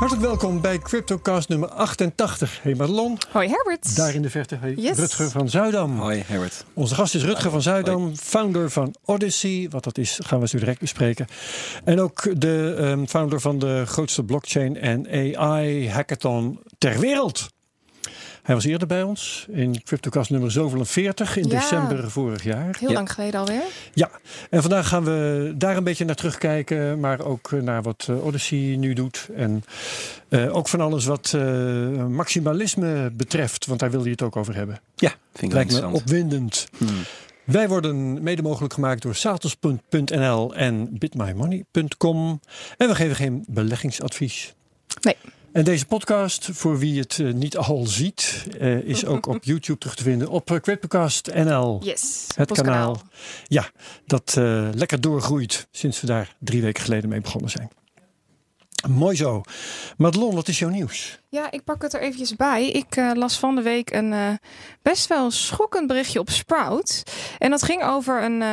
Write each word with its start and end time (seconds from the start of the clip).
Hartelijk 0.00 0.26
welkom 0.26 0.60
bij 0.60 0.78
CryptoCast 0.78 1.48
nummer 1.48 1.68
88. 1.68 2.62
Hey 2.62 2.74
Madelon. 2.74 3.18
Hoi 3.32 3.48
Herbert. 3.48 3.96
Daar 3.96 4.14
in 4.14 4.22
de 4.22 4.30
verte. 4.30 4.56
Hey, 4.60 4.74
Yes. 4.74 4.98
Rutger 4.98 5.30
van 5.30 5.48
Zuidam. 5.48 5.98
Hoi 5.98 6.22
Herbert. 6.26 6.64
Onze 6.74 6.94
gast 6.94 7.14
is 7.14 7.24
Rutger 7.24 7.50
van 7.50 7.62
Zuidam, 7.62 8.16
founder 8.16 8.70
van 8.70 8.94
Odyssey. 9.04 9.66
Wat 9.70 9.84
dat 9.84 9.98
is, 9.98 10.20
gaan 10.26 10.40
we 10.40 10.48
zo 10.48 10.58
direct 10.58 10.80
bespreken. 10.80 11.26
En 11.84 12.00
ook 12.00 12.40
de 12.40 12.76
ehm, 12.78 13.04
founder 13.04 13.40
van 13.40 13.58
de 13.58 13.82
grootste 13.86 14.22
blockchain 14.24 14.76
en 14.76 15.06
AI 15.38 15.90
hackathon 15.90 16.60
ter 16.78 16.98
wereld. 16.98 17.48
Hij 18.42 18.54
was 18.54 18.64
eerder 18.64 18.86
bij 18.86 19.02
ons 19.02 19.46
in 19.50 19.82
CryptoCast 19.82 20.30
nummer 20.30 20.50
zoveel 20.50 20.84
40 20.84 21.36
in 21.36 21.48
Ja. 21.48 21.58
december 21.60 22.10
vorig 22.10 22.42
jaar. 22.44 22.76
Heel 22.78 22.88
Ja. 22.88 22.94
lang 22.94 23.12
geleden 23.12 23.40
alweer. 23.40 23.62
Ja, 23.94 24.10
en 24.50 24.60
vandaag 24.60 24.88
gaan 24.88 25.04
we 25.04 25.52
daar 25.56 25.76
een 25.76 25.84
beetje 25.84 26.04
naar 26.04 26.14
terugkijken, 26.14 27.00
maar 27.00 27.20
ook 27.20 27.52
eh, 27.52 27.60
naar 27.60 27.82
wat 27.82 28.06
eh, 28.10 28.24
Odyssey 28.24 28.58
nu 28.78 28.92
doet. 28.92 29.28
En 29.36 29.64
eh, 30.28 30.56
ook 30.56 30.68
van 30.68 30.80
alles 30.80 31.04
wat 31.04 31.32
eh, 31.34 32.06
maximalisme 32.06 33.10
betreft, 33.12 33.66
want 33.66 33.80
daar 33.80 33.90
wilde 33.90 34.04
je 34.04 34.10
het 34.10 34.22
ook 34.22 34.36
over 34.36 34.54
hebben. 34.54 34.80
Ja, 34.96 35.08
vind 35.08 35.42
ik 35.42 35.50
wel 35.52 35.80
Lijkt 35.80 35.80
me 35.92 35.96
opwindend. 35.96 36.68
Hmm. 36.76 36.88
Wij 37.44 37.68
worden 37.68 38.22
mede 38.22 38.42
mogelijk 38.42 38.74
gemaakt 38.74 39.02
door 39.02 39.14
Satos.nl 39.14 40.54
en 40.54 40.98
bitmymoney.com. 40.98 42.40
En 42.76 42.88
we 42.88 42.94
geven 42.94 43.16
geen 43.16 43.44
beleggingsadvies. 43.48 44.54
Nee. 45.00 45.16
En 45.52 45.64
deze 45.64 45.86
podcast, 45.86 46.48
voor 46.52 46.78
wie 46.78 47.00
het 47.00 47.18
eh, 47.18 47.32
niet 47.32 47.56
al 47.56 47.86
ziet, 47.86 48.46
eh, 48.58 48.78
is 48.78 49.06
ook 49.06 49.26
op 49.26 49.44
YouTube 49.50 49.78
terug 49.78 49.94
te 49.94 50.02
vinden 50.02 50.28
op 50.28 50.50
uh, 50.50 50.58
CryptoCast.nl. 50.58 51.80
Yes. 51.84 52.26
Het 52.36 52.52
kanaal. 52.52 53.02
Ja, 53.46 53.70
dat 54.06 54.34
eh, 54.38 54.68
lekker 54.74 55.00
doorgroeit 55.00 55.68
sinds 55.70 56.00
we 56.00 56.06
daar 56.06 56.36
drie 56.38 56.62
weken 56.62 56.82
geleden 56.82 57.08
mee 57.08 57.20
begonnen 57.20 57.50
zijn. 57.50 57.70
Mooi 58.88 59.16
zo. 59.16 59.42
Madelon, 59.96 60.34
wat 60.34 60.48
is 60.48 60.58
jouw 60.58 60.68
nieuws? 60.68 61.18
Ja, 61.28 61.50
ik 61.50 61.64
pak 61.64 61.82
het 61.82 61.94
er 61.94 62.00
eventjes 62.00 62.36
bij. 62.36 62.66
Ik 62.66 62.96
eh, 62.96 63.10
las 63.14 63.38
van 63.38 63.54
de 63.54 63.62
week 63.62 63.90
een 63.90 64.12
eh, 64.12 64.32
best 64.82 65.06
wel 65.06 65.30
schokkend 65.30 65.86
berichtje 65.86 66.18
op 66.18 66.30
Sprout. 66.30 67.02
En 67.38 67.50
dat 67.50 67.62
ging 67.62 67.84
over 67.84 68.22
een 68.22 68.42
eh, 68.42 68.48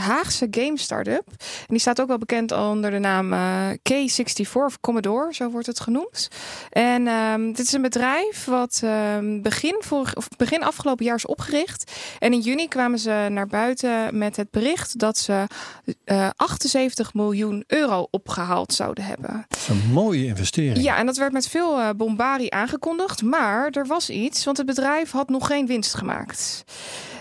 Haagse 0.00 0.46
game 0.50 0.78
startup. 0.78 1.26
En 1.28 1.66
die 1.66 1.78
staat 1.78 2.00
ook 2.00 2.08
wel 2.08 2.18
bekend 2.18 2.52
onder 2.52 2.90
de 2.90 2.98
naam 2.98 3.32
eh, 3.32 3.68
K64 3.70 4.52
of 4.52 4.80
Commodore, 4.80 5.34
zo 5.34 5.50
wordt 5.50 5.66
het 5.66 5.80
genoemd. 5.80 6.28
En 6.70 7.06
ehm, 7.06 7.46
dit 7.46 7.66
is 7.66 7.72
een 7.72 7.82
bedrijf 7.82 8.44
wat 8.44 8.80
ehm, 8.84 9.40
begin, 9.40 9.76
vorig, 9.78 10.16
of 10.16 10.28
begin 10.36 10.62
afgelopen 10.62 11.04
jaar 11.04 11.16
is 11.16 11.26
opgericht. 11.26 11.92
En 12.18 12.32
in 12.32 12.40
juni 12.40 12.68
kwamen 12.68 12.98
ze 12.98 13.26
naar 13.30 13.46
buiten 13.46 14.18
met 14.18 14.36
het 14.36 14.50
bericht 14.50 14.98
dat 14.98 15.18
ze 15.18 15.46
eh 16.04 16.28
78 16.36 17.14
miljoen 17.14 17.64
euro 17.66 18.06
opgehaald 18.10 18.72
zouden 18.72 19.04
hebben. 19.04 19.46
Een 19.68 19.92
mooie 19.92 20.24
investering. 20.24 20.82
Ja, 20.82 20.96
en 20.96 21.06
dat 21.06 21.16
werd 21.16 21.32
met 21.32 21.48
veel 21.48 21.78
eh, 21.80 21.88
bombarie 21.96 22.52
aangekondigd. 22.52 23.22
Maar 23.22 23.70
er 23.70 23.86
was 23.86 24.10
iets, 24.10 24.44
want 24.44 24.56
het 24.56 24.66
bedrijf 24.66 25.10
had 25.10 25.28
nog 25.28 25.46
geen 25.46 25.66
winst 25.66 25.94
gemaakt. 25.94 26.64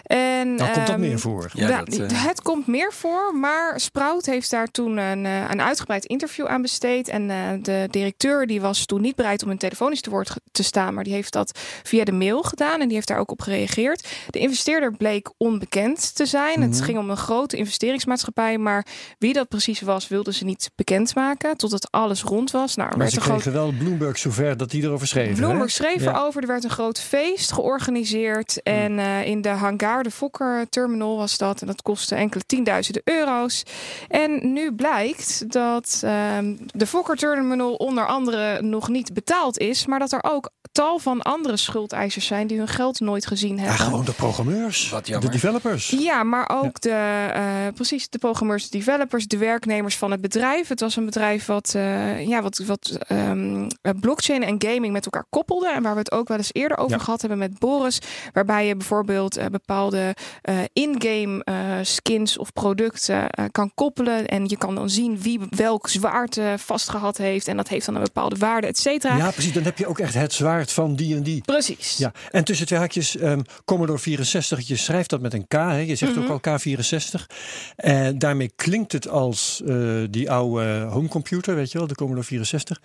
En, 0.10 0.58
Daar 0.58 0.72
komt 0.72 0.86
dat 0.86 0.90
ehm, 0.90 1.00
meer 1.00 1.20
voor. 1.20 1.50
Ja, 1.54 1.84
dat, 1.84 1.98
eh, 1.98 2.24
Het 2.28 2.42
komt 2.42 2.68
meer 2.68 2.94
voor, 2.94 3.36
maar 3.36 3.80
Sprout 3.80 4.26
heeft 4.26 4.52
daar 4.52 4.68
toen 4.68 4.98
een, 4.98 5.26
eh, 5.26 5.50
een 5.50 5.62
uitgebreid 5.62 6.06
interview 6.06 6.46
aan 6.46 6.62
besteed. 6.62 7.08
En 7.08 7.30
eh, 7.30 7.38
de 7.62 7.88
directeur 7.90 8.48
die 8.48 8.62
was 8.62 8.86
toen 8.86 9.02
niet 9.02 9.16
bereid 9.16 9.44
om 9.44 9.50
een 9.50 9.58
telefonisch 9.58 10.02
te 10.02 10.10
woord 10.10 10.32
te 10.52 10.64
staan, 10.64 10.94
maar 10.94 11.04
die 11.04 11.14
heeft 11.14 11.34
dat 11.34 11.60
via 11.84 12.04
de 12.04 12.12
mail 12.12 12.42
gedaan 12.44 12.80
en 12.82 12.86
die 12.88 12.96
heeft 12.96 13.08
daar 13.08 13.18
ook 13.20 13.32
op 13.32 13.42
gereageerd. 13.42 14.08
De 14.30 14.40
investeerder 14.40 14.92
bleek 14.98 15.30
onbekend 15.38 16.16
te 16.16 16.26
zijn. 16.26 16.62
Het 16.62 16.72
Mhm. 16.76 16.84
ging 16.84 16.98
om 16.98 17.10
een 17.10 17.18
grote 17.18 17.58
investeringsmaatschappij, 17.58 18.58
maar 18.58 18.86
wie 19.18 19.34
dat 19.34 19.48
precies 19.48 19.82
was, 19.82 20.08
wilden 20.08 20.34
ze 20.34 20.46
niet 20.46 20.70
bekendmaken 20.76 21.58
totdat 21.58 21.88
alles 21.92 22.24
rond 22.24 22.52
was. 22.52 22.76
Nou, 22.76 22.98
Maar 22.98 23.10
ze 23.10 23.22
groot 23.22 23.34
kregen 23.42 23.54
wel 23.54 23.72
Bloomberg 23.78 24.18
zover 24.18 24.58
dat 24.58 24.70
die 24.72 24.84
erover 24.84 25.08
schreef. 25.08 25.30
hè? 25.30 25.36
Bloomberg 25.36 25.72
schreef 25.72 26.04
Ja. 26.04 26.14
erover. 26.16 26.42
Er 26.42 26.48
werd 26.48 26.64
een 26.64 26.70
groot 26.70 27.00
feest 27.00 27.52
georganiseerd. 27.52 28.64
En 28.64 29.00
eh, 29.00 29.26
in 29.26 29.42
de 29.42 29.50
hangar, 29.50 29.99
de 30.04 30.12
Fokker 30.12 30.70
Terminal 30.70 31.18
was 31.18 31.38
dat. 31.38 31.62
En 31.62 31.68
dat 31.68 31.82
kostte 31.82 32.16
enkele 32.16 32.44
tienduizenden 32.46 33.02
euro's. 33.06 33.64
En 34.08 34.54
nu 34.54 34.74
blijkt 34.74 35.52
dat 35.52 36.02
ehm, 36.04 36.56
de 36.66 36.88
Fokker 36.88 37.16
Terminal 37.16 37.74
onder 37.74 38.08
andere 38.08 38.62
nog 38.62 38.88
niet 38.90 39.14
betaald 39.14 39.58
is. 39.58 39.86
Maar 39.86 40.00
dat 40.00 40.12
er 40.12 40.24
ook 40.24 40.50
tal 40.72 41.00
van 41.00 41.22
andere 41.22 41.58
schuldeisers 41.58 42.26
zijn 42.26 42.48
die 42.48 42.58
hun 42.58 42.68
geld 42.68 43.00
nooit 43.00 43.26
gezien 43.28 43.56
Ja, 43.56 43.62
hebben. 43.62 43.80
gewoon 43.86 44.06
de 44.06 44.12
programmeurs. 44.14 44.90
Wat 44.90 45.06
de 45.06 45.30
developers. 45.30 45.90
Ja, 45.90 46.24
maar 46.24 46.50
ook 46.62 46.82
de, 46.82 46.90
eh, 47.34 47.42
precies, 47.76 48.10
de 48.10 48.18
programmeurs, 48.18 48.70
de 48.70 48.78
developers, 48.78 49.28
de 49.28 49.38
werknemers 49.38 49.98
van 49.98 50.12
het 50.12 50.22
bedrijf. 50.22 50.68
Het 50.68 50.80
was 50.80 50.96
een 50.96 51.06
bedrijf 51.06 51.46
wat, 51.46 51.74
eh, 51.76 52.28
ja, 52.28 52.42
wat, 52.42 52.58
wat 52.58 52.98
ehm, 53.08 53.70
eh, 53.82 53.92
blockchain 54.00 54.44
en 54.44 54.56
gaming 54.62 54.94
met 54.94 55.06
elkaar 55.06 55.26
koppelde. 55.30 55.70
En 55.70 55.82
waar 55.84 55.94
we 55.94 56.00
het 56.00 56.12
ook 56.12 56.28
wel 56.28 56.38
eens 56.38 56.54
eerder 56.54 56.78
over 56.78 56.98
Ja. 56.98 57.04
gehad 57.04 57.20
hebben 57.22 57.40
met 57.40 57.60
Boris. 57.60 58.00
Waarbij 58.34 58.68
je 58.68 58.76
bijvoorbeeld 58.76 59.38
eh, 59.38 59.46
bepaalde 59.46 59.89
eh, 59.94 60.60
in-game 60.74 61.44
eh, 61.44 61.78
skins 61.82 62.38
of 62.38 62.54
producten 62.54 63.30
eh, 63.30 63.46
kan 63.52 63.72
koppelen. 63.76 64.28
En 64.28 64.46
je 64.48 64.58
kan 64.58 64.76
dan 64.76 64.90
zien 64.90 65.22
wie 65.22 65.40
welk 65.50 65.88
zwaard 65.88 66.38
eh, 66.38 66.54
vastgehad 66.58 67.18
heeft. 67.18 67.48
En 67.48 67.58
dat 67.58 67.68
heeft 67.68 67.86
dan 67.86 67.96
een 67.96 68.02
bepaalde 68.04 68.36
waarde, 68.36 68.68
et 68.68 68.78
cetera. 68.78 69.18
Ja, 69.18 69.32
precies. 69.32 69.54
Dan 69.54 69.64
heb 69.64 69.78
je 69.78 69.88
ook 69.88 70.00
echt 70.00 70.14
het 70.14 70.34
zwaard 70.34 70.72
van 70.72 70.96
die 70.96 71.16
en 71.16 71.24
die. 71.24 71.42
Precies. 71.42 71.98
Ja, 71.98 72.12
en 72.32 72.44
tussen 72.44 72.66
twee 72.66 72.80
haakjes, 72.80 73.18
ehm, 73.18 73.42
Commodore 73.66 74.00
64, 74.00 74.68
je 74.68 74.76
schrijft 74.76 75.10
dat 75.10 75.22
met 75.22 75.34
een 75.34 75.48
K, 75.48 75.54
hè? 75.54 75.78
je 75.78 75.96
zegt 75.96 76.16
Mhm. 76.16 76.32
ook 76.32 76.48
al 76.48 76.58
K64. 76.60 77.28
En 77.76 78.20
daarmee 78.20 78.52
klinkt 78.56 78.92
het 78.92 79.08
als 79.10 79.62
die 80.10 80.32
oude 80.32 80.82
homecomputer, 80.90 81.56
weet 81.56 81.72
je 81.72 81.78
wel, 81.78 81.88
de 81.88 81.96
Commodore 81.96 82.26
64. 82.28 82.82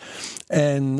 En 0.46 0.96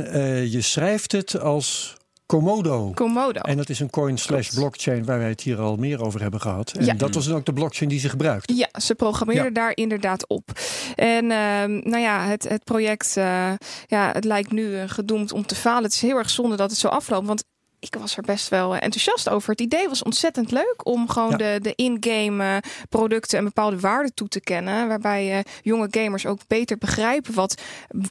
je 0.51 0.61
schrijft 0.61 1.13
het 1.13 1.41
als 1.41 1.95
Komodo. 2.27 2.91
Komodo. 2.95 3.41
En 3.41 3.57
dat 3.57 3.69
is 3.69 3.81
een 3.81 3.91
coin 3.91 4.19
slash 4.19 4.49
blockchain 4.55 5.05
waar 5.05 5.19
wij 5.19 5.29
het 5.29 5.41
hier 5.41 5.59
al 5.61 5.77
meer 5.77 6.03
over 6.03 6.21
hebben 6.23 6.41
gehad. 6.41 6.73
En 6.73 6.85
Ja. 6.85 6.95
dat 6.95 7.15
was 7.15 7.27
dan 7.27 7.37
ook 7.37 7.45
de 7.45 7.53
blockchain 7.53 7.91
die 7.91 7.99
ze 8.01 8.09
gebruikt. 8.09 8.53
Ja, 8.57 8.69
ze 8.81 8.95
programmeerden 8.95 9.45
Ja. 9.45 9.51
daar 9.51 9.73
inderdaad 9.75 10.29
op. 10.29 10.51
En 10.95 11.31
ehm, 11.31 11.71
nou 11.73 11.99
ja, 11.99 12.25
het, 12.27 12.49
het 12.49 12.65
project, 12.65 13.17
eh, 13.17 13.53
ja, 13.87 14.11
het 14.13 14.25
lijkt 14.25 14.51
nu 14.53 14.77
eh, 14.77 14.83
gedoemd 14.89 15.33
om 15.33 15.47
te 15.47 15.55
falen. 15.55 15.83
Het 15.83 15.93
is 15.93 16.01
heel 16.03 16.17
erg 16.17 16.31
zonde 16.31 16.57
dat 16.57 16.71
het 16.71 16.79
zo 16.79 16.89
afloopt, 16.89 17.27
want 17.27 17.45
ik 17.87 18.01
was 18.01 18.17
er 18.17 18.23
best 18.23 18.49
wel 18.49 18.75
eh, 18.75 18.83
enthousiast 18.83 19.29
over. 19.29 19.51
Het 19.51 19.61
idee 19.61 19.89
was 19.89 20.03
ontzettend 20.03 20.51
leuk 20.51 20.75
om 20.83 21.09
gewoon 21.09 21.31
Ja. 21.31 21.37
de, 21.37 21.59
de 21.63 21.73
in-game 21.75 22.45
eh, 22.45 22.57
producten 22.89 23.39
en 23.39 23.45
bepaalde 23.45 23.81
waarden 23.81 24.15
toe 24.15 24.29
te 24.29 24.41
kennen. 24.41 24.89
Waarbij 24.89 25.33
eh, 25.39 25.39
jonge 25.63 25.89
gamers 25.91 26.27
ook 26.27 26.39
beter 26.47 26.79
begrijpen 26.79 27.35
wat 27.35 27.63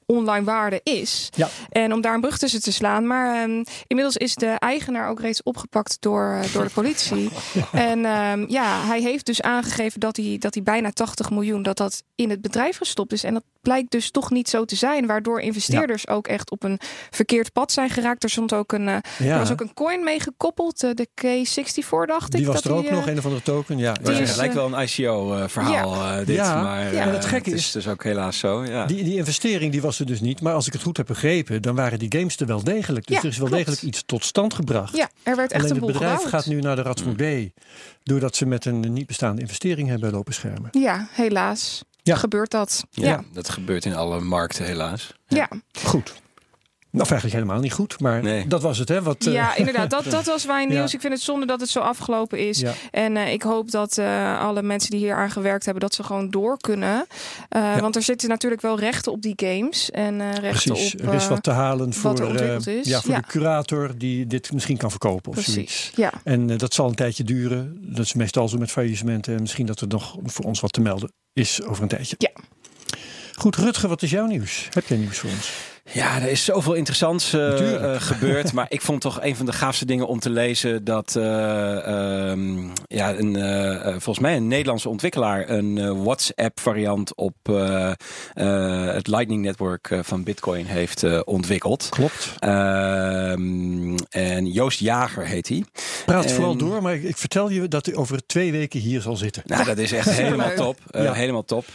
online 0.05 0.45
waarde 0.45 0.81
is. 0.83 1.29
Ja. 1.35 1.49
En 1.69 1.93
om 1.93 2.01
daar 2.01 2.13
een 2.13 2.21
brug 2.21 2.37
tussen 2.37 2.61
te 2.61 2.71
slaan. 2.71 3.07
Maar 3.07 3.35
ehm, 3.43 3.63
inmiddels 3.87 4.17
is 4.17 4.35
de 4.35 4.47
eigenaar 4.59 5.09
ook 5.09 5.19
reeds 5.19 5.43
opgepakt 5.43 5.97
door, 5.99 6.41
door 6.53 6.63
de 6.63 6.69
politie. 6.73 7.29
En 7.71 8.05
ehm, 8.05 8.45
ja, 8.47 8.85
hij 8.85 9.01
heeft 9.01 9.25
dus 9.25 9.41
aangegeven 9.41 9.99
dat 9.99 10.15
hij, 10.17 10.35
dat 10.39 10.53
hij 10.53 10.63
bijna 10.63 10.91
80 10.91 11.29
miljoen 11.29 11.63
dat 11.63 11.77
dat 11.77 12.03
in 12.15 12.29
het 12.29 12.41
bedrijf 12.41 12.77
gestopt 12.77 13.13
is. 13.13 13.23
En 13.23 13.33
dat 13.33 13.43
blijkt 13.63 13.91
dus 13.91 14.11
toch 14.11 14.31
niet 14.31 14.49
zo 14.49 14.65
te 14.65 14.75
zijn. 14.75 15.05
Waardoor 15.07 15.39
investeerders 15.41 16.07
ook 16.07 16.27
echt 16.27 16.51
op 16.51 16.63
een 16.63 16.79
verkeerd 17.09 17.51
pad 17.53 17.71
zijn 17.71 17.89
geraakt. 17.89 18.23
Er 18.23 18.29
stond 18.29 18.53
ook 18.53 18.71
een, 18.71 18.87
eh, 18.87 18.93
er 18.95 19.25
Ja, 19.25 19.37
was 19.37 19.51
ook 19.51 19.61
een 19.61 19.73
coin 19.73 20.03
mee 20.03 20.19
gekoppeld. 20.19 20.83
eh, 20.83 20.89
de 20.93 21.07
K64 21.21 22.05
dacht 22.05 22.33
ik. 22.33 22.37
die 22.39 22.45
was 22.45 22.55
dat 22.55 22.65
er 22.65 22.71
ook 22.77 22.81
die, 22.83 22.91
nog, 22.91 23.05
eh, 23.05 23.11
een 23.11 23.17
of 23.17 23.25
andere 23.25 23.43
token. 23.43 23.77
Ja, 23.77 23.93
Die 23.93 24.11
het 24.13 24.19
is, 24.29 24.35
lijkt 24.35 24.53
wel 24.53 24.73
een 24.73 24.81
ICO-verhaal, 24.83 25.93
eh, 25.93 26.17
dit. 26.25 26.35
Ja, 26.35 26.61
maar 26.61 26.93
ja. 26.93 27.07
het 27.09 27.25
gekke 27.25 27.49
is 27.49 27.55
is- 27.55 27.71
dus 27.71 27.87
ook 27.87 28.03
helaas 28.03 28.37
zo. 28.37 28.65
Ja. 28.65 28.85
Die, 28.85 29.03
die 29.03 29.15
investering 29.15 29.71
die 29.71 29.81
was 29.81 29.99
er 29.99 30.05
dus 30.05 30.21
niet. 30.21 30.41
Maar 30.41 30.53
als 30.53 30.67
ik 30.67 30.73
het 30.73 30.81
goed 30.81 30.97
heb 30.97 31.05
begrepen, 31.05 31.61
dan 31.61 31.75
waren 31.75 31.99
die 31.99 32.11
games 32.17 32.37
er 32.39 32.45
wel 32.47 32.63
degelijk. 32.63 33.05
Dus 33.07 33.15
Ja, 33.15 33.21
er 33.23 33.29
is 33.29 33.37
wel 33.37 33.47
klopt. 33.47 33.65
degelijk 33.65 33.87
iets 33.93 34.03
tot 34.05 34.25
stand 34.25 34.53
gebracht. 34.53 34.95
Ja, 34.97 35.09
er 35.23 35.35
werd 35.35 35.51
echt 35.51 35.63
Alleen 35.63 35.75
een 35.75 35.83
het 35.83 35.91
bedrijf 35.91 36.13
gebouwd. 36.13 36.29
gaat 36.29 36.45
nu 36.45 36.59
naar 36.61 36.75
de 36.75 36.81
Ratsmoer 36.81 37.15
B. 37.15 37.49
Doordat 38.03 38.35
ze 38.35 38.45
met 38.45 38.65
een 38.65 38.93
niet 38.93 39.07
bestaande 39.07 39.41
investering 39.41 39.87
hebben 39.89 40.11
lopen 40.11 40.33
schermen. 40.33 40.67
Ja, 40.71 41.07
helaas. 41.11 41.83
Ja. 42.03 42.15
Gebeurt 42.15 42.51
dat. 42.51 42.83
ja, 42.89 43.07
Ja. 43.07 43.23
dat 43.33 43.49
gebeurt 43.49 43.85
in 43.85 43.95
alle 43.95 44.19
markten 44.19 44.65
helaas. 44.65 45.13
Ja. 45.27 45.49
Goed. 45.83 46.13
Nou, 46.93 47.07
eigenlijk 47.09 47.33
helemaal 47.41 47.61
niet 47.63 47.73
goed. 47.73 47.99
Maar 47.99 48.23
Nee. 48.23 48.47
dat 48.47 48.61
was 48.61 48.77
het, 48.77 48.89
hè? 48.89 49.01
Wat, 49.01 49.25
eh, 49.25 49.33
Ja, 49.33 49.55
inderdaad. 49.55 49.89
Dat, 49.89 50.03
dat 50.17 50.25
was 50.25 50.45
mijn 50.45 50.69
Ja. 50.69 50.77
nieuws. 50.77 50.93
Ik 50.93 51.01
vind 51.01 51.13
het 51.13 51.21
zonde 51.21 51.45
dat 51.45 51.59
het 51.59 51.69
zo 51.69 51.79
afgelopen 51.79 52.47
is. 52.47 52.59
ja. 52.59 52.73
En 52.91 53.17
eh, 53.17 53.33
ik 53.33 53.41
hoop 53.41 53.71
dat 53.71 53.97
eh, 53.97 54.39
alle 54.39 54.61
mensen 54.61 54.89
die 54.91 54.99
hier 54.99 55.15
aan 55.15 55.31
gewerkt 55.31 55.63
hebben, 55.65 55.83
dat 55.83 55.93
ze 55.93 56.03
gewoon 56.03 56.29
door 56.29 56.57
kunnen. 56.57 57.05
Eh, 57.49 57.77
Want 57.79 57.95
er 57.95 58.01
zitten 58.01 58.29
natuurlijk 58.29 58.61
wel 58.61 58.79
rechten 58.79 59.11
op 59.11 59.21
die 59.21 59.33
games. 59.35 59.91
En 59.91 60.21
eh, 60.21 60.27
rechten 60.33 60.71
Precies. 60.73 60.93
op. 60.95 61.01
er 61.07 61.13
is 61.13 61.23
eh, 61.23 61.29
wat 61.29 61.43
te 61.43 61.51
halen 61.51 61.93
voor, 61.93 62.19
er 62.19 62.61
eh, 62.67 62.75
is. 62.79 62.87
ja, 62.87 63.01
voor 63.01 63.11
Ja. 63.11 63.17
de 63.19 63.27
curator 63.27 63.97
die 63.97 64.27
dit 64.27 64.51
misschien 64.53 64.77
kan 64.77 64.89
verkopen 64.89 65.31
of 65.31 65.39
zoiets. 65.43 65.53
precies. 65.53 65.91
Ja. 65.95 66.11
En 66.23 66.49
eh, 66.49 66.57
dat 66.57 66.73
zal 66.73 66.87
een 66.87 66.95
tijdje 66.95 67.23
duren. 67.23 67.77
Dat 67.81 68.05
is 68.05 68.13
meestal 68.13 68.47
zo 68.49 68.57
met 68.57 68.71
faillissementen. 68.71 69.33
En 69.35 69.41
misschien 69.41 69.65
dat 69.65 69.81
er 69.81 69.87
nog 69.87 70.15
voor 70.23 70.45
ons 70.45 70.59
wat 70.59 70.73
te 70.73 70.81
melden 70.81 71.11
is 71.33 71.63
over 71.63 71.83
een 71.83 71.89
tijdje. 71.89 72.15
Ja. 72.17 72.29
Goed, 73.33 73.55
Rutger, 73.55 73.89
wat 73.89 74.01
is 74.01 74.09
jouw 74.09 74.25
nieuws? 74.25 74.67
Heb 74.69 74.87
jij 74.87 74.97
nieuws 74.97 75.17
voor 75.17 75.29
ons? 75.29 75.51
Ja, 75.91 76.21
er 76.21 76.29
is 76.29 76.45
zoveel 76.45 76.73
interessants 76.73 77.33
uh, 77.33 77.59
uh, 77.59 78.01
gebeurd. 78.01 78.53
maar 78.53 78.65
ik 78.69 78.81
vond 78.81 79.01
toch 79.01 79.21
een 79.21 79.35
van 79.35 79.45
de 79.45 79.53
gaafste 79.53 79.85
dingen 79.85 80.07
om 80.07 80.19
te 80.19 80.29
lezen 80.29 80.83
dat 80.83 81.15
uh, 81.17 82.29
um, 82.29 82.71
ja, 82.87 83.13
een, 83.13 83.33
volgens 83.91 84.19
mij 84.19 84.35
een 84.35 84.47
Nederlandse 84.47 84.89
ontwikkelaar 84.89 85.49
een 85.49 86.03
WhatsApp 86.03 86.59
variant 86.59 87.15
op 87.15 87.35
het 88.33 89.07
Lightning 89.07 89.41
Network 89.41 89.99
van 90.01 90.23
Bitcoin 90.23 90.65
heeft 90.65 91.23
ontwikkeld. 91.23 91.89
Klopt. 91.89 92.33
Ehm, 92.39 93.95
en 94.09 94.45
Joost 94.45 94.79
Jager 94.79 95.25
heet 95.25 95.47
hij. 95.47 95.63
Praat 96.05 96.25
en, 96.25 96.29
vooral 96.29 96.55
door, 96.55 96.81
maar 96.81 96.93
ik, 96.93 97.03
ik, 97.03 97.17
vertel 97.17 97.49
je 97.49 97.67
dat 97.67 97.85
hij 97.85 97.95
over 97.95 98.25
twee 98.25 98.51
weken 98.51 98.79
hier 98.79 99.01
zal 99.01 99.15
zitten. 99.15 99.43
Nou, 99.45 99.63
dat 99.65 99.77
is 99.77 99.91
echt 99.91 100.09
helemaal 100.21 100.53
top. 100.55 100.79
Ja. 100.91 101.13
Helemaal 101.13 101.45
top. 101.45 101.65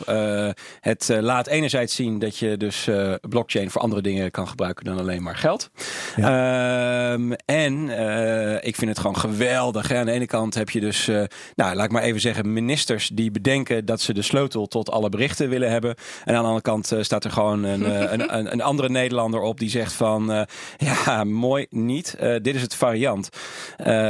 het 0.81 1.09
laat 1.21 1.47
enerzijds 1.47 1.95
zien 1.95 2.19
dat 2.19 2.39
je 2.39 2.57
dus 2.57 2.89
blockchain 3.29 3.71
voor 3.71 3.81
andere 3.81 3.98
dingen 4.03 4.31
kan 4.31 4.49
gebruiken 4.49 4.85
dan 4.85 4.99
alleen 4.99 5.23
maar 5.23 5.37
geld. 5.37 5.71
Ja. 6.17 7.13
Um, 7.13 7.33
en 7.45 7.73
uh, 7.73 8.55
ik 8.55 8.77
vind 8.77 8.91
het 8.91 8.99
gewoon 8.99 9.17
geweldig. 9.17 9.89
Hè. 9.89 9.97
Aan 9.97 10.07
de 10.07 10.13
ene 10.13 10.27
kant 10.27 10.55
heb 10.55 10.71
je 10.71 10.81
dus, 10.81 11.09
uh, 11.09 11.23
nou 11.55 11.75
laat 11.75 11.85
ik 11.85 11.91
maar 11.91 12.03
even 12.03 12.21
zeggen, 12.21 12.53
ministers 12.53 13.09
die 13.09 13.31
bedenken 13.31 13.85
dat 13.85 14.01
ze 14.01 14.15
de 14.15 14.23
sleutel 14.23 14.67
tot 14.67 14.91
alle 14.91 15.09
berichten 15.09 15.49
willen 15.49 15.71
hebben. 15.71 15.95
En 16.25 16.35
aan 16.35 16.41
de 16.43 16.49
andere 16.49 16.61
kant 16.61 16.93
uh, 16.93 17.03
staat 17.03 17.25
er 17.25 17.31
gewoon 17.31 17.65
een, 17.65 18.13
een, 18.13 18.37
een, 18.37 18.53
een, 18.53 18.63
andere 18.63 18.89
Nederlander 18.89 19.41
op 19.41 19.59
die 19.59 19.71
zegt 19.71 19.93
van, 19.93 20.47
ja 20.77 21.25
mooi 21.25 21.67
niet, 21.71 22.17
dit 22.43 22.55
is 22.55 22.63
het 22.63 22.75
variant. 22.75 23.29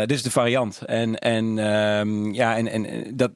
dit 0.00 0.10
is 0.12 0.22
de 0.22 0.30
variant. 0.30 0.82
En, 0.86 1.18
en 1.18 1.58
um, 1.58 2.34
ja, 2.34 2.56
en, 2.56 2.68
en 2.68 3.16
dat 3.16 3.30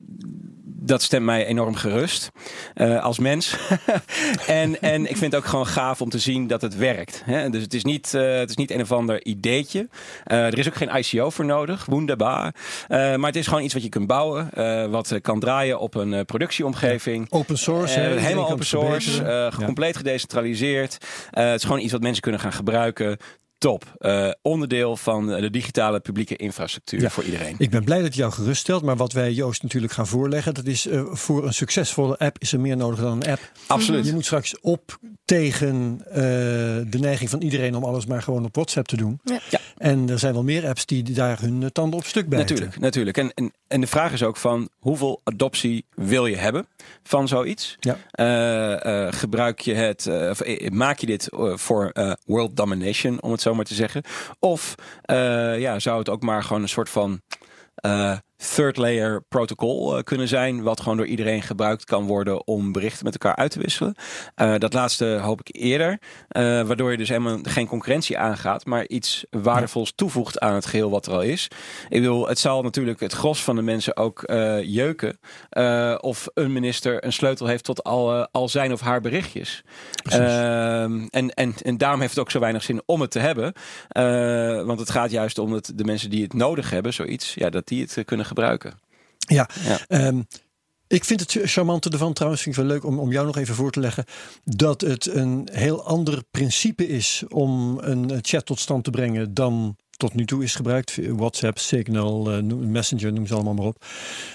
dat 0.84 1.02
stemt 1.02 1.24
mij 1.24 1.46
enorm 1.46 1.74
gerust 1.74 2.30
uh, 2.74 3.02
als 3.02 3.18
mens. 3.18 3.56
en, 4.46 4.80
en 4.80 5.00
ik 5.00 5.16
vind 5.16 5.32
het 5.32 5.34
ook 5.34 5.48
gewoon 5.48 5.66
gaaf 5.66 6.00
om 6.00 6.10
te 6.10 6.18
zien 6.18 6.46
dat 6.46 6.62
het 6.62 6.76
werkt. 6.76 7.22
Hè? 7.24 7.50
Dus 7.50 7.62
het 7.62 7.74
is, 7.74 7.84
niet, 7.84 8.12
uh, 8.16 8.38
het 8.38 8.50
is 8.50 8.56
niet 8.56 8.70
een 8.70 8.80
of 8.80 8.92
ander 8.92 9.24
ideetje. 9.24 9.88
Uh, 10.26 10.46
er 10.46 10.58
is 10.58 10.66
ook 10.66 10.74
geen 10.74 10.96
ICO 10.96 11.30
voor 11.30 11.44
nodig, 11.44 11.84
wunderbaar. 11.84 12.54
maar 12.88 13.26
het 13.26 13.36
is 13.36 13.46
gewoon 13.46 13.62
iets 13.62 13.74
wat 13.74 13.82
je 13.82 13.88
kunt 13.88 14.06
bouwen, 14.06 14.50
wat 14.90 15.18
kan 15.20 15.40
draaien 15.40 15.78
op 15.78 15.94
een 15.94 16.24
productieomgeving. 16.24 17.26
Open 17.30 17.58
source. 17.58 18.00
helemaal 18.00 18.50
open 18.50 18.66
source, 18.66 19.50
compleet 19.64 19.96
gedecentraliseerd. 19.96 20.98
het 21.30 21.60
is 21.60 21.62
gewoon 21.62 21.80
iets 21.80 21.92
wat 21.92 22.00
mensen 22.00 22.22
kunnen 22.22 22.40
gaan 22.40 22.52
gebruiken 22.52 23.18
top. 23.62 23.96
Uh, 23.98 24.30
onderdeel 24.42 24.96
van 24.96 25.26
de 25.26 25.50
digitale 25.50 26.00
publieke 26.00 26.36
infrastructuur 26.36 27.00
ja, 27.00 27.10
voor 27.10 27.24
iedereen. 27.24 27.54
Ik 27.58 27.70
ben 27.70 27.84
blij 27.84 28.02
dat 28.02 28.14
je 28.14 28.20
jou 28.20 28.32
geruststelt. 28.32 28.82
Maar 28.82 28.96
wat 28.96 29.12
wij 29.12 29.32
Joost 29.32 29.62
natuurlijk 29.62 29.92
gaan 29.92 30.06
voorleggen, 30.06 30.54
dat 30.54 30.66
is 30.66 30.86
uh, 30.86 31.02
voor 31.10 31.46
een 31.46 31.54
succesvolle 31.54 32.18
app 32.18 32.38
is 32.38 32.52
er 32.52 32.60
meer 32.60 32.76
nodig 32.76 33.00
dan 33.00 33.12
een 33.12 33.30
app. 33.30 33.52
Absoluut. 33.66 34.06
Je 34.06 34.12
moet 34.12 34.24
straks 34.24 34.60
op 34.60 34.98
tegen 35.24 36.02
uh, 36.08 36.14
de 36.14 36.98
neiging 36.98 37.30
van 37.30 37.42
iedereen 37.42 37.76
om 37.76 37.84
alles 37.84 38.06
maar 38.06 38.22
gewoon 38.22 38.44
op 38.44 38.54
WhatsApp 38.54 38.86
te 38.86 38.96
doen. 38.96 39.20
Ja. 39.24 39.40
ja. 39.50 39.60
En 39.82 40.08
er 40.08 40.18
zijn 40.18 40.32
wel 40.32 40.42
meer 40.42 40.66
apps 40.66 40.86
die 40.86 41.02
daar 41.02 41.40
hun 41.40 41.72
tanden 41.72 41.98
op 41.98 42.04
stuk 42.04 42.28
bijten. 42.28 42.48
Natuurlijk, 42.48 42.80
natuurlijk. 42.80 43.16
En, 43.16 43.32
en, 43.34 43.52
en 43.66 43.80
de 43.80 43.86
vraag 43.86 44.12
is 44.12 44.22
ook 44.22 44.36
van 44.36 44.68
hoeveel 44.78 45.20
adoptie 45.24 45.84
wil 45.94 46.26
je 46.26 46.36
hebben 46.36 46.66
van 47.02 47.28
zoiets? 47.28 47.76
Ja. 47.80 47.96
Uh, 49.06 49.12
gebruik 49.12 49.60
je 49.60 49.74
het, 49.74 50.06
of 50.30 50.42
maak 50.70 50.98
je 50.98 51.06
dit 51.06 51.28
voor 51.54 51.92
world 52.24 52.56
domination, 52.56 53.22
om 53.22 53.30
het 53.30 53.40
zo 53.40 53.54
maar 53.54 53.64
te 53.64 53.74
zeggen? 53.74 54.02
Of 54.38 54.74
ja, 55.58 55.78
zou 55.78 55.98
het 55.98 56.08
ook 56.08 56.22
maar 56.22 56.42
gewoon 56.42 56.62
een 56.62 56.68
soort 56.68 56.90
van 56.90 57.20
third 58.54 58.76
layer 58.76 59.22
protocol 59.28 59.96
uh, 59.96 60.02
kunnen 60.02 60.28
zijn, 60.28 60.62
wat 60.62 60.80
gewoon 60.80 60.96
door 60.96 61.06
iedereen 61.06 61.42
gebruikt 61.42 61.84
kan 61.84 62.06
worden 62.06 62.46
om 62.46 62.72
berichten 62.72 63.04
met 63.04 63.12
elkaar 63.12 63.36
uit 63.36 63.50
te 63.50 63.60
wisselen. 63.60 63.94
Uh, 64.36 64.54
dat 64.58 64.72
laatste 64.72 65.06
hoop 65.06 65.40
ik 65.40 65.56
eerder, 65.56 65.90
uh, 65.90 65.98
waardoor 66.62 66.90
je 66.90 66.96
dus 66.96 67.08
helemaal 67.08 67.38
geen 67.42 67.66
concurrentie 67.66 68.18
aangaat, 68.18 68.64
maar 68.64 68.86
iets 68.86 69.24
waardevols 69.30 69.92
toevoegt 69.94 70.40
aan 70.40 70.54
het 70.54 70.66
geheel 70.66 70.90
wat 70.90 71.06
er 71.06 71.12
al 71.12 71.22
is. 71.22 71.48
Ik 71.88 72.00
bedoel, 72.00 72.28
het 72.28 72.38
zal 72.38 72.62
natuurlijk 72.62 73.00
het 73.00 73.12
gros 73.12 73.44
van 73.44 73.56
de 73.56 73.62
mensen 73.62 73.96
ook 73.96 74.22
jeuken 74.62 75.18
of 76.00 76.28
een 76.34 76.52
minister 76.52 77.04
een 77.04 77.12
sleutel 77.12 77.46
heeft 77.46 77.64
tot 77.64 77.84
al, 77.84 78.26
al 78.26 78.48
zijn 78.48 78.72
of 78.72 78.80
haar 78.80 79.00
berichtjes. 79.00 79.62
Ehm, 80.02 81.06
en, 81.10 81.30
en, 81.30 81.54
en 81.62 81.76
daarom 81.76 82.00
heeft 82.00 82.12
het 82.12 82.20
ook 82.20 82.30
zo 82.30 82.40
weinig 82.40 82.62
zin 82.62 82.82
om 82.86 83.00
het 83.00 83.10
te 83.10 83.18
hebben, 83.18 83.52
want 84.66 84.78
het 84.80 84.90
gaat 84.90 85.10
juist 85.10 85.38
om 85.38 85.50
dat 85.50 85.72
de 85.74 85.84
mensen 85.84 86.10
die 86.10 86.22
het 86.22 86.34
nodig 86.34 86.70
hebben, 86.70 86.92
zoiets, 86.92 87.34
ja, 87.34 87.50
dat 87.50 87.66
die 87.66 87.80
het 87.80 88.04
kunnen 88.04 88.26
gebruiken. 88.34 88.78
Ja, 89.18 89.48
ja. 89.64 90.06
Um, 90.06 90.26
ik 90.86 91.04
vind 91.04 91.20
het 91.20 91.50
charmante 91.50 91.90
ervan 91.90 92.12
trouwens, 92.12 92.42
vind 92.42 92.56
ik 92.56 92.62
wel 92.62 92.70
leuk 92.70 92.84
om, 92.84 92.98
om 92.98 93.12
jou 93.12 93.26
nog 93.26 93.36
even 93.36 93.54
voor 93.54 93.70
te 93.70 93.80
leggen, 93.80 94.04
dat 94.44 94.80
het 94.80 95.06
een 95.06 95.48
heel 95.52 95.84
ander 95.84 96.22
principe 96.30 96.88
is 96.88 97.22
om 97.28 97.78
een 97.78 98.18
chat 98.20 98.46
tot 98.46 98.58
stand 98.58 98.84
te 98.84 98.90
brengen 98.90 99.34
dan 99.34 99.76
tot 99.96 100.14
nu 100.14 100.24
toe 100.24 100.42
is 100.42 100.54
gebruikt. 100.54 100.98
WhatsApp, 101.16 101.58
Signal, 101.58 102.38
uh, 102.38 102.42
Messenger, 102.52 103.12
noem 103.12 103.26
ze 103.26 103.34
allemaal 103.34 103.54
maar 103.54 103.66
op. 103.66 103.84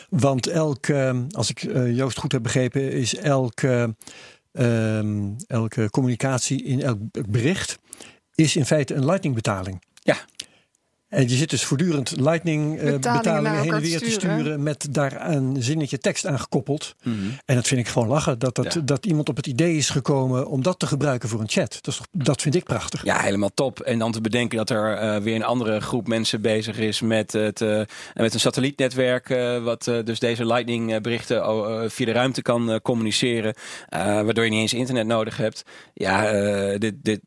Want 0.09 0.47
elk, 0.47 0.87
uh, 0.87 1.19
als 1.31 1.49
ik 1.49 1.63
uh, 1.63 1.95
Joost 1.95 2.19
goed 2.19 2.31
heb 2.31 2.43
begrepen, 2.43 2.91
is 2.91 3.15
elke, 3.15 3.95
elke 5.47 5.89
communicatie 5.89 6.63
in 6.63 6.81
elk 6.81 6.99
bericht 7.29 7.79
is 8.35 8.55
in 8.55 8.65
feite 8.65 8.93
een 8.93 9.05
lightning 9.05 9.35
betaling. 9.35 9.83
Ja. 9.93 10.17
En 11.09 11.29
je 11.29 11.35
zit 11.35 11.49
dus 11.49 11.63
voortdurend 11.63 12.19
Lightning 12.19 12.75
uh, 12.75 12.83
betalingen, 12.83 13.17
betalingen 13.17 13.61
heen 13.61 13.73
en 13.73 13.81
weer 13.81 13.99
te 13.99 14.11
sturen. 14.11 14.63
Met 14.63 14.87
daar 14.91 15.29
een 15.29 15.55
zinnetje 15.59 15.97
tekst 15.97 16.25
aan 16.25 16.39
gekoppeld. 16.39 16.95
Mm 17.03 17.13
-hmm. 17.13 17.37
En 17.45 17.55
dat 17.55 17.67
vind 17.67 17.81
ik 17.81 17.87
gewoon 17.87 18.07
lachen. 18.07 18.39
Dat, 18.39 18.55
dat, 18.55 18.73
ja. 18.73 18.81
dat 18.81 19.05
iemand 19.05 19.29
op 19.29 19.35
het 19.35 19.47
idee 19.47 19.75
is 19.75 19.89
gekomen 19.89 20.47
om 20.47 20.61
dat 20.61 20.79
te 20.79 20.87
gebruiken 20.87 21.29
voor 21.29 21.39
een 21.39 21.49
chat. 21.49 21.71
Dat, 21.81 21.87
is 21.87 21.97
toch, 21.97 22.07
dat 22.11 22.41
vind 22.41 22.55
ik 22.55 22.63
prachtig. 22.63 23.03
Ja, 23.03 23.21
helemaal 23.21 23.51
top. 23.53 23.79
En 23.79 23.99
dan 23.99 24.11
te 24.11 24.21
bedenken 24.21 24.57
dat 24.57 24.69
er 24.69 25.03
uh, 25.03 25.23
weer 25.23 25.35
een 25.35 25.43
andere 25.43 25.81
groep 25.81 26.07
mensen 26.07 26.41
bezig 26.41 26.77
is 26.77 27.01
met, 27.01 27.31
het, 27.31 27.61
uh, 27.61 27.81
met 28.13 28.33
een 28.33 28.39
satellietnetwerk. 28.39 29.27
wat 29.63 29.83
dus 29.83 30.19
deze 30.19 30.45
Lightning 30.45 31.01
berichten 31.01 31.91
via 31.91 32.05
de 32.05 32.11
ruimte 32.11 32.41
kan 32.41 32.79
communiceren. 32.81 33.53
waardoor 33.89 34.43
je 34.43 34.49
niet 34.49 34.59
eens 34.59 34.73
internet 34.73 35.07
nodig 35.07 35.37
hebt. 35.37 35.63
Ja, 35.93 36.31
dit, 36.77 36.93
dit, 37.03 37.19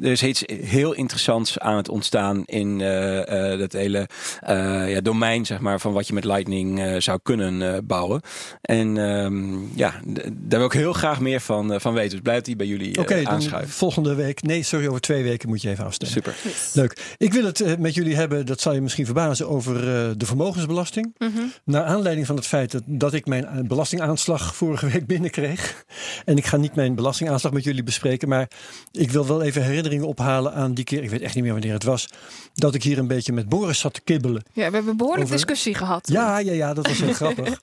er 0.00 0.10
is 0.10 0.22
iets 0.22 0.42
heel 0.46 0.92
interessants 0.92 1.58
aan 1.58 1.76
het 1.76 1.88
ontstaan 1.88 2.42
in 2.44 2.80
uh, 2.80 3.15
dat 3.58 3.72
hele 3.72 4.08
uh, 4.48 4.90
ja, 4.90 5.00
domein 5.00 5.46
zeg 5.46 5.60
maar, 5.60 5.80
van 5.80 5.92
wat 5.92 6.06
je 6.06 6.12
met 6.12 6.24
Lightning 6.24 6.78
uh, 6.78 7.00
zou 7.00 7.18
kunnen 7.22 7.86
bouwen. 7.86 8.20
En 8.60 8.96
um, 8.96 9.70
ja, 9.74 9.94
daar 10.32 10.58
wil 10.58 10.68
ik 10.68 10.72
heel 10.72 10.92
graag 10.92 11.20
meer 11.20 11.40
van, 11.40 11.80
van 11.80 11.94
weten. 11.94 12.10
Dus 12.10 12.20
blijf 12.20 12.42
die 12.42 12.56
bij 12.56 12.66
jullie 12.66 12.98
Oké, 12.98 13.24
aanschuiven. 13.24 13.72
volgende 13.72 14.14
week. 14.14 14.42
Nee, 14.42 14.62
sorry, 14.62 14.86
over 14.86 15.00
twee 15.00 15.22
weken 15.22 15.48
moet 15.48 15.62
je 15.62 15.68
even 15.68 15.84
afstemmen. 15.84 16.16
Super. 16.16 16.34
Yes. 16.50 16.74
Leuk. 16.74 17.14
Ik 17.16 17.32
wil 17.32 17.44
het 17.44 17.78
met 17.78 17.94
jullie 17.94 18.16
hebben, 18.16 18.46
dat 18.46 18.60
zal 18.60 18.74
je 18.74 18.80
misschien 18.80 19.04
verbazen, 19.04 19.48
over 19.48 19.74
de 20.18 20.26
vermogensbelasting. 20.26 21.14
Mm 21.18 21.32
-hmm. 21.34 21.52
Naar 21.64 21.84
aanleiding 21.84 22.26
van 22.26 22.36
het 22.36 22.46
feit 22.46 22.72
dat, 22.72 22.82
dat 22.86 23.12
ik 23.12 23.26
mijn 23.26 23.64
belastingaanslag 23.68 24.54
vorige 24.54 24.88
week 24.88 25.06
binnenkreeg. 25.16 25.84
En 26.24 26.36
ik 26.36 26.46
ga 26.46 26.56
niet 26.56 26.74
mijn 26.74 26.94
belastingaanslag 26.94 27.52
met 27.52 27.64
jullie 27.64 27.82
bespreken, 27.82 28.28
maar 28.28 28.50
ik 28.92 29.10
wil 29.10 29.26
wel 29.26 29.42
even 29.42 29.62
herinneringen 29.62 30.06
ophalen 30.06 30.54
aan 30.54 30.74
die 30.74 30.84
keer, 30.84 31.02
ik 31.02 31.10
weet 31.10 31.20
echt 31.20 31.34
niet 31.34 31.44
meer 31.44 31.52
wanneer 31.52 31.72
het 31.72 31.84
was, 31.84 32.08
dat 32.54 32.74
ik 32.74 32.82
hier 32.82 32.98
een 32.98 33.05
beetje 33.08 33.32
met 33.32 33.48
Boris 33.48 33.78
zat 33.78 33.94
te 33.94 34.00
kibbelen. 34.00 34.42
Ja, 34.52 34.66
we 34.68 34.74
hebben 34.74 34.88
een 34.90 34.96
behoorlijk 34.96 35.24
Over- 35.24 35.36
discussie 35.36 35.74
gehad. 35.74 36.08
Ja, 36.08 36.38
ja, 36.38 36.52
ja, 36.52 36.74
dat 36.74 36.86
was 36.86 36.98
heel 36.98 37.12
grappig. 37.22 37.60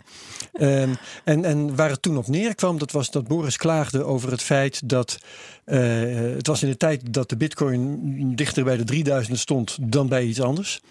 Ehm, 0.54 0.94
en, 1.24 1.46
en 1.46 1.76
waar 1.76 1.90
het 1.90 2.02
toen 2.02 2.18
op 2.18 2.28
neerkwam, 2.28 2.78
dat 2.78 2.92
was 2.92 3.12
dat 3.12 3.28
Boris 3.28 3.58
klaagde 3.58 4.04
over 4.04 4.32
het 4.32 4.42
feit 4.42 4.90
dat. 4.90 5.18
eh, 5.66 5.80
het 6.36 6.48
was 6.48 6.64
in 6.64 6.70
de 6.70 6.78
tijd 6.78 7.14
dat 7.14 7.30
de 7.30 7.38
Bitcoin 7.38 8.00
dichter 8.36 8.64
bij 8.64 8.78
de 8.78 8.84
3000 8.84 9.40
stond 9.40 9.78
dan 9.82 10.08
bij 10.08 10.24
iets 10.24 10.42
anders. 10.42 10.82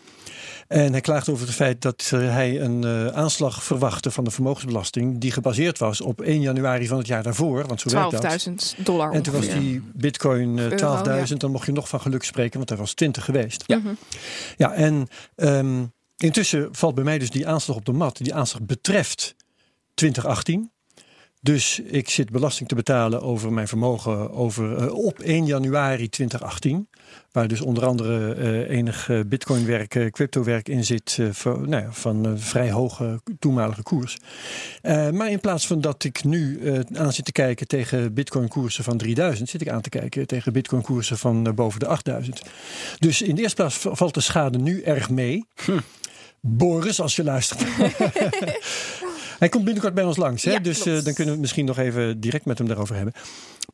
En 0.69 0.93
hij 0.93 1.01
klaagde 1.01 1.33
over 1.33 1.47
het 1.47 1.55
feit 1.55 1.83
dat 1.83 2.11
eh, 2.13 2.21
hij 2.21 2.61
een 2.61 2.85
eh, 2.85 3.07
aanslag 3.07 3.65
verwachtte 3.65 4.11
van 4.11 4.25
de 4.25 4.31
vermogensbelasting. 4.31 5.19
die 5.19 5.33
gebaseerd 5.33 5.79
was 5.79 6.01
op 6.01 6.21
1 6.21 6.41
januari 6.41 6.87
van 6.87 6.99
het 6.99 7.07
jaar 7.07 7.23
daarvoor. 7.23 7.67
Want 7.67 7.81
zo 7.81 7.91
werkt 7.91 8.23
dat. 8.23 8.75
12.000 8.79 8.85
dollar. 8.85 9.13
En 9.13 9.23
toen 9.23 9.35
was 9.35 9.49
die 9.49 9.83
bitcoin 9.95 10.59
eh, 10.59 10.65
12.000. 10.65 10.77
Euro, 10.79 11.37
Dan 11.37 11.51
mocht 11.51 11.67
je 11.67 11.73
nog 11.73 11.89
van 11.89 12.01
geluk 12.01 12.25
spreken, 12.25 12.57
want 12.57 12.69
hij 12.69 12.79
was 12.79 12.95
20 12.95 13.25
geweest. 13.25 13.65
Ja. 13.67 13.79
Mhm. 13.79 13.95
Ja, 14.57 14.73
en 14.73 15.09
ehm, 15.35 15.85
intussen 16.17 16.69
valt 16.73 16.95
bij 16.95 17.05
mij 17.05 17.19
dus 17.19 17.31
die 17.31 17.49
aanslag 17.49 17.77
op 17.77 17.85
de 17.85 17.93
mat. 17.93 18.17
Die 18.17 18.35
aanslag 18.35 18.63
betreft 18.63 19.35
2018. 19.95 20.72
Dus 21.45 21.81
ik 21.81 22.09
zit 22.09 22.31
belasting 22.31 22.69
te 22.69 22.75
betalen 22.75 23.23
over 23.23 23.53
mijn 23.53 23.69
vermogen 23.69 24.33
over, 24.33 24.77
eh, 24.77 24.95
op 24.95 25.19
1 25.19 25.47
januari 25.47 26.09
2018. 26.09 26.89
Waar 27.33 27.49
dus 27.49 27.61
onder 27.61 27.87
andere 27.87 28.35
eh, 28.35 28.77
enig 28.77 29.09
eh, 29.09 29.21
bitcoinwerk, 29.27 30.11
cryptowerk 30.11 30.69
in 30.69 30.85
zit 30.85 31.19
van, 31.31 31.69
nou 31.69 31.83
ja, 31.83 31.93
van 31.93 32.39
vrij 32.39 32.71
hoge 32.71 33.21
toenmalige 33.39 33.83
koers. 33.83 34.19
Maar 34.83 35.31
in 35.31 35.41
plaats 35.41 35.67
van 35.67 35.81
dat 35.81 36.05
ik 36.05 36.25
nu 36.25 36.61
aan 36.95 37.13
zit 37.13 37.25
te 37.25 37.33
kijken 37.33 37.67
tegen 37.67 38.15
bitcoin 38.15 38.49
koersen 38.49 38.85
van 38.85 38.97
3000, 38.97 39.49
zit 39.49 39.61
ik 39.61 39.69
aan 39.69 39.81
te 39.81 39.89
kijken 39.89 40.27
tegen 40.27 40.53
bitcoin 40.53 40.83
koersen 40.83 41.19
van 41.19 41.55
boven 41.55 41.81
de 41.81 41.87
8000. 41.87 42.43
Dus 42.99 43.23
in 43.23 43.35
de 43.35 43.43
eerste 43.43 43.57
plaats 43.57 43.87
valt 43.91 44.15
de 44.15 44.21
schade 44.21 44.59
nu 44.59 44.83
erg 44.83 45.11
mee. 45.11 45.47
Boris, 46.41 47.01
als 47.01 47.17
je 47.17 47.25
luistert. 47.25 47.65
Hij 49.43 49.51
komt 49.51 49.65
binnenkort 49.65 49.95
bij 49.95 50.05
ons 50.05 50.17
langs, 50.17 50.45
hè? 50.45 50.51
Ja, 50.53 50.59
dus 50.59 50.79
eh, 50.87 50.93
dan 50.93 51.03
kunnen 51.03 51.25
we 51.25 51.31
het 51.31 51.41
misschien 51.41 51.65
nog 51.65 51.79
even 51.79 52.21
direct 52.21 52.45
met 52.45 52.59
hem 52.59 52.67
daarover 52.67 52.95
hebben. 52.95 53.15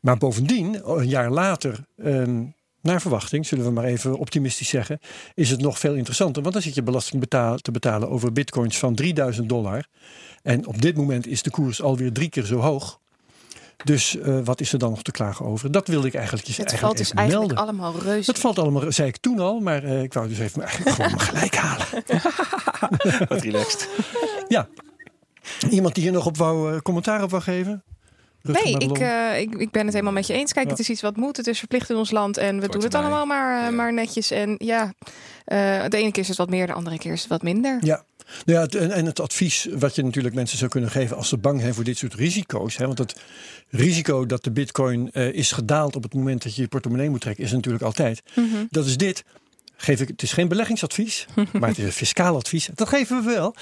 Maar 0.01 0.17
bovendien, 0.19 0.81
een 0.99 1.09
jaar 1.09 1.31
later, 1.31 1.85
ehm, 1.97 2.43
naar 2.83 3.01
verwachting, 3.01 3.47
zullen 3.47 3.65
we 3.65 3.71
maar 3.71 3.85
even 3.85 4.19
optimistisch 4.19 4.69
zeggen, 4.69 4.99
is 5.35 5.51
het 5.51 5.61
nog 5.61 5.79
veel 5.79 5.95
interessanter. 5.95 6.43
Want 6.43 6.55
dan 6.55 6.63
zit 6.63 6.75
je 6.75 6.83
belasting 6.83 7.21
betaal- 7.21 7.57
te 7.57 7.71
betalen 7.71 8.09
over 8.11 8.33
bitcoins 8.33 8.79
van 8.79 8.95
3000 8.95 9.49
dollar. 9.49 9.87
En 10.43 10.67
op 10.67 10.83
dit 10.83 10.97
moment 10.97 11.27
is 11.27 11.43
de 11.43 11.51
koers 11.51 11.83
alweer 11.83 12.13
drie 12.13 12.29
keer 12.29 12.45
zo 12.45 12.59
hoog. 12.59 13.01
Dus 13.85 14.17
eh, 14.19 14.39
wat 14.45 14.61
is 14.61 14.73
er 14.73 14.79
dan 14.79 14.91
nog 14.91 15.03
te 15.03 15.11
klagen 15.11 15.47
over? 15.47 15.71
Dat 15.73 15.89
wilde 15.89 16.07
ik 16.07 16.15
eigenlijk, 16.15 16.47
Het 16.47 16.57
eigenlijk 16.57 16.87
valt 16.87 16.99
dus 16.99 17.11
eigenlijk 17.13 17.49
melden. 17.49 17.65
allemaal 17.67 18.03
reuze. 18.03 18.33
Dat 18.33 18.41
valt 18.41 18.59
allemaal, 18.59 18.93
zei 18.93 19.09
ik 19.09 19.17
toen 19.17 19.39
al, 19.39 19.61
maar 19.61 19.85
eh, 19.85 20.03
ik 20.03 20.13
wou 20.13 20.29
dus 20.29 20.39
even 20.39 20.63
eigenlijk 20.63 20.97
gewoon 20.97 21.21
gelijk 21.21 21.55
halen. 21.55 21.87
Wat 23.29 23.43
relaxed. 23.43 23.89
Ja. 24.49 24.69
Iemand 25.71 25.95
die 25.95 26.03
hier 26.05 26.13
nog 26.13 26.27
op 26.27 26.37
wou, 26.37 26.75
eh, 26.75 26.81
commentaar 26.81 27.23
op 27.23 27.31
wou 27.31 27.43
geven? 27.43 27.83
Nee, 28.43 28.79
ik, 28.79 28.99
eh, 28.99 29.41
ik, 29.41 29.55
ik 29.55 29.71
ben 29.71 29.83
het 29.85 29.93
helemaal 29.93 30.13
met 30.13 30.27
je 30.27 30.33
eens. 30.33 30.53
Kijk, 30.53 30.65
Ja. 30.65 30.71
het 30.71 30.81
is 30.81 30.91
iets 30.91 31.01
wat 31.01 31.17
moet. 31.17 31.37
Het 31.37 31.47
is 31.47 31.59
verplicht 31.59 31.91
in 31.91 31.97
ons 31.97 32.11
land. 32.11 32.37
En 32.37 32.61
we 32.61 32.69
doen 32.69 32.83
het 32.83 32.95
allemaal 32.95 33.27
maar, 33.27 33.59
eh, 33.59 33.65
Ja. 33.65 33.71
maar 33.71 33.93
netjes. 33.93 34.31
En 34.31 34.55
ja, 34.59 34.93
eh, 35.45 35.85
de 35.89 35.97
ene 35.97 36.11
keer 36.13 36.23
is 36.23 36.29
het 36.29 36.37
wat 36.37 36.51
meer, 36.51 36.67
de 36.67 36.73
andere 36.73 36.99
keer 36.99 37.13
is 37.13 37.21
het 37.21 37.29
wat 37.31 37.43
minder. 37.43 37.79
Ja. 37.81 38.03
Nou 38.45 38.59
ja, 38.59 38.65
het, 38.65 38.75
en, 38.75 38.91
en 38.91 39.07
het 39.07 39.21
advies 39.21 39.69
wat 39.79 39.95
je 39.95 40.05
natuurlijk 40.05 40.35
mensen 40.35 40.59
zou 40.59 40.71
kunnen 40.71 40.91
geven 40.91 41.17
als 41.17 41.29
ze 41.29 41.37
bang 41.39 41.61
zijn 41.61 41.75
voor 41.75 41.85
dit 41.85 41.99
soort 41.99 42.15
risico's. 42.15 42.77
Hè, 42.77 42.87
want 42.87 42.99
het 42.99 43.21
risico 43.69 44.27
dat 44.27 44.45
de 44.45 44.51
bitcoin 44.51 45.11
eh, 45.13 45.33
is 45.33 45.53
gedaald 45.53 45.97
op 45.97 46.03
het 46.03 46.15
moment 46.15 46.43
dat 46.43 46.55
je 46.55 46.63
je 46.63 46.69
portemonnee 46.69 47.11
moet 47.11 47.21
trekken, 47.21 47.45
is 47.45 47.53
natuurlijk 47.53 47.85
altijd. 47.85 48.23
Mhm. 48.35 48.47
Dat 48.71 48.87
is 48.87 48.97
dit. 48.97 49.25
Geef 49.81 50.01
ik, 50.01 50.09
het 50.09 50.23
is 50.23 50.33
geen 50.33 50.49
beleggingsadvies, 50.49 51.27
maar 51.61 51.69
het 51.69 51.79
is 51.79 51.85
een 51.85 51.93
fiscaal 51.93 52.37
advies. 52.37 52.69
Dat 52.75 52.89
geven 52.89 53.25
we 53.25 53.31
wel. 53.31 53.55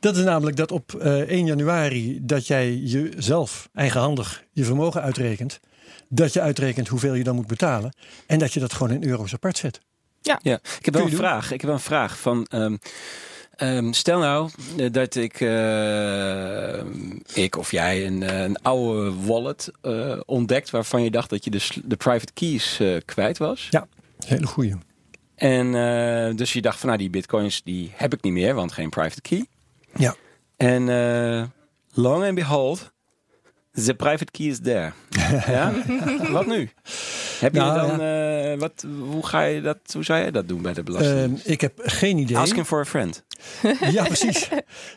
Dat 0.00 0.16
is 0.16 0.24
namelijk 0.24 0.56
dat 0.56 0.72
op 0.72 0.94
eh, 0.94 1.18
1 1.20 1.46
januari 1.46 2.18
dat 2.22 2.46
jij 2.46 2.74
jezelf 2.74 3.68
eigenhandig 3.74 4.44
je 4.52 4.64
vermogen 4.64 5.02
uitrekent. 5.02 5.60
Dat 6.08 6.32
je 6.32 6.40
uitrekent 6.40 6.88
hoeveel 6.88 7.14
je 7.14 7.24
dan 7.24 7.34
moet 7.34 7.46
betalen. 7.46 7.92
En 8.26 8.38
dat 8.38 8.52
je 8.52 8.60
dat 8.60 8.72
gewoon 8.72 8.92
in 8.92 9.04
euro's 9.08 9.34
apart 9.34 9.58
zet. 9.58 9.80
Ja, 10.42 10.58
ik 10.78 10.84
heb 10.84 10.94
wel 10.94 11.02
een 11.02 11.10
doen. 11.10 11.18
vraag. 11.18 11.44
Ik 11.44 11.60
heb 11.60 11.70
wel 11.70 11.72
een 11.74 11.80
vraag 11.80 12.18
van. 12.18 12.44
ehm, 12.44 12.76
ehm, 13.56 13.92
stel 13.92 14.18
nou 14.18 14.50
eh, 14.76 14.92
dat 14.92 15.14
ik, 15.14 15.40
eh, 15.40 16.80
ik 17.44 17.56
of 17.56 17.70
jij 17.70 18.06
een, 18.06 18.22
eh, 18.22 18.40
een 18.40 18.62
oude 18.62 19.12
wallet 19.26 19.70
eh, 19.80 20.20
ontdekt 20.26 20.70
waarvan 20.70 21.02
je 21.02 21.10
dacht 21.10 21.30
dat 21.30 21.44
je 21.44 21.50
de, 21.50 21.66
de 21.84 21.96
private 21.96 22.32
keys 22.32 22.80
kwijt 23.04 23.38
was. 23.38 23.66
Hele 24.26 24.46
goeie. 24.46 24.74
En 25.38 25.74
eh, 25.74 26.36
dus 26.36 26.52
je 26.52 26.62
dacht 26.62 26.78
van 26.78 26.88
nou 26.88 27.00
die 27.00 27.10
bitcoins 27.10 27.62
die 27.62 27.92
heb 27.94 28.12
ik 28.12 28.22
niet 28.22 28.32
meer, 28.32 28.54
want 28.54 28.72
geen 28.72 28.88
private 28.88 29.20
key. 29.20 29.46
Ja. 29.96 30.14
En 30.56 30.88
eh, 30.88 31.44
long 31.92 32.24
and 32.24 32.34
behold, 32.34 32.92
the 33.84 33.94
private 33.94 34.30
key 34.30 34.46
is 34.46 34.60
there. 34.60 34.92
ja? 35.56 35.72
Wat 36.30 36.46
nu? 36.46 36.70
Heb 37.40 37.54
je 37.54 37.60
Nou, 37.60 37.88
dan, 37.88 38.00
eh, 38.00 38.58
wat, 38.58 38.84
hoe 39.10 39.26
ga 39.26 39.42
je 39.42 39.60
dat, 39.60 39.78
hoe 39.92 40.04
zou 40.04 40.20
jij 40.20 40.30
dat 40.30 40.48
doen 40.48 40.62
bij 40.62 40.72
de 40.72 40.82
belasting? 40.82 41.40
Ehm, 41.40 41.50
ik 41.50 41.60
heb 41.60 41.72
geen 41.82 42.18
idee. 42.18 42.36
Asking 42.36 42.66
for 42.66 42.80
a 42.80 42.84
friend. 42.84 43.24
Ja, 43.90 44.04
precies. 44.04 44.48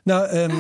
nou, 0.04 0.28
ehm, 0.28 0.56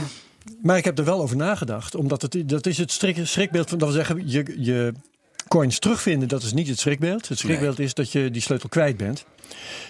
maar 0.61 0.77
ik 0.77 0.85
heb 0.85 0.97
er 0.97 1.05
wel 1.05 1.21
over 1.21 1.35
nagedacht. 1.35 1.95
Omdat 1.95 2.21
het, 2.21 2.49
dat 2.49 2.65
is 2.65 2.77
het 2.77 2.91
strik, 2.91 3.17
schrikbeeld 3.23 3.69
van, 3.69 3.77
dat 3.77 3.87
wil 3.87 3.97
zeggen, 3.97 4.29
je, 4.29 4.53
je 4.57 4.93
coins 5.47 5.79
terugvinden, 5.79 6.27
dat 6.27 6.43
is 6.43 6.53
niet 6.53 6.67
het 6.67 6.79
schrikbeeld. 6.79 7.27
Het 7.27 7.37
schrikbeeld 7.37 7.79
is 7.79 7.93
dat 7.93 8.11
je 8.11 8.31
die 8.31 8.41
sleutel 8.41 8.69
kwijt 8.69 8.97
bent. 8.97 9.25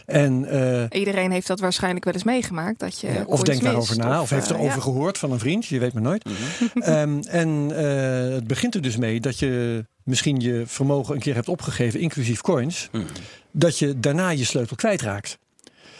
En, 0.05 0.45
eh, 0.45 0.99
Iedereen 0.99 1.31
heeft 1.31 1.47
dat 1.47 1.59
waarschijnlijk 1.59 2.05
wel 2.05 2.13
eens 2.13 2.23
meegemaakt. 2.23 2.79
Dat 2.79 2.99
je 2.99 3.23
of 3.25 3.41
denkt 3.41 3.63
daarover 3.63 3.95
mist, 3.95 4.07
na, 4.07 4.21
of, 4.21 4.29
heeft 4.29 4.49
eh, 4.51 4.55
erover 4.55 4.75
ja. 4.75 4.81
gehoord 4.81 5.17
van 5.17 5.31
een 5.31 5.39
vriend, 5.39 5.65
je 5.65 5.79
weet 5.79 5.93
maar 5.93 6.01
nooit. 6.01 6.25
Ehm, 6.73 7.19
en 7.19 7.71
eh, 7.75 8.33
het 8.33 8.47
begint 8.47 8.75
er 8.75 8.81
dus 8.81 8.97
mee 8.97 9.19
dat 9.19 9.39
je 9.39 9.85
misschien 10.03 10.39
je 10.39 10.63
vermogen 10.65 11.15
een 11.15 11.21
keer 11.21 11.35
hebt 11.35 11.49
opgegeven, 11.49 11.99
inclusief 11.99 12.41
coins, 12.41 12.89
Mhm. 12.91 13.03
dat 13.51 13.79
je 13.79 13.99
daarna 13.99 14.29
je 14.29 14.45
sleutel 14.45 14.75
kwijtraakt. 14.75 15.37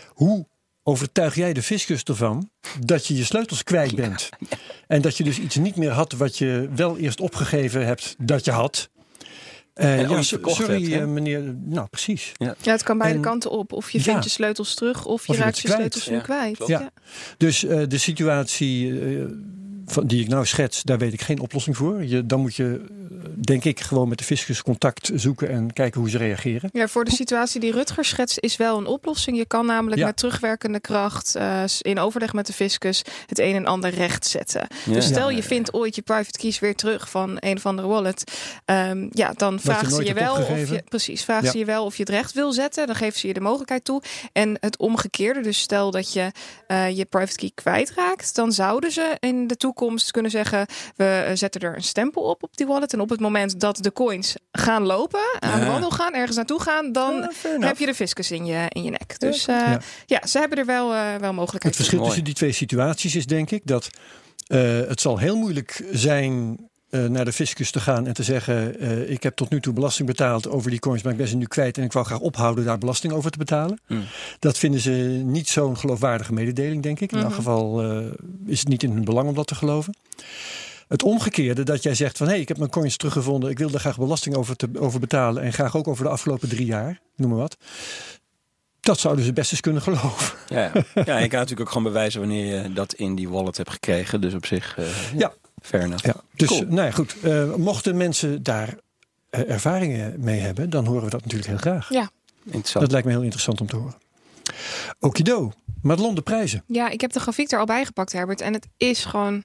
Hoe 0.08 0.46
overtuig 0.84 1.36
jij 1.36 1.53
de 1.53 1.62
fiscus 1.63 2.03
ervan 2.03 2.50
dat 2.80 3.06
je 3.08 3.15
je 3.18 3.24
sleutels 3.24 3.63
kwijt 3.63 3.96
bent? 3.96 4.30
En 4.88 5.01
dat 5.01 5.18
je 5.18 5.24
dus 5.24 5.39
iets 5.39 5.56
niet 5.56 5.75
meer 5.75 5.91
had 5.91 6.12
wat 6.12 6.38
je 6.38 6.70
wel 6.75 6.98
eerst 6.98 7.20
opgegeven 7.22 7.86
hebt 7.86 8.15
dat 8.18 8.46
je 8.46 8.51
had. 8.51 8.89
Eh, 9.81 10.01
ja, 10.09 10.23
verkocht 10.23 10.55
sorry 10.55 10.83
hebt, 10.91 11.01
eh, 11.01 11.07
meneer. 11.07 11.55
Nou, 11.65 11.88
precies. 11.89 12.31
Ja, 12.38 12.55
het 12.61 12.83
kan 12.83 12.97
beide 12.97 13.15
En- 13.15 13.21
kanten 13.21 13.51
op. 13.51 13.73
Of 13.73 13.89
je 13.91 13.97
Ja. 13.97 14.03
vindt 14.03 14.23
je 14.23 14.29
sleutels 14.29 14.73
terug, 14.73 15.05
of 15.05 15.25
je 15.25 15.31
Of 15.31 15.38
je 15.38 15.43
raakt 15.43 15.59
je 15.59 15.67
sleutels 15.67 16.07
nu 16.07 16.19
kwijt. 16.19 16.63
Ja. 16.67 16.91
Dus 17.38 17.63
eh, 17.65 17.81
de 17.88 17.97
situatie 17.97 19.00
eh, 19.01 19.23
van, 19.91 20.07
die 20.07 20.21
ik 20.21 20.27
nou 20.27 20.45
schets, 20.45 20.83
daar 20.83 20.98
weet 20.98 21.13
ik 21.13 21.21
geen 21.21 21.39
oplossing 21.39 21.77
voor. 21.77 22.03
Je, 22.03 22.25
dan 22.25 22.39
moet 22.39 22.55
je, 22.55 22.81
eh, 23.12 23.17
denk 23.36 23.63
ik, 23.63 23.79
gewoon 23.79 24.07
met 24.10 24.17
de 24.17 24.24
fiscus 24.24 24.62
contact 24.62 25.12
zoeken 25.15 25.50
en 25.50 25.74
kijken 25.74 26.00
hoe 26.00 26.10
ze 26.10 26.17
reageren. 26.17 26.69
Ja, 26.74 26.88
voor 26.88 27.03
de 27.05 27.12
situatie 27.12 27.60
die 27.60 27.71
Rutger 27.71 28.05
schetst 28.05 28.38
is 28.39 28.57
wel 28.57 28.77
een 28.77 28.86
oplossing. 28.86 29.38
Je 29.38 29.45
kan 29.45 29.65
namelijk 29.65 30.00
Ja. 30.01 30.05
met 30.05 30.17
terugwerkende 30.17 30.79
kracht 30.79 31.36
eh, 31.36 31.63
in 31.81 32.00
overleg 32.00 32.33
met 32.33 32.48
de 32.48 32.53
fiscus 32.53 33.01
het 33.27 33.39
een 33.39 33.55
en 33.55 33.65
ander 33.65 33.89
recht 33.89 34.25
zetten. 34.27 34.67
Ja. 34.86 34.93
Dus 34.93 35.05
stel 35.05 35.29
Ja. 35.29 35.36
je 35.36 35.43
vindt 35.43 35.74
ooit 35.74 35.95
je 35.95 36.01
private 36.01 36.39
keys 36.39 36.60
weer 36.60 36.75
terug 36.75 37.10
van 37.10 37.38
een 37.39 37.55
of 37.57 37.65
andere 37.65 37.88
wallet. 37.88 38.24
ehm, 38.65 39.07
ja, 39.12 39.33
dan 39.36 39.60
vragen 39.60 39.91
ze 39.91 40.03
je 40.03 40.13
wel 40.13 40.33
of 40.36 40.69
je 40.69 40.83
precies 40.89 41.24
vragen 41.24 41.45
Ja. 41.45 41.51
ze 41.51 41.57
je 41.57 41.65
wel 41.65 41.86
of 41.86 41.95
je 41.98 42.03
het 42.03 42.12
recht 42.12 42.33
wil 42.33 42.51
zetten. 42.51 42.86
Dan 42.88 42.95
geven 42.95 43.19
ze 43.19 43.27
je 43.27 43.33
de 43.33 43.39
mogelijkheid 43.39 43.83
toe. 43.83 44.01
En 44.33 44.57
het 44.60 44.77
omgekeerde, 44.77 45.41
dus 45.41 45.60
stel 45.60 45.91
dat 45.91 46.13
je 46.13 46.31
eh, 46.67 46.98
je 46.98 47.05
private 47.05 47.36
key 47.36 47.51
kwijtraakt, 47.53 48.36
dan 48.36 48.51
zouden 48.51 48.91
ze 48.91 49.15
in 49.19 49.48
de 49.48 49.55
toekomst 49.57 49.79
kunnen 50.11 50.31
zeggen: 50.31 50.65
we 50.95 51.23
eh, 51.27 51.35
zetten 51.35 51.61
er 51.61 51.75
een 51.75 51.83
stempel 51.83 52.21
op 52.23 52.43
op 52.43 52.57
die 52.57 52.67
wallet. 52.67 52.93
En 52.93 53.00
op 53.00 53.09
het 53.09 53.19
moment 53.19 53.59
dat 53.59 53.77
de 53.77 53.93
coins 53.93 54.35
gaan 54.51 54.83
lopen, 54.83 55.19
aan 55.39 55.59
de 55.59 55.65
wandel 55.65 55.89
gaan, 55.89 56.13
ergens 56.13 56.35
naartoe 56.35 56.61
gaan, 56.61 56.91
dan 56.91 57.31
heb 57.59 57.77
je 57.77 57.85
de 57.85 57.93
fiscus 57.93 58.31
in 58.31 58.45
je, 58.45 58.65
in 58.69 58.83
je 58.83 58.89
nek. 58.89 59.19
Dus 59.19 59.47
eh, 59.47 59.73
Ja. 60.05 60.27
ze 60.27 60.39
hebben 60.39 60.57
er 60.57 60.65
wel, 60.65 60.93
eh 60.93 61.15
wel 61.15 61.33
mogelijkheid 61.33 61.63
Het 61.63 61.75
verschil 61.75 62.03
tussen 62.03 62.23
die 62.23 62.33
twee 62.33 62.51
situaties 62.51 63.15
is 63.15 63.25
denk 63.25 63.51
ik 63.51 63.61
dat 63.65 63.89
het 64.88 65.01
zal 65.01 65.17
heel 65.17 65.38
moeilijk 65.38 65.83
zijn 65.91 66.57
eh, 66.91 67.05
naar 67.05 67.25
de 67.25 67.31
fiscus 67.33 67.71
te 67.71 67.79
gaan 67.79 68.07
en 68.07 68.13
te 68.13 68.24
zeggen: 68.24 68.79
eh, 68.79 69.10
Ik 69.10 69.24
heb 69.24 69.36
tot 69.36 69.50
nu 69.50 69.60
toe 69.62 69.74
belasting 69.74 70.07
betaald 70.07 70.48
over 70.50 70.69
die 70.69 70.79
coins, 70.79 71.03
maar 71.03 71.12
ik 71.12 71.17
ben 71.17 71.27
ze 71.27 71.36
nu 71.36 71.45
kwijt 71.45 71.77
en 71.77 71.83
ik 71.83 71.91
wou 71.93 72.05
graag 72.05 72.19
ophouden 72.19 72.65
daar 72.65 72.77
belasting 72.77 73.13
over 73.13 73.31
te 73.31 73.38
betalen. 73.38 73.79
Hmm. 73.88 74.03
Dat 74.39 74.57
vinden 74.57 74.79
ze 74.79 74.91
niet 75.25 75.50
zo'n 75.50 75.77
geloofwaardige 75.77 76.33
mededeling, 76.33 76.83
denk 76.83 77.00
ik. 77.00 77.12
In 77.12 77.17
elk 77.17 77.27
Mhm. 77.27 77.36
geval 77.36 77.81
eh, 77.83 78.05
is 78.45 78.60
het 78.60 78.67
niet 78.67 78.83
in 78.83 78.91
hun 78.91 79.03
belang 79.03 79.27
om 79.29 79.36
dat 79.36 79.48
te 79.48 79.55
geloven. 79.55 79.95
Het 80.88 81.03
omgekeerde, 81.03 81.63
dat 81.63 81.83
jij 81.83 81.95
zegt 81.95 82.17
van 82.17 82.25
hé, 82.27 82.31
hey, 82.33 82.41
ik 82.41 82.48
heb 82.48 82.57
mijn 82.57 82.69
coins 82.69 82.98
teruggevonden, 82.98 83.50
ik 83.50 83.57
wil 83.60 83.69
er 83.74 83.79
graag 83.79 83.98
belasting 83.98 84.36
over, 84.36 84.55
te, 84.55 84.69
over 84.79 85.00
betalen 85.00 85.43
en 85.43 85.53
graag 85.53 85.75
ook 85.77 85.88
over 85.88 86.03
de 86.03 86.10
afgelopen 86.10 86.50
drie 86.50 86.65
jaar, 86.65 87.00
noem 87.15 87.29
maar 87.29 87.39
wat. 87.39 87.57
Dat 88.79 89.00
zouden 89.00 89.25
ze 89.25 89.33
best 89.33 89.51
eens 89.51 89.62
kunnen 89.62 89.81
geloven. 89.81 90.38
Ja, 90.48 90.71
ja. 90.74 90.83
ja, 91.05 91.17
je 91.17 91.27
kan 91.27 91.39
natuurlijk 91.39 91.60
ook 91.62 91.67
gewoon 91.67 91.83
bewijzen 91.83 92.19
wanneer 92.19 92.62
je 92.63 92.74
dat 92.74 92.93
in 92.93 93.15
die 93.15 93.29
wallet 93.29 93.57
hebt 93.57 93.69
gekregen. 93.69 94.21
Dus 94.21 94.33
op 94.33 94.45
zich, 94.45 94.77
eh, 94.77 94.86
Ja. 95.17 95.33
Fair 95.62 95.84
enough. 95.84 96.06
Ja, 96.06 96.15
dus 96.34 96.48
Cool. 96.48 96.65
nou 96.68 96.82
ja, 96.82 96.91
goed. 96.91 97.15
Eh, 97.22 97.53
mochten 97.56 97.98
mensen 97.98 98.44
daar 98.44 98.75
eh, 99.30 99.50
ervaringen 99.50 100.15
mee 100.20 100.39
hebben, 100.39 100.70
dan 100.70 100.86
horen 100.86 101.03
we 101.03 101.10
dat 101.10 101.22
natuurlijk 101.22 101.50
heel 101.50 101.58
graag. 101.58 101.89
Ja. 101.89 102.10
Interessant. 102.46 102.84
Dat 102.84 102.91
lijkt 102.91 103.08
me 103.08 103.13
heel 103.13 103.22
interessant 103.22 103.62
om 103.62 103.68
te 103.68 103.75
horen. 103.75 103.96
Okido, 105.00 105.51
Madelon 105.82 106.15
de 106.15 106.22
prijzen. 106.22 106.63
Ja, 106.68 106.89
ik 106.89 107.01
heb 107.01 107.12
de 107.12 107.20
grafiek 107.20 107.51
er 107.51 107.60
al 107.60 107.65
bij 107.65 107.86
gepakt, 107.86 108.12
Herbert. 108.12 108.41
En 108.41 108.53
het 108.53 108.68
is 108.77 109.06
gewoon 109.06 109.44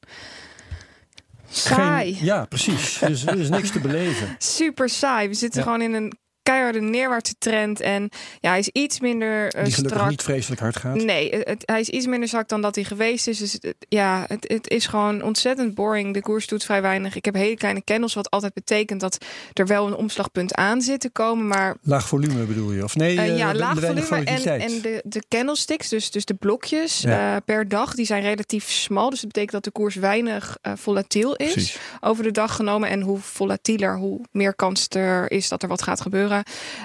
saai. 1.51 2.15
Geen- 2.15 2.25
ja, 2.25 2.45
precies. 2.45 2.99
Dus 2.99 3.27
er 3.27 3.39
is 3.41 3.49
niks 3.49 3.71
te 3.71 3.81
beleven. 3.81 4.35
Super 4.59 4.89
saai. 4.89 5.29
We 5.29 5.35
zitten 5.35 5.61
Ja. 5.61 5.67
gewoon 5.67 5.83
in 5.83 5.95
een 5.95 6.19
keiharde 6.47 6.81
neerwaartse 6.81 7.35
trend. 7.39 7.81
En 7.81 8.09
ja, 8.41 8.51
hij 8.51 8.59
is 8.59 8.69
iets 8.69 9.01
minder 9.01 9.45
eh, 9.55 9.65
Die 9.65 9.73
gelukkig 9.73 9.97
strak. 9.99 10.11
niet 10.11 10.23
vreselijk 10.23 10.61
hard 10.61 10.77
gaat. 10.77 10.95
Nee, 10.95 11.31
het, 11.31 11.63
hij 11.67 11.81
is 11.81 11.89
iets 11.89 12.07
minder 12.07 12.29
zwak 12.29 12.49
dan 12.49 12.61
dat 12.63 12.75
hij 12.75 12.85
geweest 12.85 13.27
is. 13.27 13.39
Dus 13.39 13.53
het- 13.53 13.75
ja, 13.89 14.25
het, 14.29 14.49
het 14.49 14.69
is 14.71 14.87
gewoon 14.87 15.23
ontzettend 15.23 15.75
boring. 15.75 16.15
De 16.15 16.21
koers 16.21 16.47
doet 16.47 16.65
vrij 16.65 16.83
weinig. 16.83 17.17
Ik 17.17 17.25
heb 17.25 17.35
hele 17.35 17.57
kleine 17.57 17.85
candles, 17.85 18.15
wat 18.15 18.31
altijd 18.31 18.55
betekent 18.55 19.01
dat 19.01 19.25
er 19.53 19.67
wel 19.67 19.87
een 19.87 19.95
omslagpunt 19.95 20.55
aan 20.55 20.81
zit 20.83 21.01
te 21.01 21.11
komen. 21.11 21.47
Maar 21.47 21.77
Laag 21.83 22.09
volume 22.09 22.45
bedoel 22.45 22.73
je? 22.73 22.85
Of 22.85 22.97
nee, 22.97 23.17
Eh, 23.19 23.29
eh, 23.29 23.37
ja, 23.37 23.55
laag 23.55 23.81
volume. 23.81 24.25
En, 24.25 24.61
en 24.61 24.81
de, 24.81 25.01
de 25.05 25.23
candlesticks, 25.29 25.89
dus, 25.89 26.11
dus 26.11 26.25
de 26.25 26.35
blokjes 26.35 27.01
Ja. 27.01 27.41
per 27.41 27.69
dag, 27.69 27.95
die 27.95 28.07
zijn 28.07 28.23
relatief 28.23 28.71
smal. 28.71 29.11
Dus 29.11 29.19
dat 29.21 29.29
betekent 29.33 29.53
dat 29.53 29.65
de 29.65 29.71
koers 29.81 29.95
weinig 29.95 30.57
volatiel 30.75 31.35
is 31.37 31.53
Precies. 31.53 31.79
over 32.01 32.25
de 32.25 32.31
dag 32.31 32.55
genomen. 32.57 32.89
En 32.89 33.01
hoe 33.01 33.19
volatieler, 33.19 33.97
hoe 33.97 34.21
meer 34.31 34.55
kans 34.55 34.87
er 34.89 35.31
is 35.31 35.49
dat 35.49 35.63
er 35.63 35.69
wat 35.69 35.83
gaat 35.83 36.01
gebeuren. 36.01 36.36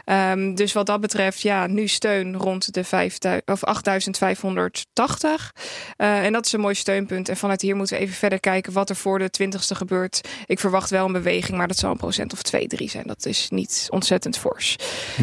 Ehm, 0.05 0.53
dus 0.55 0.73
wat 0.73 0.85
dat 0.85 1.01
betreft, 1.01 1.41
ja, 1.41 1.67
nu 1.67 1.87
steun 1.87 2.35
rond 2.35 2.73
de 2.73 2.83
5000 2.83 3.49
of 3.51 3.63
8580. 3.63 5.53
Uh, 5.97 6.25
en 6.25 6.33
dat 6.33 6.45
is 6.45 6.53
een 6.53 6.59
mooi 6.59 6.75
steunpunt. 6.75 7.29
En 7.29 7.37
vanuit 7.37 7.61
hier 7.61 7.75
moeten 7.75 7.97
we 7.97 8.01
even 8.01 8.15
verder 8.15 8.39
kijken 8.39 8.73
wat 8.73 8.89
er 8.89 8.95
voor 8.95 9.19
de 9.19 9.29
20ste 9.41 9.75
gebeurt. 9.75 10.21
Ik 10.45 10.59
verwacht 10.59 10.89
wel 10.89 11.05
een 11.05 11.11
beweging, 11.11 11.57
maar 11.57 11.67
dat 11.67 11.77
zal 11.77 11.91
een 11.91 11.97
procent 11.97 12.33
of 12.33 12.41
2, 12.41 12.67
3 12.67 12.89
zijn. 12.89 13.07
Dat 13.07 13.25
is 13.25 13.47
niet 13.49 13.87
ontzettend 13.89 14.37
fors. 14.37 14.75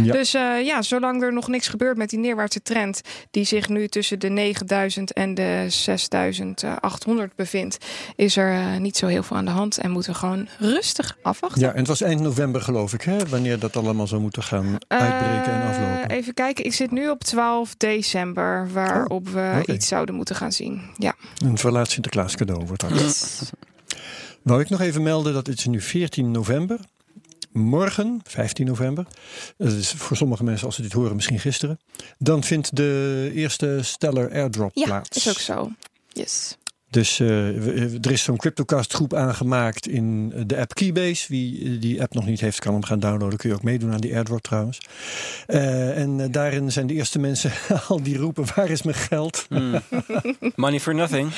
Ja. 0.03 0.13
Dus 0.13 0.35
uh, 0.35 0.65
ja, 0.65 0.83
zolang 0.83 1.23
er 1.23 1.33
nog 1.33 1.49
niks 1.49 1.69
gebeurt 1.69 1.97
met 1.97 2.11
die 2.11 2.19
neerwaartse 2.19 2.63
trend, 2.63 3.01
die 3.31 3.45
zich 3.45 3.69
nu 3.69 3.89
tussen 3.89 4.19
de 4.19 4.29
9000 4.29 5.13
en 5.13 5.35
de 5.35 5.65
6800 5.69 7.35
bevindt, 7.35 7.77
is 8.17 8.37
er 8.37 8.53
uh, 8.53 8.77
niet 8.77 8.97
zo 8.97 9.07
heel 9.07 9.23
veel 9.23 9.37
aan 9.37 9.45
de 9.45 9.51
hand. 9.51 9.79
En 9.79 9.91
moeten 9.91 10.13
we 10.13 10.19
gewoon 10.19 10.49
rustig 10.59 11.17
afwachten. 11.23 11.61
Ja, 11.61 11.71
en 11.73 11.79
het 11.79 11.87
was 11.87 12.01
eind 12.01 12.21
november, 12.21 12.61
geloof 12.61 12.93
ik, 12.93 13.03
hè? 13.03 13.27
wanneer 13.29 13.59
dat 13.59 13.77
allemaal 13.77 14.07
zou 14.19 14.23
moeten 14.23 14.43
gaan 14.43 14.79
uitbreken 14.89 15.53
en 15.53 15.69
aflopen. 15.69 16.11
Even 16.11 16.35
kijken, 16.35 16.65
ik 16.65 16.75
zit 16.75 16.91
nu 16.91 17.11
op 17.11 17.25
12 17.25 17.75
december, 17.77 18.73
waarop 18.73 19.27
oh, 19.27 19.33
we 19.33 19.59
okay. 19.61 19.75
iets 19.75 19.89
zouden 19.89 20.15
moeten 20.15 20.37
gaan 20.37 20.53
zien. 20.53 20.83
Ja. 20.97 21.15
Een 21.45 21.59
verlaat 21.59 21.91
Sinterklaas 21.91 22.37
cadeau 22.37 22.67
wordt 22.67 22.81
dat. 22.81 23.01
Yes. 23.01 23.41
Wou 24.43 24.61
ik 24.61 24.69
nog 24.69 24.81
even 24.81 25.03
melden 25.03 25.33
dat 25.33 25.47
het 25.47 25.59
is 25.59 25.67
nu 25.67 25.81
14 25.81 26.31
november. 26.31 26.81
Morgen, 27.53 28.21
15 28.25 28.67
november, 28.67 29.07
dat 29.57 29.73
is 29.73 29.93
voor 29.93 30.17
sommige 30.17 30.45
mensen 30.45 30.67
als 30.67 30.75
ze 30.75 30.83
dit 30.83 30.93
horen 30.93 31.15
misschien 31.15 31.39
gisteren, 31.39 31.79
dan 32.19 32.43
vindt 32.43 32.77
de 32.77 33.31
eerste 33.35 33.79
Stellar 33.83 34.31
Airdrop 34.31 34.71
ja, 34.75 34.85
plaats. 34.85 35.17
is 35.17 35.29
ook 35.29 35.39
zo. 35.39 35.71
Yes. 36.09 36.57
Dus 36.91 37.19
uh, 37.19 38.05
er 38.05 38.11
is 38.11 38.23
zo'n 38.23 38.37
CryptoCast 38.37 38.93
groep 38.93 39.15
aangemaakt 39.15 39.89
in 39.89 40.33
de 40.47 40.57
app 40.57 40.75
Keybase. 40.75 41.27
Wie 41.29 41.79
die 41.79 42.03
app 42.03 42.15
nog 42.15 42.27
niet 42.27 42.41
heeft, 42.41 42.59
kan 42.59 42.73
hem 42.73 42.85
gaan 42.85 43.01
downloaden. 43.01 43.39
Kun 43.39 43.49
je 43.49 43.55
ook 43.55 43.63
meedoen 43.63 43.93
aan 43.93 44.01
die 44.01 44.15
airdrop 44.15 44.43
trouwens. 44.43 44.81
Uh, 45.47 45.99
en 45.99 46.31
daarin 46.31 46.73
zijn 46.73 46.87
de 46.87 46.95
eerste 46.95 47.19
mensen 47.19 47.53
al 47.89 48.03
die 48.03 48.17
roepen, 48.17 48.45
waar 48.55 48.71
is 48.71 48.83
mijn 48.83 48.97
geld? 48.97 49.47
Mm. 49.49 49.81
Money 50.55 50.81
for 50.81 50.95
nothing. 50.95 51.33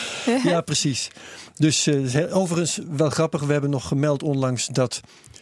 ja, 0.45 0.61
precies. 0.61 1.11
Dus 1.55 1.87
uh, 1.87 2.37
overigens 2.37 2.81
wel 2.91 3.11
grappig. 3.11 3.43
We 3.43 3.53
hebben 3.53 3.71
nog 3.71 3.89
gemeld 3.89 4.23
onlangs 4.23 4.67
dat 4.67 5.01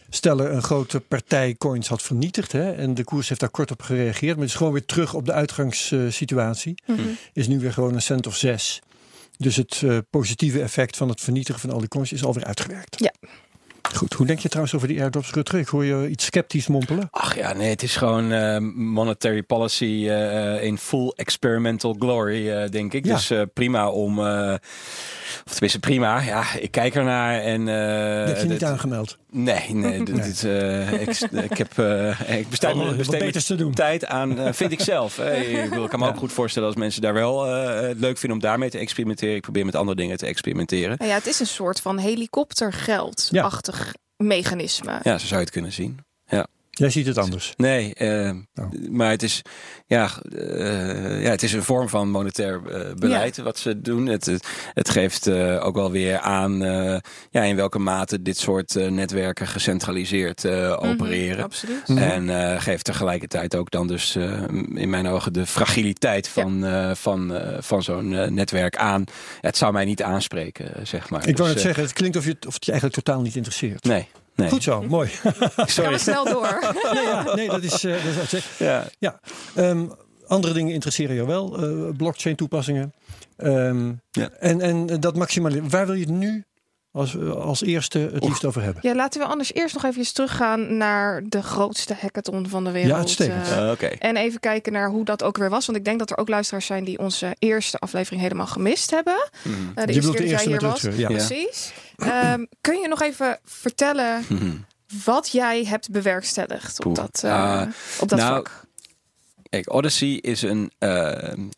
Steller 0.09 0.51
een 0.51 0.63
grote 0.63 0.99
partij 0.99 1.55
coins 1.57 1.87
had 1.87 2.01
vernietigd. 2.01 2.51
Hè? 2.51 2.71
En 2.71 2.93
de 2.93 3.03
koers 3.03 3.29
heeft 3.29 3.41
daar 3.41 3.49
kort 3.49 3.71
op 3.71 3.81
gereageerd. 3.81 4.33
Maar 4.33 4.43
het 4.43 4.53
is 4.53 4.57
gewoon 4.57 4.73
weer 4.73 4.85
terug 4.85 5.13
op 5.13 5.25
de 5.25 5.33
uitgangssituatie. 5.33 6.81
Mm 6.85 6.95
-hmm. 6.95 7.17
Is 7.33 7.47
nu 7.47 7.59
weer 7.59 7.73
gewoon 7.73 7.93
een 7.93 8.01
cent 8.01 8.27
of 8.27 8.35
zes. 8.35 8.81
Dus 9.43 9.55
het 9.55 9.81
uh, 9.81 9.97
positieve 10.09 10.61
effect 10.61 10.97
van 10.97 11.09
het 11.09 11.21
vernietigen 11.21 11.61
van 11.61 11.69
al 11.69 11.79
die 11.79 11.87
coins 11.87 12.11
is 12.11 12.23
alweer 12.23 12.43
uitgewerkt. 12.43 12.99
Ja. 12.99 13.13
Goed, 13.95 14.13
hoe 14.13 14.25
denk 14.25 14.39
je 14.39 14.47
trouwens 14.47 14.75
over 14.75 14.87
die 14.87 15.01
airdrops, 15.01 15.31
Rutger? 15.31 15.59
Ik 15.59 15.67
hoor 15.67 15.85
je 15.85 16.09
iets 16.09 16.25
sceptisch 16.25 16.67
mompelen. 16.67 17.07
Ach 17.11 17.35
ja, 17.35 17.53
nee, 17.53 17.69
het 17.69 17.83
is 17.83 17.95
gewoon 17.95 18.31
uh, 18.31 18.57
monetary 18.75 19.43
policy 19.43 19.83
uh, 19.85 20.63
in 20.63 20.77
full 20.77 21.13
experimental 21.15 21.95
glory, 21.99 22.69
denk 22.69 22.93
ik. 22.93 23.05
Ja. 23.05 23.13
Dus 23.15 23.31
prima 23.53 23.89
om, 23.89 24.19
of 24.19 25.51
tenminste 25.51 25.79
prima, 25.79 26.21
ja, 26.21 26.43
ik 26.59 26.71
kijk 26.71 26.95
ernaar 26.95 27.39
en... 27.41 27.65
heb 27.65 28.37
je 28.37 28.47
niet 28.47 28.63
aangemeld? 28.63 29.17
Nee, 29.31 29.73
nee, 29.73 30.03
dit, 30.03 30.23
dit, 30.23 30.43
uh, 30.43 30.91
ik, 30.91 31.19
ik, 31.31 31.57
heb, 31.57 31.77
uh, 31.77 32.37
ik 32.37 32.49
besteed, 32.49 32.73
oh, 32.75 32.95
besteed 32.95 33.45
te 33.45 33.55
doen. 33.55 33.73
tijd 33.73 34.05
aan, 34.05 34.39
uh, 34.39 34.47
vind 34.51 34.71
ik 34.71 34.81
zelf. 34.81 35.19
ik, 35.63 35.69
wil, 35.69 35.83
ik 35.83 35.89
kan 35.89 35.99
me 35.99 36.05
ja. 36.05 36.11
ook 36.11 36.17
goed 36.17 36.31
voorstellen 36.31 36.67
als 36.67 36.77
mensen 36.77 37.01
daar 37.01 37.13
wel 37.13 37.45
leuk 37.95 38.17
vinden 38.17 38.31
om 38.31 38.39
daarmee 38.39 38.69
te 38.69 38.77
experimenteren. 38.77 39.35
Ik 39.35 39.41
probeer 39.41 39.65
met 39.65 39.75
andere 39.75 39.97
dingen 39.97 40.17
te 40.17 40.25
experimenteren. 40.25 40.95
Nou 40.97 41.09
ja, 41.09 41.17
het 41.17 41.27
is 41.27 41.39
een 41.39 41.47
soort 41.47 41.81
van 41.81 41.97
helikoptergeldachtig 41.97 43.77
ja. 43.77 43.78
Mechanisme. 44.23 44.99
Ja, 45.03 45.17
zo 45.17 45.25
zou 45.25 45.39
je 45.39 45.45
het 45.45 45.49
kunnen 45.49 45.71
zien. 45.71 45.99
Jij 46.79 46.89
ziet 46.89 47.05
het 47.05 47.17
anders. 47.17 47.53
Nee, 47.57 47.95
uh, 47.97 48.31
oh. 48.55 48.89
maar 48.89 49.09
het 49.09 49.23
is, 49.23 49.41
ja, 49.85 50.09
uh, 50.31 51.23
ja, 51.23 51.29
het 51.29 51.43
is 51.43 51.53
een 51.53 51.63
vorm 51.63 51.89
van 51.89 52.09
monetair 52.09 52.61
uh, 52.67 52.93
beleid 52.95 53.35
ja. 53.35 53.43
wat 53.43 53.57
ze 53.57 53.81
doen. 53.81 54.05
Het, 54.05 54.25
het, 54.25 54.47
het 54.73 54.89
geeft 54.89 55.29
ook 55.59 55.75
wel 55.75 55.91
weer 55.91 56.19
aan 56.19 56.57
ja, 57.29 57.43
in 57.43 57.55
welke 57.55 57.79
mate 57.79 58.21
dit 58.21 58.37
soort 58.37 58.73
netwerken 58.89 59.47
gecentraliseerd 59.47 60.45
opereren. 60.77 61.37
Mm, 61.37 61.43
absoluut. 61.43 61.83
En 61.87 62.61
geeft 62.61 62.83
tegelijkertijd 62.83 63.55
ook 63.55 63.71
dan 63.71 63.87
dus 63.87 64.15
in 64.73 64.89
mijn 64.89 65.07
ogen 65.07 65.33
de 65.33 65.45
fragiliteit 65.45 66.27
van, 66.27 66.59
ja. 66.59 66.95
van, 66.95 67.41
van 67.59 67.83
zo'n 67.83 68.33
netwerk 68.33 68.75
aan. 68.75 69.03
Het 69.41 69.57
zou 69.57 69.73
mij 69.73 69.85
niet 69.85 70.03
aanspreken, 70.03 70.87
zeg 70.87 71.09
maar. 71.09 71.27
Ik 71.27 71.37
wou 71.37 71.53
dus, 71.53 71.55
net 71.55 71.65
zeggen, 71.65 71.83
het 71.83 71.93
klinkt 71.93 72.17
of, 72.17 72.25
je, 72.25 72.35
of 72.47 72.53
het 72.53 72.65
je 72.65 72.71
eigenlijk 72.71 73.03
totaal 73.03 73.21
niet 73.21 73.35
interesseert. 73.35 73.83
Nee. 73.83 74.07
Nee. 74.39 74.49
Goed 74.49 74.63
zo, 74.63 74.81
mooi. 74.81 75.09
Sorry. 75.55 75.89
Gaan 75.89 75.99
snel 75.99 76.25
door. 76.25 76.59
nee, 76.93 77.03
ja, 77.03 77.35
nee, 77.35 77.47
dat 77.47 77.63
is, 77.63 77.83
uh, 77.83 77.95
dat 78.03 78.33
is 78.33 78.57
ja. 78.57 78.85
ja. 78.99 79.19
Um, 79.57 79.91
andere 80.27 80.53
dingen 80.53 80.73
interesseren 80.73 81.15
jou 81.15 81.27
wel, 81.27 81.69
uh, 81.69 81.89
blockchain 81.97 82.35
toepassingen. 82.35 82.93
Um, 83.37 84.01
ja. 84.11 84.29
en, 84.29 84.61
en 84.61 84.99
dat 84.99 85.15
maximaliseren. 85.15 85.69
Waar 85.69 85.85
wil 85.85 85.95
je 85.95 86.05
het 86.05 86.13
nu 86.13 86.45
als, 86.91 87.17
als 87.19 87.63
eerste 87.63 88.09
het 88.13 88.23
liefst 88.23 88.45
over 88.45 88.61
hebben. 88.61 88.81
Ja, 88.87 88.95
laten 88.95 89.21
we 89.21 89.27
anders 89.27 89.53
eerst 89.53 89.73
nog 89.73 89.83
even 89.83 90.13
teruggaan 90.13 90.77
naar 90.77 91.21
de 91.25 91.43
grootste 91.43 91.95
hackathon 91.99 92.49
van 92.49 92.63
de 92.63 92.71
wereld. 92.71 92.91
Ja, 92.91 92.97
uitstekend. 92.97 93.47
Uh, 93.47 93.57
uh, 93.57 93.71
okay. 93.71 93.95
En 93.99 94.17
even 94.17 94.39
kijken 94.39 94.73
naar 94.73 94.89
hoe 94.89 95.05
dat 95.05 95.23
ook 95.23 95.37
weer 95.37 95.49
was. 95.49 95.65
Want 95.65 95.77
ik 95.77 95.85
denk 95.85 95.99
dat 95.99 96.09
er 96.09 96.17
ook 96.17 96.29
luisteraars 96.29 96.65
zijn 96.65 96.83
die 96.83 96.99
onze 96.99 97.35
eerste 97.39 97.77
aflevering 97.79 98.21
helemaal 98.21 98.47
gemist 98.47 98.91
hebben. 98.91 99.29
Mm. 99.43 99.53
Uh, 99.53 99.85
de 99.85 99.93
je 99.93 99.93
eerste 99.93 100.11
keer 100.11 100.31
dat 100.31 100.43
jij 100.43 100.51
hier 100.51 100.61
was. 100.61 100.81
Ja. 100.81 101.07
Precies. 101.07 101.71
Um, 101.97 102.47
kun 102.61 102.79
je 102.79 102.87
nog 102.87 103.01
even 103.01 103.39
vertellen 103.45 104.25
mm. 104.27 104.65
wat 105.05 105.29
jij 105.29 105.65
hebt 105.65 105.91
bewerkstelligd 105.91 106.85
op 106.85 106.95
dat, 106.95 107.21
uh, 107.25 107.61
op 107.99 108.09
dat 108.09 108.19
nou, 108.19 108.31
vlak? 108.31 108.67
Kijk, 109.49 109.73
Odyssey 109.73 110.09
is 110.09 110.41
een, 110.41 110.71
uh, 110.79 111.11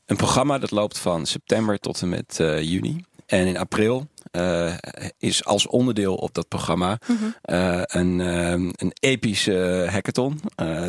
een 0.05 0.15
programma 0.17 0.57
dat 0.57 0.71
loopt 0.71 0.97
van 0.97 1.25
september 1.25 1.79
tot 1.79 2.01
en 2.01 2.09
met 2.09 2.37
uh, 2.41 2.61
juni. 2.61 3.03
En 3.25 3.47
in 3.47 3.57
april 3.57 4.07
uh, 4.31 4.73
is 5.17 5.45
als 5.45 5.67
onderdeel 5.67 6.15
op 6.15 6.33
dat 6.33 6.47
programma 6.47 6.97
uh, 7.09 7.17
uh, 7.45 7.81
een, 7.85 8.19
een 8.19 8.91
epische 8.99 9.87
hackathon. 9.89 10.39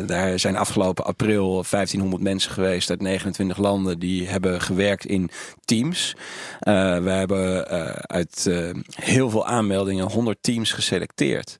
daar 0.05 0.39
zijn 0.39 0.55
afgelopen 0.55 1.05
april 1.05 1.65
1500 1.69 2.23
mensen 2.23 2.51
geweest 2.51 2.89
uit 2.89 3.01
29 3.01 3.57
landen 3.57 3.99
die 3.99 4.27
hebben 4.27 4.61
gewerkt 4.61 5.05
in 5.05 5.29
teams. 5.65 6.15
we 6.59 7.09
hebben 7.09 7.67
uit 8.07 8.51
heel 8.91 9.29
veel 9.29 9.45
aanmeldingen 9.45 10.11
100 10.11 10.37
teams 10.41 10.71
geselecteerd. 10.71 11.59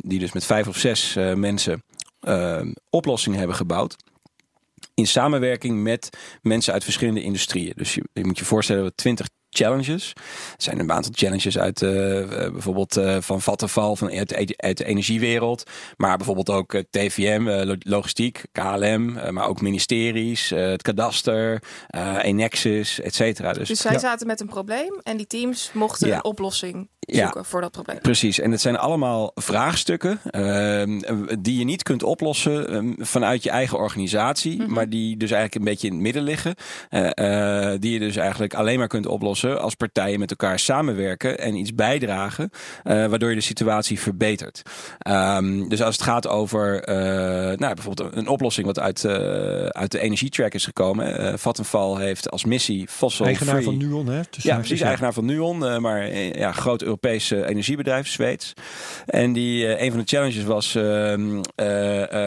die 0.00 0.18
dus 0.18 0.32
met 0.32 0.44
vijf 0.44 0.68
of 0.68 0.76
zes 0.76 1.16
mensen 1.34 1.82
oplossingen 2.90 3.38
hebben 3.38 3.56
gebouwd 3.56 3.96
in 4.98 5.06
samenwerking 5.06 5.82
met 5.82 6.16
mensen 6.42 6.72
uit 6.72 6.84
verschillende 6.84 7.22
industrieën. 7.22 7.72
Dus 7.76 7.94
je, 7.94 8.04
je 8.12 8.24
moet 8.24 8.38
je 8.38 8.44
voorstellen 8.44 8.82
dat 8.82 8.90
we 8.90 9.02
20 9.02 9.28
challenges. 9.50 10.12
Er 10.16 10.62
zijn 10.62 10.78
een 10.78 10.92
aantal 10.92 11.12
challenges 11.14 11.58
uit 11.58 11.80
uh, 11.80 11.90
bijvoorbeeld 12.28 12.96
uh, 12.96 13.16
van 13.20 13.42
Vattenfall, 13.42 13.94
van 13.94 14.10
uit, 14.10 14.56
uit, 14.56 14.76
de 14.76 14.84
energiewereld. 14.84 15.70
Maar 15.96 16.16
bijvoorbeeld 16.16 16.50
ook 16.50 16.74
uh, 16.74 16.82
TVM, 16.90 17.74
logistiek, 17.78 18.44
KLM, 18.52 19.32
maar 19.34 19.48
ook 19.48 19.60
ministeries, 19.60 20.50
het 20.50 20.82
kadaster, 20.82 21.62
Enexis, 22.22 23.00
et 23.00 23.14
cetera. 23.14 23.52
Dus, 23.52 23.68
dus 23.68 23.80
zij 23.80 23.92
ja. 23.92 23.98
zaten 23.98 24.26
met 24.26 24.40
een 24.40 24.46
probleem 24.46 25.00
en 25.02 25.16
die 25.16 25.26
teams 25.26 25.70
mochten 25.72 26.08
ja. 26.08 26.14
een 26.14 26.24
oplossing 26.24 26.88
zoeken 27.16 27.44
voor 27.44 27.60
dat 27.60 27.70
probleem. 27.70 27.98
Precies, 27.98 28.40
en 28.40 28.50
het 28.50 28.60
zijn 28.60 28.78
allemaal 28.78 29.30
vraagstukken 29.34 30.20
die 31.38 31.58
je 31.58 31.64
niet 31.64 31.82
kunt 31.82 32.02
oplossen 32.02 32.94
vanuit 32.98 33.42
je 33.42 33.50
eigen 33.50 33.78
organisatie, 33.78 34.54
mm 34.54 34.64
-hmm. 34.64 34.74
maar 34.74 34.88
die 34.88 35.16
dus 35.16 35.30
eigenlijk 35.30 35.54
een 35.54 35.70
beetje 35.70 35.86
in 35.86 35.92
het 35.92 36.02
midden 36.02 36.22
liggen. 36.22 36.54
die 37.80 37.92
je 37.92 37.98
dus 37.98 38.16
eigenlijk 38.16 38.54
alleen 38.54 38.78
maar 38.78 38.88
kunt 38.88 39.06
oplossen 39.06 39.60
als 39.60 39.74
partijen 39.74 40.18
met 40.18 40.30
elkaar 40.30 40.58
samenwerken 40.58 41.38
en 41.38 41.54
iets 41.54 41.74
bijdragen, 41.74 42.50
uh, 42.84 43.06
waardoor 43.06 43.28
je 43.28 43.34
de 43.34 43.40
situatie 43.40 44.00
verbetert. 44.00 44.62
Um, 45.08 45.68
dus 45.68 45.82
als 45.82 45.94
het 45.94 46.04
gaat 46.04 46.28
over 46.28 46.88
uh, 46.88 46.94
nou, 47.58 47.74
bijvoorbeeld 47.74 48.16
een 48.16 48.28
oplossing 48.28 48.66
wat 48.66 48.78
uit, 48.78 49.04
uh, 49.04 49.12
uit 49.66 49.90
de 49.90 50.00
energietrack 50.00 50.54
is 50.54 50.64
gekomen. 50.64 51.20
Uh, 51.20 51.32
Vattenfall 51.36 52.00
heeft 52.00 52.30
als 52.30 52.44
missie 52.44 52.88
fossil 52.88 53.24
eigenaar 53.24 53.54
free. 53.54 53.64
van 53.64 53.76
Nuon, 53.76 54.06
hè? 54.06 54.20
ja, 54.30 54.56
precies, 54.56 54.80
eigenaar 54.80 55.12
van 55.12 55.24
Nuon, 55.24 55.80
maar 55.80 56.16
ja, 56.16 56.52
groot 56.52 56.82
Europees 56.82 56.96
energiebedrijf, 57.00 58.08
Zweeds. 58.08 58.52
En 59.06 59.32
die 59.32 59.80
een 59.80 59.90
van 59.90 60.00
de 60.00 60.06
challenges 60.06 60.44
was 60.44 60.74
ehm, 60.74 61.42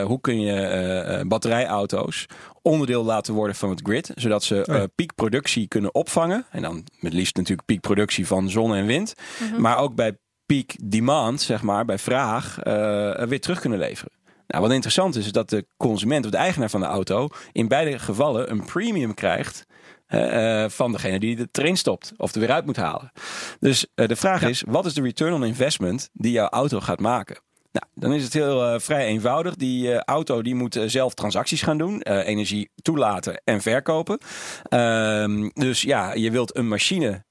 hoe 0.06 0.22
kun 0.22 0.42
je 0.42 1.24
batterijauto's 1.28 2.26
onderdeel 2.62 3.04
laten 3.04 3.34
worden 3.34 3.56
van 3.56 3.70
het 3.70 3.82
grid. 3.84 4.12
Zodat 4.16 4.44
ze 4.44 4.68
uh, 4.70 4.84
piekproductie 4.96 5.68
kunnen 5.68 5.96
opvangen. 5.96 6.46
En 6.52 6.62
dan 6.62 6.84
met 7.00 7.14
liefst 7.14 7.36
natuurlijk 7.36 7.68
piekproductie 7.68 8.28
van 8.28 8.50
zon 8.50 8.76
en 8.76 8.86
wind. 8.86 9.14
Mm 9.40 9.48
-hmm. 9.48 9.62
Maar 9.62 9.78
ook 9.78 9.96
bij 9.96 10.18
peak 10.46 10.76
demand, 10.84 11.42
zeg 11.42 11.62
maar, 11.62 11.86
bij 11.86 11.98
vraag, 11.98 12.58
uh, 12.58 13.24
weer 13.24 13.42
terug 13.42 13.60
kunnen 13.60 13.80
leveren. 13.80 14.12
Nou, 14.48 14.64
wat 14.64 14.72
interessant 14.72 15.16
is, 15.16 15.26
is 15.26 15.32
dat 15.32 15.50
de 15.50 15.66
consument 15.78 16.26
of 16.26 16.32
de 16.32 16.38
eigenaar 16.38 16.70
van 16.70 16.80
de 16.80 16.86
auto 16.86 17.28
in 17.52 17.68
beide 17.68 18.00
gevallen 18.00 18.52
een 18.52 18.66
premium 18.66 19.14
krijgt. 19.14 19.66
Uh, 20.14 20.66
van 20.70 20.92
degene 20.92 21.20
die 21.20 21.48
erin 21.52 21.78
stopt 21.78 22.12
of 22.18 22.34
er 22.34 22.40
weer 22.40 22.52
uit 22.52 22.66
moet 22.66 22.76
halen. 22.76 23.12
Dus 23.60 23.86
uh, 23.96 24.08
de 24.08 24.16
vraag 24.16 24.42
ja. 24.42 24.48
is: 24.48 24.64
wat 24.68 24.86
is 24.86 24.94
de 24.94 25.02
return 25.02 25.34
on 25.34 25.44
investment 25.44 26.10
die 26.14 26.32
jouw 26.32 26.48
auto 26.48 26.80
gaat 26.80 27.00
maken? 27.00 27.40
Nou, 27.72 27.86
dan 27.96 28.14
is 28.14 28.24
het 28.24 28.34
heel 28.34 28.80
vrij 28.80 29.06
eenvoudig. 29.06 29.56
Die 29.56 30.04
auto 30.04 30.42
die 30.42 30.56
moet 30.56 30.80
zelf 30.86 31.14
transacties 31.14 31.62
gaan 31.62 31.78
doen, 31.78 32.02
energie 32.02 32.70
toelaten 32.82 33.42
en 33.44 33.62
verkopen. 33.62 34.18
Ehm, 34.64 35.50
dus 35.54 35.82
ja, 35.82 36.14
je 36.14 36.32
wilt 36.32 36.58
een 36.58 36.68
machine 36.68 37.24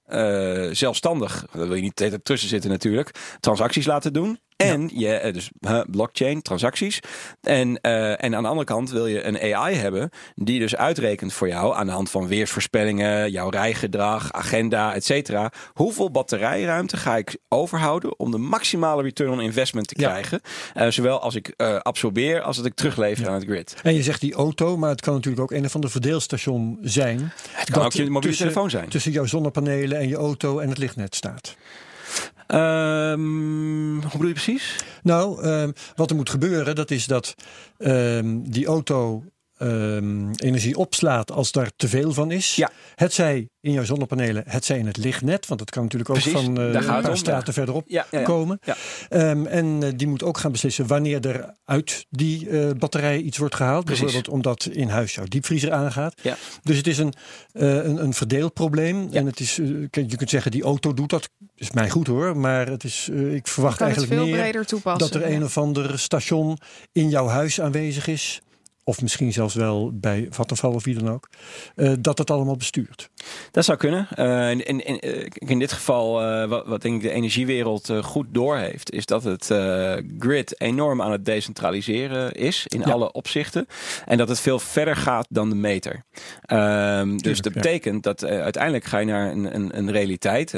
zelfstandig, 0.75 1.47
daar 1.53 1.67
wil 1.67 1.77
je 1.77 1.83
niet 1.83 2.19
tussen 2.23 2.49
zitten 2.49 2.71
natuurlijk, 2.71 3.11
transacties 3.41 3.87
laten 3.87 4.13
doen. 4.13 4.39
En 4.61 4.91
je, 4.95 5.15
eh, 5.15 5.33
dus 5.33 5.51
blockchain, 5.91 6.43
transacties. 6.43 7.01
En, 7.41 7.79
uh, 7.83 8.25
en 8.25 8.35
aan 8.35 8.43
de 8.43 8.49
andere 8.49 8.67
kant 8.67 8.91
wil 8.91 9.07
je 9.07 9.25
een 9.25 9.55
AI 9.55 9.75
hebben 9.75 10.11
die 10.35 10.59
dus 10.59 10.77
uitrekent 10.77 11.33
voor 11.33 11.49
jou 11.49 11.75
aan 11.75 11.87
de 11.87 11.93
hand 11.93 12.11
van 12.11 12.27
weersvoorspellingen, 12.27 13.31
jouw 13.31 13.49
rijgedrag, 13.49 14.33
agenda, 14.33 14.95
et 14.95 15.05
cetera. 15.05 15.53
Hoeveel 15.75 16.11
batterijruimte 16.11 16.97
ga 16.97 17.17
ik 17.17 17.37
overhouden 17.49 18.19
om 18.19 18.31
de 18.31 18.39
maximale 18.39 19.03
return 19.03 19.31
on 19.31 19.41
investment 19.41 19.89
te 19.89 19.95
krijgen? 19.95 20.41
Uh, 20.77 20.89
zowel 20.89 21.21
als 21.21 21.35
ik 21.35 21.55
uh, 21.57 21.77
absorbeer 21.77 22.43
als 22.43 22.57
dat 22.57 22.67
ik 22.67 22.75
teruglever 22.75 23.29
aan 23.29 23.35
het 23.35 23.45
grid. 23.45 23.75
En 23.83 23.95
je 23.95 24.03
zegt 24.03 24.21
die 24.21 24.35
auto, 24.35 24.77
maar 24.77 24.91
het 24.91 25.01
kan 25.01 25.15
natuurlijk 25.15 25.43
ook 25.43 25.51
een 25.51 25.65
of 25.65 25.75
ander 25.75 25.91
verdeelstation 25.91 26.79
zijn. 26.83 27.33
Het 27.51 27.71
kan 27.71 27.85
ook 27.85 27.93
je 27.93 28.11
mobiele 28.11 28.37
telefoon 28.37 28.71
zijn. 28.71 28.89
Tussen 28.89 29.13
jouw 29.13 29.27
zonnepanelen 29.27 29.99
en 29.99 30.09
je 30.09 30.17
auto 30.17 30.59
en 30.59 30.69
het 30.69 30.79
lichtnet 30.79 31.15
staat. 31.15 31.57
Um, 32.55 34.01
hoe 34.01 34.11
bedoel 34.11 34.27
je 34.27 34.33
precies? 34.33 34.77
Nou, 35.03 35.47
um, 35.47 35.73
wat 35.95 36.11
er 36.11 36.17
moet 36.17 36.31
gebeuren, 36.31 36.75
dat 36.75 36.91
is 36.91 37.07
dat 37.07 37.35
um, 37.79 38.51
die 38.51 38.67
auto 38.67 39.25
um, 39.63 40.31
energie 40.35 40.77
opslaat 40.77 41.33
als 41.33 41.53
daar 41.53 41.71
te 41.77 41.89
veel 41.89 42.13
van 42.13 42.31
is. 42.31 42.55
Ja. 42.55 42.71
Het 42.95 43.13
zij 43.13 43.49
in 43.61 43.73
jouw 43.73 43.85
zonnepanelen, 43.85 44.43
het 44.47 44.65
zij 44.65 44.79
in 44.79 44.87
het 44.87 44.97
lichtnet, 44.97 45.47
want 45.47 45.61
dat 45.61 45.71
kan 45.71 45.83
natuurlijk 45.83 46.11
ook 46.11 46.21
van 46.21 46.61
uh, 46.61 46.73
een 46.73 47.03
paar 47.03 47.17
straten 47.17 47.53
verderop 47.53 47.85
ja, 47.87 48.07
komen. 48.23 48.61
Um, 49.11 49.47
en 49.47 49.67
uh, 49.83 49.89
die 49.97 50.07
moet 50.07 50.23
ook 50.23 50.39
gaan 50.39 50.53
beslissen 50.53 50.87
wanneer 50.87 51.27
er 51.27 51.55
uit 51.65 52.07
die 52.11 52.49
uh, 52.49 52.71
batterij 52.79 53.21
iets 53.21 53.39
wordt 53.39 53.55
gehaald. 53.55 53.85
Precies. 53.85 54.03
Bijvoorbeeld 54.03 54.35
omdat 54.35 54.69
in 54.73 54.89
huis 54.89 55.15
jouw 55.15 55.25
diepvriezer 55.25 55.73
aangaat. 55.73 56.15
Dus 56.63 56.77
het 56.77 56.87
is 56.87 56.99
een, 56.99 57.13
een, 57.53 58.03
een 58.03 58.15
verdeelprobleem. 58.15 59.09
En 59.13 59.27
het 59.27 59.41
is, 59.41 59.57
je 59.57 59.89
kunt 59.91 60.31
zeggen, 60.31 60.51
die 60.51 60.63
auto 60.63 60.95
doet 60.95 61.11
dat. 61.11 61.29
Is 61.55 61.71
mij 61.71 61.91
goed 61.91 62.07
hoor, 62.07 62.37
maar 62.37 62.69
het 62.69 62.85
is, 62.85 63.09
ik 63.09 63.49
verwacht 63.49 63.81
eigenlijk 63.81 64.13
meer 64.13 64.67
dat 64.83 65.15
er 65.15 65.31
een 65.31 65.45
of 65.45 65.59
ander 65.59 65.99
station 65.99 66.59
in 66.93 67.09
jouw 67.09 67.27
huis 67.27 67.61
aanwezig 67.61 68.07
is 68.07 68.41
of 68.85 69.03
misschien 69.03 69.33
zelfs 69.33 69.55
wel 69.55 69.91
bij 69.95 70.27
Vattenfall 70.31 70.73
of 70.73 70.85
wie 70.85 70.99
dan 70.99 71.11
ook, 71.11 71.29
uh, 71.77 71.93
dat 72.01 72.19
het 72.19 72.31
allemaal 72.31 72.57
bestuurt. 72.57 73.11
Dat 73.51 73.65
zou 73.65 73.79
kunnen. 73.79 74.09
Uh, 74.17 74.51
in, 74.51 74.67
in, 74.67 74.85
in, 74.85 75.29
in, 75.35 75.59
dit 75.59 75.73
geval, 75.73 76.23
uh, 76.23 76.49
wat, 76.49 76.67
wat 76.67 76.83
denk 76.83 76.95
ik 76.95 77.03
de 77.03 77.11
energiewereld 77.11 77.93
goed 78.03 78.27
doorheeft, 78.31 78.93
is 78.93 79.07
dat 79.07 79.25
het 79.25 79.45
grid 80.19 80.61
enorm 80.61 81.03
aan 81.03 81.13
het 81.13 81.25
decentraliseren 81.25 82.33
is 82.33 82.67
in 82.67 82.81
ja. 82.81 82.91
alle 82.91 83.13
opzichten. 83.13 83.67
En 84.07 84.17
dat 84.17 84.29
het 84.29 84.41
veel 84.41 84.59
verder 84.59 84.97
gaat 84.97 85.27
dan 85.31 85.49
de 85.49 85.55
meter. 85.55 86.05
Ehm, 86.43 87.17
dus 87.17 87.41
dat 87.41 87.53
betekent 87.53 88.03
dat 88.03 88.25
uiteindelijk 88.25 88.85
ga 88.85 88.99
je 88.99 89.07
naar 89.07 89.31
een, 89.31 89.55
een, 89.55 89.79
een 89.79 89.91
realiteit. 89.91 90.55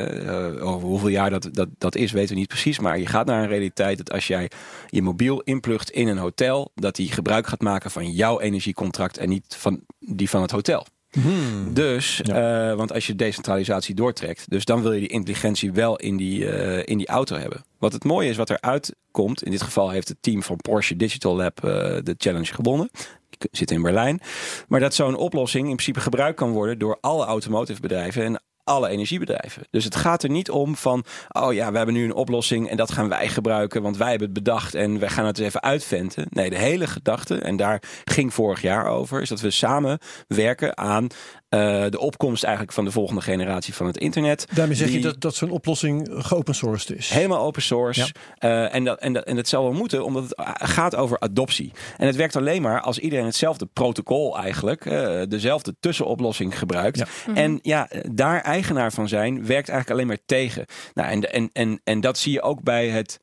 over 0.61 0.89
hoeveel 0.89 1.09
jaar 1.09 1.31
dat, 1.31 1.49
dat, 1.53 1.69
dat 1.79 1.97
is, 1.97 2.13
weten 2.13 2.35
we 2.35 2.41
niet 2.41 2.49
precies. 2.49 2.79
Maar 2.79 2.99
je 2.99 3.07
gaat 3.07 3.27
naar 3.27 3.43
een 3.43 3.49
realiteit 3.49 3.99
dat 3.99 4.13
als 4.13 4.27
jij 4.27 4.51
je 4.89 5.03
mobiel 5.03 5.41
inplugt 5.41 5.91
in 5.91 6.09
een 6.09 6.19
hotel, 6.19 6.71
dat 6.75 6.97
die 6.97 7.13
gebruik 7.13 7.47
gaat 7.47 7.61
maken 7.61 7.91
van 7.91 8.13
jouw 8.23 8.41
energiecontract 8.41 9.19
en 9.19 9.29
niet 9.29 9.55
van 9.59 9.81
die 9.99 10.31
van 10.31 10.43
het 10.43 10.51
hotel. 10.51 10.87
Hmm. 11.11 11.75
Dus, 11.75 12.21
ja. 12.23 12.71
uh, 12.71 12.77
want 12.77 12.93
als 12.93 13.07
je 13.07 13.15
decentralisatie 13.15 13.95
doortrekt, 13.95 14.51
dus 14.51 14.65
dan 14.65 14.83
wil 14.83 14.93
je 14.93 15.01
die 15.01 15.09
intelligentie 15.09 15.73
wel 15.73 15.97
in 15.97 16.17
die, 16.17 16.39
uh, 16.45 16.79
in 16.85 16.99
die 16.99 17.07
auto 17.07 17.37
hebben. 17.37 17.65
Wat 17.79 17.93
het 17.93 18.05
mooie 18.05 18.29
is, 18.29 18.37
wat 18.37 18.51
eruit 18.51 18.95
komt, 19.11 19.43
in 19.43 19.51
dit 19.51 19.63
geval 19.63 19.91
heeft 19.91 20.09
het 20.09 20.17
team 20.21 20.43
van 20.43 20.57
Porsche 20.57 20.97
Digital 20.97 21.37
Lab 21.37 21.65
uh, 21.65 21.71
de 22.03 22.15
challenge 22.19 22.55
gewonnen. 22.55 22.91
Die 23.29 23.49
zit 23.51 23.71
in 23.71 23.83
Berlijn. 23.83 24.21
Maar 24.69 24.81
dat 24.81 24.95
zo'n 24.95 25.17
oplossing 25.17 25.69
in 25.69 25.75
principe 25.75 26.01
gebruikt 26.01 26.37
kan 26.37 26.51
worden 26.51 26.79
door 26.79 26.99
alle 27.01 27.25
automotive 27.25 27.81
bedrijven 27.81 28.25
en 28.25 28.43
alle 28.65 28.89
energiebedrijven. 28.89 29.67
Dus 29.71 29.85
het 29.85 29.97
gaat 29.97 30.23
er 30.23 30.31
niet 30.31 30.51
om 30.51 30.77
van, 30.77 31.05
oh 31.29 31.53
ja, 31.53 31.71
we 31.71 31.77
hebben 31.77 31.95
nu 31.95 32.05
een 32.05 32.15
oplossing 32.15 32.69
en 32.69 32.77
dat 32.77 32.93
gaan 32.93 33.09
wij 33.09 33.29
gebruiken, 33.29 33.83
want 33.83 33.97
wij 33.97 34.11
hebben 34.11 34.29
het 34.29 34.45
bedacht 34.45 34.75
en 34.75 34.99
we 34.99 35.09
gaan 35.09 35.27
het 35.27 35.39
eens 35.39 35.47
even 35.47 35.63
uitventen. 35.63 36.27
Nee, 36.31 36.51
de 36.51 36.59
hele 36.59 36.87
gedachte, 36.87 37.39
en 37.39 37.57
daar 37.57 37.83
ging 38.05 38.35
vorig 38.35 38.63
jaar 38.63 38.87
over, 38.87 39.21
is 39.21 39.29
dat 39.29 39.41
we 39.41 39.51
samen 39.51 39.99
werken 40.27 40.77
aan 40.79 41.07
uh, 41.55 41.85
de 41.89 41.99
opkomst 41.99 42.43
eigenlijk 42.45 42.75
van 42.75 42.85
de 42.85 42.91
volgende 42.91 43.21
generatie 43.21 43.75
van 43.75 43.87
het 43.87 43.97
internet. 43.97 44.47
Daarmee 44.55 44.77
zeg 44.77 44.87
die, 44.87 44.97
je 44.97 45.03
dat, 45.03 45.21
dat 45.21 45.35
zo'n 45.35 45.51
oplossing 45.51 46.09
geopen 46.13 46.55
sourced 46.55 46.97
is. 46.97 47.09
Helemaal 47.09 47.41
open 47.41 47.63
source. 47.63 48.13
Ja. 48.39 48.49
Uh, 48.49 48.75
en, 48.75 48.85
dat, 48.85 48.99
en, 48.99 49.13
dat, 49.13 49.25
en 49.25 49.37
dat 49.37 49.49
zal 49.49 49.63
wel 49.63 49.73
moeten, 49.73 50.05
omdat 50.05 50.23
het 50.23 50.35
gaat 50.71 50.97
over 50.97 51.21
adoptie. 51.21 51.73
En 51.97 52.07
het 52.07 52.17
werkt 52.17 52.37
alleen 52.37 52.63
maar 52.63 52.81
als 52.81 52.99
iedereen 52.99 53.25
hetzelfde 53.25 53.67
protocol 53.67 54.39
eigenlijk, 54.39 54.85
uh, 54.85 55.23
dezelfde 55.29 55.75
tussenoplossing 55.81 56.59
gebruikt. 56.59 56.99
Ja. 56.99 57.07
Mhm. 57.27 57.37
En 57.37 57.59
ja, 57.63 57.89
daar 58.11 58.41
eigenaar 58.41 58.93
van 58.93 59.09
zijn, 59.09 59.35
werkt 59.35 59.69
eigenlijk 59.69 59.91
alleen 59.91 60.07
maar 60.07 60.25
tegen. 60.27 60.67
Nou, 60.95 61.09
en, 61.09 61.33
en, 61.33 61.51
en, 61.53 61.81
en 61.85 62.01
dat 62.01 62.19
zie 62.19 62.33
je 62.33 62.43
ook 62.43 62.63
bij 62.63 62.89
het, 62.89 63.21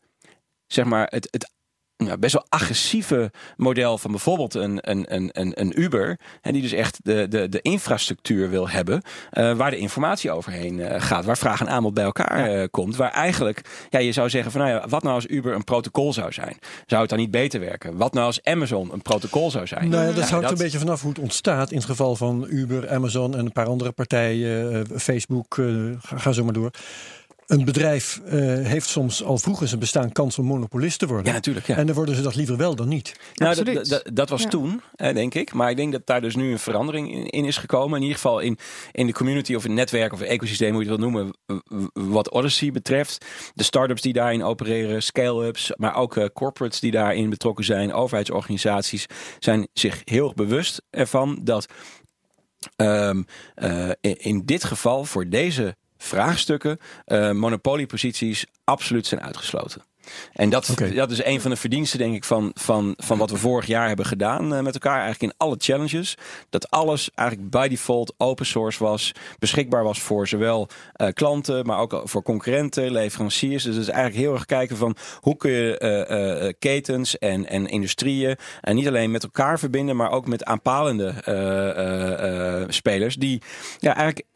zeg 0.68 0.86
maar, 0.86 1.08
het, 1.10 1.28
het 1.32 1.58
nou, 2.06 2.18
best 2.18 2.34
wel 2.34 2.46
agressieve 2.50 3.32
model 3.58 3.98
van 3.98 4.12
bijvoorbeeld 4.12 4.54
een, 4.54 4.90
een, 4.90 5.16
een, 5.16 5.30
een, 5.32 5.62
een 5.62 5.82
Uber. 5.82 6.20
En 6.42 6.54
die 6.54 6.62
dus 6.62 6.72
echt 6.72 7.00
de, 7.04 7.28
de, 7.28 7.50
de 7.50 7.62
infrastructuur 7.62 8.50
wil 8.50 8.70
hebben. 8.70 9.02
Uh, 9.34 9.56
waar 9.58 9.72
de 9.72 9.78
informatie 9.78 10.32
overheen 10.32 10.78
uh, 10.78 10.96
gaat. 10.98 11.26
Waar 11.26 11.38
vraag 11.38 11.60
en 11.60 11.70
aanbod 11.70 11.94
bij 11.94 12.04
elkaar 12.04 12.56
uh, 12.56 12.66
komt. 12.72 12.96
Waar 12.96 13.12
eigenlijk, 13.12 13.62
ja, 13.90 14.00
je 14.00 14.12
zou 14.12 14.30
zeggen 14.30 14.52
van 14.52 14.62
nou 14.62 14.74
ja, 14.74 14.88
wat 14.88 15.04
nou 15.04 15.16
als 15.16 15.28
Uber 15.28 15.54
een 15.54 15.64
protocol 15.64 16.14
zou 16.14 16.32
zijn? 16.32 16.58
Zou 16.86 17.02
het 17.02 17.10
dan 17.10 17.20
niet 17.20 17.32
beter 17.32 17.60
werken? 17.60 17.98
Wat 17.98 18.14
nou 18.14 18.26
als 18.26 18.44
Amazon 18.44 18.94
een 18.94 19.02
protocol 19.02 19.52
zou 19.52 19.68
zijn? 19.68 19.90
Nou 19.90 20.08
ja, 20.08 20.14
dat 20.14 20.30
hangt 20.30 20.44
dat... 20.44 20.52
een 20.52 20.64
beetje 20.64 20.80
vanaf 20.80 21.02
hoe 21.02 21.12
het 21.12 21.20
ontstaat. 21.20 21.72
In 21.72 21.78
het 21.78 21.86
geval 21.86 22.16
van 22.16 22.46
Uber, 22.50 22.90
Amazon 22.90 23.38
en 23.38 23.46
een 23.46 23.52
paar 23.52 23.68
andere 23.68 23.92
partijen. 23.92 24.88
Facebook, 25.00 25.58
ga 26.02 26.32
zo 26.32 26.44
maar 26.44 26.54
door. 26.54 26.72
Een 27.50 27.66
bedrijf 27.66 28.22
uh, 28.26 28.32
heeft 28.66 28.88
soms 28.88 29.24
al 29.24 29.38
vroeg 29.38 29.62
in 29.62 29.68
zijn 29.68 29.80
bestaan 29.80 30.12
kans 30.12 30.40
om 30.40 30.46
monopolist 30.46 31.00
te 31.00 31.08
worden. 31.08 31.26
Ja, 31.26 31.32
natuurlijk. 31.32 31.68
Ja. 31.68 31.76
En 31.76 31.86
dan 31.86 31.96
worden 31.96 32.16
ze 32.16 32.22
dat 32.22 32.36
liever 32.36 32.58
wel 32.58 32.76
dan 32.76 32.88
niet. 32.88 33.20
Nou, 33.34 33.64
dat, 33.64 34.04
dat 34.14 34.30
was 34.30 34.42
ja. 34.42 34.50
toen, 34.50 34.82
eh, 34.96 35.14
denk 35.14 35.34
ik. 35.34 35.54
Maar 35.54 35.70
ik 35.70 35.76
denk 35.76 35.92
dat 35.92 36.06
daar 36.06 36.22
dus 36.22 36.36
nu 36.36 36.52
een 36.52 36.60
verandering 36.60 37.12
in, 37.14 37.26
in, 37.26 37.46
is 37.46 37.58
gekomen. 37.58 37.96
In 37.96 38.02
ieder 38.02 38.16
geval 38.16 38.40
in, 38.40 38.58
in 38.92 39.06
de 39.06 39.14
community 39.14 39.56
of 39.56 39.64
in 39.64 39.70
het 39.70 39.80
netwerk 39.80 40.14
of 40.14 40.20
het 40.20 40.28
ecosysteem, 40.28 40.74
hoe 40.74 40.84
je 40.84 40.90
het 40.90 41.00
wil 41.00 41.10
noemen. 41.10 41.34
Wat 41.94 42.32
Odyssey 42.32 42.72
betreft. 42.72 43.26
De 43.54 43.64
start-ups 43.64 44.02
die 44.02 44.14
daarin 44.14 44.44
opereren, 44.44 45.04
scale-ups, 45.04 45.72
maar 45.76 45.96
ook 45.96 46.16
uh, 46.16 46.26
corporates 46.34 46.80
die 46.80 46.92
daarin 46.92 47.30
betrokken 47.30 47.66
zijn, 47.66 47.94
overheidsorganisaties, 47.94 49.06
zijn 49.40 49.68
zich 49.74 50.02
heel 50.04 50.26
erg 50.26 50.34
bewust 50.34 50.82
ervan 50.90 51.40
dat 51.44 51.66
um, 52.76 53.26
uh, 53.56 53.90
in, 54.02 54.18
in 54.18 54.46
dit 54.46 54.64
geval 54.64 55.06
voor 55.06 55.30
deze 55.30 55.76
vraagstukken 56.00 56.80
uh, 57.08 57.32
monopolieposities 57.32 58.46
absoluut 58.64 59.08
zijn 59.08 59.22
uitgesloten. 59.22 59.82
En 60.34 60.50
dat, 60.50 60.70
okay. 60.70 60.94
dat 60.94 61.12
is 61.12 61.24
een 61.24 61.42
van 61.42 61.52
de 61.52 61.58
verdiensten, 61.58 62.00
denk 62.00 62.16
ik, 62.16 62.24
van, 62.24 62.52
van, 62.54 62.94
van 62.98 63.18
wat 63.18 63.30
we 63.30 63.38
vorig 63.38 63.66
jaar 63.66 63.88
hebben 63.88 64.06
gedaan 64.06 64.54
uh, 64.54 64.60
met 64.60 64.74
elkaar. 64.74 65.02
Eigenlijk 65.02 65.34
in 65.34 65.38
alle 65.38 65.56
challenges. 65.58 66.16
Dat 66.50 66.70
alles 66.70 67.10
eigenlijk 67.16 67.50
by 67.50 67.68
default 67.68 68.14
open 68.18 68.46
source 68.46 68.84
was. 68.84 69.12
Beschikbaar 69.40 69.84
was 69.84 70.02
voor 70.02 70.28
zowel 70.28 70.68
uh, 70.98 71.08
klanten, 71.14 71.66
maar 71.66 71.80
ook 71.80 72.02
voor 72.04 72.24
concurrenten, 72.24 72.92
leveranciers. 72.92 73.64
Dus 73.64 73.76
het 73.76 73.84
is 73.84 73.90
eigenlijk 73.90 74.24
heel 74.24 74.34
erg 74.34 74.46
kijken 74.46 74.78
van 74.78 74.96
hoe 75.20 75.38
kun 75.38 75.52
je 75.52 76.44
uh, 76.44 76.54
ketens 76.60 77.18
en, 77.18 77.46
en 77.46 77.68
industrieën 77.68 78.38
en 78.62 78.76
niet 78.76 78.88
alleen 78.88 79.12
met 79.12 79.24
elkaar 79.24 79.60
verbinden, 79.60 79.96
maar 79.96 80.12
ook 80.12 80.28
met 80.28 80.46
aanpalende 80.46 81.14
spelers. 82.68 83.16
Die 83.16 83.42
ja, 83.80 83.96
eigenlijk 83.96 84.28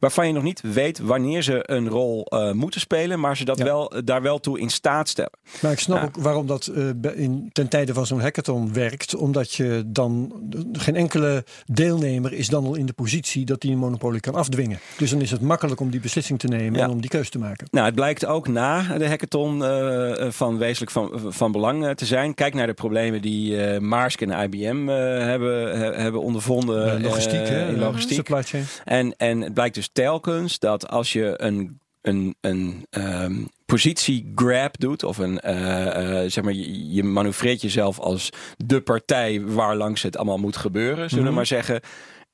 waarvan 0.00 0.26
je 0.26 0.32
nog 0.32 0.42
niet 0.42 0.60
weet 0.60 0.98
wanneer 0.98 1.42
ze 1.42 1.60
een 1.62 1.88
rol 1.88 2.26
uh, 2.28 2.52
moeten 2.52 2.80
spelen, 2.80 3.20
maar 3.20 3.36
ze 3.36 3.44
dat 3.44 3.58
Ja. 3.58 3.64
wel, 3.64 3.92
daar 4.04 4.22
wel 4.22 4.38
toe 4.38 4.60
in 4.60 4.70
staat 4.70 5.08
stellen. 5.08 5.30
Maar 5.60 5.72
ik 5.72 5.78
snap 5.78 6.02
ook 6.02 6.16
waarom 6.16 6.46
dat 6.46 6.66
eh, 6.66 6.88
in, 7.14 7.48
ten 7.52 7.68
tijde 7.68 7.94
van 7.94 8.06
zo'n 8.06 8.20
hackathon 8.20 8.72
werkt. 8.72 9.14
Omdat 9.14 9.52
je 9.52 9.82
dan 9.86 10.32
geen 10.72 10.96
enkele 10.96 11.44
deelnemer 11.66 12.32
is 12.32 12.48
dan 12.48 12.64
al 12.66 12.74
in 12.74 12.86
de 12.86 12.92
positie 12.92 13.44
dat 13.44 13.62
hij 13.62 13.72
een 13.72 13.78
monopolie 13.78 14.20
kan 14.20 14.34
afdwingen. 14.34 14.78
Dus 14.98 15.10
dan 15.10 15.20
is 15.20 15.30
het 15.30 15.40
makkelijk 15.40 15.80
om 15.80 15.90
die 15.90 16.00
beslissing 16.00 16.38
te 16.38 16.46
nemen 16.48 16.78
Ja. 16.78 16.84
en 16.84 16.90
om 16.90 17.00
die 17.00 17.10
keus 17.10 17.30
te 17.30 17.38
maken. 17.38 17.66
Nou, 17.70 17.86
het 17.86 17.94
blijkt 17.94 18.26
ook 18.26 18.48
na 18.48 18.98
de 18.98 19.08
hackathon 19.08 19.64
eh, 19.64 20.20
eh, 20.26 20.30
van 20.32 20.58
wezenlijk 20.58 20.90
van, 20.90 21.10
van 21.28 21.52
belang 21.52 21.84
eh, 21.86 21.90
te 21.90 22.06
zijn. 22.06 22.34
Kijk 22.34 22.54
naar 22.54 22.66
de 22.66 22.74
problemen 22.74 23.22
die 23.22 23.62
eh 23.62 23.80
Maersk 23.80 24.20
en 24.20 24.30
IBM 24.42 24.88
eh, 24.88 24.96
hebben, 25.24 25.78
he- 25.78 25.92
hebben 26.02 26.20
ondervonden. 26.22 26.96
Eh, 26.96 27.02
logistiek, 27.02 27.40
eh, 27.40 27.48
hè? 27.48 27.68
in 27.68 27.78
logistiek. 27.78 28.16
Supply 28.16 28.42
chain. 28.42 28.64
En, 28.84 29.14
en 29.16 29.40
het 29.40 29.54
blijkt 29.54 29.74
dus 29.74 29.87
telkens 29.92 30.58
dat 30.58 30.88
als 30.88 31.12
je 31.12 31.34
een, 31.36 31.80
een, 32.00 32.36
een 32.40 32.86
ehm, 32.90 33.44
positie 33.66 34.32
grab 34.34 34.78
doet, 34.80 35.02
of 35.02 35.18
een, 35.18 35.40
eh, 35.40 36.22
eh, 36.22 36.30
zeg 36.30 36.44
maar, 36.44 36.52
je, 36.52 36.92
je 36.94 37.02
manoeuvreert 37.04 37.60
jezelf 37.60 37.98
als 37.98 38.30
de 38.56 38.80
partij 38.80 39.40
waar 39.44 39.76
langs 39.76 40.02
het 40.02 40.16
allemaal 40.16 40.38
moet 40.38 40.56
gebeuren, 40.56 41.08
zullen 41.08 41.16
we 41.24 41.28
Mhm. 41.30 41.34
maar 41.36 41.46
zeggen. 41.46 41.80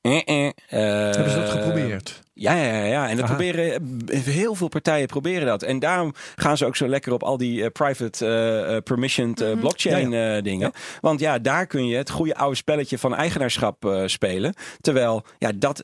Eh, 0.01 0.21
eh, 0.25 0.45
eh, 0.45 0.51
Hebben 1.15 1.29
ze 1.31 1.39
dat 1.39 1.49
geprobeerd? 1.49 2.23
Ja, 2.37 2.53
ja, 2.55 2.83
ja. 2.83 3.09
En 3.09 3.17
dat 3.17 3.25
proberen 3.25 3.73
eh, 4.07 4.19
heel 4.19 4.55
veel 4.55 4.67
partijen 4.67 5.07
proberen 5.07 5.47
dat. 5.47 5.63
En 5.63 5.79
daarom 5.79 6.13
gaan 6.35 6.57
ze 6.57 6.65
ook 6.65 6.75
zo 6.75 6.87
lekker 6.87 7.13
op 7.13 7.23
al 7.23 7.37
die 7.37 7.59
uh, 7.59 7.67
private 7.67 8.25
uh, 8.69 8.77
permissioned 8.83 9.41
uh, 9.41 9.59
blockchain 9.59 10.11
ja, 10.11 10.33
ja. 10.33 10.41
dingen. 10.41 10.71
Ja. 10.73 10.79
Want 11.01 11.19
ja, 11.19 11.39
daar 11.39 11.67
kun 11.67 11.87
je 11.87 11.97
het 11.97 12.09
goede 12.09 12.35
oude 12.35 12.55
spelletje 12.55 12.97
van 12.97 13.15
eigenaarschap 13.15 14.03
spelen. 14.05 14.53
Terwijl, 14.81 15.23
ja, 15.37 15.51
dat 15.55 15.81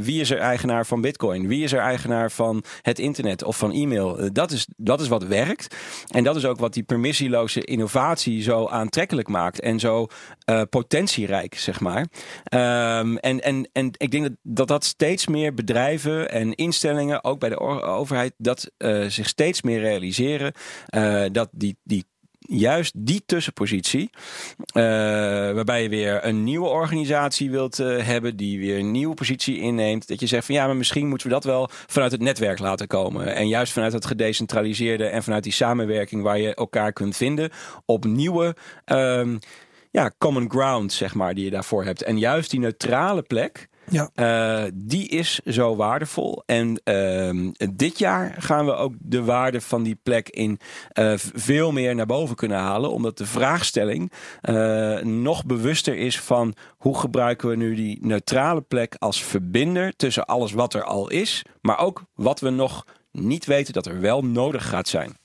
wie 0.00 0.20
is 0.20 0.30
er 0.30 0.38
eigenaar 0.38 0.86
van 0.86 1.00
Bitcoin? 1.00 1.48
Wie 1.48 1.64
is 1.64 1.72
er 1.72 1.80
eigenaar 1.80 2.30
van 2.30 2.64
het 2.82 2.98
internet 2.98 3.44
of 3.44 3.56
van 3.56 3.72
e-mail? 3.72 4.32
dat, 4.32 4.50
is, 4.50 4.66
dat 4.76 5.00
is 5.00 5.08
wat 5.08 5.24
werkt. 5.24 5.76
En 6.10 6.24
dat 6.24 6.36
is 6.36 6.44
ook 6.44 6.58
wat 6.58 6.74
die 6.74 6.82
permissieloze 6.82 7.60
innovatie 7.60 8.42
zo 8.42 8.66
aantrekkelijk 8.66 9.28
maakt 9.28 9.60
en 9.60 9.78
zo 9.78 10.06
potentierijk, 10.70 11.54
zeg 11.54 11.80
maar. 11.80 12.00
Um, 12.00 13.18
en, 13.18 13.42
en, 13.42 13.68
en 13.72 13.90
ik 13.96 14.10
denk 14.10 14.22
dat 14.22 14.32
dat, 14.42 14.68
dat 14.68 14.85
steeds 14.86 15.26
meer 15.26 15.54
bedrijven 15.54 16.30
en 16.30 16.54
instellingen, 16.54 17.24
ook 17.24 17.38
bij 17.38 17.48
de 17.48 17.60
overheid, 17.82 18.32
dat 18.38 18.70
uh, 18.78 19.04
zich 19.06 19.28
steeds 19.28 19.62
meer 19.62 19.80
realiseren 19.80 20.52
uh, 20.94 21.24
dat 21.32 21.48
die, 21.52 21.78
die 21.84 22.04
juist 22.38 22.92
die 22.96 23.22
tussenpositie, 23.26 24.10
uh, 24.10 24.82
waarbij 25.52 25.82
je 25.82 25.88
weer 25.88 26.24
een 26.24 26.44
nieuwe 26.44 26.68
organisatie 26.68 27.50
wilt 27.50 27.76
hebben 27.76 28.36
die 28.36 28.58
weer 28.58 28.78
een 28.78 28.90
nieuwe 28.90 29.14
positie 29.14 29.58
inneemt, 29.60 30.08
dat 30.08 30.20
je 30.20 30.26
zegt 30.26 30.46
van 30.46 30.54
ja, 30.54 30.66
maar 30.66 30.76
misschien 30.76 31.08
moeten 31.08 31.26
we 31.26 31.32
dat 31.32 31.44
wel 31.44 31.68
vanuit 31.86 32.12
het 32.12 32.20
netwerk 32.20 32.58
laten 32.58 32.86
komen. 32.86 33.34
En 33.34 33.48
juist 33.48 33.72
vanuit 33.72 33.92
het 33.92 34.06
gedecentraliseerde 34.06 35.06
en 35.06 35.22
vanuit 35.22 35.42
die 35.42 35.52
samenwerking 35.52 36.22
waar 36.22 36.38
je 36.38 36.54
elkaar 36.54 36.92
kunt 36.92 37.16
vinden 37.16 37.50
op 37.84 38.04
nieuwe 38.04 38.56
um, 38.84 39.38
ja, 39.90 40.10
common 40.18 40.50
ground, 40.50 40.92
zeg 40.92 41.14
maar, 41.14 41.34
die 41.34 41.44
je 41.44 41.50
daarvoor 41.50 41.84
hebt. 41.84 42.02
En 42.02 42.18
juist 42.18 42.50
die 42.50 42.60
neutrale 42.60 43.22
plek, 43.22 43.68
ja. 43.88 44.10
Uh, 44.14 44.70
die 44.74 45.08
is 45.08 45.38
zo 45.38 45.76
waardevol. 45.76 46.42
En 46.46 46.80
uh, 46.84 47.52
dit 47.72 47.98
jaar 47.98 48.34
gaan 48.38 48.66
we 48.66 48.74
ook 48.74 48.94
de 48.98 49.22
waarde 49.22 49.60
van 49.60 49.82
die 49.82 49.98
plek 50.02 50.28
in 50.28 50.58
uh, 50.94 51.12
veel 51.16 51.72
meer 51.72 51.94
naar 51.94 52.06
boven 52.06 52.36
kunnen 52.36 52.58
halen. 52.58 52.90
Omdat 52.90 53.18
de 53.18 53.26
vraagstelling 53.26 54.12
uh, 54.42 55.00
nog 55.00 55.44
bewuster 55.44 55.96
is 55.96 56.20
van 56.20 56.54
hoe 56.76 56.98
gebruiken 56.98 57.48
we 57.48 57.56
nu 57.56 57.74
die 57.74 57.98
neutrale 58.00 58.60
plek 58.60 58.94
als 58.98 59.24
verbinder 59.24 59.96
tussen 59.96 60.26
alles 60.26 60.52
wat 60.52 60.74
er 60.74 60.84
al 60.84 61.10
is. 61.10 61.42
Maar 61.60 61.78
ook 61.78 62.02
wat 62.14 62.40
we 62.40 62.50
nog 62.50 62.86
niet 63.12 63.44
weten 63.44 63.72
dat 63.72 63.86
er 63.86 64.00
wel 64.00 64.22
nodig 64.24 64.68
gaat 64.68 64.88
zijn. 64.88 65.16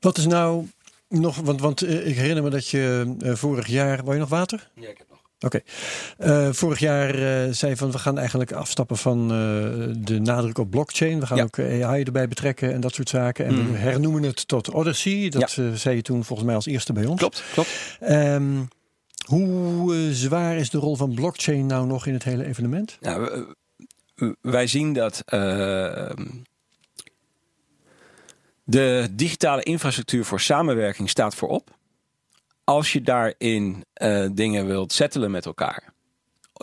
Wat 0.00 0.18
is 0.18 0.26
nou 0.26 0.68
nog, 1.08 1.36
want, 1.36 1.60
want 1.60 1.82
ik 1.82 2.16
herinner 2.16 2.42
me 2.42 2.50
dat 2.50 2.68
je 2.68 3.14
vorig 3.20 3.66
jaar. 3.66 4.02
Wou 4.02 4.12
je 4.12 4.20
nog 4.20 4.28
water? 4.28 4.70
Ja, 4.74 4.88
ik 4.88 4.98
heb. 4.98 5.13
Oké. 5.44 5.62
Okay. 6.16 6.46
Uh, 6.46 6.52
vorig 6.52 6.78
jaar 6.78 7.18
uh, 7.18 7.52
zei 7.52 7.76
van 7.76 7.90
we 7.90 7.98
gaan 7.98 8.18
eigenlijk 8.18 8.52
afstappen 8.52 8.96
van 8.96 9.22
uh, 9.22 9.28
de 9.96 10.20
nadruk 10.20 10.58
op 10.58 10.70
blockchain. 10.70 11.20
We 11.20 11.26
gaan 11.26 11.36
ja. 11.36 11.42
ook 11.42 11.58
AI 11.58 12.02
erbij 12.02 12.28
betrekken 12.28 12.72
en 12.72 12.80
dat 12.80 12.94
soort 12.94 13.08
zaken. 13.08 13.44
En 13.44 13.54
mm. 13.54 13.72
we 13.72 13.78
hernoemen 13.78 14.22
het 14.22 14.48
tot 14.48 14.70
Odyssey. 14.70 15.28
Dat 15.28 15.52
ja. 15.52 15.76
zei 15.76 15.96
je 15.96 16.02
toen 16.02 16.24
volgens 16.24 16.46
mij 16.46 16.56
als 16.56 16.66
eerste 16.66 16.92
bij 16.92 17.06
ons. 17.06 17.20
Klopt, 17.20 17.44
klopt. 17.52 17.98
Um, 18.08 18.68
hoe 19.26 20.12
zwaar 20.12 20.56
is 20.56 20.70
de 20.70 20.78
rol 20.78 20.96
van 20.96 21.14
blockchain 21.14 21.66
nou 21.66 21.86
nog 21.86 22.06
in 22.06 22.12
het 22.12 22.24
hele 22.24 22.44
evenement? 22.44 22.98
Nou, 23.00 23.46
wij 24.40 24.66
zien 24.66 24.92
dat 24.92 25.22
de 28.64 29.08
digitale 29.10 29.62
infrastructuur 29.62 30.24
voor 30.24 30.40
samenwerking 30.40 31.10
staat 31.10 31.34
voorop 31.34 31.70
als 32.64 32.92
je 32.92 33.00
daarin 33.00 33.84
uh, 34.02 34.26
dingen 34.32 34.66
wilt 34.66 34.92
settelen 34.92 35.30
met 35.30 35.46
elkaar. 35.46 35.92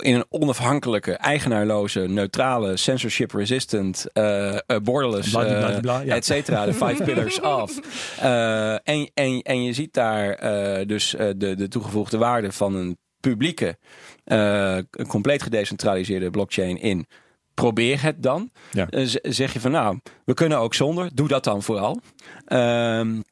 In 0.02 0.16
een 0.16 0.26
onafhankelijke, 0.30 1.12
eigenaarloze, 1.12 2.00
neutrale, 2.00 2.78
censorship-resistant, 2.78 4.06
uh, 4.14 4.58
borderless, 4.84 5.34
uh, 5.34 6.16
et 6.16 6.26
cetera, 6.26 6.66
de 6.66 6.74
five 6.74 7.04
pillars 7.14 7.42
of. 7.42 7.80
en, 8.84 9.12
en, 9.14 9.42
en 9.42 9.64
je 9.64 9.74
ziet 9.74 9.94
daar 9.94 10.38
dus 10.88 11.10
de, 11.10 11.56
de 11.56 11.68
toegevoegde 11.68 12.18
waarde 12.18 12.52
van 12.52 12.76
een 12.76 12.98
publieke, 13.20 13.78
compleet 15.08 15.44
gedecentraliseerde 15.44 16.30
blockchain 16.30 16.82
in 16.82 17.08
probeer 17.54 18.02
het 18.02 18.24
dan. 18.24 18.50
Ja. 18.72 18.88
zeg 19.24 19.54
je 19.54 19.60
van 19.60 19.72
nou, 19.72 20.00
we 20.26 20.34
kunnen 20.34 20.58
ook 20.58 20.74
zonder. 20.74 21.10
Doe 21.14 21.28
dat 21.28 21.44
dan 21.44 21.64
vooral. 21.64 22.00
Um, 22.48 23.24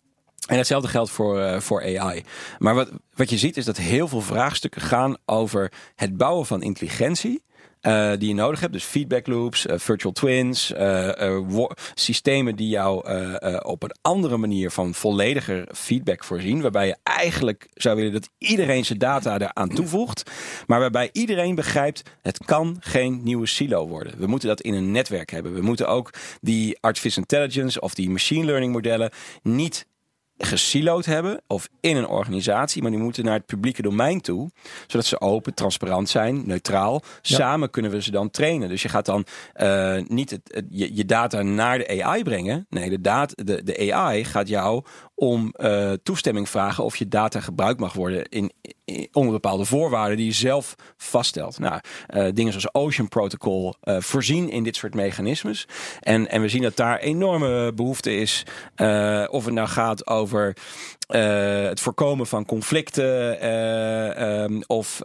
en 0.49 0.57
hetzelfde 0.57 0.87
geldt 0.87 1.09
voor, 1.11 1.39
uh, 1.39 1.59
voor 1.59 1.99
AI. 1.99 2.23
Maar 2.57 2.75
wat, 2.75 2.89
wat 3.15 3.29
je 3.29 3.37
ziet 3.37 3.57
is 3.57 3.65
dat 3.65 3.77
heel 3.77 4.07
veel 4.07 4.21
vraagstukken 4.21 4.81
gaan 4.81 5.17
over 5.25 5.71
het 5.95 6.17
bouwen 6.17 6.45
van 6.45 6.61
intelligentie. 6.61 7.47
Uh, 7.81 8.11
die 8.17 8.27
je 8.27 8.33
nodig 8.33 8.59
hebt. 8.59 8.73
Dus 8.73 8.83
feedback 8.83 9.27
loops, 9.27 9.65
uh, 9.65 9.77
virtual 9.77 10.13
twins, 10.13 10.73
systemen 11.93 12.55
die 12.55 12.69
jou 12.69 12.97
op 13.63 13.83
een 13.83 13.95
andere 14.01 14.37
manier 14.37 14.71
van 14.71 14.93
vollediger 14.93 15.67
feedback 15.73 16.23
voorzien. 16.23 16.61
Waarbij 16.61 16.87
je 16.87 16.95
eigenlijk 17.03 17.67
zou 17.73 17.95
willen 17.95 18.11
dat 18.11 18.29
iedereen 18.37 18.85
zijn 18.85 18.99
data 18.99 19.39
eraan 19.39 19.69
toevoegt. 19.69 20.31
Maar 20.67 20.79
waarbij 20.79 21.09
iedereen 21.11 21.55
begrijpt, 21.55 22.03
het 22.21 22.45
kan 22.45 22.77
geen 22.79 23.23
nieuwe 23.23 23.47
silo 23.47 23.87
worden. 23.87 24.13
We 24.17 24.27
moeten 24.27 24.47
dat 24.47 24.61
in 24.61 24.73
een 24.73 24.91
netwerk 24.91 25.31
hebben. 25.31 25.53
We 25.53 25.61
moeten 25.61 25.87
ook 25.87 26.13
die 26.41 26.77
artificial 26.81 27.23
intelligence 27.29 27.81
of 27.81 27.93
die 27.93 28.09
machine 28.09 28.45
learning 28.45 28.73
modellen 28.73 29.11
niet 29.41 29.85
gesiloed 30.39 31.05
hebben 31.05 31.41
of 31.47 31.69
in 31.79 31.95
een 31.95 32.07
organisatie, 32.07 32.81
maar 32.81 32.91
die 32.91 32.99
moeten 32.99 33.23
naar 33.23 33.33
het 33.33 33.45
publieke 33.45 33.81
domein 33.81 34.21
toe, 34.21 34.49
zodat 34.87 35.05
ze 35.05 35.21
open, 35.21 35.53
transparant 35.53 36.09
zijn, 36.09 36.41
neutraal. 36.45 37.01
Samen 37.21 37.69
kunnen 37.69 37.91
we 37.91 38.01
ze 38.01 38.11
dan 38.11 38.29
trainen. 38.29 38.69
Dus 38.69 38.81
je 38.81 38.89
gaat 38.89 39.05
dan 39.05 39.25
uh, 39.55 40.01
niet 40.07 40.29
het, 40.29 40.63
je, 40.69 40.95
je, 40.95 41.05
data 41.05 41.41
naar 41.41 41.77
de 41.77 42.03
AI 42.03 42.23
brengen. 42.23 42.65
Nee, 42.69 42.89
de, 42.89 43.01
data, 43.01 43.43
de, 43.43 43.63
de 43.63 43.93
AI 43.93 44.23
gaat 44.25 44.47
jou 44.47 44.83
om 45.19 45.53
uh, 45.57 45.91
toestemming 46.03 46.49
vragen 46.49 46.83
of 46.83 46.95
je 46.95 47.07
data 47.07 47.39
gebruikt 47.39 47.79
mag 47.79 47.93
worden 47.93 48.29
in, 48.29 48.51
onder 49.11 49.31
bepaalde 49.31 49.65
voorwaarden 49.65 50.17
die 50.17 50.25
je 50.25 50.31
zelf 50.31 50.75
vaststelt. 50.97 51.59
Nou, 51.59 51.79
uh, 52.13 52.27
dingen 52.33 52.51
zoals 52.51 52.73
Ocean 52.73 53.07
Protocol 53.07 53.73
uh, 53.83 53.97
voorzien 53.99 54.49
in 54.49 54.63
dit 54.63 54.75
soort 54.75 54.93
mechanismes. 54.93 55.67
En, 55.99 56.29
en 56.29 56.41
we 56.41 56.49
zien 56.49 56.61
dat 56.61 56.75
daar 56.75 56.99
enorme 56.99 57.73
behoefte 57.73 58.15
is. 58.15 58.43
of 59.29 59.45
het 59.45 59.53
nou 59.53 59.67
gaat 59.67 60.07
over 60.07 60.55
het 61.07 61.79
voorkomen 61.79 62.27
van 62.27 62.45
conflicten 62.45 63.47
um, 64.43 64.63
of 64.67 64.99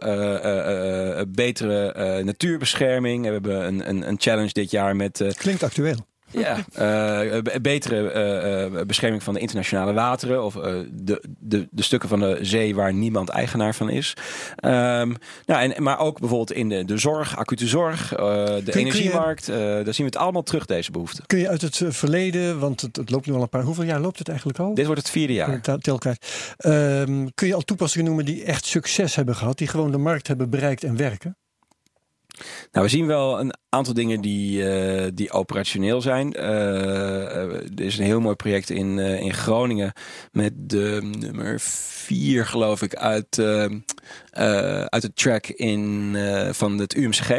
betere 1.27 2.23
natuurbescherming. 2.23 3.25
We 3.25 3.31
hebben 3.31 3.65
een, 3.65 3.89
een, 3.89 4.07
een 4.07 4.19
challenge 4.19 4.53
dit 4.53 4.71
jaar 4.71 4.95
met. 4.95 5.35
Klinkt 5.37 5.63
actueel. 5.63 6.14
Ja, 6.39 6.57
uh, 7.33 7.41
betere 7.61 8.71
uh, 8.75 8.81
bescherming 8.81 9.23
van 9.23 9.33
de 9.33 9.39
internationale 9.39 9.93
wateren 9.93 10.43
of 10.43 10.53
de, 10.53 11.23
de, 11.39 11.67
de 11.71 11.83
stukken 11.83 12.09
van 12.09 12.19
de 12.19 12.37
zee 12.41 12.75
waar 12.75 12.93
niemand 12.93 13.29
eigenaar 13.29 13.75
van 13.75 13.89
is. 13.89 14.13
Um, 14.65 15.15
nou, 15.45 15.71
en, 15.71 15.83
maar 15.83 15.99
ook 15.99 16.19
bijvoorbeeld 16.19 16.51
in 16.51 16.69
de, 16.69 16.85
de 16.85 16.97
zorg, 16.97 17.37
acute 17.37 17.67
zorg, 17.67 18.09
de 18.09 18.61
kun, 18.65 18.73
energiemarkt. 18.73 19.45
Kun 19.45 19.55
je, 19.55 19.83
daar 19.83 19.93
zien 19.93 20.05
we 20.05 20.11
het 20.11 20.21
allemaal 20.21 20.43
terug, 20.43 20.65
deze 20.65 20.91
behoefte. 20.91 21.21
Kun 21.25 21.39
je 21.39 21.49
uit 21.49 21.61
het 21.61 21.81
verleden, 21.87 22.59
want 22.59 22.81
het, 22.81 22.95
het, 22.95 23.09
loopt 23.09 23.25
nu 23.25 23.33
al 23.33 23.41
een 23.41 23.49
paar, 23.49 23.63
hoeveel 23.63 23.83
jaar 23.83 23.99
loopt 23.99 24.19
het 24.19 24.27
eigenlijk 24.27 24.59
al? 24.59 24.73
Dit 24.73 24.85
wordt 24.85 25.01
het 25.01 25.09
vierde 25.09 25.33
jaar. 25.33 25.61
Tel 25.79 25.97
kwijt. 25.97 26.53
Um, 26.65 27.33
kun 27.33 27.47
je 27.47 27.53
al 27.53 27.61
toepassingen 27.61 28.05
noemen 28.05 28.25
die 28.25 28.43
echt 28.43 28.65
succes 28.65 29.15
hebben 29.15 29.35
gehad, 29.35 29.57
die 29.57 29.67
gewoon 29.67 29.91
de 29.91 29.97
markt 29.97 30.27
hebben 30.27 30.49
bereikt 30.49 30.83
en 30.83 30.97
werken? 30.97 31.37
Nou, 32.71 32.85
we 32.85 32.91
zien 32.91 33.07
wel 33.07 33.39
een 33.39 33.53
aantal 33.69 33.93
dingen 33.93 34.21
die, 34.21 34.61
uh, 34.61 35.07
die 35.13 35.31
operationeel 35.31 36.01
zijn. 36.01 36.33
Uh, 36.37 37.35
er 37.53 37.81
is 37.81 37.97
een 37.97 38.05
heel 38.05 38.19
mooi 38.19 38.35
project 38.35 38.69
in, 38.69 38.99
in 38.99 39.33
Groningen 39.33 39.93
met 40.31 40.53
de 40.55 40.99
nummer 41.19 41.59
vier, 41.59 42.45
geloof 42.45 42.81
ik, 42.81 42.95
uit, 42.95 43.39
uit 44.89 45.03
het 45.03 45.15
track 45.15 45.47
in, 45.47 46.15
van 46.51 46.77
het 46.77 46.95
UMCG, 46.95 47.29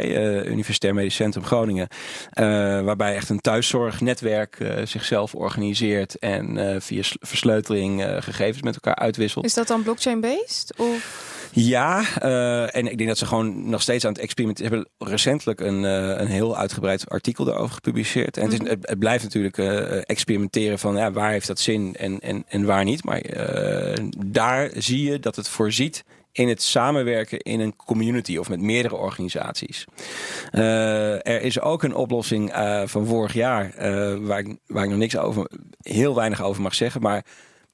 Universitair 0.45 0.93
Medisch 0.93 1.15
Centrum 1.15 1.43
Groningen. 1.43 1.87
waarbij 2.83 3.15
echt 3.15 3.29
een 3.29 3.39
thuiszorgnetwerk 3.39 4.57
zichzelf 4.83 5.35
organiseert 5.35 6.19
en 6.19 6.81
via 6.81 7.01
versleuteling 7.19 8.03
gegevens 8.19 8.61
met 8.61 8.73
elkaar 8.73 8.95
uitwisselt. 8.95 9.45
Is 9.45 9.53
dat 9.53 9.67
dan 9.67 9.83
blockchain-based? 9.83 10.73
Of? 10.77 11.36
Ja, 11.51 12.03
uh, 12.23 12.75
en 12.75 12.87
ik 12.87 12.97
denk 12.97 13.09
dat 13.09 13.17
ze 13.17 13.25
gewoon 13.25 13.69
nog 13.69 13.81
steeds 13.81 14.05
aan 14.05 14.11
het 14.11 14.21
experimenteren 14.21 14.71
hebben. 14.71 15.09
Recentelijk 15.11 15.59
een, 15.59 15.83
uh, 15.83 16.19
een 16.19 16.27
heel 16.27 16.57
uitgebreid 16.57 17.09
artikel 17.09 17.45
daarover 17.45 17.73
gepubliceerd. 17.73 18.37
En 18.37 18.43
het, 18.43 18.53
is, 18.53 18.59
mhm. 18.59 18.69
het, 18.69 18.99
blijft 18.99 19.23
natuurlijk 19.23 19.57
uh, 19.57 20.09
experimenteren 20.09 20.79
van 20.79 20.95
ja, 20.95 21.11
waar 21.11 21.31
heeft 21.31 21.47
dat 21.47 21.59
zin 21.59 21.95
en, 21.95 22.19
en, 22.19 22.43
en 22.47 22.65
waar 22.65 22.83
niet. 22.83 23.03
Maar 23.03 23.21
daar 24.25 24.69
zie 24.75 25.11
je 25.11 25.19
dat 25.19 25.35
het 25.35 25.49
voorziet 25.49 26.03
in 26.31 26.47
het 26.47 26.61
samenwerken 26.61 27.39
in 27.39 27.59
een 27.59 27.75
community 27.75 28.37
of 28.37 28.49
met 28.49 28.61
meerdere 28.61 28.95
organisaties. 28.95 29.85
er 30.51 31.41
is 31.41 31.59
ook 31.59 31.83
een 31.83 31.95
oplossing 31.95 32.51
van 32.85 33.05
vorig 33.05 33.33
jaar 33.33 33.73
waar, 34.21 34.39
ik, 34.39 34.57
waar 34.67 34.83
ik 34.83 34.89
nog 34.89 34.99
niks 34.99 35.17
over, 35.17 35.49
heel 35.81 36.15
weinig 36.15 36.41
over 36.41 36.61
mag 36.61 36.75
zeggen. 36.75 37.01
Maar 37.01 37.25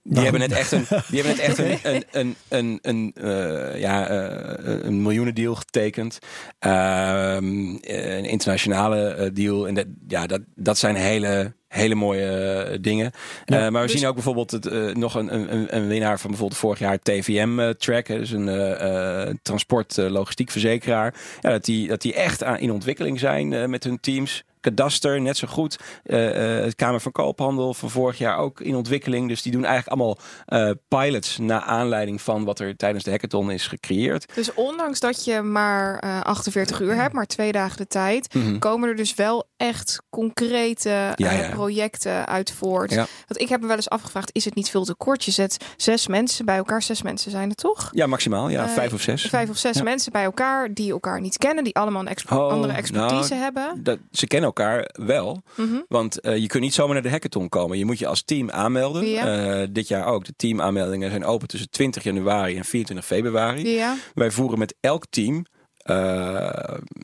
Die 0.04 0.24
hebben 0.24 0.42
net 0.42 0.52
echt 0.52 0.72
een, 0.72 0.86
die 1.10 1.22
hebben 1.22 1.36
net 1.36 1.40
echt 1.40 1.58
een, 1.64 1.80
een, 1.84 2.04
een, 2.12 2.36
een, 2.50 2.80
een, 2.82 3.14
uh, 3.22 3.80
ja, 3.80 4.12
uh, 4.12 4.84
een 4.84 5.02
miljoenendeal 5.02 5.56
getekend. 5.56 6.20
Uh, 6.66 7.36
een 7.36 8.26
internationale 8.26 9.30
deal. 9.34 9.68
En 9.68 9.74
dat, 9.74 9.86
ja, 10.08 10.28
dat, 10.28 10.42
dat 10.56 10.78
zijn 10.78 10.96
hele, 10.96 11.54
hele 11.68 11.96
mooie 11.96 12.78
dingen. 12.82 13.12
Ja, 13.46 13.70
maar 13.70 13.82
we 13.82 13.88
dus... 13.88 14.00
zien 14.00 14.08
ook 14.08 14.14
bijvoorbeeld 14.14 14.52
het, 14.52 14.96
nog 14.98 15.16
een, 15.16 15.34
een, 15.34 15.76
een 15.76 15.88
winnaar 15.88 16.20
van 16.20 16.30
bijvoorbeeld 16.30 16.60
vorig 16.60 16.80
jaar 16.80 17.00
TVM-track. 17.00 18.06
dus 18.06 18.32
een 18.32 19.40
transport 19.42 19.98
logistiek 19.98 20.52
verzekeraar. 20.52 21.14
Ja, 21.42 21.50
dat, 21.50 21.66
die, 21.66 21.88
dat 21.88 22.02
die 22.02 22.14
echt 22.14 22.44
aan, 22.44 22.60
in 22.60 22.72
ontwikkeling 22.72 23.20
zijn 23.20 23.70
met 23.70 23.84
hun 23.84 24.00
teams. 24.00 24.44
Kadaster 24.64 25.22
net 25.22 25.38
zo 25.38 25.48
goed. 25.48 25.80
Uh, 26.06 26.58
uh, 26.58 26.64
het 26.64 26.76
Kamer 26.76 27.02
van 27.02 27.12
Koophandel 27.12 27.74
van 27.74 27.90
vorig 27.90 28.18
jaar 28.18 28.38
ook 28.38 28.60
in 28.60 28.76
ontwikkeling. 28.76 29.28
Dus 29.28 29.42
die 29.42 29.52
doen 29.52 29.66
eigenlijk 29.66 30.00
allemaal 30.00 30.18
uh, 30.48 30.72
pilots 30.88 31.38
naar 31.38 31.62
aanleiding 31.62 32.22
van 32.22 32.44
wat 32.44 32.60
er 32.60 32.76
tijdens 32.76 33.04
de 33.04 33.12
hackathon 33.12 33.52
is 33.52 33.68
gecreëerd. 33.68 34.36
Dus 34.36 34.54
ondanks 34.54 35.00
dat 35.00 35.26
je 35.26 35.42
maar 35.42 36.00
48 36.24 36.80
uur 36.80 36.96
hebt, 36.96 37.14
maar 37.14 37.26
twee 37.26 37.52
dagen 37.52 37.78
de 37.78 37.88
tijd, 37.88 38.34
mm 38.34 38.42
-hmm. 38.42 38.60
komen 38.60 38.90
er 38.90 38.96
dus 38.96 39.16
wel 39.16 39.48
echt 39.58 40.02
concrete 40.10 40.90
ja, 41.16 41.32
ja. 41.32 41.50
projecten 41.50 42.26
uit 42.26 42.52
voort. 42.52 42.92
Ja. 42.92 43.06
Want 43.28 43.42
ik 43.42 43.50
heb 43.50 43.62
me 43.62 43.68
wel 43.68 43.76
eens 43.76 43.90
afgevraagd, 43.90 44.30
is 44.34 44.46
het 44.46 44.56
niet 44.56 44.70
veel 44.70 44.84
te 44.84 44.96
kort? 44.96 45.24
Je 45.24 45.32
zet 45.32 45.66
zes 45.78 46.08
mensen 46.08 46.46
bij 46.46 46.58
elkaar, 46.58 46.82
zes 46.82 47.02
mensen 47.02 47.32
zijn 47.32 47.50
het 47.50 47.58
toch? 47.58 47.90
Ja, 47.92 48.08
maximaal. 48.08 48.50
Ja, 48.50 48.70
vijf 48.70 48.94
of 48.94 49.02
zes. 49.02 49.22
Vijf 49.22 49.50
of 49.50 49.58
zes 49.58 49.82
mensen 49.82 50.12
bij 50.12 50.24
elkaar 50.24 50.74
die 50.74 50.92
elkaar 50.92 51.22
niet 51.22 51.38
kennen, 51.38 51.64
die 51.64 51.76
allemaal 51.76 52.02
een 52.02 52.08
expo 52.08 52.36
oh, 52.36 52.52
andere 52.52 52.74
expertise 52.74 53.30
nou, 53.30 53.42
hebben. 53.42 53.84
Dat, 53.84 54.00
ze 54.12 54.28
kennen 54.28 54.50
elkaar 54.56 54.90
wel. 55.06 55.42
Mm 55.56 55.68
-hmm. 55.68 55.86
Want 55.88 56.26
uh, 56.26 56.38
je 56.38 56.48
kunt 56.48 56.64
niet 56.64 56.74
zomaar 56.74 56.94
naar 56.94 57.04
de 57.04 57.10
hackathon 57.10 57.50
komen. 57.50 57.78
Je 57.78 57.86
moet 57.86 58.00
je 58.00 58.08
als 58.08 58.24
team 58.24 58.50
aanmelden. 58.50 59.08
Ja. 59.08 59.60
Uh, 59.62 59.68
dit 59.70 59.88
jaar 59.88 60.06
ook. 60.06 60.26
De 60.26 60.34
teamaanmeldingen 60.36 61.10
zijn 61.10 61.26
open 61.26 61.48
tussen 61.48 61.70
20 61.70 62.04
januari 62.04 62.58
en 62.58 62.66
24 62.66 63.06
februari. 63.06 63.70
Ja. 63.70 63.96
Wij 64.14 64.32
voeren 64.32 64.60
met 64.60 64.76
elk 64.80 65.06
team 65.10 65.46
uh, 65.86 65.96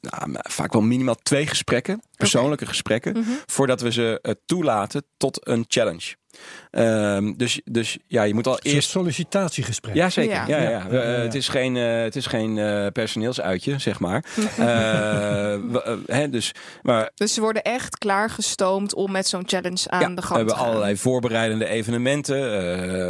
nou, 0.01 0.35
vaak 0.35 0.73
wel 0.73 0.81
minimaal 0.81 1.15
twee 1.23 1.47
gesprekken, 1.47 2.01
persoonlijke 2.15 2.63
okay. 2.63 2.67
gesprekken, 2.67 3.17
mm 3.17 3.23
-hmm. 3.23 3.37
voordat 3.45 3.81
we 3.81 3.91
ze 3.91 4.35
toelaten 4.45 5.03
tot 5.17 5.47
een 5.47 5.65
challenge. 5.67 6.15
Um, 6.71 7.37
dus, 7.37 7.61
dus 7.65 7.97
ja, 8.07 8.23
je 8.23 8.33
moet 8.33 8.47
al 8.47 8.59
eerst. 8.59 8.75
Een 8.75 8.81
sollicitatiegesprek. 8.81 9.95
Ja, 9.95 10.09
zeker. 10.09 10.33
Ja. 10.33 10.47
Ja, 10.47 10.61
ja, 10.61 10.69
ja. 10.69 11.17
Uh, 11.17 11.23
het 11.23 11.35
is 11.35 11.47
geen, 11.47 11.75
uh, 11.75 12.01
het 12.01 12.15
is 12.15 12.25
geen 12.25 12.57
uh, 12.57 12.87
personeelsuitje, 12.93 13.79
zeg 13.79 13.99
maar. 13.99 14.23
hè, 16.05 16.29
dus, 16.29 16.51
maar. 16.81 17.11
Dus 17.15 17.33
ze 17.33 17.41
worden 17.41 17.63
echt 17.63 17.97
klaargestoomd 17.97 18.93
om 18.93 19.11
met 19.11 19.27
zo'n 19.27 19.43
challenge 19.45 19.89
aan 19.89 19.99
de 19.99 20.05
gang 20.05 20.15
te 20.15 20.21
gaan. 20.21 20.31
We 20.31 20.51
hebben 20.51 20.55
allerlei 20.55 20.97
voorbereidende 20.97 21.67
evenementen. 21.67 22.37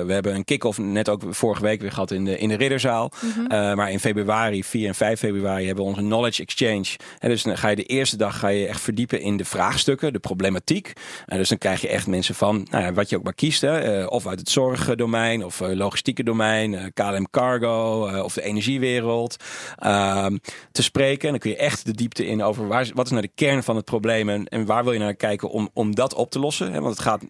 we 0.05 0.13
hebben 0.13 0.35
een 0.35 0.45
kick-off 0.45 0.77
net 0.77 1.09
ook 1.09 1.21
vorige 1.29 1.61
week 1.61 1.81
weer 1.81 1.91
gehad 1.91 2.11
in 2.11 2.25
de, 2.25 2.37
in 2.37 2.49
de 2.49 2.55
Ridderzaal. 2.55 3.11
Mm 3.21 3.31
-hmm. 3.31 3.75
maar 3.75 3.91
in 3.91 3.99
februari, 3.99 4.63
4 4.63 4.87
en 4.87 4.95
5 4.95 5.19
februari, 5.19 5.65
hebben 5.65 5.83
we 5.83 5.89
onze 5.89 6.01
Knowledge 6.01 6.41
Exchange. 6.41 6.87
En 7.17 7.29
dus 7.29 7.43
dan 7.43 7.57
ga 7.57 7.69
je 7.69 7.75
de 7.75 7.83
eerste 7.83 8.17
dag 8.17 8.39
ga 8.39 8.47
je 8.47 8.67
echt 8.67 8.81
verdiepen 8.81 9.21
in 9.21 9.37
de 9.37 9.45
vraagstukken, 9.45 10.13
de 10.13 10.19
problematiek. 10.19 10.93
dus 11.25 11.49
dan 11.49 11.57
krijg 11.57 11.81
je 11.81 11.87
echt 11.87 12.07
mensen 12.07 12.35
van, 12.35 12.67
nou 12.71 12.83
ja, 12.83 12.93
wat 12.93 13.09
je 13.09 13.18
maar 13.23 13.33
kiest. 13.33 13.61
Hè, 13.61 14.03
of 14.05 14.27
uit 14.27 14.39
het 14.39 14.49
zorgdomein 14.49 15.45
of 15.45 15.59
logistieke 15.59 16.23
domein, 16.23 16.93
KLM 16.93 17.29
Cargo 17.31 18.09
of 18.23 18.33
de 18.33 18.41
energiewereld. 18.41 19.35
Ehm, 19.75 20.37
te 20.71 20.83
spreken. 20.83 21.23
En 21.23 21.29
dan 21.29 21.39
kun 21.39 21.49
je 21.49 21.57
echt 21.57 21.85
de 21.85 21.91
diepte 21.91 22.25
in 22.25 22.43
over 22.43 22.67
waar, 22.67 22.89
wat 22.93 23.05
is 23.05 23.11
nou 23.11 23.23
de 23.23 23.31
kern 23.35 23.63
van 23.63 23.75
het 23.75 23.85
probleem 23.85 24.29
en, 24.29 24.45
en 24.45 24.65
waar 24.65 24.83
wil 24.83 24.93
je 24.93 24.99
naar 24.99 25.15
kijken 25.15 25.49
om, 25.49 25.69
om 25.73 25.95
dat 25.95 26.13
op 26.13 26.31
te 26.31 26.39
lossen. 26.39 26.71
Hè, 26.71 26.81
want 26.81 26.93
het 26.93 27.03
gaat 27.03 27.23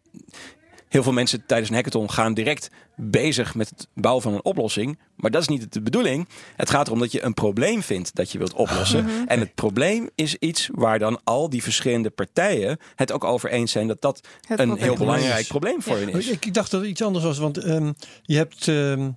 heel 0.90 1.04
veel 1.04 1.12
mensen 1.12 1.46
tijdens 1.46 1.70
een 1.70 1.76
hackathon 1.76 2.12
gaan 2.12 2.34
direct 2.34 2.70
bezig 2.96 3.56
met 3.56 3.70
het 3.70 3.88
bouwen 3.94 4.24
van 4.24 4.34
een 4.34 4.44
oplossing. 4.44 5.00
Maar 5.16 5.32
dat 5.32 5.42
is 5.42 5.48
niet 5.48 5.74
de 5.74 5.82
bedoeling. 5.82 6.28
Het 6.56 6.70
gaat 6.70 6.88
erom 6.88 7.00
dat 7.00 7.12
je 7.12 7.24
een 7.24 7.34
probleem 7.34 7.82
vindt 7.82 8.16
dat 8.16 8.32
je 8.32 8.38
wilt 8.38 8.54
oplossen. 8.54 9.04
Mhm. 9.06 9.14
En 9.28 9.40
het 9.40 9.56
probleem 9.56 10.10
is 10.16 10.36
iets 10.36 10.70
waar 10.72 11.00
dan 11.00 11.20
al 11.24 11.50
die 11.50 11.64
verschillende 11.64 12.10
partijen 12.10 12.78
het 12.96 13.12
ook 13.12 13.24
over 13.24 13.50
eens 13.50 13.72
zijn 13.72 13.88
dat 13.88 14.02
dat 14.02 14.28
Het 14.48 14.60
een 14.60 14.78
heel 14.78 14.94
is. 14.94 15.00
belangrijk 15.00 15.48
probleem 15.48 15.82
voor 15.82 15.98
hen 15.98 16.10
is. 16.10 16.28
Ik, 16.28 16.46
ik 16.46 16.54
dacht 16.54 16.72
dat 16.72 16.82
het 16.82 16.90
iets 16.90 17.02
anders 17.02 17.26
was, 17.26 17.38
want 17.38 17.58
ehm, 17.58 17.92
je 18.22 18.36
hebt 18.36 18.68
ehm, 18.68 19.10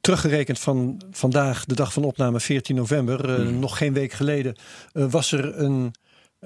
teruggerekend 0.00 0.58
van 0.58 1.02
vandaag, 1.10 1.64
de 1.64 1.74
dag 1.74 1.92
van 1.92 2.04
opname 2.04 2.40
14 2.40 2.76
november, 2.76 3.28
eh, 3.28 3.34
Hmm. 3.34 3.58
nog 3.58 3.76
geen 3.76 3.92
week 3.92 4.12
geleden, 4.12 4.56
eh, 4.92 5.04
was 5.10 5.32
er 5.32 5.58
een, 5.58 5.94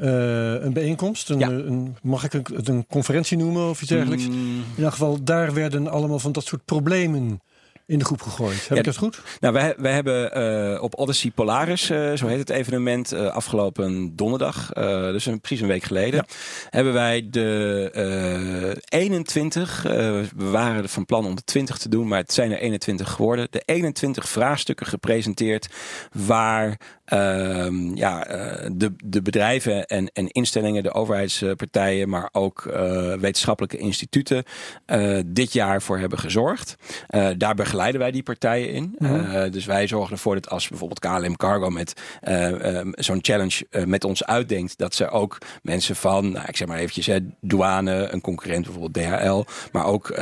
eh, 0.00 0.62
een 0.64 0.72
bijeenkomst. 0.72 1.30
Een, 1.30 1.38
Ja. 1.38 1.48
een, 1.48 1.96
mag 2.02 2.24
ik 2.24 2.32
het 2.32 2.68
een 2.68 2.86
conferentie 2.86 3.36
noemen 3.36 3.68
of 3.68 3.80
iets 3.80 3.90
dergelijks? 3.90 4.26
Mm, 4.26 4.32
In 4.32 4.64
ieder 4.76 4.92
geval, 4.92 5.22
daar 5.24 5.54
werden 5.54 5.88
allemaal 5.88 6.18
van 6.18 6.32
dat 6.32 6.44
soort 6.44 6.64
problemen 6.64 7.40
in 7.86 7.98
de 7.98 8.04
groep 8.04 8.22
gegooid. 8.22 8.58
Heb 8.60 8.68
Ja, 8.70 8.76
ik 8.76 8.84
dat 8.84 8.96
goed? 8.96 9.20
Nou, 9.40 9.54
wij, 9.54 9.74
wij 9.78 9.92
hebben 9.92 10.32
eh, 10.32 10.82
op 10.82 10.94
Odyssey 10.98 11.30
Polaris, 11.30 11.90
eh, 11.90 12.12
zo 12.12 12.26
heet 12.26 12.38
het 12.38 12.50
evenement, 12.50 13.12
afgelopen 13.12 14.16
donderdag, 14.16 14.68
dus 15.12 15.26
een, 15.26 15.40
precies 15.40 15.60
een 15.60 15.68
week 15.68 15.82
geleden, 15.82 16.24
hebben 16.70 16.92
wij 16.92 17.26
de 17.30 17.90
eh 18.90 19.00
21, 19.00 19.84
eh, 19.84 19.92
we 20.36 20.50
waren 20.50 20.82
er 20.82 20.88
van 20.88 21.04
plan 21.04 21.26
om 21.26 21.34
de 21.36 21.42
20 21.44 21.78
te 21.78 21.88
doen, 21.88 22.08
maar 22.08 22.18
het 22.18 22.32
zijn 22.32 22.50
er 22.52 22.58
21 22.58 23.10
geworden, 23.10 23.46
de 23.50 23.62
21 23.64 24.28
vraagstukken 24.28 24.86
gepresenteerd 24.86 25.68
waar 26.12 26.80
ja, 27.94 28.26
eh, 28.26 28.70
de, 28.72 28.92
de 29.04 29.22
bedrijven 29.22 29.86
en, 29.86 30.10
en 30.12 30.28
instellingen, 30.28 30.82
de 30.82 30.92
overheidspartijen, 30.92 32.08
maar 32.08 32.28
ook 32.32 32.66
eh, 32.66 33.14
wetenschappelijke 33.14 33.76
instituten 33.76 34.44
eh, 34.86 35.18
dit 35.26 35.52
jaar 35.52 35.82
voor 35.82 35.98
hebben 35.98 36.18
gezorgd. 36.18 36.76
Daar 37.36 37.54
begeleiden 37.54 38.00
wij 38.00 38.10
die 38.10 38.22
partijen 38.22 38.72
in. 38.72 38.94
Mhm. 38.98 39.50
Dus 39.50 39.64
wij 39.64 39.86
zorgen 39.86 40.12
ervoor 40.12 40.34
dat 40.34 40.50
als 40.50 40.68
bijvoorbeeld 40.68 40.98
KLM 40.98 41.36
Cargo 41.36 41.70
met 41.70 41.92
eh, 42.20 42.78
eh, 42.78 42.86
zo'n 42.92 43.18
challenge 43.22 43.66
met 43.86 44.04
ons 44.04 44.24
uitdenkt, 44.24 44.78
dat 44.78 44.94
ze 44.94 45.08
ook 45.08 45.38
mensen 45.62 45.96
van, 45.96 46.32
nou, 46.32 46.46
ik 46.46 46.56
zeg 46.56 46.68
maar 46.68 46.78
eventjes, 46.78 47.06
hè, 47.06 47.18
douane, 47.40 48.08
een 48.12 48.20
concurrent 48.20 48.64
bijvoorbeeld 48.64 48.94
DHL, 48.94 49.44
maar 49.72 49.86
ook 49.86 50.14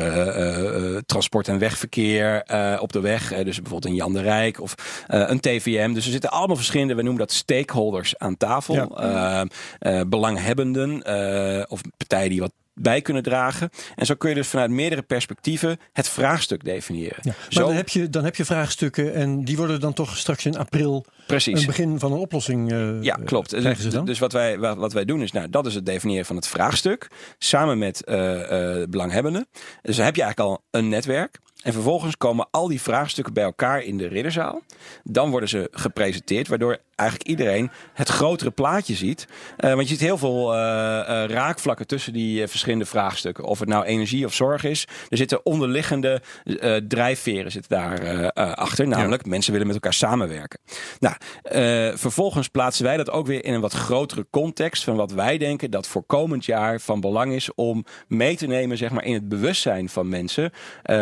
transport 1.07 1.49
en 1.49 1.59
wegverkeer 1.59 2.43
op 2.81 2.93
de 2.93 3.01
weg, 3.01 3.29
dus 3.29 3.61
bijvoorbeeld 3.61 3.85
een 3.85 3.95
Jan 3.95 4.13
de 4.13 4.23
Rijk 4.23 4.61
of 4.61 4.75
een 5.07 5.41
TVM. 5.41 5.93
Dus 5.93 6.05
er 6.05 6.13
zitten 6.13 6.31
allemaal 6.31 6.57
verschillende, 6.57 6.74
we 6.75 7.03
noemen 7.03 7.17
dat 7.17 7.33
stakeholders 7.33 8.19
aan 8.19 8.37
tafel, 8.37 8.75
Ja. 8.75 8.89
Eh, 8.89 9.99
eh, 10.01 10.07
belanghebbenden 10.07 11.03
eh, 11.03 11.63
of 11.69 11.81
partijen 11.97 12.31
die 12.31 12.41
wat 12.41 12.53
bij 12.75 13.01
kunnen 13.01 13.23
dragen. 13.23 13.71
En 13.97 14.07
zo 14.07 14.15
kun 14.15 14.29
je 14.29 14.35
dus 14.35 14.49
vanuit 14.49 14.71
meerdere 14.71 15.03
perspectieven 15.03 15.79
het 15.93 16.09
vraagstuk 16.09 16.65
definiëren. 16.65 17.17
Ja. 17.23 17.31
Maar 17.39 17.47
Zo, 17.49 17.61
dan 17.67 17.73
heb, 17.75 17.89
je, 17.89 18.11
dan 18.11 18.25
heb 18.25 18.37
je 18.37 18.45
vraagstukken 18.45 19.15
en 19.15 19.45
die 19.45 19.57
worden 19.57 19.81
dan 19.81 19.93
toch 19.93 20.17
straks 20.17 20.45
in 20.47 20.57
april 20.57 21.05
precies. 21.27 21.61
een 21.61 21.67
begin 21.67 21.99
van 21.99 22.13
een 22.13 22.19
oplossing. 22.19 22.73
eh, 22.73 23.03
Ja, 23.03 23.19
klopt. 23.25 23.51
ze 23.51 23.89
dan? 23.89 24.05
Dus 24.05 24.19
wat 24.19 24.33
wij, 24.33 24.59
wat 24.59 24.77
wat 24.77 24.93
wij 24.93 25.05
doen 25.05 25.23
is, 25.23 25.33
nou, 25.33 25.51
dat 25.51 25.67
is 25.67 25.75
het 25.75 25.87
definiëren 25.87 26.25
van 26.27 26.37
het 26.37 26.47
vraagstuk. 26.47 27.09
Samen 27.39 27.79
met 27.79 28.03
belanghebbenden. 28.91 29.47
Dus 29.83 29.97
dan 29.97 30.05
heb 30.05 30.17
je 30.17 30.23
eigenlijk 30.23 30.51
al 30.51 30.63
een 30.71 30.89
netwerk. 30.89 31.41
En 31.65 31.73
vervolgens 31.73 32.17
komen 32.17 32.47
al 32.51 32.69
die 32.69 32.81
vraagstukken 32.81 33.35
bij 33.35 33.45
elkaar 33.45 33.83
in 33.83 33.99
de 33.99 34.09
ridderzaal. 34.09 34.63
Dan 35.03 35.31
worden 35.31 35.49
ze 35.49 35.69
gepresenteerd, 35.71 36.49
waardoor 36.49 36.79
eigenlijk 36.97 37.29
iedereen 37.29 37.71
het 37.93 38.09
grotere 38.09 38.51
plaatje 38.51 38.95
ziet. 38.95 39.27
Eh, 39.57 39.75
want 39.75 39.83
je 39.83 39.95
ziet 39.95 40.01
heel 40.01 40.19
veel 40.19 40.55
eh, 40.55 41.23
eh, 41.23 41.31
raakvlakken 41.31 41.87
tussen 41.87 42.13
die 42.13 42.47
verschillende 42.47 42.85
vraagstukken. 42.85 43.45
Of 43.45 43.59
het 43.59 43.69
nou 43.69 43.85
energie 43.85 44.27
of 44.27 44.35
zorg 44.35 44.65
is. 44.65 44.87
Er 45.09 45.17
zitten 45.17 45.47
onderliggende 45.47 46.23
drijfveren 46.89 47.51
zitten 47.51 47.79
daar 47.79 48.33
achter. 48.33 48.89
Namelijk, 48.89 49.27
mensen 49.27 49.53
willen 49.53 49.67
met 49.67 49.77
elkaar 49.77 49.93
samenwerken. 49.93 50.61
Nou, 50.99 51.15
vervolgens 51.99 52.49
plaatsen 52.49 52.85
wij 52.85 52.97
dat 52.97 53.11
ook 53.11 53.27
weer 53.27 53.45
in 53.45 53.55
een 53.55 53.61
wat 53.61 53.73
grotere 53.73 54.27
context 54.31 54.85
van 54.85 54.97
wat 54.97 55.13
wij 55.13 55.39
denken 55.39 55.71
dat 55.71 55.89
voor 55.89 56.03
komend 56.03 56.45
jaar 56.45 56.81
van 56.81 57.01
belang 57.01 57.33
is 57.33 57.55
om 57.55 57.85
mee 58.09 58.37
te 58.37 58.47
nemen 58.47 58.77
zeg 58.77 58.91
maar, 58.91 59.05
in 59.05 59.15
het 59.15 59.29
bewustzijn 59.29 59.89
van 59.89 60.09
mensen. 60.09 60.53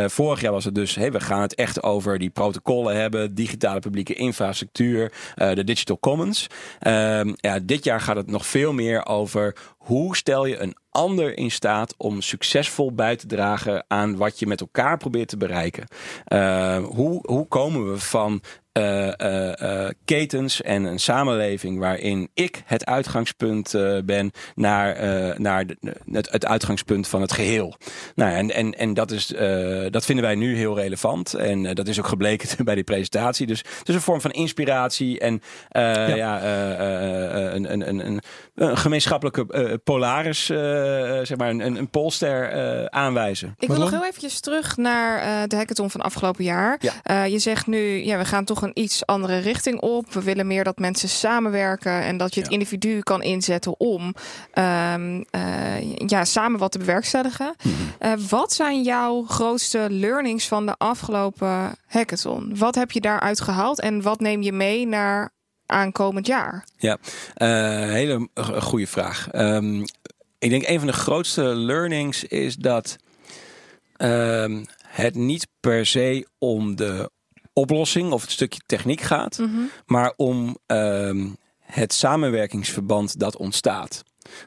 Vorig 0.06 0.40
jaar 0.40 0.51
was 0.52 0.64
het 0.64 0.74
dus, 0.74 0.94
hey, 0.94 1.12
we 1.12 1.20
gaan 1.20 1.40
het 1.40 1.54
echt 1.54 1.82
over 1.82 2.18
die 2.18 2.30
protocollen 2.30 2.96
hebben, 2.96 3.34
digitale 3.34 3.80
publieke 3.80 4.14
infrastructuur, 4.14 5.12
eh, 5.34 5.54
de 5.54 5.64
digital 5.64 5.98
commons. 5.98 6.46
Ehm, 6.78 7.32
ja, 7.34 7.58
dit 7.62 7.84
jaar 7.84 8.00
gaat 8.00 8.16
het 8.16 8.30
nog 8.30 8.46
veel 8.46 8.72
meer 8.72 9.06
over 9.06 9.56
hoe 9.82 10.16
stel 10.16 10.46
je 10.46 10.58
een 10.58 10.76
ander 10.92 11.38
in 11.38 11.50
staat 11.50 11.94
om 11.96 12.20
succesvol 12.20 12.92
bij 12.92 13.16
te 13.16 13.26
dragen 13.26 13.84
aan 13.88 14.16
wat 14.16 14.38
je 14.38 14.46
met 14.46 14.60
elkaar 14.60 14.96
probeert 14.96 15.28
te 15.28 15.36
bereiken. 15.36 15.86
Eh, 16.24 16.84
hoe, 16.84 17.18
hoe 17.26 17.46
komen 17.46 17.92
we 17.92 17.98
van 17.98 18.42
eh, 18.72 19.84
eh, 19.84 19.90
ketens 20.04 20.62
en 20.62 20.84
een 20.84 20.98
samenleving 21.00 21.78
waarin 21.78 22.28
ik 22.34 22.62
het 22.64 22.84
uitgangspunt 22.84 23.74
ben 24.04 24.30
naar, 24.54 24.96
naar 25.40 25.66
de- 25.66 25.76
het, 26.10 26.30
het 26.30 26.46
uitgangspunt 26.46 27.08
van 27.08 27.20
het 27.20 27.32
geheel. 27.32 27.74
Nou, 28.14 28.32
en, 28.32 28.50
en, 28.50 28.72
en 28.72 28.94
dat, 28.94 29.10
is, 29.10 29.26
dat 29.90 30.04
vinden 30.04 30.24
wij 30.24 30.34
nu 30.34 30.56
heel 30.56 30.76
relevant. 30.76 31.34
En 31.34 31.74
dat 31.74 31.88
is 31.88 31.98
ook 31.98 32.06
gebleken 32.06 32.64
bij 32.64 32.74
die 32.74 32.84
presentatie. 32.84 33.46
Dus 33.46 33.64
het 33.78 33.88
is 33.88 33.94
een 33.94 34.00
vorm 34.00 34.20
van 34.20 34.30
inspiratie 34.30 35.18
en 35.20 35.42
ja. 35.70 36.16
Ja. 36.16 36.42
een, 37.54 37.72
een, 37.72 37.88
een, 37.88 38.06
een, 38.06 38.20
een 38.54 38.76
gemeenschappelijke 38.76 39.71
Polaris, 39.84 40.46
zeg 41.22 41.36
maar, 41.36 41.50
een, 41.50 41.60
een 41.60 41.90
polster 41.90 42.90
aanwijzen. 42.90 43.54
Ik 43.58 43.68
wil 43.68 43.78
nog 43.78 43.90
heel 43.90 44.04
eventjes 44.04 44.40
terug 44.40 44.76
naar 44.76 45.48
de 45.48 45.56
hackathon 45.56 45.90
van 45.90 46.00
afgelopen 46.00 46.44
jaar. 46.44 46.80
je 47.28 47.38
zegt 47.38 47.66
nu, 47.66 48.04
ja, 48.04 48.18
we 48.18 48.24
gaan 48.24 48.44
toch 48.44 48.62
een 48.62 48.70
iets 48.74 49.06
andere 49.06 49.38
richting 49.38 49.80
op. 49.80 50.12
We 50.12 50.22
willen 50.22 50.46
meer 50.46 50.64
dat 50.64 50.78
mensen 50.78 51.08
samenwerken 51.08 52.02
en 52.02 52.16
dat 52.16 52.34
je 52.34 52.40
het 52.40 52.50
individu 52.50 53.00
kan 53.00 53.22
inzetten 53.22 53.80
om 53.80 54.14
ehm, 54.52 55.22
ja, 56.06 56.24
samen 56.24 56.58
wat 56.58 56.72
te 56.72 56.78
bewerkstelligen. 56.78 57.54
Mhm. 57.62 58.18
wat 58.28 58.52
zijn 58.52 58.82
jouw 58.82 59.22
grootste 59.22 59.86
learnings 59.90 60.48
van 60.48 60.66
de 60.66 60.74
afgelopen 60.78 61.76
hackathon? 61.86 62.52
Wat 62.56 62.74
heb 62.74 62.90
je 62.90 63.00
daaruit 63.00 63.40
gehaald 63.40 63.80
en 63.80 64.02
wat 64.02 64.20
neem 64.20 64.42
je 64.42 64.52
mee 64.52 64.86
naar 64.86 65.30
aankomend 65.66 66.26
jaar? 66.26 66.66
Ja, 66.76 66.98
uh, 67.36 67.48
hele 67.90 68.28
goede 68.60 68.86
vraag. 68.86 69.28
Um, 69.34 69.84
ik 70.38 70.50
denk 70.50 70.68
een 70.68 70.78
van 70.78 70.86
de 70.86 70.92
grootste 70.92 71.42
learnings 71.42 72.24
is 72.24 72.56
dat 72.56 72.96
um, 73.96 74.66
het 74.86 75.14
niet 75.14 75.46
per 75.60 75.86
se 75.86 76.26
om 76.38 76.76
de 76.76 77.10
oplossing 77.52 78.12
of 78.12 78.22
het 78.22 78.30
stukje 78.30 78.60
techniek 78.66 79.00
gaat, 79.00 79.38
mm 79.38 79.54
-hmm. 79.54 79.70
maar 79.86 80.12
om 80.16 80.56
um, 80.66 81.36
het 81.58 81.92
samenwerkingsverband 81.92 83.18
dat 83.18 83.36
ontstaat. 83.36 84.02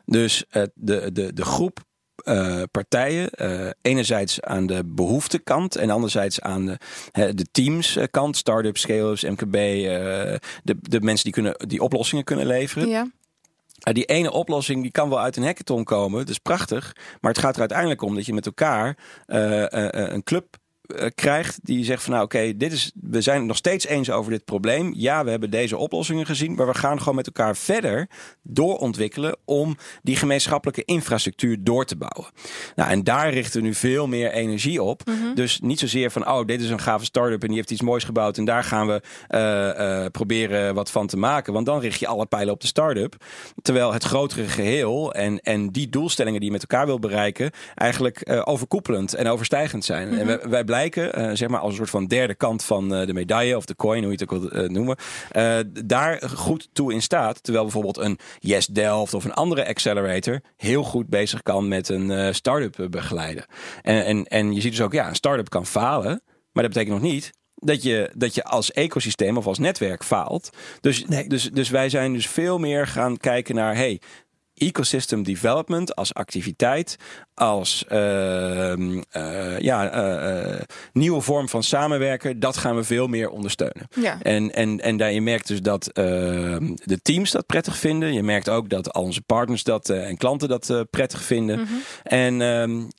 Dus 0.06 0.46
uh, 0.52 0.64
de, 0.74 1.12
de, 1.12 1.34
de 1.34 1.46
groep 1.46 1.84
uh, 2.26 2.62
partijen. 2.72 3.30
Uh, 3.38 3.70
enerzijds 3.82 4.42
aan 4.42 4.66
de 4.66 4.84
behoeftekant 4.86 5.76
en 5.76 5.90
anderzijds 5.90 6.42
aan 6.42 6.66
de, 6.66 6.78
de 7.34 7.46
teamskant. 7.52 8.38
Startups, 8.38 8.82
scale-ups, 8.82 9.24
MKB. 9.24 9.56
Uh, 9.56 9.92
de, 10.64 10.78
de 10.82 11.02
mensen 11.02 11.24
die, 11.24 11.34
kunnen, 11.34 11.56
die 11.68 11.82
oplossingen 11.82 12.24
kunnen 12.24 12.46
leveren. 12.46 12.88
Ja. 12.88 13.08
Die 13.76 14.06
ene 14.06 14.32
oplossing 14.32 14.82
die 14.82 14.92
kan 14.92 15.10
wel 15.10 15.20
uit 15.20 15.38
een 15.38 15.44
hackathon 15.44 15.84
komen, 15.84 16.20
dat 16.20 16.30
is 16.30 16.40
prachtig. 16.40 16.96
Maar 17.22 17.32
het 17.32 17.40
gaat 17.42 17.54
er 17.54 17.60
uiteindelijk 17.60 18.02
om 18.02 18.16
dat 18.16 18.26
je 18.26 18.34
met 18.34 18.46
elkaar 18.46 18.98
een 19.26 20.24
club 20.24 20.58
krijgt 21.16 21.60
die 21.64 21.84
zegt 21.84 22.04
van 22.04 22.12
nou 22.14 22.24
oké, 22.24 22.58
dit 22.58 22.72
is 22.72 22.92
we 23.10 23.22
zijn 23.22 23.38
het 23.38 23.48
nog 23.48 23.58
steeds 23.58 23.88
eens 23.88 24.12
over 24.12 24.32
dit 24.32 24.46
probleem. 24.46 24.94
Ja, 24.96 25.24
we 25.24 25.30
hebben 25.30 25.50
deze 25.50 25.78
oplossingen 25.78 26.26
gezien, 26.26 26.56
maar 26.56 26.68
we 26.68 26.74
gaan 26.74 27.00
gewoon 27.00 27.16
met 27.16 27.26
elkaar 27.26 27.58
verder 27.58 28.10
doorontwikkelen 28.42 29.38
om 29.46 29.78
die 30.02 30.16
gemeenschappelijke 30.16 30.86
infrastructuur 30.86 31.58
door 31.64 31.86
te 31.86 31.96
bouwen. 31.96 32.34
Nou, 32.76 32.90
en 32.90 33.04
daar 33.04 33.34
richten 33.34 33.62
we 33.62 33.68
nu 33.68 33.74
veel 33.74 34.08
meer 34.08 34.32
energie 34.32 34.84
op. 34.84 35.02
Mhm. 35.06 35.36
Dus 35.36 35.60
niet 35.60 35.80
zozeer 35.80 36.12
van 36.12 36.28
oh, 36.28 36.46
dit 36.46 36.62
is 36.62 36.70
een 36.70 36.80
gave 36.80 37.06
start-up 37.06 37.42
en 37.42 37.48
die 37.48 37.58
heeft 37.58 37.72
iets 37.72 37.82
moois 37.82 38.04
gebouwd 38.04 38.38
en 38.38 38.46
daar 38.46 38.64
gaan 38.64 38.88
we 38.88 39.02
uh, 39.30 40.02
uh, 40.02 40.06
proberen 40.12 40.74
wat 40.74 40.92
van 40.92 41.08
te 41.08 41.18
maken. 41.18 41.54
Want 41.54 41.66
dan 41.66 41.80
richt 41.80 42.00
je 42.00 42.08
alle 42.08 42.26
pijlen 42.26 42.54
op 42.54 42.62
de 42.62 42.68
start-up. 42.68 43.16
Terwijl 43.62 43.94
het 43.94 44.04
grotere 44.04 44.48
geheel 44.48 45.14
en, 45.14 45.40
en 45.40 45.70
die 45.70 45.90
doelstellingen 45.90 46.40
die 46.40 46.50
je 46.50 46.56
met 46.56 46.66
elkaar 46.70 46.86
wil 46.86 47.00
bereiken, 47.00 47.52
eigenlijk 47.76 48.42
overkoepelend 48.44 49.14
en 49.14 49.28
overstijgend 49.28 49.86
zijn. 49.86 50.18
En 50.18 50.26
mhm. 50.26 50.50
wij 50.50 50.64
blijken, 50.76 51.22
uh, 51.22 51.36
zeg 51.36 51.50
maar 51.50 51.60
als 51.60 51.70
een 51.70 51.78
soort 51.78 51.90
van 51.90 52.06
derde 52.06 52.36
kant 52.36 52.64
van 52.64 52.94
uh, 52.94 53.08
de 53.08 53.14
medaille 53.14 53.58
of 53.58 53.66
de 53.66 53.76
coin, 53.76 54.04
hoe 54.04 54.12
je 54.12 54.18
het 54.18 54.34
ook 54.34 54.42
wil 54.42 54.64
uh, 54.64 54.70
noemen, 54.70 54.98
daar 55.86 56.30
goed 56.30 56.70
toe 56.74 56.94
in 56.94 57.02
staat. 57.02 57.44
Terwijl 57.44 57.64
bijvoorbeeld 57.64 57.98
een 57.98 58.20
Yes 58.40 58.66
Delft 58.66 59.14
of 59.14 59.24
een 59.26 59.34
andere 59.34 59.68
accelerator 59.68 60.42
heel 60.58 60.84
goed 60.84 61.08
bezig 61.08 61.42
kan 61.42 61.68
met 61.68 61.90
een 61.90 62.36
start-up 62.36 62.88
begeleiden. 62.90 63.46
En, 63.82 64.06
en, 64.06 64.26
en 64.26 64.54
je 64.54 64.62
ziet 64.62 64.72
dus 64.72 64.82
ook, 64.82 64.94
ja, 64.94 65.08
een 65.08 65.16
start-up 65.16 65.50
kan 65.50 65.66
falen, 65.66 66.22
maar 66.52 66.64
dat 66.64 66.74
betekent 66.74 67.02
nog 67.02 67.12
niet 67.12 67.32
dat 67.56 67.84
je, 67.84 68.12
dat 68.18 68.36
je 68.36 68.44
als 68.44 68.72
ecosysteem 68.72 69.38
of 69.38 69.48
als 69.48 69.60
netwerk 69.60 70.04
faalt. 70.04 70.50
Dus, 70.82 71.06
nee. 71.06 71.28
dus, 71.28 71.52
dus 71.52 71.70
wij 71.70 71.90
zijn 71.90 72.14
dus 72.14 72.28
veel 72.28 72.58
meer 72.58 72.88
gaan 72.88 73.18
kijken 73.18 73.56
naar, 73.56 73.76
hey, 73.76 74.02
ecosystem 74.58 75.24
development 75.24 75.96
als 75.96 76.14
activiteit, 76.14 76.98
als 77.34 77.86
uh, 77.92 78.74
uh, 78.76 79.60
ja, 79.60 79.96
uh, 79.96 80.62
nieuwe 80.94 81.22
vorm 81.22 81.50
van 81.50 81.64
samenwerken, 81.64 82.40
dat 82.40 82.58
gaan 82.58 82.76
we 82.76 82.84
veel 82.84 83.08
meer 83.08 83.30
ondersteunen. 83.30 83.88
Ja. 83.96 84.22
En, 84.22 84.54
en, 84.54 84.82
en 84.82 84.98
daar, 84.98 85.12
je 85.12 85.22
merkt 85.22 85.48
dus 85.48 85.62
dat 85.62 85.88
ehm, 85.88 86.76
de 86.76 87.02
teams 87.02 87.32
dat 87.32 87.46
prettig 87.46 87.78
vinden. 87.78 88.14
Je 88.14 88.24
merkt 88.24 88.50
ook 88.50 88.70
dat 88.70 88.94
al 88.94 89.04
onze 89.04 89.22
partners 89.22 89.64
dat 89.64 89.90
en 89.90 90.18
klanten 90.18 90.50
dat 90.50 90.86
prettig 90.90 91.24
vinden. 91.24 91.60
Mm 91.60 91.66
-hmm. 91.66 91.82
En 92.04 92.42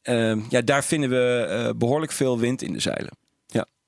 ehm, 0.03 0.41
ja, 0.49 0.61
daar 0.61 0.85
vinden 0.85 1.11
we 1.11 1.75
behoorlijk 1.77 2.13
veel 2.13 2.39
wind 2.39 2.63
in 2.63 2.73
de 2.73 2.81
zeilen. 2.81 3.11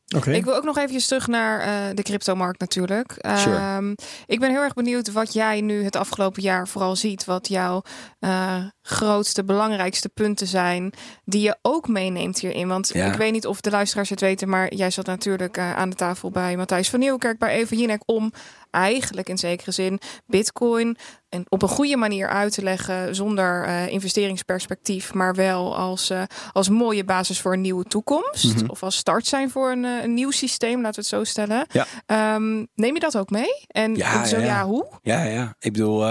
Ik 0.08 0.44
wil 0.44 0.54
ook 0.54 0.64
nog 0.64 0.76
eventjes 0.76 1.06
terug 1.06 1.26
naar 1.26 1.66
uh, 1.66 1.94
de 1.94 2.02
cryptomarkt 2.02 2.60
natuurlijk. 2.60 3.14
Sure. 3.36 3.76
Um, 3.76 3.94
ik 4.26 4.40
ben 4.40 4.50
heel 4.50 4.62
erg 4.62 4.74
benieuwd 4.74 5.12
wat 5.12 5.32
jij 5.32 5.60
nu 5.60 5.84
het 5.84 5.96
afgelopen 5.96 6.42
jaar 6.42 6.68
vooral 6.68 6.96
ziet. 6.96 7.24
Wat 7.24 7.48
jouw 7.48 7.82
uh, 8.20 8.64
grootste, 8.82 9.44
belangrijkste 9.44 10.08
punten 10.08 10.46
zijn 10.46 10.92
die 11.24 11.40
je 11.40 11.56
ook 11.62 11.88
meeneemt 11.88 12.38
hierin. 12.38 12.68
Want 12.68 12.90
ja. 12.92 13.06
ik 13.06 13.18
weet 13.18 13.32
niet 13.32 13.46
of 13.46 13.60
de 13.60 13.70
luisteraars 13.70 14.10
het 14.10 14.20
weten, 14.20 14.48
maar 14.48 14.74
jij 14.74 14.90
zat 14.90 15.06
natuurlijk 15.06 15.56
uh, 15.56 15.76
aan 15.76 15.90
de 15.90 15.96
tafel 15.96 16.30
bij 16.30 16.56
Matthijs 16.56 16.90
van 16.90 16.98
Nieuwkerk, 16.98 17.38
bij 17.38 17.50
Eva 17.50 17.76
Jinek, 17.76 18.02
om 18.04 18.32
eigenlijk 18.70 19.28
in 19.28 19.38
zekere 19.38 19.70
zin 19.70 20.00
Bitcoin 20.26 20.96
en 21.28 21.44
op 21.48 21.62
een 21.62 21.68
goede 21.68 21.96
manier 21.96 22.28
uit 22.28 22.52
te 22.52 22.62
leggen 22.62 23.14
zonder 23.14 23.66
uh, 23.66 23.88
investeringsperspectief, 23.88 25.14
maar 25.14 25.34
wel 25.34 25.76
als, 25.76 26.10
uh, 26.10 26.22
als 26.52 26.68
mooie 26.68 27.04
basis 27.04 27.40
voor 27.40 27.52
een 27.52 27.60
nieuwe 27.60 27.84
toekomst 27.84 28.44
mm 28.44 28.56
-hmm. 28.56 28.70
of 28.70 28.82
als 28.82 28.96
start 28.96 29.26
zijn 29.26 29.50
voor 29.50 29.70
een, 29.70 29.84
uh, 29.84 30.02
een, 30.02 30.14
nieuw 30.14 30.30
systeem, 30.30 30.80
laten 30.82 30.94
we 30.94 31.00
het 31.00 31.08
zo 31.08 31.24
stellen. 31.24 31.66
Ja. 31.70 32.34
Um, 32.34 32.68
neem 32.74 32.94
je 32.94 33.00
dat 33.00 33.16
ook 33.16 33.30
mee? 33.30 33.64
En 33.66 33.94
ja, 33.94 34.24
zo 34.24 34.38
ja, 34.38 34.44
ja, 34.44 34.64
hoe? 34.64 34.86
Ja, 35.02 35.22
ja. 35.22 35.54
Ik 35.58 35.72
bedoel. 35.72 36.06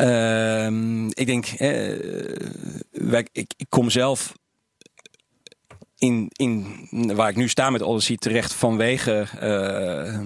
Uh, 0.00 0.66
ik 1.10 1.26
denk, 1.26 1.46
eh, 1.46 1.68
wij, 2.90 3.26
ik, 3.32 3.52
ik, 3.56 3.66
kom 3.68 3.90
zelf 3.90 4.32
in, 5.98 6.30
in 6.32 6.66
waar 7.14 7.28
ik 7.28 7.36
nu 7.36 7.48
sta 7.48 7.70
met 7.70 7.82
Odyssey 7.82 8.16
terecht 8.16 8.52
vanwege 8.52 9.26
uh, 9.34 10.20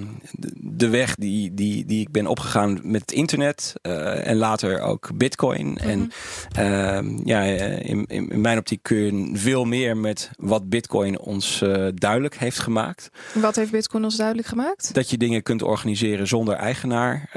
de 0.57 0.89
weg 0.89 1.15
die, 1.15 1.55
die, 1.55 1.85
die 1.85 2.01
ik 2.01 2.11
ben 2.11 2.27
opgegaan 2.27 2.81
met 2.83 3.01
het 3.01 3.13
internet 3.13 3.75
uh, 3.83 4.27
en 4.27 4.37
later 4.37 4.81
ook 4.81 5.11
bitcoin. 5.15 5.67
Mm 5.67 5.77
-hmm. 5.77 6.11
En 6.55 7.03
uh, 7.05 7.25
ja, 7.25 7.43
in, 7.43 8.07
in, 8.07 8.41
mijn 8.41 8.59
optiek 8.59 8.83
kun 8.83 8.97
je 8.97 9.39
veel 9.39 9.65
meer 9.65 9.97
met 9.97 10.31
wat 10.37 10.69
bitcoin 10.69 11.19
ons 11.21 11.61
uh, 11.63 11.89
duidelijk 11.95 12.39
heeft 12.39 12.59
gemaakt. 12.59 13.11
Wat 13.35 13.57
heeft 13.57 13.71
bitcoin 13.71 14.05
ons 14.05 14.17
duidelijk 14.17 14.49
gemaakt? 14.49 14.95
Dat 14.95 15.11
je 15.11 15.17
dingen 15.17 15.43
kunt 15.43 15.63
organiseren 15.63 16.27
zonder 16.27 16.55
eigenaar, 16.55 17.29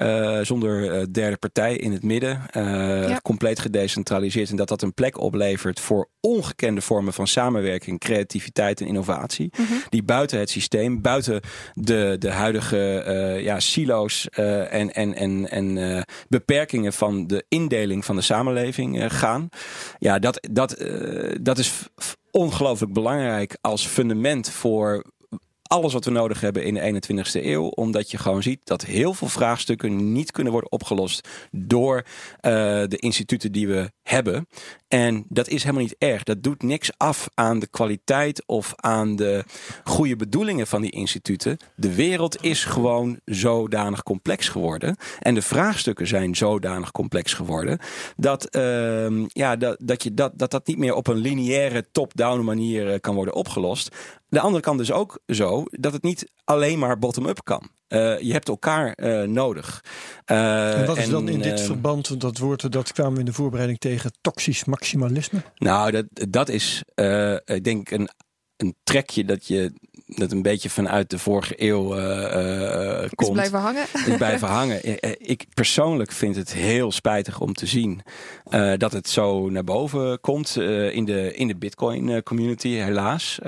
zonder 0.41 1.13
derde 1.13 1.37
partij 1.37 1.75
in 1.75 1.91
het 1.91 2.03
midden, 2.03 2.41
ja. 2.51 3.19
compleet 3.23 3.59
gedecentraliseerd 3.59 4.49
en 4.49 4.55
dat 4.55 4.67
dat 4.67 4.81
een 4.81 4.93
plek 4.93 5.17
oplevert 5.19 5.79
voor 5.79 6.09
ongekende 6.19 6.81
vormen 6.81 7.13
van 7.13 7.27
samenwerking, 7.27 7.99
creativiteit 8.23 8.81
en 8.81 8.87
innovatie. 8.87 9.51
Mm 9.57 9.65
-hmm. 9.65 9.83
Die 9.89 10.03
buiten 10.03 10.39
het 10.39 10.49
systeem, 10.49 11.01
buiten 11.01 11.41
de, 11.73 12.15
de 12.19 12.31
huidige 12.31 13.05
uh, 13.07 13.43
ja, 13.43 13.59
silo's 13.59 14.27
uh, 14.39 14.73
en, 14.73 14.93
en, 14.93 15.15
en, 15.15 15.49
en 15.49 15.77
uh, 15.77 16.01
beperkingen 16.27 16.93
van 16.93 17.27
de 17.27 17.45
indeling 17.47 18.05
van 18.05 18.15
de 18.15 18.21
samenleving 18.21 19.13
gaan. 19.13 19.49
Ja, 19.99 20.19
dat, 20.19 20.47
dat, 20.51 20.85
dat 21.41 21.57
is 21.57 21.87
ongelooflijk 22.31 22.93
belangrijk 22.93 23.57
als 23.61 23.87
fundament 23.87 24.49
voor 24.49 25.03
alles 25.73 25.93
wat 25.93 26.05
we 26.05 26.11
nodig 26.11 26.41
hebben 26.41 26.63
in 26.63 26.73
de 26.73 27.01
21ste 27.13 27.45
eeuw. 27.45 27.65
Omdat 27.65 28.11
je 28.11 28.17
gewoon 28.17 28.43
ziet 28.43 28.59
dat 28.63 28.85
heel 28.85 29.13
veel 29.13 29.27
vraagstukken 29.27 30.11
niet 30.11 30.31
kunnen 30.31 30.51
worden 30.51 30.71
opgelost 30.71 31.27
door 31.51 31.97
uh, 31.97 32.51
de 32.87 32.97
instituten 32.97 33.51
die 33.51 33.67
we 33.67 33.91
hebben. 34.03 34.47
En 34.87 35.25
dat 35.29 35.47
is 35.47 35.63
helemaal 35.63 35.83
niet 35.83 35.95
erg. 35.97 36.23
Dat 36.23 36.43
doet 36.43 36.63
niks 36.63 36.91
af 36.97 37.29
aan 37.33 37.59
de 37.59 37.67
kwaliteit 37.67 38.43
of 38.45 38.73
aan 38.75 39.15
de 39.15 39.43
goede 39.83 40.15
bedoelingen 40.15 40.67
van 40.67 40.81
die 40.81 40.91
instituten. 40.91 41.57
De 41.75 41.95
wereld 41.95 42.43
is 42.43 42.63
gewoon 42.65 43.19
zodanig 43.25 44.03
complex 44.03 44.49
geworden. 44.49 44.97
En 45.19 45.33
de 45.33 45.41
vraagstukken 45.41 46.07
zijn 46.07 46.35
zodanig 46.35 46.91
complex 46.91 47.33
geworden. 47.33 47.79
Dat, 48.15 48.55
uh, 48.55 49.25
ja, 49.27 49.55
dat, 49.55 49.77
dat, 49.79 50.03
je 50.03 50.13
dat, 50.13 50.31
dat 50.35 50.51
dat 50.51 50.67
niet 50.67 50.77
meer 50.77 50.93
op 50.93 51.07
een 51.07 51.17
lineaire 51.17 51.85
top-down 51.91 52.43
manier 52.43 52.99
kan 52.99 53.15
worden 53.15 53.33
opgelost. 53.33 53.95
De 54.33 54.39
andere 54.39 54.63
kant 54.63 54.77
dus 54.77 54.91
ook 54.91 55.19
zo 55.27 55.63
dat 55.69 55.93
het 55.93 56.03
niet 56.03 56.31
alleen 56.43 56.79
maar 56.79 56.99
bottom-up 56.99 57.43
kan. 57.43 57.69
Uh, 57.87 58.19
je 58.19 58.31
hebt 58.31 58.47
elkaar 58.47 58.97
uh, 59.01 59.21
nodig. 59.21 59.83
Uh, 60.31 60.79
en 60.79 60.85
wat 60.85 60.97
is 60.97 61.03
en, 61.03 61.09
dan 61.09 61.29
in 61.29 61.41
dit 61.41 61.61
verband, 61.61 62.21
dat 62.21 62.37
woord, 62.37 62.71
dat 62.71 62.93
kwamen 62.93 63.13
we 63.13 63.19
in 63.19 63.25
de 63.25 63.33
voorbereiding 63.33 63.79
tegen, 63.79 64.11
toxisch 64.21 64.65
maximalisme? 64.65 65.41
Nou, 65.57 65.91
dat, 65.91 66.05
dat 66.29 66.49
is, 66.49 66.83
ik 67.45 67.63
denk, 67.63 67.91
een 67.91 68.09
een 68.63 68.75
trekje 68.83 69.25
dat 69.25 69.47
je 69.47 69.73
dat 70.05 70.31
een 70.31 70.41
beetje 70.41 70.69
vanuit 70.69 71.09
de 71.09 71.19
vorige 71.19 71.53
eeuw 71.57 71.97
uh, 71.97 73.09
komt. 73.15 73.29
Is 73.29 73.29
blijven 73.29 73.59
hangen. 73.59 73.85
Is 74.07 74.17
blijven 74.17 74.47
hangen. 74.59 74.79
Ik 75.29 75.45
persoonlijk 75.53 76.11
vind 76.11 76.35
het 76.35 76.53
heel 76.53 76.91
spijtig 76.91 77.39
om 77.39 77.53
te 77.53 77.65
zien 77.65 78.01
uh, 78.51 78.73
dat 78.77 78.91
het 78.91 79.09
zo 79.09 79.49
naar 79.49 79.63
boven 79.63 80.19
komt 80.21 80.55
uh, 80.59 80.95
in, 80.95 81.05
de, 81.05 81.33
in 81.33 81.47
de 81.47 81.55
Bitcoin 81.55 82.23
community, 82.23 82.69
helaas. 82.69 83.39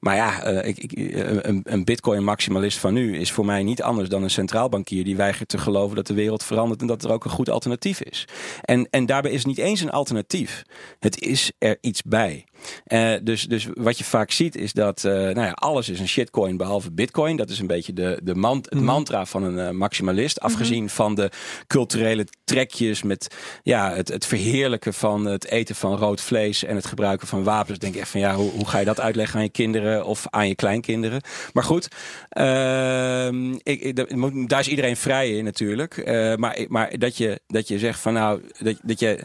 maar 0.00 0.16
ja, 0.16 0.42
ik, 0.44 0.78
ik, 0.78 1.14
een, 1.42 1.60
een 1.64 1.84
Bitcoin 1.84 2.24
maximalist 2.24 2.78
van 2.78 2.92
nu 2.92 3.18
is 3.18 3.32
voor 3.32 3.44
mij 3.44 3.62
niet 3.62 3.82
anders 3.82 4.08
dan 4.08 4.22
een 4.22 4.30
centraal 4.30 4.68
bankier 4.68 5.04
die 5.04 5.16
weigert 5.16 5.48
te 5.48 5.58
geloven 5.58 5.96
dat 5.96 6.06
de 6.06 6.14
wereld 6.14 6.44
verandert 6.44 6.80
en 6.80 6.86
dat 6.86 7.04
er 7.04 7.12
ook 7.12 7.24
een 7.24 7.30
goed 7.30 7.50
alternatief 7.50 8.00
is. 8.00 8.24
En, 8.62 8.88
en 8.90 9.06
daarbij 9.06 9.30
is 9.30 9.38
het 9.38 9.46
niet 9.46 9.58
eens 9.58 9.80
een 9.80 9.90
alternatief. 9.90 10.62
Het 10.98 11.20
is 11.20 11.52
er 11.58 11.78
iets 11.80 12.02
bij. 12.02 12.44
Uh, 12.86 13.14
dus, 13.22 13.44
dus 13.44 13.68
wat 13.74 13.98
je 13.98 14.04
vaak 14.04 14.30
ziet 14.30 14.56
is 14.56 14.72
dat 14.72 15.04
uh, 15.04 15.12
nou 15.12 15.40
ja, 15.40 15.50
alles 15.50 15.88
is 15.88 16.00
een 16.00 16.08
shitcoin 16.08 16.56
behalve 16.56 16.90
bitcoin. 16.92 17.36
Dat 17.36 17.50
is 17.50 17.58
een 17.58 17.66
beetje 17.66 17.92
de, 17.92 18.20
de 18.22 18.34
man, 18.34 18.56
het 18.56 18.74
mhm. 18.74 18.84
mantra 18.84 19.24
van 19.24 19.42
een 19.42 19.58
uh, 19.58 19.70
maximalist. 19.70 20.36
Mhm. 20.36 20.46
Afgezien 20.46 20.90
van 20.90 21.14
de 21.14 21.30
culturele 21.66 22.26
trekjes 22.44 23.02
met 23.02 23.34
ja, 23.62 23.94
het, 23.94 24.08
het 24.08 24.26
verheerlijken 24.26 24.94
van 24.94 25.24
het 25.24 25.46
eten 25.46 25.74
van 25.74 25.96
rood 25.96 26.20
vlees 26.20 26.64
en 26.64 26.76
het 26.76 26.86
gebruiken 26.86 27.26
van 27.26 27.44
wapens. 27.44 27.78
Denk 27.78 27.94
ik 27.94 28.00
echt 28.00 28.10
van 28.10 28.20
ja, 28.20 28.34
hoe, 28.34 28.50
hoe 28.50 28.68
ga 28.68 28.78
je 28.78 28.84
dat 28.84 29.00
uitleggen 29.00 29.36
aan 29.36 29.44
je 29.44 29.50
kinderen 29.50 30.04
of 30.04 30.26
aan 30.30 30.48
je 30.48 30.54
kleinkinderen? 30.54 31.20
Maar 31.52 31.64
goed, 31.64 31.88
ehm, 32.28 33.52
ik, 33.52 33.80
ik, 33.80 34.48
daar 34.48 34.60
is 34.60 34.68
iedereen 34.68 34.96
vrij 34.96 35.30
in 35.30 35.44
natuurlijk. 35.44 36.04
maar 36.36 36.56
maar 36.68 36.98
dat, 36.98 37.16
je, 37.16 37.40
dat 37.46 37.68
je 37.68 37.78
zegt 37.78 38.00
van 38.00 38.12
nou, 38.12 38.40
dat, 38.58 38.76
dat 38.82 39.00
je 39.00 39.24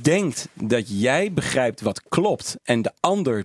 denkt 0.00 0.48
dat 0.54 1.00
jij 1.00 1.32
begrijpt 1.32 1.80
wat 1.80 2.02
klopt 2.08 2.56
en 2.62 2.82
de 2.82 2.92
ander 3.00 3.44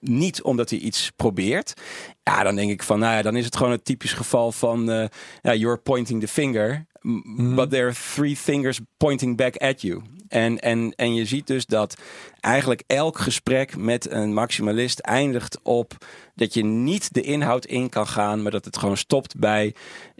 niet 0.00 0.42
omdat 0.42 0.70
hij 0.70 0.78
iets 0.78 1.10
probeert. 1.16 1.74
Ja, 2.22 2.42
dan 2.42 2.54
denk 2.54 2.70
ik 2.70 2.82
van, 2.82 2.98
nou 2.98 3.14
ja, 3.14 3.22
dan 3.22 3.36
is 3.36 3.44
het 3.44 3.56
gewoon 3.56 3.72
het 3.72 3.84
typisch 3.84 4.12
geval 4.12 4.52
van, 4.52 4.90
uh, 4.90 5.04
you're 5.42 5.76
pointing 5.76 6.20
the 6.20 6.28
finger, 6.28 6.86
mhm. 7.00 7.54
but 7.54 7.70
there 7.70 7.84
are 7.84 7.96
three 8.14 8.36
fingers 8.36 8.80
pointing 8.96 9.36
back 9.36 9.56
at 9.56 9.80
you. 9.80 10.02
En, 10.28 10.58
en, 10.58 10.92
en 10.96 11.14
je 11.14 11.24
ziet 11.24 11.46
dus 11.46 11.66
dat 11.66 11.96
eigenlijk 12.40 12.82
elk 12.86 13.18
gesprek 13.18 13.76
met 13.76 14.10
een 14.10 14.34
maximalist 14.34 14.98
eindigt 14.98 15.58
op 15.62 15.96
dat 16.34 16.54
je 16.54 16.64
niet 16.64 17.14
de 17.14 17.22
inhoud 17.22 17.64
in 17.64 17.88
kan 17.88 18.06
gaan, 18.06 18.42
maar 18.42 18.50
dat 18.50 18.64
het 18.64 18.76
gewoon 18.76 18.96
stopt 18.96 19.38
bij 19.38 19.74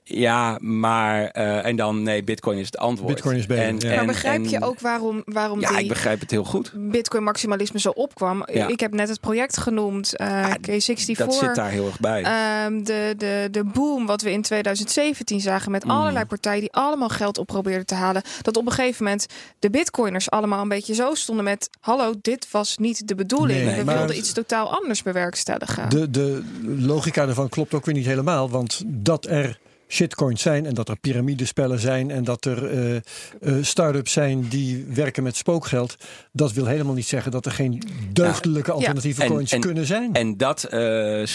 ja, 0.09 0.59
maar 0.61 1.37
uh, 1.37 1.67
en 1.67 1.77
dan 1.77 2.03
nee, 2.03 2.25
Bitcoin 2.25 2.59
is 2.59 2.67
het 2.67 2.79
antwoord. 2.79 3.15
Bitcoin 3.15 3.37
is 3.37 3.47
beter. 3.47 3.65
En, 3.65 3.79
en, 3.79 3.97
maar 3.97 4.07
begrijp 4.07 4.45
je 4.45 4.63
ook 4.63 4.81
waarom, 4.81 5.23
waarom 5.25 5.61
ja, 5.61 5.79
ik 5.79 5.89
begrijp 5.89 6.21
het 6.21 6.31
heel 6.31 6.45
goed. 6.45 6.73
Bitcoin 6.75 7.23
maximalisme 7.23 7.81
zo 7.81 7.89
opkwam? 7.89 8.43
Ja. 8.53 8.67
Ik 8.67 8.81
heb 8.81 8.93
net 8.93 9.09
het 9.09 9.21
project 9.21 9.57
genoemd, 9.57 10.15
uh, 10.21 10.45
ah, 10.45 10.55
K64. 10.71 11.17
Dat 11.17 11.35
zit 11.35 11.55
daar 11.55 11.71
heel 11.71 11.87
erg 11.87 12.01
bij. 12.01 12.19
Um, 12.65 12.85
de, 12.85 13.15
de, 13.17 13.49
de 13.51 13.65
boom 13.65 14.07
wat 14.07 14.23
we 14.23 14.31
in 14.31 14.43
2017 14.43 15.41
zagen 15.41 15.71
met 15.71 15.85
mm. 15.85 15.91
allerlei 15.91 16.25
partijen 16.25 16.61
die 16.61 16.73
allemaal 16.73 17.09
geld 17.09 17.39
op 17.39 17.47
probeerden 17.47 17.87
te 17.87 17.95
halen. 17.95 18.23
Dat 18.43 18.57
op 18.57 18.67
een 18.67 18.73
gegeven 18.73 19.05
moment 19.05 19.27
de 19.59 19.71
Bitcoiners 19.71 20.31
allemaal 20.31 20.63
een 20.63 20.69
beetje 20.69 20.95
zo 20.95 21.15
stonden 21.15 21.45
met: 21.45 21.71
hallo, 21.81 22.15
dit 22.23 22.51
was 22.51 22.77
niet 22.77 23.09
de 23.09 23.15
bedoeling. 23.15 23.65
Nee, 23.65 23.85
we 23.85 23.93
wilden 23.93 24.17
iets 24.17 24.33
totaal 24.33 24.77
anders 24.77 25.03
bewerkstelligen. 25.03 25.89
De, 25.89 26.11
de 26.11 26.43
logica 26.65 27.27
ervan 27.27 27.49
klopt 27.49 27.75
ook 27.75 27.85
weer 27.85 27.95
niet 27.95 28.07
helemaal, 28.07 28.51
want 28.51 28.83
dat 28.87 29.27
er 29.27 29.59
shitcoins 29.89 30.43
zijn 30.43 30.67
en 30.67 30.75
dat 30.75 30.89
er 30.89 30.99
piramidespellen 30.99 31.79
zijn 31.79 32.11
en 32.11 32.25
dat 32.25 32.45
er 32.45 32.73
uh, 32.73 33.01
uh, 33.41 33.65
start-ups 33.65 34.13
zijn 34.13 34.49
die 34.49 34.85
werken 34.85 35.23
met 35.23 35.37
spookgeld. 35.37 35.97
Dat 36.33 36.53
wil 36.53 36.67
helemaal 36.67 36.95
niet 36.95 37.07
zeggen 37.07 37.33
dat 37.33 37.47
er 37.47 37.53
geen 37.53 37.83
deugdelijke 38.13 38.73
alternatieve 38.73 39.27
coins 39.27 39.59
kunnen 39.59 39.87
zijn. 39.87 40.15
En 40.15 40.37
dat 40.37 40.69
uh, 40.71 41.27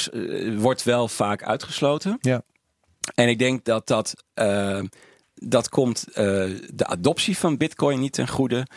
wordt 0.57 0.83
wel 0.83 1.07
vaak 1.07 1.43
uitgesloten. 1.43 2.17
Ja. 2.21 2.41
En 3.15 3.29
ik 3.29 3.39
denk 3.39 3.65
dat 3.65 3.87
dat 3.87 4.13
dat 5.35 5.69
komt 5.69 6.05
uh, 6.07 6.15
de 6.73 6.85
adoptie 6.85 7.37
van 7.37 7.57
Bitcoin 7.57 7.99
niet 7.99 8.13
ten 8.13 8.27
goede. 8.27 8.67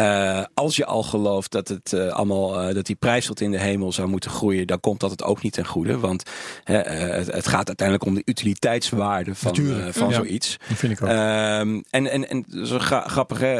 Uh, 0.00 0.44
als 0.54 0.76
je 0.76 0.84
al 0.86 1.02
gelooft 1.02 1.52
dat, 1.52 1.68
het, 1.68 1.92
uh, 1.92 2.08
allemaal, 2.08 2.74
dat 2.74 2.86
die 2.86 2.96
prijs 2.96 3.26
tot 3.26 3.40
in 3.40 3.50
de 3.50 3.58
hemel 3.58 3.92
zou 3.92 4.08
moeten 4.08 4.30
groeien, 4.30 4.66
dan 4.66 4.80
komt 4.80 5.00
dat 5.00 5.10
het 5.10 5.22
ook 5.22 5.42
niet 5.42 5.52
ten 5.52 5.66
goede. 5.66 5.98
Want 5.98 6.22
het, 6.64 7.32
het, 7.32 7.46
gaat 7.46 7.66
uiteindelijk 7.66 8.08
om 8.08 8.14
de 8.14 8.22
utiliteitswaarde 8.24 9.34
van, 9.34 9.56
van 9.90 10.12
zoiets. 10.12 10.56
Dat 10.68 10.78
vind 10.78 10.92
ik 10.92 11.02
ook. 11.02 11.08
Ehm, 11.08 11.80
en, 11.90 12.10
en, 12.10 12.28
en 12.28 12.66
zo 12.66 12.78
grappig, 12.78 13.40
hè? 13.40 13.54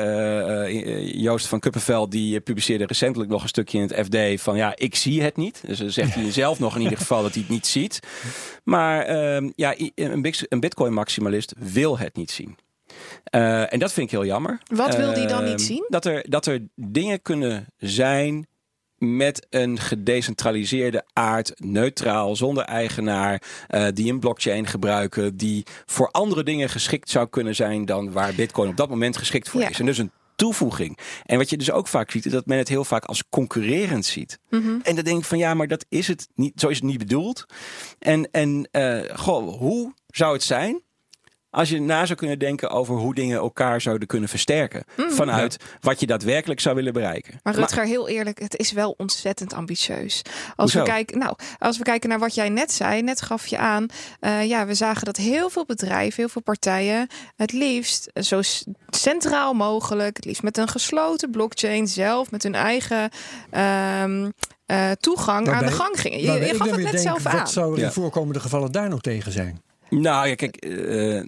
Joost 1.00 1.46
van 1.46 1.60
Kuppenveld 1.60 2.10
die 2.10 2.40
publiceerde 2.40 2.86
recentelijk 2.86 3.30
nog 3.30 3.42
een 3.42 3.48
stukje 3.48 3.78
in 3.78 3.88
het 3.88 4.06
FD 4.06 4.42
van 4.42 4.56
ja, 4.56 4.72
ik 4.76 4.94
zie 4.94 5.22
het 5.22 5.36
niet. 5.36 5.62
Dus 5.66 5.78
dan 5.78 5.90
zegt 5.90 6.14
hij 6.14 6.32
zelf 6.32 6.58
nog 6.58 6.74
in 6.74 6.82
ieder 6.82 6.98
geval 6.98 7.22
dat 7.22 7.32
hij 7.32 7.42
het 7.42 7.50
niet 7.50 7.66
ziet. 7.66 8.00
Maar 8.64 9.02
ehm, 9.02 9.50
ja, 9.54 9.74
een 9.94 10.60
Bitcoin 10.60 10.92
maximalist 10.92 11.54
wil 11.58 11.98
het 11.98 12.16
niet 12.16 12.30
zien. 12.30 12.56
Uh, 13.30 13.72
en 13.72 13.78
dat 13.78 13.92
vind 13.92 14.06
ik 14.06 14.12
heel 14.12 14.26
jammer. 14.26 14.58
Wat 14.74 14.96
wil 14.96 15.14
die 15.14 15.26
dan 15.26 15.44
niet 15.44 15.52
ehm, 15.52 15.64
zien? 15.64 15.84
Dat 15.88 16.04
er, 16.04 16.24
dat 16.28 16.46
er 16.46 16.60
dingen 16.74 17.22
kunnen 17.22 17.66
zijn 17.76 18.46
met 18.98 19.46
een 19.50 19.78
gedecentraliseerde 19.78 21.04
aard, 21.12 21.52
neutraal, 21.56 22.36
zonder 22.36 22.64
eigenaar, 22.64 23.42
uh, 23.70 23.86
die 23.94 24.12
een 24.12 24.20
blockchain 24.20 24.66
gebruiken, 24.66 25.36
die 25.36 25.66
voor 25.86 26.10
andere 26.10 26.42
dingen 26.42 26.68
geschikt 26.68 27.10
zou 27.10 27.28
kunnen 27.28 27.54
zijn 27.54 27.84
dan 27.84 28.12
waar 28.12 28.34
Bitcoin 28.34 28.68
op 28.68 28.76
dat 28.76 28.88
moment 28.88 29.16
geschikt 29.16 29.48
voor 29.48 29.62
is. 29.62 29.78
En 29.80 29.86
dus 29.86 29.98
een 29.98 30.10
toevoeging. 30.36 30.98
En 31.24 31.38
wat 31.38 31.50
je 31.50 31.56
dus 31.56 31.70
ook 31.70 31.88
vaak 31.88 32.10
ziet, 32.10 32.26
is 32.26 32.32
dat 32.32 32.46
men 32.46 32.58
het 32.58 32.68
heel 32.68 32.84
vaak 32.84 33.04
als 33.04 33.28
concurrerend 33.28 34.04
ziet. 34.04 34.38
Mm 34.50 34.80
En 34.82 34.94
dan 34.94 35.04
denk 35.04 35.18
ik 35.18 35.24
van 35.24 35.38
ja, 35.38 35.54
maar 35.54 35.68
dat 35.68 35.86
is 35.88 36.08
het 36.08 36.28
niet, 36.34 36.60
zo 36.60 36.68
is 36.68 36.76
het 36.76 36.84
niet 36.84 36.98
bedoeld. 36.98 37.46
En, 37.98 38.30
en 38.30 38.68
uh, 38.72 39.00
goh, 39.14 39.58
hoe 39.58 39.92
zou 40.06 40.32
het 40.32 40.42
zijn 40.42 40.82
als 41.50 41.68
je 41.68 41.80
na 41.80 42.06
zou 42.06 42.18
kunnen 42.18 42.38
denken 42.38 42.70
over 42.70 42.94
hoe 42.94 43.14
dingen 43.14 43.38
elkaar 43.38 43.80
zouden 43.80 44.08
kunnen 44.08 44.28
versterken. 44.28 44.84
Mm. 44.96 45.10
vanuit 45.10 45.56
wat 45.80 46.00
je 46.00 46.06
daadwerkelijk 46.06 46.60
zou 46.60 46.74
willen 46.74 46.92
bereiken. 46.92 47.40
Maar 47.42 47.54
Rutger, 47.54 47.84
heel 47.84 48.08
eerlijk, 48.08 48.38
het 48.38 48.56
is 48.56 48.72
wel 48.72 48.94
ontzettend 48.96 49.52
ambitieus. 49.52 50.22
Als 50.56 50.74
we, 50.74 50.82
kijken, 50.82 51.18
nou, 51.18 51.36
als 51.58 51.78
we 51.78 51.84
kijken 51.84 52.08
naar 52.08 52.18
wat 52.18 52.34
jij 52.34 52.48
net 52.48 52.72
zei, 52.72 53.02
net 53.02 53.22
gaf 53.22 53.46
je 53.46 53.58
aan. 53.58 53.86
Uh, 54.20 54.44
ja, 54.44 54.66
we 54.66 54.74
zagen 54.74 55.04
dat 55.04 55.16
heel 55.16 55.50
veel 55.50 55.64
bedrijven, 55.64 56.14
heel 56.16 56.28
veel 56.28 56.42
partijen 56.42 57.08
het 57.36 57.52
liefst 57.52 58.10
zo 58.14 58.40
centraal 58.88 59.54
mogelijk, 59.54 60.16
het 60.16 60.24
liefst 60.24 60.42
met 60.42 60.56
een 60.56 60.68
gesloten 60.68 61.30
blockchain 61.30 61.86
zelf, 61.86 62.30
met 62.30 62.42
hun 62.42 62.54
eigen. 62.54 63.10
Um, 64.02 64.32
uh, 64.66 64.90
toegang 64.90 65.48
aan 65.48 65.64
de 65.64 65.72
gang 65.72 66.00
gingen. 66.00 66.20
Je, 66.20 66.46
je 66.46 66.54
gaf 66.54 66.70
het 66.70 66.82
net 66.82 67.00
zelf 67.00 67.26
aan. 67.26 67.38
Wat 67.38 67.50
zouden 67.50 67.84
in 67.84 67.90
voorkomende 67.90 68.40
gevallen 68.40 68.72
daar 68.72 68.88
nog 68.88 69.00
tegen 69.00 69.32
zijn? 69.32 69.62
Nou 69.90 70.28
ja, 70.28 70.34
kijk. 70.34 70.66
Uh, 70.66 71.22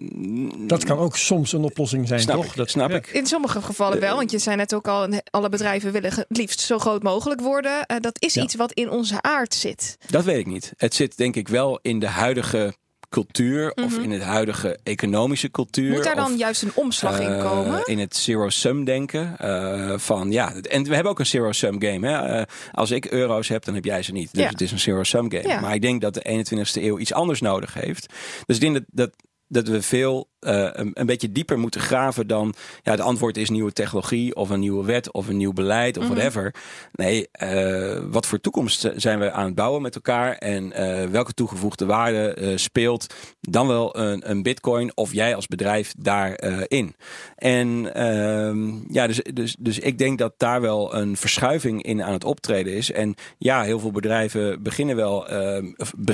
dat 0.58 0.84
kan 0.84 0.98
ook 0.98 1.16
soms 1.16 1.52
een 1.52 1.62
oplossing 1.62 2.08
zijn, 2.08 2.26
toch? 2.26 2.54
Dat 2.54 2.70
snap 2.70 2.90
ik. 2.90 3.06
In 3.06 3.26
sommige 3.26 3.62
gevallen 3.62 4.00
wel, 4.00 4.16
want 4.16 4.30
je 4.30 4.38
zei 4.38 4.56
net 4.56 4.74
ook 4.74 4.88
al: 4.88 5.08
alle 5.30 5.48
bedrijven 5.48 5.92
willen 5.92 6.10
het 6.14 6.26
liefst 6.28 6.60
zo 6.60 6.78
groot 6.78 7.02
mogelijk 7.02 7.40
worden. 7.40 7.72
Uh, 7.72 7.96
dat 8.00 8.22
is 8.22 8.36
iets 8.36 8.54
wat 8.54 8.72
in 8.72 8.90
onze 8.90 9.22
aard 9.22 9.54
zit. 9.54 9.96
Dat 10.06 10.24
weet 10.24 10.38
ik 10.38 10.46
niet. 10.46 10.72
Het 10.76 10.94
zit 10.94 11.16
denk 11.16 11.36
ik 11.36 11.48
wel 11.48 11.78
in 11.82 11.98
de 11.98 12.06
huidige 12.08 12.74
cultuur 13.08 13.72
of 13.74 13.92
mhm. 13.92 14.02
in 14.02 14.10
het 14.10 14.22
huidige 14.22 14.78
economische 14.82 15.50
cultuur. 15.50 15.90
Moet 15.90 16.04
daar 16.04 16.14
dan 16.14 16.36
juist 16.36 16.62
een 16.62 16.72
omslag 16.74 17.20
in 17.20 17.32
eh, 17.32 17.50
komen? 17.50 17.82
In 17.84 17.98
het 17.98 18.16
zero-sum 18.16 18.84
denken. 18.84 19.36
Uh, 19.42 19.98
van 19.98 20.30
ja, 20.30 20.54
en 20.54 20.84
we 20.84 20.94
hebben 20.94 21.12
ook 21.12 21.18
een 21.18 21.26
zero-sum 21.26 21.82
game. 21.82 22.08
Hè? 22.08 22.38
Uh, 22.38 22.42
als 22.72 22.90
ik 22.90 23.10
euro's 23.10 23.48
heb, 23.48 23.64
dan 23.64 23.74
heb 23.74 23.84
jij 23.84 24.02
ze 24.02 24.12
niet. 24.12 24.34
Dus 24.34 24.48
het 24.48 24.60
is 24.60 24.72
een 24.72 24.78
zero-sum 24.78 25.30
game. 25.30 25.48
Ja. 25.48 25.60
Maar 25.60 25.74
ik 25.74 25.82
denk 25.82 26.00
dat 26.00 26.14
de 26.14 26.44
21ste 26.46 26.82
eeuw 26.82 26.98
iets 26.98 27.12
anders 27.12 27.40
nodig 27.40 27.74
heeft. 27.74 28.12
Dus 28.46 28.56
ik 28.56 28.62
denk 28.62 28.74
dat, 28.74 28.84
dat, 28.86 29.10
dat 29.48 29.68
we 29.68 29.82
veel 29.82 30.28
uh, 30.40 30.68
een, 30.72 30.90
een, 30.94 31.06
beetje 31.06 31.32
dieper 31.32 31.58
moeten 31.58 31.80
graven 31.80 32.26
dan 32.26 32.54
ja, 32.82 32.90
het 32.90 33.00
antwoord 33.00 33.36
is 33.36 33.50
nieuwe 33.50 33.72
technologie 33.72 34.36
of 34.36 34.50
een 34.50 34.60
nieuwe 34.60 34.84
wet 34.84 35.12
of 35.12 35.28
een 35.28 35.36
nieuw 35.36 35.52
beleid 35.52 35.96
of 35.96 36.02
mm 36.02 36.06
whatever. 36.08 36.54
Nee, 36.92 37.28
uh, 37.42 37.98
wat 38.10 38.26
voor 38.26 38.40
toekomst 38.40 38.90
zijn 38.96 39.18
we 39.18 39.32
aan 39.32 39.44
het 39.44 39.54
bouwen 39.54 39.82
met 39.82 39.94
elkaar 39.94 40.32
en 40.34 40.64
uh, 40.64 41.04
welke 41.04 41.32
toegevoegde 41.32 41.86
waarde 41.86 42.52
speelt 42.56 43.14
dan 43.40 43.66
wel 43.66 43.98
een, 43.98 44.30
een 44.30 44.42
bitcoin 44.42 44.96
of 44.96 45.12
jij 45.12 45.34
als 45.34 45.46
bedrijf 45.46 45.94
daarin. 45.98 46.94
en 47.36 47.94
ehm, 47.94 48.92
ja, 48.92 49.06
dus, 49.06 49.20
dus, 49.32 49.56
dus 49.58 49.78
ik 49.78 49.98
denk 49.98 50.18
dat 50.18 50.34
daar 50.36 50.60
wel 50.60 50.94
een 50.94 51.16
verschuiving 51.16 51.82
in 51.82 52.02
aan 52.02 52.12
het 52.12 52.24
optreden 52.24 52.72
is. 52.72 52.92
En 52.92 53.14
ja, 53.38 53.62
heel 53.62 53.78
veel 53.78 53.92
bedrijven 53.92 54.62
beginnen 54.62 54.96
wel 54.96 55.28
ehm, 55.28 55.72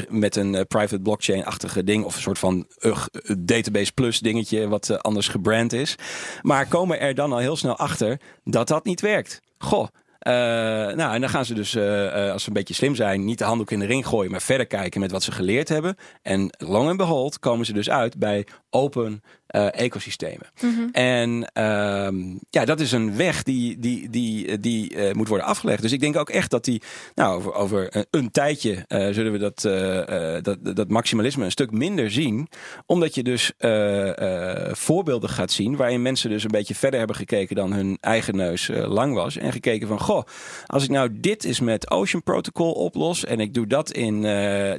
met 0.08 0.36
een 0.36 0.66
private 0.66 1.00
blockchain-achtige 1.00 1.84
ding 1.84 2.04
of 2.04 2.16
een 2.16 2.22
soort 2.22 2.38
van 2.38 2.66
database 3.38 3.92
plus 3.92 4.13
dingetje 4.20 4.68
wat 4.68 4.90
eh, 4.90 4.96
anders 4.96 5.28
gebrand 5.28 5.72
is. 5.72 5.96
Maar 6.42 6.66
komen 6.66 7.00
er 7.00 7.14
dan 7.14 7.32
al 7.32 7.38
heel 7.38 7.56
snel 7.56 7.76
achter 7.76 8.20
dat 8.44 8.68
dat 8.68 8.84
niet 8.84 9.00
werkt. 9.00 9.40
Goh, 9.58 9.86
nou, 10.24 11.14
en 11.14 11.20
dan 11.20 11.28
gaan 11.28 11.44
ze 11.44 11.54
dus, 11.54 11.76
als 12.32 12.42
ze 12.42 12.48
een 12.48 12.54
beetje 12.54 12.74
slim 12.74 12.94
zijn, 12.94 13.24
niet 13.24 13.38
de 13.38 13.44
handdoek 13.44 13.70
in 13.70 13.78
de 13.78 13.86
ring 13.86 14.06
gooien, 14.06 14.30
maar 14.30 14.42
verder 14.42 14.66
kijken 14.66 15.00
met 15.00 15.10
wat 15.10 15.22
ze 15.22 15.32
geleerd 15.32 15.68
hebben. 15.68 15.96
En 16.22 16.54
long 16.58 16.88
and 16.88 16.96
behold 16.96 17.38
komen 17.38 17.66
ze 17.66 17.72
dus 17.72 17.90
uit 17.90 18.18
bij 18.18 18.46
open 18.70 19.22
uh, 19.54 19.80
ecosystemen. 19.80 20.46
Mhm. 20.60 20.88
En 20.92 21.50
ehm, 21.52 22.16
ja, 22.50 22.64
dat 22.64 22.80
is 22.80 22.92
een 22.92 23.16
weg 23.16 23.42
die, 23.42 23.78
die, 23.78 24.10
die, 24.10 24.60
die 24.60 24.94
uh, 24.94 25.12
moet 25.12 25.28
worden 25.28 25.46
afgelegd. 25.46 25.82
Dus 25.82 25.92
ik 25.92 26.00
denk 26.00 26.16
ook 26.16 26.30
echt 26.30 26.50
dat 26.50 26.64
die, 26.64 26.82
nou, 27.14 27.36
over, 27.36 27.54
over 27.54 28.06
een 28.10 28.30
tijdje 28.30 28.84
zullen 28.88 29.32
we 29.32 29.38
dat, 29.38 29.60
dat, 30.44 30.76
dat 30.76 30.88
maximalisme 30.88 31.44
een 31.44 31.50
stuk 31.50 31.70
minder 31.70 32.10
zien. 32.10 32.48
Omdat 32.86 33.14
je 33.14 33.22
dus 33.22 33.52
voorbeelden 34.78 35.30
gaat 35.30 35.50
zien 35.50 35.76
waarin 35.76 36.02
mensen 36.02 36.30
dus 36.30 36.44
een 36.44 36.50
beetje 36.50 36.74
verder 36.74 36.98
hebben 36.98 37.16
gekeken 37.16 37.56
dan 37.56 37.72
hun 37.72 37.98
eigen 38.00 38.36
neus 38.36 38.70
lang 38.72 39.14
was. 39.14 39.36
En 39.36 39.52
gekeken 39.52 39.88
van, 39.88 40.00
goh, 40.00 40.22
als 40.66 40.84
ik 40.84 40.90
nou 40.90 41.08
dit 41.20 41.44
is 41.44 41.60
met 41.60 41.90
Ocean 41.90 42.22
Protocol 42.22 42.72
oplos 42.72 43.24
en 43.24 43.40
ik 43.40 43.54
doe 43.54 43.66
dat 43.66 43.92
in 43.92 44.22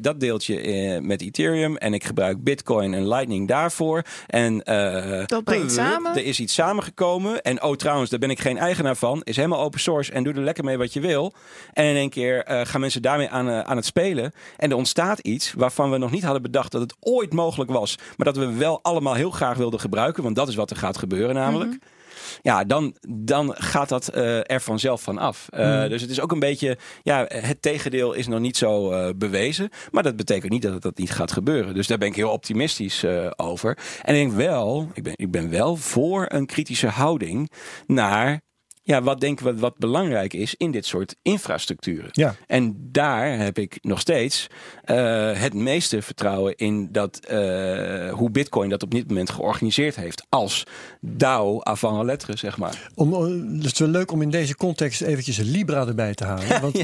dat 0.01 0.19
deeltje 0.19 0.61
in, 0.61 1.07
met 1.07 1.21
Ethereum 1.21 1.77
en 1.77 1.93
ik 1.93 2.03
gebruik 2.03 2.43
Bitcoin 2.43 2.93
en 2.93 3.07
Lightning 3.07 3.47
daarvoor. 3.47 4.03
En 4.27 4.64
uh, 4.65 5.25
dat 5.25 5.43
brengt 5.43 5.71
samen. 5.71 6.15
Er 6.15 6.25
is 6.25 6.39
iets 6.39 6.53
samengekomen. 6.53 7.41
En 7.41 7.63
oh, 7.63 7.75
trouwens, 7.75 8.09
daar 8.09 8.19
ben 8.19 8.29
ik 8.29 8.39
geen 8.39 8.57
eigenaar 8.57 8.95
van. 8.95 9.21
Is 9.23 9.35
helemaal 9.35 9.61
open 9.61 9.79
source 9.79 10.11
en 10.11 10.23
doe 10.23 10.33
er 10.33 10.41
lekker 10.41 10.63
mee 10.63 10.77
wat 10.77 10.93
je 10.93 10.99
wil. 10.99 11.33
En 11.73 11.85
in 11.85 11.95
één 11.95 12.09
keer 12.09 12.49
uh, 12.49 12.61
gaan 12.63 12.79
mensen 12.81 13.01
daarmee 13.01 13.29
aan, 13.29 13.47
uh, 13.47 13.59
aan 13.59 13.75
het 13.75 13.85
spelen. 13.85 14.33
En 14.57 14.69
er 14.69 14.77
ontstaat 14.77 15.19
iets 15.19 15.53
waarvan 15.53 15.91
we 15.91 15.97
nog 15.97 16.11
niet 16.11 16.23
hadden 16.23 16.41
bedacht 16.41 16.71
dat 16.71 16.81
het 16.81 16.95
ooit 16.99 17.33
mogelijk 17.33 17.71
was. 17.71 17.97
Maar 18.17 18.33
dat 18.33 18.37
we 18.37 18.53
wel 18.53 18.79
allemaal 18.81 19.13
heel 19.13 19.31
graag 19.31 19.57
wilden 19.57 19.79
gebruiken. 19.79 20.23
Want 20.23 20.35
dat 20.35 20.47
is 20.47 20.55
wat 20.55 20.69
er 20.69 20.77
gaat 20.77 20.97
gebeuren 20.97 21.35
namelijk. 21.35 21.71
Mm 21.71 21.79
-hmm 21.81 21.93
ja, 22.41 22.63
dan, 22.63 22.95
dan 23.09 23.53
gaat 23.57 23.89
dat 23.89 24.15
uh, 24.15 24.51
er 24.51 24.61
vanzelf 24.61 25.01
van 25.01 25.17
af. 25.17 25.47
Uh, 25.49 25.87
Dus 25.87 26.01
het 26.01 26.11
is 26.11 26.21
ook 26.21 26.31
een 26.31 26.39
beetje, 26.39 26.77
ja, 27.03 27.25
het 27.27 27.61
tegendeel 27.61 28.13
is 28.13 28.27
nog 28.27 28.39
niet 28.39 28.57
zo 28.57 28.91
uh, 28.91 29.09
bewezen. 29.15 29.69
Maar 29.91 30.03
dat 30.03 30.15
betekent 30.15 30.51
niet 30.51 30.61
dat 30.61 30.73
het 30.73 30.81
dat 30.81 30.97
niet 30.97 31.11
gaat 31.11 31.31
gebeuren. 31.31 31.73
Dus 31.73 31.87
daar 31.87 31.97
ben 31.97 32.07
ik 32.07 32.15
heel 32.15 32.31
optimistisch 32.31 33.05
over. 33.35 33.77
En 34.01 34.15
ik 34.15 34.21
denk 34.21 34.31
wel, 34.31 34.89
ik 34.93 35.03
ben, 35.03 35.13
ik 35.15 35.31
ben 35.31 35.49
wel 35.49 35.75
voor 35.75 36.25
een 36.29 36.45
kritische 36.45 36.87
houding 36.87 37.51
naar 37.87 38.41
ja, 38.85 39.01
wat 39.01 39.19
denken 39.19 39.45
we 39.45 39.55
wat 39.55 39.77
belangrijk 39.77 40.33
is 40.33 40.55
in 40.55 40.71
dit 40.71 40.85
soort 40.85 41.15
infrastructuren. 41.21 42.09
Ja. 42.11 42.35
En 42.47 42.89
daar 42.91 43.37
heb 43.37 43.57
ik 43.57 43.77
nog 43.81 43.99
steeds 43.99 44.47
uh, 44.85 45.31
het 45.39 45.53
meeste 45.53 46.01
vertrouwen 46.01 46.55
in 46.55 46.91
dat, 46.91 47.19
uh, 47.31 48.13
hoe 48.13 48.29
Bitcoin 48.29 48.69
dat 48.69 48.83
op 48.83 48.91
dit 48.91 49.07
moment 49.07 49.29
georganiseerd 49.29 49.95
heeft. 49.95 50.25
Als 50.29 50.63
DAO 50.99 51.61
avant 51.61 51.95
la 51.95 52.03
lettre, 52.03 52.37
zeg 52.37 52.57
maar. 52.57 52.89
Om, 52.95 53.13
het 53.13 53.65
is 53.65 53.79
wel 53.79 53.87
leuk 53.87 54.11
om 54.11 54.21
in 54.21 54.29
deze 54.29 54.55
context 54.55 55.01
eventjes 55.01 55.37
Libra 55.37 55.87
erbij 55.87 56.13
te 56.13 56.25
halen. 56.25 56.61
Want, 56.61 56.83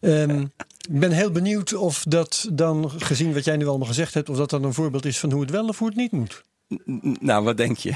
um, 0.00 0.40
ik 0.92 1.00
ben 1.00 1.12
heel 1.12 1.30
benieuwd 1.30 1.74
of 1.74 2.04
dat 2.08 2.48
dan, 2.52 2.90
gezien 2.90 3.34
wat 3.34 3.44
jij 3.44 3.56
nu 3.56 3.66
allemaal 3.66 3.86
gezegd 3.86 4.14
hebt, 4.14 4.28
of 4.28 4.36
dat 4.36 4.50
dan 4.50 4.64
een 4.64 4.74
voorbeeld 4.74 5.04
is 5.04 5.18
van 5.18 5.32
hoe 5.32 5.40
het 5.40 5.50
wel 5.50 5.68
of 5.68 5.78
hoe 5.78 5.88
het 5.88 5.96
niet 5.96 6.12
moet. 6.12 6.42
Nou, 7.20 7.44
wat 7.44 7.56
denk 7.56 7.76
je? 7.76 7.94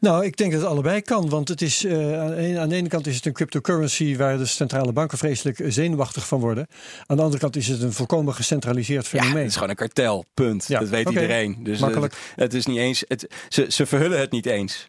Nou, 0.00 0.24
ik 0.24 0.36
denk 0.36 0.52
dat 0.52 0.60
het 0.60 0.70
allebei 0.70 1.02
kan. 1.02 1.28
Want 1.28 1.48
het 1.48 1.62
is, 1.62 1.84
uh, 1.84 2.60
aan 2.60 2.68
de 2.68 2.74
ene 2.74 2.88
kant 2.88 3.06
is 3.06 3.16
het 3.16 3.26
een 3.26 3.32
cryptocurrency 3.32 4.16
waar 4.16 4.38
de 4.38 4.46
centrale 4.46 4.92
banken 4.92 5.18
vreselijk 5.18 5.62
zenuwachtig 5.66 6.26
van 6.26 6.40
worden. 6.40 6.66
Aan 7.06 7.16
de 7.16 7.22
andere 7.22 7.40
kant 7.40 7.56
is 7.56 7.68
het 7.68 7.82
een 7.82 7.92
volkomen 7.92 8.34
gecentraliseerd 8.34 9.06
fenomeen. 9.06 9.32
Ja, 9.32 9.38
het 9.38 9.48
is 9.48 9.54
gewoon 9.54 9.70
een 9.70 9.76
kartel, 9.76 10.24
punt. 10.34 10.66
Ja, 10.68 10.80
dat 10.80 10.88
weet 10.88 11.06
okay. 11.06 11.22
iedereen. 11.22 11.56
Dus 11.62 11.80
Makkelijk. 11.80 12.12
Het, 12.12 12.34
het, 12.34 12.54
is 12.54 12.66
niet 12.66 12.78
eens, 12.78 13.04
het, 13.08 13.26
ze, 13.48 13.66
ze 13.68 13.86
verhullen 13.86 14.20
het 14.20 14.30
niet 14.30 14.46
eens. 14.46 14.88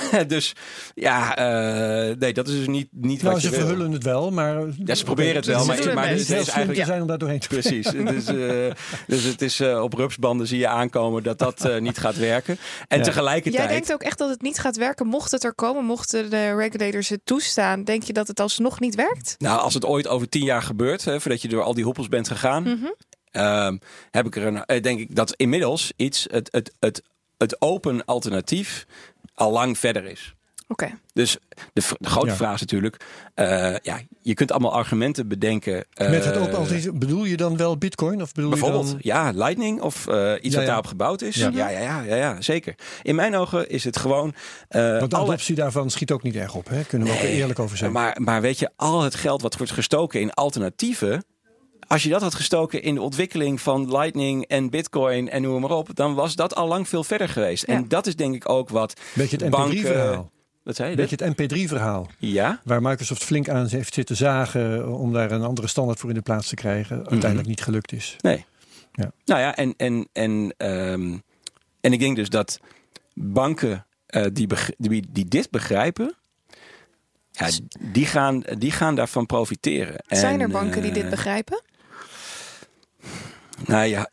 dus 0.26 0.52
ja, 0.94 1.38
uh, 1.38 2.16
nee, 2.16 2.32
dat 2.32 2.48
is 2.48 2.54
dus 2.54 2.66
niet, 2.66 2.88
niet 2.90 3.22
nou, 3.22 3.34
wat 3.34 3.42
je 3.42 3.48
ze 3.48 3.54
verhullen 3.54 3.92
het 3.92 4.02
wel, 4.02 4.30
maar... 4.30 4.66
Ja, 4.84 4.94
ze 4.94 5.04
proberen 5.04 5.34
het 5.34 5.46
wel, 5.46 5.64
maar, 5.64 5.94
maar 5.94 6.08
het 6.08 6.18
is 6.18 6.30
eigenlijk... 6.30 6.74
Ja. 6.74 6.84
zijn 6.84 7.00
om 7.00 7.06
daar 7.06 7.18
doorheen 7.18 7.38
te 7.38 7.48
Precies. 7.48 7.90
dus, 7.90 8.28
uh, 8.28 8.72
dus 9.06 9.22
het 9.22 9.42
is 9.42 9.60
uh, 9.60 9.82
op 9.82 9.92
rupsbanden 9.92 10.46
zie 10.46 10.58
je 10.58 10.68
aankomen 10.68 11.22
dat 11.22 11.38
dat 11.38 11.80
niet 11.80 11.98
gaat 11.98 12.16
werken. 12.16 12.58
En 12.88 12.98
ja. 12.98 13.04
tegelijkertijd... 13.04 13.64
Jij 13.64 13.72
denkt 13.72 13.92
ook 13.92 14.02
echt 14.02 14.18
dat 14.18 14.28
het 14.28 14.42
niet 14.42 14.58
gaat 14.58 14.76
werken, 14.76 15.06
mocht 15.06 15.30
het 15.30 15.44
er 15.44 15.54
komen, 15.54 15.84
mochten 15.84 16.30
de 16.30 16.54
regulators 16.56 17.08
het 17.08 17.20
toestaan. 17.24 17.84
Denk 17.84 18.02
je 18.02 18.12
dat 18.12 18.28
het 18.28 18.40
alsnog 18.40 18.80
niet 18.80 18.94
werkt? 18.94 19.34
Nou, 19.38 19.60
als 19.60 19.74
het 19.74 19.84
ooit 19.84 20.08
over 20.08 20.28
tien 20.28 20.44
jaar 20.44 20.62
gebeurt, 20.62 21.04
hè, 21.04 21.20
voordat 21.20 21.42
je 21.42 21.48
door 21.48 21.62
al 21.62 21.74
die 21.74 21.84
hoepels 21.84 22.08
bent 22.08 22.28
gegaan... 22.28 22.62
Mm 22.62 22.80
-hmm. 22.80 22.94
uh, 23.32 23.78
heb 24.10 24.26
ik 24.26 24.36
er 24.36 24.46
een, 24.66 24.82
denk 24.82 25.00
ik 25.00 25.16
dat 25.16 25.34
inmiddels 25.36 25.92
iets, 25.96 26.26
het, 26.30 26.48
het, 26.52 26.72
het, 26.80 27.02
het 27.42 27.60
open 27.60 28.04
alternatief 28.04 28.86
al 29.34 29.52
lang 29.52 29.78
verder 29.78 30.04
is. 30.04 30.34
Oké. 30.68 30.84
Okay. 30.84 30.98
Dus 31.12 31.38
de, 31.72 31.82
de 31.98 32.08
grote 32.08 32.26
ja. 32.26 32.34
vraag 32.34 32.54
is 32.54 32.60
natuurlijk, 32.60 33.04
uh, 33.34 33.76
ja, 33.76 34.00
je 34.22 34.34
kunt 34.34 34.50
allemaal 34.50 34.72
argumenten 34.72 35.28
bedenken. 35.28 35.74
Uh, 35.74 36.10
Met 36.10 36.24
het 36.24 36.36
open 36.36 36.58
alternatief, 36.58 36.92
bedoel 36.92 37.24
je 37.24 37.36
dan 37.36 37.56
wel 37.56 37.78
Bitcoin? 37.78 38.22
Of 38.22 38.32
bedoel 38.32 38.50
bijvoorbeeld, 38.50 38.86
je 38.86 38.92
dan... 38.92 39.00
ja, 39.02 39.30
Lightning 39.34 39.80
of 39.80 40.06
uh, 40.08 40.32
iets 40.40 40.52
ja, 40.52 40.58
wat 40.58 40.66
daarop 40.66 40.86
gebouwd 40.86 41.22
is. 41.22 41.36
Ja. 41.36 41.50
Ja, 41.52 41.68
ja, 41.68 42.00
ja, 42.02 42.14
ja, 42.16 42.40
zeker. 42.40 42.74
In 43.02 43.14
mijn 43.14 43.36
ogen 43.36 43.68
is 43.68 43.84
het 43.84 43.96
gewoon. 43.96 44.34
Want 44.68 45.10
de 45.10 45.16
alle... 45.16 45.26
adoptie 45.26 45.54
daarvan 45.54 45.90
schiet 45.90 46.12
ook 46.12 46.22
niet 46.22 46.36
erg 46.36 46.54
op, 46.54 46.68
hè? 46.68 46.84
Kunnen 46.84 47.08
we 47.08 47.14
nee, 47.14 47.22
ook 47.22 47.28
eerlijk 47.28 47.58
over 47.58 47.76
zijn. 47.76 47.92
Maar, 47.92 48.16
maar 48.20 48.40
weet 48.40 48.58
je, 48.58 48.70
al 48.76 49.02
het 49.02 49.14
geld 49.14 49.42
wat 49.42 49.56
wordt 49.56 49.72
gestoken 49.72 50.20
in 50.20 50.32
alternatieven 50.32 51.24
als 51.92 52.02
je 52.02 52.08
dat 52.08 52.22
had 52.22 52.34
gestoken 52.34 52.82
in 52.82 52.94
de 52.94 53.00
ontwikkeling 53.00 53.60
van 53.60 53.90
Lightning 53.90 54.46
en 54.46 54.70
Bitcoin 54.70 55.30
en 55.30 55.42
noem 55.42 55.60
maar 55.60 55.70
op, 55.70 55.94
dan 55.94 56.14
was 56.14 56.36
dat 56.36 56.54
al 56.54 56.68
lang 56.68 56.88
veel 56.88 57.04
verder 57.04 57.28
geweest. 57.28 57.66
Ja. 57.66 57.74
En 57.74 57.88
dat 57.88 58.06
is 58.06 58.16
denk 58.16 58.34
ik 58.34 58.48
ook 58.48 58.68
wat. 58.68 59.00
Beetje 59.14 59.36
het 59.36 59.46
MP3-verhaal. 59.46 60.30
Wat 60.62 60.76
zei 60.76 60.90
je? 60.90 60.96
Beetje 60.96 61.24
het 61.24 61.52
MP3-verhaal. 61.52 62.08
Ja. 62.18 62.60
Waar 62.64 62.82
Microsoft 62.82 63.24
flink 63.24 63.48
aan 63.48 63.66
heeft 63.66 63.94
zitten 63.94 64.16
zagen 64.16 64.88
om 64.98 65.12
daar 65.12 65.30
een 65.30 65.42
andere 65.42 65.66
standaard 65.66 65.98
voor 65.98 66.08
in 66.08 66.14
de 66.14 66.22
plaats 66.22 66.48
te 66.48 66.54
krijgen. 66.54 66.96
Uiteindelijk 66.96 67.32
mm-hmm. 67.32 67.48
niet 67.48 67.62
gelukt 67.62 67.92
is. 67.92 68.16
Nee. 68.20 68.44
Ja. 68.92 69.12
Nou 69.24 69.40
ja, 69.40 69.56
en, 69.56 69.74
en, 69.76 70.08
en, 70.12 70.54
um, 70.58 71.22
en 71.80 71.92
ik 71.92 71.98
denk 71.98 72.16
dus 72.16 72.28
dat 72.28 72.60
banken 73.14 73.86
uh, 74.08 74.26
die, 74.32 74.46
die, 74.78 75.04
die 75.10 75.24
dit 75.24 75.50
begrijpen, 75.50 76.14
ja, 77.30 77.48
die, 77.80 78.06
gaan, 78.06 78.42
die 78.58 78.70
gaan 78.70 78.94
daarvan 78.94 79.26
profiteren. 79.26 80.04
Zijn 80.08 80.40
er 80.40 80.48
banken 80.48 80.76
uh, 80.76 80.82
die 80.82 80.92
dit 80.92 81.10
begrijpen? 81.10 81.62
Nou 83.66 83.84
ja, 83.84 84.10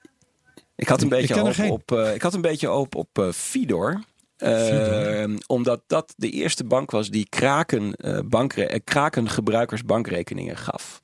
ik 0.76 0.88
had 0.88 1.02
een 1.02 1.10
beetje 1.10 1.44
op, 1.44 1.72
op 1.72 1.92
uh, 1.92 2.14
ik 2.14 2.22
had 2.22 2.34
een 2.34 2.42
beetje 2.42 2.72
op, 2.72 2.96
op 2.96 3.20
uh, 3.20 3.32
Fidor. 3.32 4.04
Uh, 4.44 5.36
omdat 5.48 5.82
dat 5.88 6.14
de 6.18 6.30
eerste 6.30 6.64
bank 6.64 6.92
was 6.92 7.10
die 7.10 7.28
kraken, 7.30 7.96
bankre 8.26 8.80
kraken 8.84 9.30
gebruikers 9.30 9.84
bankrekeningen 9.84 10.58
gaf. 10.58 11.00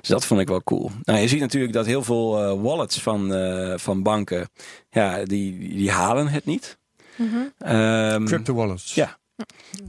Dus 0.00 0.08
dat 0.08 0.24
vond 0.24 0.40
ik 0.40 0.48
wel 0.48 0.62
cool. 0.62 0.90
Nou, 1.02 1.18
je 1.18 1.28
ziet 1.28 1.40
natuurlijk 1.40 1.72
dat 1.72 1.86
heel 1.86 2.02
veel 2.02 2.60
wallets 2.60 3.00
van, 3.00 3.32
van 3.78 4.02
banken, 4.02 4.48
ja, 4.90 5.24
die, 5.24 5.74
die 5.74 5.90
halen 5.90 6.28
het 6.28 6.44
niet. 6.44 6.78
Mm 7.16 7.28
-hmm. 7.28 7.72
um, 7.72 8.24
crypto 8.24 8.54
wallets. 8.54 8.94
Ja. 8.94 9.18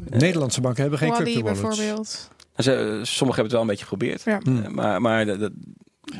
Nederlandse 0.09 0.61
banken 0.61 0.81
hebben 0.81 0.99
geen 0.99 1.09
Wally 1.09 1.23
crypto 1.23 1.43
wallets. 1.43 1.61
bijvoorbeeld. 1.61 2.29
Ze, 2.55 2.99
sommigen 3.03 3.41
hebben 3.41 3.43
het 3.43 3.51
wel 3.51 3.61
een 3.61 3.67
beetje 3.67 3.85
geprobeerd. 3.85 4.23
Ja. 4.23 4.39
Mm. 4.43 4.73
Maar, 4.73 5.01
maar 5.01 5.25
dat, 5.25 5.51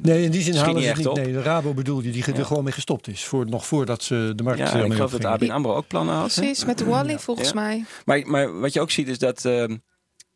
Nee, 0.01 0.23
in 0.23 0.32
die 0.32 0.41
zin 0.41 0.55
halen 0.55 0.82
ze 0.82 0.88
het 0.88 0.97
niet. 0.97 1.07
Op. 1.07 1.15
Nee, 1.15 1.32
de 1.32 1.41
Rabo 1.41 1.73
bedoel 1.73 2.01
je, 2.01 2.11
die 2.11 2.23
ja. 2.25 2.34
er 2.34 2.45
gewoon 2.45 2.63
mee 2.63 2.73
gestopt 2.73 3.07
is. 3.07 3.23
Voor, 3.23 3.49
nog 3.49 3.65
voordat 3.65 4.03
ze 4.03 4.34
de 4.36 4.43
markt 4.43 4.59
Ja, 4.59 4.73
ik 4.73 4.93
geloof 4.93 5.11
dat 5.11 5.25
ABN 5.25 5.49
AMRO 5.49 5.75
ook 5.75 5.88
plannen 5.88 6.15
had. 6.15 6.34
Precies, 6.34 6.65
met 6.65 6.77
de 6.77 6.86
Wally 6.86 7.19
volgens 7.19 7.47
ja. 7.47 7.53
mij. 7.53 7.86
Maar, 8.05 8.27
maar 8.27 8.59
wat 8.59 8.73
je 8.73 8.82
ook 8.82 8.91
ziet 8.91 9.07
is 9.07 9.17
dat 9.17 9.45
uh, 9.45 9.63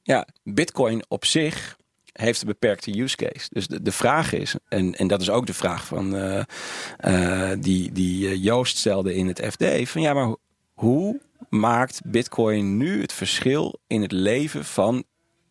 ja, 0.02 0.28
bitcoin 0.44 1.04
op 1.08 1.26
zich 1.26 1.78
heeft 2.12 2.42
een 2.42 2.48
beperkte 2.48 3.00
use 3.02 3.16
case. 3.16 3.48
Dus 3.50 3.68
de, 3.68 3.82
de 3.82 3.92
vraag 3.92 4.34
is, 4.34 4.56
en, 4.68 4.96
en 4.96 5.08
dat 5.08 5.22
is 5.22 5.30
ook 5.30 5.46
de 5.46 5.54
vraag 5.54 5.86
van 5.86 6.16
uh, 6.16 6.42
uh, 7.08 7.52
die, 7.60 7.92
die 7.92 8.40
Joost 8.40 8.78
stelde 8.78 9.16
in 9.16 9.28
het 9.28 9.46
FD, 9.52 9.90
van 9.90 10.02
ja, 10.02 10.14
maar 10.14 10.36
hoe 10.74 11.22
maakt 11.50 12.02
bitcoin 12.06 12.78
nu 12.78 13.02
het 13.02 13.14
verschil 13.14 13.80
in 13.88 14.02
het 14.02 14.12
leven 14.12 14.66
van 14.66 15.04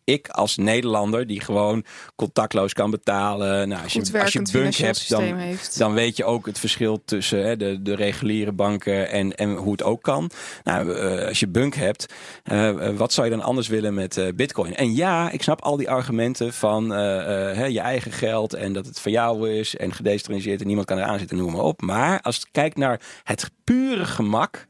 ik 0.05 0.27
als 0.27 0.57
Nederlander 0.57 1.27
die 1.27 1.41
gewoon 1.41 1.85
contactloos 2.15 2.73
kan 2.73 2.91
betalen. 2.91 3.67
Nou, 3.67 3.83
als, 3.83 3.93
je, 3.93 4.21
als 4.21 4.33
je 4.33 4.41
bunk 4.51 4.75
hebt, 4.75 5.09
dan, 5.09 5.37
dan 5.77 5.93
weet 5.93 6.17
je 6.17 6.25
ook 6.25 6.45
het 6.45 6.59
verschil 6.59 7.01
tussen 7.05 7.45
hè, 7.45 7.57
de, 7.57 7.81
de 7.81 7.95
reguliere 7.95 8.51
banken 8.51 9.09
en, 9.09 9.35
en 9.35 9.55
hoe 9.55 9.71
het 9.71 9.83
ook 9.83 10.01
kan. 10.01 10.29
Nou, 10.63 10.89
uh, 10.89 11.27
als 11.27 11.39
je 11.39 11.47
bunk 11.47 11.75
hebt, 11.75 12.13
uh, 12.51 12.89
wat 12.97 13.13
zou 13.13 13.27
je 13.27 13.35
dan 13.35 13.45
anders 13.45 13.67
willen 13.67 13.93
met 13.93 14.17
uh, 14.17 14.27
bitcoin? 14.35 14.75
En 14.75 14.95
ja, 14.95 15.31
ik 15.31 15.41
snap 15.41 15.61
al 15.61 15.77
die 15.77 15.89
argumenten 15.89 16.53
van 16.53 16.89
hè, 16.89 17.65
je 17.65 17.79
eigen 17.79 18.11
geld 18.11 18.53
en 18.53 18.73
dat 18.73 18.85
het 18.85 18.99
van 18.99 19.11
jou 19.11 19.49
is 19.49 19.75
en 19.75 19.93
gedecentraliseerd 19.93 20.61
en 20.61 20.67
niemand 20.67 20.87
kan 20.87 20.97
eraan 20.97 21.19
zitten, 21.19 21.37
noem 21.37 21.51
maar 21.51 21.61
op. 21.61 21.81
Maar 21.81 22.21
als 22.21 22.35
je 22.35 22.45
kijkt 22.51 22.77
naar 22.77 23.01
het 23.23 23.51
pure 23.63 24.05
gemak, 24.05 24.67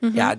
mm 0.00 0.08
-hmm. 0.08 0.16
ja, 0.16 0.34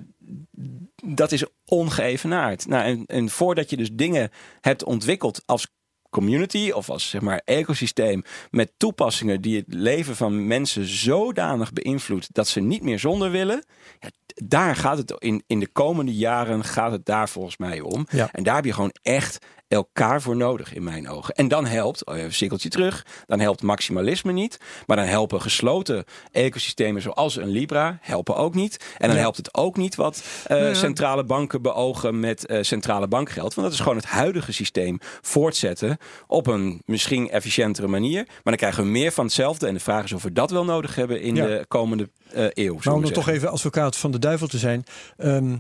dat 1.06 1.32
is 1.32 1.46
ongeëvenaard. 1.72 2.68
Nou, 2.68 2.84
en, 2.84 3.06
en 3.06 3.30
voordat 3.30 3.70
je 3.70 3.78
dus 3.78 3.90
dingen 3.94 4.30
hebt 4.62 4.84
ontwikkeld 4.84 5.42
als 5.46 5.68
community 6.10 6.72
of 6.72 6.90
als 6.90 7.10
zeg 7.10 7.22
maar 7.22 7.42
ecosysteem 7.46 8.24
met 8.50 8.72
toepassingen 8.78 9.42
die 9.42 9.58
het 9.58 9.74
leven 9.74 10.16
van 10.16 10.48
mensen 10.48 10.86
zodanig 10.88 11.74
beïnvloedt 11.74 12.28
dat 12.32 12.48
ze 12.48 12.60
niet 12.60 12.84
meer 12.84 13.00
zonder 13.00 13.32
willen. 13.32 13.66
Ja, 14.00 14.10
daar 14.36 14.76
gaat 14.76 14.98
het 14.98 15.14
in, 15.18 15.44
in 15.48 15.60
de 15.60 15.68
komende 15.68 16.16
jaren 16.16 16.64
gaat 16.64 16.92
het 16.92 17.06
daar 17.06 17.30
volgens 17.30 17.58
mij 17.58 17.80
om. 17.80 18.08
Ja. 18.10 18.30
En 18.32 18.44
daar 18.44 18.56
heb 18.56 18.66
je 18.66 18.74
gewoon 18.74 18.96
echt 19.02 19.46
elkaar 19.72 20.22
voor 20.22 20.36
nodig 20.36 20.74
in 20.74 20.84
mijn 20.84 21.10
ogen. 21.10 21.36
En 21.36 21.48
dan 21.48 21.66
helpt, 21.66 22.06
oh, 22.06 22.14
even 22.14 22.26
een 22.28 22.34
cirkeltje 22.34 22.70
terug, 22.70 23.06
dan 23.26 23.40
helpt 23.40 23.62
maximalisme 23.62 24.32
niet. 24.32 24.60
Maar 24.88 24.98
dan 24.98 25.06
helpen 25.06 25.42
gesloten 25.42 26.04
ecosystemen 26.32 27.02
zoals 27.02 27.36
een 27.36 27.48
Libra 27.50 27.98
helpen 28.02 28.36
ook 28.36 28.56
niet. 28.56 28.86
En 28.98 29.08
dan 29.08 29.16
Ja. 29.16 29.22
helpt 29.22 29.38
het 29.38 29.54
ook 29.54 29.78
niet 29.78 29.96
wat 29.96 30.24
eh, 30.48 30.74
centrale 30.74 31.24
banken 31.24 31.62
beogen 31.62 32.20
met 32.20 32.46
eh, 32.46 32.64
centrale 32.64 33.08
bankgeld. 33.08 33.54
Want 33.54 33.68
dat 33.68 33.76
is 33.76 33.82
gewoon 33.84 33.98
het 33.98 34.06
huidige 34.06 34.54
systeem 34.54 34.98
voortzetten 35.22 35.98
op 36.28 36.48
een 36.48 36.82
misschien 36.86 37.30
efficiëntere 37.30 37.88
manier. 37.88 38.24
Maar 38.26 38.40
dan 38.44 38.56
krijgen 38.56 38.84
we 38.84 38.90
meer 38.90 39.12
van 39.12 39.26
hetzelfde. 39.26 39.68
En 39.68 39.74
de 39.74 39.80
vraag 39.80 40.04
is 40.04 40.14
of 40.14 40.24
we 40.24 40.32
dat 40.34 40.52
wel 40.52 40.66
nodig 40.66 40.96
hebben 40.96 41.22
in 41.22 41.34
de 41.34 41.66
komende 41.68 42.10
eh, 42.32 42.44
eeuw. 42.44 42.52
zullen 42.54 42.82
Nou, 42.84 42.96
om 42.96 43.02
dan 43.04 43.12
toch 43.14 43.30
even 43.30 43.52
advocaat 43.52 43.98
van 43.98 44.12
de 44.12 44.20
duivel 44.20 44.48
te 44.48 44.58
zijn. 44.58 44.84
ehm, 45.18 45.56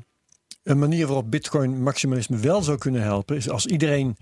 een 0.63 0.79
manier 0.79 1.05
waarop 1.07 1.31
Bitcoin 1.31 1.83
maximalisme 1.83 2.37
wel 2.37 2.61
zou 2.61 2.77
kunnen 2.77 3.01
helpen, 3.01 3.35
is 3.35 3.49
als 3.49 3.65
iedereen 3.65 4.17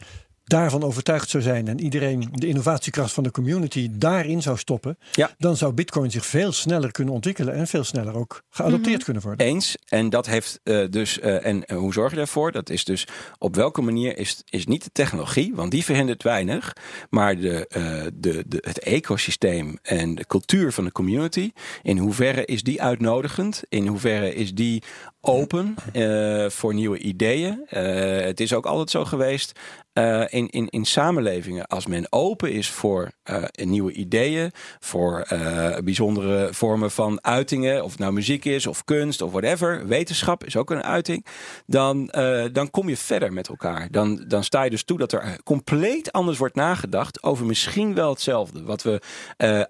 daarvan 0.50 0.84
overtuigd 0.84 1.30
zou 1.30 1.44
zijn 1.44 1.68
en 1.68 1.80
iedereen 1.82 2.30
de 2.34 2.48
innovatiekracht 2.48 3.12
van 3.14 3.24
de 3.24 3.32
community 3.32 3.88
daarin 3.92 4.42
zou 4.42 4.58
stoppen, 4.58 4.98
Ja. 5.12 5.32
dan 5.38 5.58
zou 5.58 5.74
Bitcoin 5.74 6.12
zich 6.12 6.26
veel 6.26 6.52
sneller 6.52 6.92
kunnen 6.92 7.14
ontwikkelen 7.14 7.54
en 7.54 7.68
veel 7.68 7.84
sneller 7.84 8.16
ook 8.16 8.44
geadopteerd 8.50 9.04
kunnen 9.04 9.24
worden. 9.24 9.46
Eens. 9.48 9.78
En 9.88 10.10
dat 10.10 10.26
heeft 10.26 10.60
eh, 10.64 10.86
dus. 10.90 11.20
eh, 11.20 11.46
en 11.46 11.66
eh, 11.66 11.78
hoe 11.78 11.94
zorg 11.94 12.12
je 12.12 12.18
daarvoor? 12.18 12.52
Dat 12.52 12.70
is 12.70 12.84
dus 12.84 13.08
op 13.38 13.56
welke 13.56 13.82
manier 13.82 14.18
is, 14.18 14.42
is 14.50 14.66
niet 14.66 14.84
de 14.84 14.90
technologie, 14.92 15.56
want 15.56 15.72
die 15.72 15.84
verhindert 15.84 16.24
weinig. 16.24 16.74
Maar 17.10 17.38
de, 17.40 17.68
eh, 17.68 17.82
de, 18.14 18.44
de, 18.48 18.58
het 18.62 18.80
ecosysteem 18.80 19.78
en 19.82 20.16
de 20.16 20.26
cultuur 20.26 20.72
van 20.74 20.84
de 20.84 20.92
community. 20.92 21.52
In 21.84 21.98
hoeverre 21.98 22.46
is 22.46 22.64
die 22.64 22.82
uitnodigend? 22.82 23.64
In 23.70 23.88
hoeverre 23.88 24.34
is 24.36 24.54
die 24.54 24.84
open 25.22 25.76
eh, 25.94 26.50
voor 26.50 26.74
nieuwe 26.74 26.98
ideeën? 26.98 27.62
Eh, 27.70 27.84
het 28.26 28.40
is 28.40 28.54
ook 28.54 28.66
altijd 28.66 28.90
zo 28.90 29.06
geweest. 29.06 29.60
Eh, 30.00 30.24
in, 30.30 30.50
in, 30.50 30.70
in 30.70 30.86
samenlevingen, 30.86 31.68
als 31.68 31.86
men 31.86 32.12
open 32.12 32.52
is 32.52 32.70
voor 32.70 33.12
eh, 33.24 33.44
nieuwe 33.54 33.92
ideeën, 33.92 34.52
voor 34.80 35.20
eh, 35.20 35.78
bijzondere 35.84 36.54
vormen 36.54 36.92
van 36.92 37.24
uitingen, 37.24 37.84
of 37.84 37.92
het 37.92 38.00
nou 38.00 38.14
muziek 38.14 38.46
is, 38.46 38.68
of 38.68 38.84
kunst, 38.84 39.22
of 39.22 39.32
whatever, 39.32 39.88
wetenschap 39.88 40.46
is 40.46 40.56
ook 40.56 40.72
een 40.72 40.84
uiting, 40.84 41.26
dan, 41.66 42.06
dan 42.52 42.72
kom 42.72 42.90
je 42.90 42.98
verder 42.98 43.34
met 43.34 43.48
elkaar. 43.48 43.88
Dan, 43.92 44.24
dan 44.28 44.44
sta 44.44 44.64
je 44.64 44.70
dus 44.70 44.84
toe 44.84 44.98
dat 44.98 45.12
er 45.12 45.40
compleet 45.44 46.12
anders 46.12 46.38
wordt 46.38 46.56
nagedacht 46.56 47.24
over 47.24 47.46
misschien 47.46 47.94
wel 47.94 48.10
hetzelfde. 48.10 48.64
Wat 48.64 48.82
we 48.82 49.02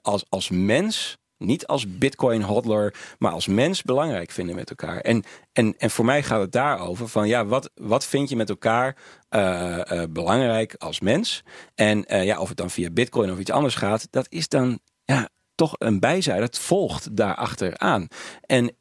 als, 0.02 0.26
als 0.30 0.50
mens 0.50 1.19
niet 1.40 1.68
als 1.68 1.98
bitcoin 1.98 2.42
hodler, 2.42 2.94
maar 3.20 3.32
als 3.32 3.48
mens 3.48 3.84
belangrijk 3.84 4.32
vinden 4.32 4.56
met 4.56 4.70
elkaar. 4.70 5.00
En, 5.00 5.24
en, 5.54 5.76
en 5.78 5.90
voor 5.90 6.06
mij 6.06 6.24
gaat 6.24 6.42
het 6.42 6.52
daarover 6.52 7.08
van 7.08 7.28
ja, 7.28 7.46
wat, 7.46 7.70
wat 7.76 8.06
vind 8.06 8.30
je 8.30 8.36
met 8.36 8.50
elkaar 8.50 8.96
eh, 9.30 10.02
eh, 10.02 10.10
belangrijk 10.10 10.76
als 10.78 11.00
mens? 11.00 11.44
En 11.76 12.06
eh, 12.06 12.26
ja, 12.26 12.40
of 12.40 12.48
het 12.48 12.58
dan 12.58 12.70
via 12.70 12.90
bitcoin 12.90 13.32
of 13.32 13.40
iets 13.40 13.52
anders 13.52 13.76
gaat, 13.76 14.08
dat 14.10 14.26
is 14.30 14.48
dan 14.48 14.80
ja, 15.06 15.30
toch 15.56 15.76
een 15.78 16.00
bijzijde. 16.00 16.44
Het 16.44 16.60
volgt 16.60 17.16
daarachter 17.16 17.78
aan. 17.78 18.08
En 18.46 18.76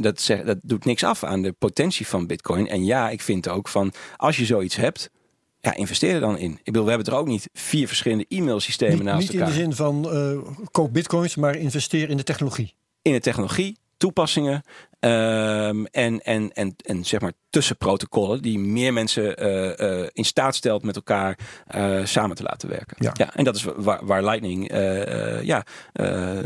dat, 0.00 0.20
zeg, 0.20 0.42
dat 0.42 0.58
doet 0.62 0.84
niks 0.84 1.04
af 1.04 1.24
aan 1.24 1.42
de 1.42 1.52
potentie 1.52 2.06
van 2.06 2.26
bitcoin. 2.26 2.68
En 2.68 2.84
ja, 2.84 3.10
ik 3.10 3.20
vind 3.20 3.48
ook 3.48 3.68
van 3.68 3.92
als 4.16 4.36
je 4.36 4.44
zoiets 4.44 4.76
hebt, 4.76 5.10
ja, 5.60 5.74
investeer 5.74 6.14
er 6.14 6.20
dan 6.20 6.38
in. 6.38 6.52
Ik 6.52 6.64
bedoel, 6.64 6.84
we 6.84 6.90
hebben 6.90 7.12
er 7.12 7.18
ook 7.18 7.26
niet 7.26 7.48
vier 7.52 7.86
verschillende 7.86 8.24
e-mailsystemen 8.28 8.94
Niet, 8.94 9.04
naast 9.04 9.20
niet 9.20 9.32
in 9.32 9.38
elkaar. 9.38 9.54
de 9.54 9.60
zin 9.60 9.72
van 9.74 10.12
eh, 10.12 10.38
koop 10.70 10.92
bitcoins, 10.92 11.36
maar 11.36 11.56
investeer 11.56 12.10
in 12.10 12.16
de 12.16 12.22
technologie. 12.22 12.74
in 13.02 13.12
de 13.12 13.20
technologie, 13.20 13.78
toepassingen 13.96 14.62
ehm, 15.00 15.84
en, 15.84 16.20
en, 16.20 16.52
en, 16.52 16.74
en 16.76 17.04
zeg 17.04 17.20
maar 17.20 17.32
tussenprotocollen 17.50 18.42
die 18.42 18.58
meer 18.58 18.92
mensen 18.92 19.36
eh, 19.36 20.00
eh, 20.02 20.08
in 20.12 20.24
staat 20.24 20.54
stelt 20.54 20.82
met 20.82 20.96
elkaar 20.96 21.38
samen 22.04 22.36
te 22.36 22.42
laten 22.42 22.68
werken. 22.68 22.96
Ja. 22.98 23.34
en 23.34 23.44
dat 23.44 23.56
is 23.56 23.64
waar, 23.76 24.06
waar 24.06 24.24
Lightning 24.24 24.72
ja, 25.42 25.64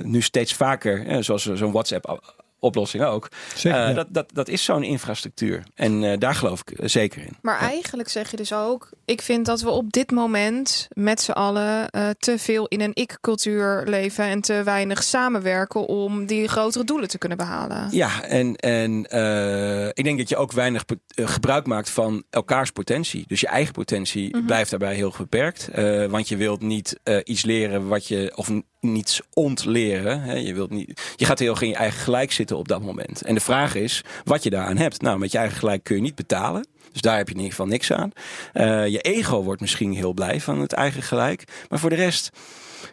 nu 0.02 0.20
steeds 0.22 0.54
vaker, 0.54 1.24
zoals 1.24 1.42
zo'n 1.42 1.72
WhatsApp 1.72 2.34
oplossing 2.64 3.04
ook, 3.04 3.28
Zeker, 3.54 3.80
eh, 3.80 3.88
ja. 3.88 3.94
dat, 3.94 4.06
dat, 4.10 4.30
dat 4.32 4.48
is 4.48 4.64
zo'n 4.64 4.82
infrastructuur. 4.82 5.62
En 5.74 6.04
eh, 6.04 6.18
daar 6.18 6.34
geloof 6.34 6.60
ik 6.60 6.78
eh, 6.78 6.88
zeker 6.88 7.22
in. 7.22 7.36
Maar 7.42 7.58
eigenlijk 7.58 8.08
zeg 8.08 8.30
je 8.30 8.36
dus 8.36 8.52
ook, 8.52 8.88
ik 9.04 9.22
vind 9.22 9.46
dat 9.46 9.60
we 9.60 9.70
op 9.70 9.92
dit 9.92 10.10
moment 10.10 10.88
met 10.92 11.20
z'n 11.20 11.30
allen 11.30 11.90
eh, 11.90 12.08
te 12.18 12.38
veel 12.38 12.66
in 12.66 12.80
een 12.80 12.94
ik-cultuur 12.94 13.84
leven 13.86 14.24
en 14.24 14.40
te 14.40 14.62
weinig 14.62 15.02
samenwerken 15.02 15.86
om 15.86 16.26
die 16.26 16.48
grotere 16.48 16.84
doelen 16.84 17.08
te 17.08 17.18
kunnen 17.18 17.38
behalen. 17.38 17.88
Ja, 17.90 18.22
en, 18.22 18.56
en 18.56 19.06
eh, 19.06 19.86
ik 19.86 20.04
denk 20.04 20.18
dat 20.18 20.28
je 20.28 20.36
ook 20.36 20.52
weinig 20.52 20.84
gebruik 21.14 21.66
maakt 21.66 21.90
van 21.90 22.22
elkaars 22.30 22.70
potentie. 22.70 23.24
Dus 23.26 23.40
je 23.40 23.48
eigen 23.48 23.72
potentie 23.72 24.42
blijft 24.46 24.70
daarbij 24.70 24.94
heel 24.94 25.14
beperkt. 25.18 25.68
Eh, 25.68 26.06
want 26.06 26.28
je 26.28 26.36
wilt 26.36 26.60
niet 26.60 27.00
eh, 27.02 27.18
iets 27.24 27.44
leren 27.44 27.88
wat 27.88 28.06
je, 28.06 28.32
of 28.34 28.50
niets 28.84 29.20
ontleren. 29.32 30.44
Je, 30.44 30.54
wilt 30.54 30.70
niet, 30.70 31.14
je 31.16 31.24
gaat 31.24 31.38
heel 31.38 31.50
erg 31.50 31.62
in 31.62 31.68
je 31.68 31.74
eigen 31.74 32.00
gelijk 32.00 32.32
zitten 32.32 32.56
op 32.56 32.68
dat 32.68 32.82
moment. 32.82 33.22
En 33.22 33.34
de 33.34 33.40
vraag 33.40 33.74
is 33.74 34.02
wat 34.24 34.42
je 34.42 34.50
daaraan 34.50 34.76
hebt. 34.76 35.02
Nou, 35.02 35.18
met 35.18 35.32
je 35.32 35.38
eigen 35.38 35.58
gelijk 35.58 35.84
kun 35.84 35.96
je 35.96 36.02
niet 36.02 36.14
betalen. 36.14 36.66
Dus 36.94 37.02
daar 37.02 37.16
heb 37.16 37.28
je 37.28 37.34
in 37.34 37.40
ieder 37.40 37.54
geval 37.54 37.70
niks 37.70 37.92
aan. 37.92 38.10
Eh, 38.52 38.86
je 38.86 39.00
ego 39.00 39.42
wordt 39.42 39.60
misschien 39.60 39.92
heel 39.92 40.12
blij 40.12 40.40
van 40.40 40.60
het 40.60 40.72
eigen 40.72 41.02
gelijk. 41.02 41.44
Maar 41.68 41.78
voor 41.78 41.90
de 41.90 41.96
rest, 41.96 42.30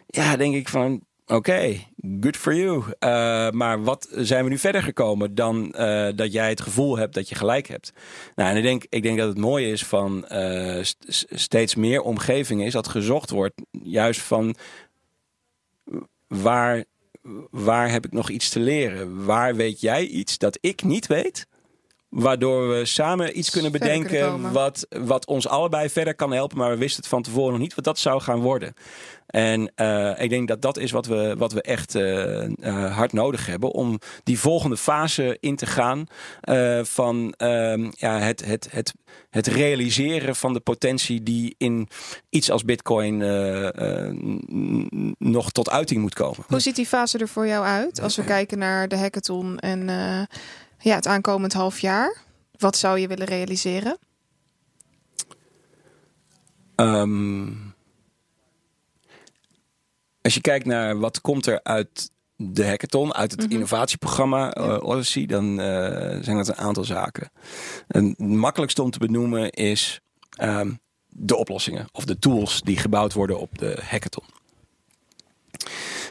ja, 0.06 0.36
denk 0.36 0.54
ik 0.54 0.68
van. 0.68 1.00
Oké, 1.26 1.76
good 2.20 2.36
for 2.36 2.54
you. 2.54 2.82
Eh, 2.98 3.50
maar 3.50 3.82
wat 3.82 4.08
zijn 4.10 4.44
we 4.44 4.50
nu 4.50 4.58
verder 4.58 4.82
gekomen 4.82 5.34
dan 5.34 5.72
eh, 5.72 6.08
dat 6.14 6.32
jij 6.32 6.48
het 6.48 6.60
gevoel 6.60 6.98
hebt 6.98 7.14
dat 7.14 7.28
je 7.28 7.34
gelijk 7.34 7.68
hebt? 7.68 7.92
Nou, 8.34 8.50
en 8.50 8.56
ik 8.56 8.62
denk, 8.62 8.84
ik 8.88 9.02
denk 9.02 9.18
dat 9.18 9.28
het 9.28 9.38
mooie 9.38 9.70
is 9.70 9.84
van 9.84 10.24
st- 10.82 11.04
st- 11.06 11.26
steeds 11.30 11.74
meer 11.74 12.00
omgevingen 12.00 12.66
is 12.66 12.72
dat 12.72 12.88
gezocht 12.88 13.30
wordt 13.30 13.54
juist 13.82 14.20
van 14.20 14.54
waar, 16.32 16.84
waar 17.50 17.90
heb 17.90 18.04
ik 18.04 18.12
nog 18.12 18.30
iets 18.30 18.48
te 18.48 18.60
leren? 18.60 19.24
Waar 19.24 19.54
weet 19.54 19.80
jij 19.80 20.06
iets 20.06 20.38
dat 20.38 20.58
ik 20.60 20.82
niet 20.82 21.06
weet? 21.06 21.46
Waardoor 22.12 22.68
we 22.68 22.84
samen 22.84 23.38
iets 23.38 23.50
kunnen 23.50 23.72
bedenken 23.72 24.52
wat, 24.52 24.86
wat 24.88 25.26
ons 25.26 25.48
allebei 25.48 25.88
verder 25.88 26.14
kan 26.14 26.32
helpen. 26.32 26.58
Maar 26.58 26.70
we 26.70 26.76
wisten 26.76 27.00
het 27.00 27.10
van 27.10 27.22
tevoren 27.22 27.52
nog 27.52 27.60
niet 27.60 27.74
wat 27.74 27.84
dat 27.84 27.98
zou 27.98 28.20
gaan 28.20 28.40
worden. 28.40 28.74
En 29.26 29.72
eh, 29.74 30.22
ik 30.22 30.30
denk 30.30 30.48
dat 30.48 30.62
dat 30.62 30.78
is 30.78 30.90
wat 30.90 31.06
we, 31.06 31.34
wat 31.38 31.52
we 31.52 31.62
echt 31.62 31.94
eh, 31.94 32.44
eh, 32.44 32.96
hard 32.96 33.12
nodig 33.12 33.46
hebben. 33.46 33.70
Om 33.70 33.98
die 34.24 34.38
volgende 34.38 34.76
fase 34.76 35.36
in 35.40 35.56
te 35.56 35.66
gaan. 35.66 36.06
van 36.82 37.34
ehm, 37.36 37.90
ja, 37.90 38.18
het, 38.18 38.44
het, 38.44 38.68
het, 38.70 38.94
het 39.30 39.46
realiseren 39.46 40.36
van 40.36 40.52
de 40.52 40.60
potentie 40.60 41.22
die 41.22 41.54
in 41.58 41.88
iets 42.28 42.50
als 42.50 42.64
bitcoin 42.64 43.16
nog 45.18 45.50
tot 45.50 45.70
uiting 45.70 46.00
moet 46.00 46.14
komen. 46.14 46.44
Hoe 46.48 46.60
ziet 46.60 46.76
die 46.76 46.86
fase 46.86 47.18
er 47.18 47.28
voor 47.28 47.46
jou 47.46 47.64
uit 47.64 48.00
als 48.00 48.16
we 48.16 48.24
kijken 48.36 48.58
naar 48.58 48.88
de 48.88 48.96
hackathon 48.96 49.58
en 49.58 49.88
ja, 50.82 50.94
het 50.94 51.06
aankomend 51.06 51.52
half 51.52 51.78
jaar? 51.78 52.16
Wat 52.58 52.76
zou 52.76 52.98
je 52.98 53.06
willen 53.06 53.26
realiseren? 53.26 53.98
Ehm, 56.74 57.46
als 60.22 60.34
je 60.34 60.40
kijkt 60.40 60.66
naar 60.66 60.98
wat 60.98 61.20
komt 61.20 61.46
er 61.46 61.60
uit 61.62 62.10
de 62.36 62.66
hackathon, 62.66 63.14
uit 63.14 63.30
het 63.30 63.50
innovatieprogramma 63.50 64.52
eh, 64.52 64.82
Odyssey, 64.82 65.26
dan 65.26 65.60
eh, 65.60 66.18
zijn 66.22 66.36
dat 66.36 66.48
een 66.48 66.56
aantal 66.56 66.84
zaken. 66.84 67.30
En 67.88 68.08
het 68.08 68.18
makkelijkste 68.18 68.82
om 68.82 68.90
te 68.90 68.98
benoemen 68.98 69.50
is 69.50 70.00
ehm, 70.30 70.72
de 71.08 71.36
oplossingen 71.36 71.86
of 71.92 72.04
de 72.04 72.18
tools 72.18 72.60
die 72.60 72.76
gebouwd 72.76 73.12
worden 73.12 73.40
op 73.40 73.58
de 73.58 73.82
hackathon. 73.84 74.24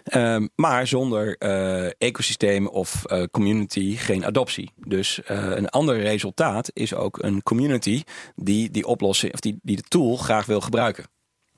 Ehm, 0.03 0.47
maar 0.55 0.87
zonder 0.87 1.37
eh, 1.37 1.85
ecosysteem 1.97 2.67
of 2.67 3.05
eh, 3.05 3.23
community 3.31 3.95
geen 3.95 4.25
adoptie. 4.25 4.71
Dus 4.75 5.23
eh, 5.23 5.49
een 5.49 5.69
ander 5.69 5.99
resultaat 5.99 6.69
is 6.73 6.93
ook 6.93 7.23
een 7.23 7.43
community 7.43 8.03
die 8.35 8.71
die 8.71 8.85
oplossing 8.85 9.33
of 9.33 9.39
die, 9.39 9.59
die 9.61 9.75
de 9.75 9.81
tool 9.81 10.17
graag 10.17 10.45
wil 10.45 10.61
gebruiken. 10.61 11.05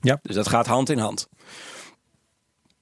Ja. 0.00 0.18
Dus 0.22 0.34
dat 0.34 0.48
gaat 0.48 0.66
hand 0.66 0.90
in 0.90 0.98
hand. 0.98 1.28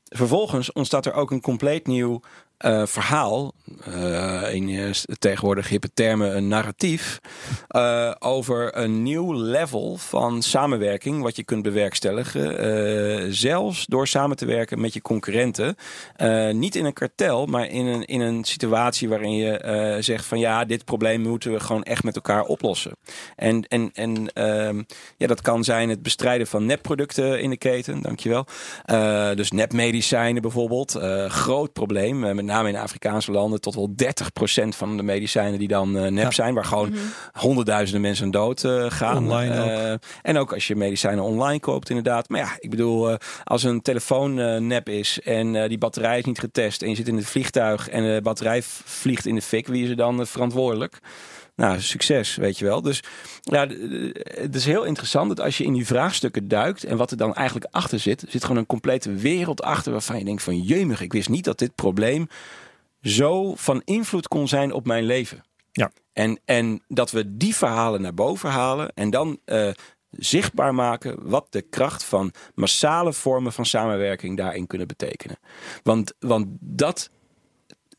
Vervolgens 0.05 0.73
ontstaat 0.73 1.07
er 1.07 1.13
ook 1.13 1.31
een 1.31 1.41
compleet 1.41 1.87
nieuw 1.87 2.21
uh, 2.65 2.83
verhaal, 2.87 3.53
uh, 3.89 4.55
in 4.55 4.69
uh, 4.69 4.91
tegenwoordig 5.19 5.69
hippe 5.69 5.93
termen 5.95 6.37
een 6.37 6.49
narratief, 6.49 7.19
over 8.19 8.77
een 8.77 9.03
nieuw 9.03 9.33
level 9.33 9.97
van 9.97 10.43
samenwerking 10.43 11.23
wat 11.23 11.37
je 11.37 11.45
kunt 11.45 11.63
bewerkstelligen. 11.63 13.35
zelfs 13.35 13.87
door 13.87 14.07
samen 14.07 14.37
te 14.37 14.47
werken 14.47 14.81
met 14.81 14.95
je 14.95 15.03
concurrenten. 15.03 15.77
niet 16.53 16.75
in 16.75 16.85
een 16.85 16.93
kartel, 16.93 17.47
maar 17.47 17.69
in 17.69 17.87
een, 17.87 18.05
in 18.05 18.21
een 18.21 18.45
situatie 18.45 19.09
waarin 19.09 19.35
je 19.37 19.97
zegt 20.01 20.25
van 20.25 20.39
ja, 20.39 20.65
dit 20.65 20.85
probleem 20.85 21.21
moeten 21.21 21.53
we 21.53 21.61
gewoon 21.61 21.83
echt 21.83 22.03
met 22.03 22.15
elkaar 22.15 22.45
oplossen. 22.45 22.97
En, 23.37 23.67
en, 23.69 23.91
en 23.93 24.33
ehm, 24.33 24.83
ja, 25.17 25.27
dat 25.27 25.41
kan 25.41 25.65
zijn 25.65 25.89
het 25.89 26.03
bestrijden 26.03 26.47
van 26.47 26.67
nepproducten 26.67 27.41
in 27.41 27.51
de 27.51 27.57
keten, 27.57 28.03
dankjewel. 28.03 28.47
dus 29.35 29.51
nepmedicijnen 29.51 30.43
bijvoorbeeld, 30.43 30.99
groot 31.29 31.73
probleem, 31.73 32.19
met 32.19 32.45
in 32.61 32.77
Afrikaanse 32.77 33.33
landen, 33.33 33.61
tot 33.61 33.75
wel 33.75 33.95
30% 34.65 34.69
van 34.69 34.97
de 34.97 35.03
medicijnen 35.03 35.59
die 35.59 35.69
dan 35.69 35.97
uh, 35.97 36.07
nep 36.07 36.33
zijn, 36.33 36.55
waar 36.55 36.65
gewoon 36.65 36.91
mm 36.91 37.01
honderdduizenden 37.33 38.01
mensen 38.01 38.31
dood 38.31 38.63
uh, 38.63 38.85
gaan. 38.89 39.17
Online 39.17 39.55
uh, 39.55 39.95
En 40.23 40.39
ook 40.39 40.53
als 40.53 40.67
je 40.67 40.77
medicijnen 40.77 41.25
online 41.25 41.61
koopt, 41.61 41.89
inderdaad. 41.89 42.29
Maar 42.29 42.41
ja, 42.41 42.57
ik 42.59 42.71
bedoel, 42.71 43.17
als 43.45 43.63
een 43.63 43.83
telefoon 43.83 44.35
nep 44.67 44.89
is 44.89 45.21
en 45.21 45.69
die 45.69 45.79
batterij 45.79 46.19
is 46.19 46.25
niet 46.25 46.39
getest 46.39 46.83
en 46.83 46.89
je 46.89 46.95
zit 46.95 47.09
in 47.09 47.17
het 47.17 47.27
vliegtuig 47.27 47.89
en 47.89 48.15
de 48.15 48.21
batterij 48.23 48.63
vliegt 48.85 49.27
in 49.27 49.35
de 49.35 49.43
fik, 49.43 49.67
wie 49.67 49.85
is 49.85 49.91
er 49.91 49.97
dan 49.97 50.27
verantwoordelijk? 50.27 51.01
Nou, 51.55 51.81
succes, 51.81 52.37
weet 52.37 52.59
je 52.59 52.65
wel. 52.65 52.83
Dus 52.83 53.03
ja, 53.41 53.67
het 54.23 54.55
is 54.55 54.65
heel 54.65 54.85
interessant 54.85 55.29
dat 55.29 55.41
als 55.41 55.59
je 55.59 55.65
in 55.65 55.73
die 55.73 55.87
vraagstukken 55.87 56.49
duikt 56.49 56.85
en 56.85 56.97
wat 56.97 57.11
er 57.11 57.17
dan 57.17 57.35
eigenlijk 57.35 57.75
achter 57.75 57.99
zit, 57.99 58.25
zit 58.29 58.43
gewoon 58.43 58.57
een 58.57 58.67
complete 58.67 59.15
wereld 59.15 59.63
achter 59.63 59.93
waarvan 59.93 60.19
je 60.19 60.25
denkt 60.25 60.43
van 60.43 60.61
jemig, 60.61 61.01
ik 61.01 61.13
wist 61.13 61.29
niet 61.29 61.45
dat 61.45 61.59
dit 61.59 61.75
probleem 61.75 62.29
zo 63.03 63.55
van 63.55 63.83
invloed 63.85 64.29
kon 64.29 64.49
zijn 64.49 64.73
op 64.73 64.87
mijn 64.87 65.05
leven. 65.05 65.43
Ja. 65.73 65.91
En, 66.13 66.41
en 66.45 66.83
dat 66.89 67.11
we 67.11 67.37
die 67.37 67.55
verhalen 67.55 68.03
naar 68.03 68.15
boven 68.15 68.51
halen 68.51 68.93
en 68.95 69.11
dan 69.11 69.39
uh, 69.47 69.71
zichtbaar 70.11 70.75
maken 70.75 71.29
wat 71.29 71.47
de 71.51 71.63
kracht 71.63 72.05
van 72.05 72.33
massale 72.55 73.13
vormen 73.13 73.53
van 73.53 73.67
samenwerking 73.67 74.37
daarin 74.37 74.67
kunnen 74.67 74.87
betekenen. 74.87 75.39
Want, 75.83 76.13
want 76.19 76.47
dat 76.61 77.11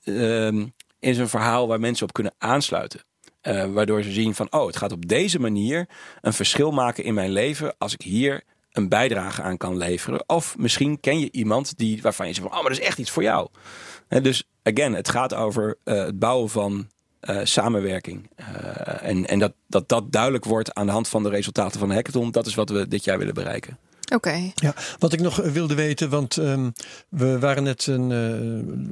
uh, 0.04 0.66
is 1.00 1.18
een 1.18 1.30
verhaal 1.30 1.68
waar 1.68 1.80
mensen 1.80 2.06
op 2.06 2.14
kunnen 2.14 2.34
aansluiten. 2.38 3.02
Uh, 3.44 3.66
waardoor 3.66 4.04
ze 4.04 4.12
zien 4.12 4.36
van, 4.36 4.48
oh, 4.52 4.66
het 4.66 4.78
gaat 4.78 4.92
op 4.92 5.08
deze 5.08 5.40
manier 5.40 5.88
een 6.22 6.34
verschil 6.34 6.72
maken 6.72 7.04
in 7.04 7.14
mijn 7.14 7.32
leven 7.32 7.76
als 7.78 7.94
ik 7.94 8.02
hier 8.02 8.44
een 8.72 8.90
bijdrage 8.90 9.42
aan 9.42 9.58
kan 9.58 9.78
leveren. 9.78 10.24
Of 10.30 10.58
misschien 10.58 11.00
ken 11.00 11.20
je 11.20 11.32
iemand 11.32 11.78
die, 11.78 12.02
waarvan 12.02 12.28
je 12.28 12.34
zegt 12.34 12.48
van, 12.48 12.56
oh, 12.56 12.62
maar 12.64 12.72
dat 12.72 12.82
is 12.82 12.88
echt 12.88 12.98
iets 12.98 13.12
voor 13.12 13.24
jou. 13.24 13.48
Uh, 14.10 14.22
dus 14.22 14.44
again, 14.64 14.94
het 14.94 15.10
gaat 15.10 15.34
over 15.34 15.78
uh, 15.86 16.06
het 16.06 16.20
bouwen 16.20 16.50
van 16.50 16.88
samenwerking. 17.44 18.30
en 19.02 19.28
en 19.28 19.40
dat, 19.40 19.54
dat 19.68 19.90
dat 19.90 20.12
duidelijk 20.12 20.46
wordt 20.46 20.74
aan 20.74 20.86
de 20.86 20.92
hand 20.92 21.08
van 21.08 21.24
de 21.24 21.30
resultaten 21.30 21.80
van 21.80 21.88
de 21.88 21.94
hackathon. 21.94 22.32
Dat 22.32 22.46
is 22.46 22.56
wat 22.56 22.70
we 22.70 22.88
dit 22.88 23.04
jaar 23.04 23.18
willen 23.18 23.34
bereiken. 23.34 23.78
Oké. 24.12 24.52
Ja, 24.56 24.74
wat 25.00 25.14
ik 25.14 25.20
nog 25.20 25.42
eh, 25.42 25.52
wilde 25.52 25.76
weten, 25.76 26.10
want 26.10 26.36
um, 26.38 26.74
we 27.10 27.40
waren 27.40 27.64
net 27.64 27.88
een 27.88 28.10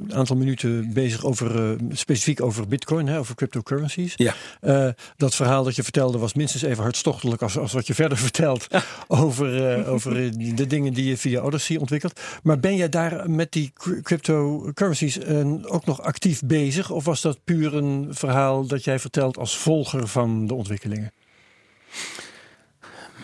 uh, 0.08 0.16
aantal 0.16 0.36
minuten 0.36 0.92
bezig 0.92 1.24
over 1.24 1.70
uh, 1.70 1.78
specifiek 1.92 2.42
over 2.42 2.68
Bitcoin, 2.68 3.06
hè, 3.06 3.18
over 3.18 3.34
cryptocurrencies. 3.34 4.14
Ja. 4.16 4.34
Uh, 4.60 4.88
dat 5.16 5.34
verhaal 5.34 5.64
dat 5.64 5.76
je 5.76 5.82
vertelde 5.82 6.18
was 6.18 6.34
minstens 6.34 6.62
even 6.62 6.82
hartstochtelijk 6.82 7.42
als, 7.42 7.58
als 7.58 7.72
wat 7.72 7.86
je 7.86 7.94
verder 7.94 8.18
vertelt 8.28 8.66
ja. 8.68 8.82
over, 9.08 9.86
over 9.86 10.14
de 10.56 10.66
dingen 10.66 10.92
die 10.92 11.04
je 11.04 11.16
via 11.16 11.40
Odyssey 11.40 11.76
ontwikkelt. 11.76 12.20
Maar 12.42 12.60
ben 12.60 12.76
jij 12.76 12.88
daar 12.88 13.30
met 13.30 13.52
die 13.52 13.72
cryptocurrencies 14.02 15.24
ook 15.64 15.84
nog 15.84 16.02
actief 16.02 16.40
bezig? 16.44 16.90
Of 16.90 17.04
was 17.04 17.20
dat 17.20 17.44
puur 17.44 17.74
een 17.74 18.08
verhaal 18.10 18.66
dat 18.66 18.84
jij 18.84 18.98
vertelt 18.98 19.38
als 19.38 19.56
volger 19.56 20.08
van 20.08 20.46
de 20.46 20.54
ontwikkelingen? 20.54 21.12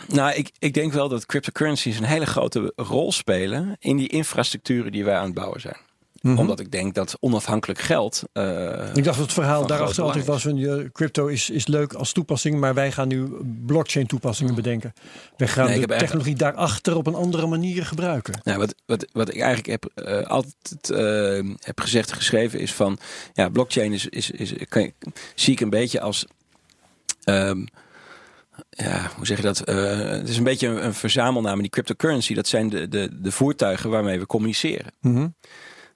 Nou, 0.08 0.34
ik, 0.34 0.50
ik 0.58 0.74
denk 0.74 0.92
wel 0.92 1.08
dat 1.08 1.26
cryptocurrencies 1.26 1.98
een 1.98 2.04
hele 2.04 2.26
grote 2.26 2.72
rol 2.76 3.12
spelen 3.12 3.76
in 3.78 3.96
die 3.96 4.08
infrastructuren 4.08 4.92
die 4.92 5.04
wij 5.04 5.16
aan 5.16 5.24
het 5.24 5.34
bouwen 5.34 5.60
zijn. 5.60 5.76
Mm 6.20 6.30
-hmm. 6.30 6.40
Omdat 6.40 6.60
ik 6.60 6.70
denk 6.70 6.94
dat 6.94 7.16
onafhankelijk 7.20 7.80
geld. 7.80 8.22
Uh, 8.32 8.94
ik 8.94 9.04
dacht 9.04 9.16
dat 9.18 9.26
het 9.26 9.32
verhaal 9.32 9.66
daarachter 9.66 10.04
altijd 10.04 10.26
was: 10.26 10.42
van 10.42 10.56
je 10.56 10.90
crypto 10.92 11.26
is, 11.26 11.50
is 11.50 11.66
leuk 11.66 11.92
als 11.92 12.12
toepassing, 12.12 12.60
maar 12.60 12.74
wij 12.74 12.92
gaan 12.92 13.08
nu 13.08 13.28
blockchain 13.66 14.06
toepassingen 14.06 14.54
bedenken. 14.54 14.92
We 15.36 15.46
gaan 15.46 15.66
nee, 15.66 15.86
de 15.86 15.96
technologie 15.96 16.34
daarachter 16.34 16.96
op 16.96 17.06
een 17.06 17.14
andere 17.14 17.46
manier 17.46 17.86
gebruiken. 17.86 18.40
Nou, 18.44 18.58
wat, 18.58 18.74
wat, 18.86 19.06
wat 19.12 19.28
ik 19.28 19.40
eigenlijk 19.40 19.66
heb, 19.66 20.08
uh, 20.08 20.22
altijd 20.22 20.90
uh, 20.92 21.54
heb 21.60 21.80
gezegd 21.80 22.10
en 22.10 22.16
geschreven 22.16 22.60
is 22.60 22.74
van 22.74 22.98
ja, 23.32 23.48
blockchain 23.48 23.92
is, 23.92 24.06
is, 24.06 24.30
is, 24.30 24.52
kan, 24.68 24.92
zie 25.34 25.52
ik 25.52 25.60
een 25.60 25.70
beetje 25.70 26.00
als. 26.00 26.26
Um, 27.24 27.66
ja, 28.70 29.10
hoe 29.16 29.26
zeg 29.26 29.36
je 29.36 29.42
dat? 29.42 29.68
Uh, 29.68 29.98
het 29.98 30.28
is 30.28 30.36
een 30.36 30.44
beetje 30.44 30.68
een, 30.68 30.84
een 30.84 30.94
verzamelnaam. 30.94 31.60
Die 31.60 31.70
cryptocurrency, 31.70 32.34
dat 32.34 32.48
zijn 32.48 32.68
de, 32.68 32.88
de, 32.88 33.20
de 33.20 33.32
voertuigen 33.32 33.90
waarmee 33.90 34.18
we 34.18 34.26
communiceren. 34.26 34.92
Mm 35.00 35.14
-hmm. 35.14 35.34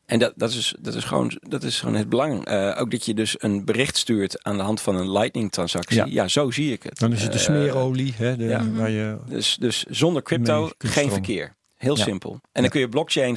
En 0.06 0.18
dat, 0.18 0.32
dat, 0.36 0.50
is, 0.50 0.74
dat, 0.80 0.94
is 0.94 1.04
gewoon, 1.04 1.32
dat 1.40 1.62
is 1.62 1.80
gewoon 1.80 1.94
het 1.94 2.08
belang. 2.08 2.50
Uh, 2.50 2.76
ook 2.78 2.90
dat 2.90 3.04
je 3.04 3.14
dus 3.14 3.34
een 3.38 3.64
bericht 3.64 3.96
stuurt 3.96 4.44
aan 4.44 4.56
de 4.56 4.62
hand 4.62 4.80
van 4.80 4.96
een 4.96 5.12
Lightning-transactie. 5.12 5.96
Ja. 5.96 6.04
ja. 6.08 6.28
zo 6.28 6.50
zie 6.50 6.72
ik 6.72 6.82
het. 6.82 6.98
Dan 6.98 7.12
is 7.12 7.22
het 7.22 7.32
de 7.32 7.38
uh, 7.38 7.44
smeerolie. 7.44 8.12
Hè, 8.16 8.36
de, 8.36 8.44
ja. 8.44 8.70
waar 8.70 8.90
je 8.90 9.18
dus, 9.28 9.56
dus 9.60 9.84
zonder 9.84 10.22
crypto 10.22 10.70
geen 10.78 11.10
verkeer. 11.10 11.56
Heel 11.76 11.96
ja. 11.96 12.02
simpel. 12.02 12.40
En 12.52 12.62
dan 12.62 12.70
kun 12.70 12.80
je 12.80 12.88
blockchain. 12.88 13.36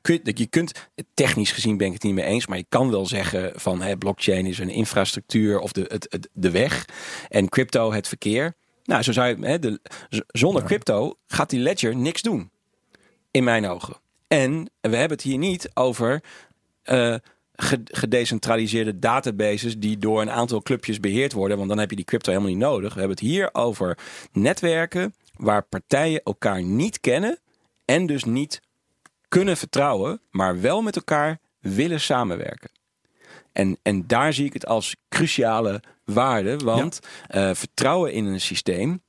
Kun 0.00 0.20
je, 0.22 0.32
je 0.34 0.46
kunt, 0.46 0.88
technisch 1.14 1.52
gezien 1.52 1.76
ben 1.76 1.86
ik 1.86 1.92
het 1.92 2.02
niet 2.02 2.14
mee 2.14 2.24
eens, 2.24 2.46
maar 2.46 2.58
je 2.58 2.66
kan 2.68 2.90
wel 2.90 3.06
zeggen 3.06 3.52
van 3.54 3.82
hè, 3.82 3.96
blockchain 3.96 4.46
is 4.46 4.58
een 4.58 4.70
infrastructuur 4.70 5.58
of 5.58 5.72
de, 5.72 5.84
het, 5.88 6.06
het, 6.10 6.28
de 6.32 6.50
weg. 6.50 6.84
En 7.28 7.48
crypto 7.48 7.92
het 7.92 8.08
verkeer. 8.08 8.56
Nou, 8.84 9.02
zo 9.02 9.12
zou 9.12 9.28
je, 9.28 9.46
hè, 9.46 9.58
de, 9.58 9.80
zonder 10.26 10.62
crypto 10.62 11.14
gaat 11.26 11.50
die 11.50 11.60
ledger 11.60 11.96
niks 11.96 12.22
doen. 12.22 12.50
In 13.30 13.44
mijn 13.44 13.66
ogen. 13.66 13.96
En 14.28 14.70
we 14.80 14.96
hebben 14.96 15.16
het 15.16 15.22
hier 15.22 15.38
niet 15.38 15.70
over 15.74 16.22
uh, 16.84 17.14
gedecentraliseerde 17.84 18.98
databases 18.98 19.78
die 19.78 19.98
door 19.98 20.20
een 20.20 20.30
aantal 20.30 20.62
clubjes 20.62 21.00
beheerd 21.00 21.32
worden. 21.32 21.56
Want 21.56 21.68
dan 21.68 21.78
heb 21.78 21.90
je 21.90 21.96
die 21.96 22.04
crypto 22.04 22.30
helemaal 22.30 22.52
niet 22.52 22.62
nodig. 22.62 22.94
We 22.94 22.98
hebben 22.98 23.16
het 23.16 23.26
hier 23.26 23.48
over 23.52 23.98
netwerken 24.32 25.14
waar 25.36 25.62
partijen 25.62 26.22
elkaar 26.22 26.62
niet 26.62 27.00
kennen 27.00 27.38
en 27.84 28.06
dus 28.06 28.24
niet 28.24 28.60
kunnen 29.28 29.56
vertrouwen, 29.56 30.20
maar 30.30 30.60
wel 30.60 30.82
met 30.82 30.96
elkaar 30.96 31.38
willen 31.60 32.00
samenwerken. 32.00 32.70
En, 33.52 33.78
en 33.82 34.06
daar 34.06 34.32
zie 34.32 34.44
ik 34.44 34.52
het 34.52 34.66
als 34.66 34.96
cruciale 35.08 35.82
waarde. 36.04 36.56
Want 36.56 36.98
ja. 37.28 37.48
uh, 37.48 37.54
vertrouwen 37.54 38.12
in 38.12 38.24
een 38.24 38.40
systeem, 38.40 39.02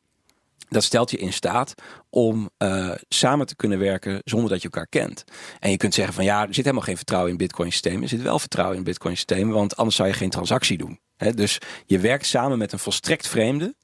dat 0.69 0.83
stelt 0.83 1.11
je 1.11 1.17
in 1.17 1.33
staat 1.33 1.73
om 2.09 2.49
uh, 2.57 2.91
samen 3.07 3.45
te 3.45 3.55
kunnen 3.55 3.79
werken 3.79 4.21
zonder 4.23 4.49
dat 4.49 4.61
je 4.61 4.69
elkaar 4.69 4.87
kent. 4.87 5.23
En 5.59 5.71
je 5.71 5.77
kunt 5.77 5.93
zeggen 5.93 6.13
van 6.13 6.23
ja, 6.23 6.41
er 6.41 6.53
zit 6.53 6.63
helemaal 6.63 6.85
geen 6.85 6.97
vertrouwen 6.97 7.31
in 7.31 7.37
Bitcoin 7.37 7.71
systeem. 7.71 8.01
Er 8.01 8.07
zit 8.07 8.21
wel 8.21 8.39
vertrouwen 8.39 8.77
in 8.77 8.83
Bitcoin 8.83 9.15
systeem, 9.15 9.49
want 9.49 9.75
anders 9.75 9.95
zou 9.95 10.07
je 10.07 10.13
geen 10.13 10.29
transactie 10.29 10.77
doen. 10.77 10.99
He, 11.17 11.33
dus 11.33 11.57
je 11.85 11.99
werkt 11.99 12.25
samen 12.25 12.57
met 12.57 12.71
een 12.71 12.79
volstrekt 12.79 13.27
vreemde. 13.27 13.75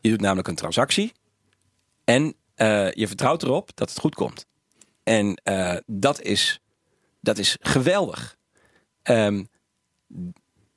Je 0.00 0.10
doet 0.10 0.20
namelijk 0.20 0.48
een 0.48 0.54
transactie. 0.54 1.12
En 2.04 2.24
uh, 2.56 2.92
je 2.92 3.06
vertrouwt 3.06 3.42
erop 3.42 3.70
dat 3.74 3.88
het 3.88 3.98
goed 3.98 4.14
komt. 4.14 4.46
En 5.02 5.40
uh, 5.44 5.76
dat, 5.86 6.20
is, 6.20 6.60
dat 7.20 7.38
is 7.38 7.56
geweldig. 7.60 8.36
Um, 9.02 9.48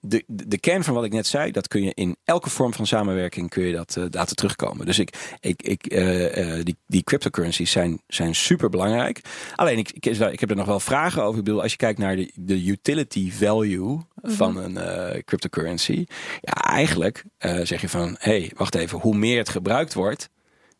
de, 0.05 0.23
de, 0.27 0.57
kern 0.57 0.83
van 0.83 0.93
wat 0.93 1.03
ik 1.03 1.11
net 1.11 1.27
zei, 1.27 1.51
dat 1.51 1.67
kun 1.67 1.83
je 1.83 1.91
in 1.93 2.15
elke 2.23 2.49
vorm 2.49 2.73
van 2.73 2.87
samenwerking 2.87 3.49
kun 3.49 3.63
je 3.63 3.73
dat 3.73 3.95
uh, 3.97 4.05
laten 4.09 4.35
terugkomen. 4.35 4.85
Dus 4.85 4.99
ik, 4.99 5.37
ik, 5.39 5.61
ik, 5.61 5.93
uh, 5.93 6.57
uh, 6.57 6.63
die, 6.63 6.77
die 6.87 7.03
cryptocurrencies 7.03 7.71
zijn, 7.71 8.01
zijn 8.07 8.35
super 8.35 8.69
belangrijk. 8.69 9.21
Alleen 9.55 9.77
ik, 9.77 9.91
ik, 9.91 10.05
ik, 10.05 10.39
heb 10.39 10.49
er 10.49 10.55
nog 10.55 10.65
wel 10.65 10.79
vragen 10.79 11.23
over. 11.23 11.39
Ik 11.39 11.45
bedoel, 11.45 11.61
als 11.61 11.71
je 11.71 11.77
kijkt 11.77 11.99
naar 11.99 12.15
de, 12.15 12.31
de 12.35 12.65
utility 12.65 13.31
value 13.31 13.99
-hmm. 14.21 14.31
van 14.31 14.57
een 14.57 15.23
cryptocurrency. 15.23 16.05
Ja, 16.41 16.53
eigenlijk 16.53 17.23
zeg 17.63 17.81
je 17.81 17.89
van, 17.89 18.15
hé, 18.19 18.39
hey, 18.39 18.51
wacht 18.55 18.75
even, 18.75 18.99
hoe 18.99 19.15
meer 19.15 19.37
het 19.37 19.49
gebruikt 19.49 19.93
wordt, 19.93 20.29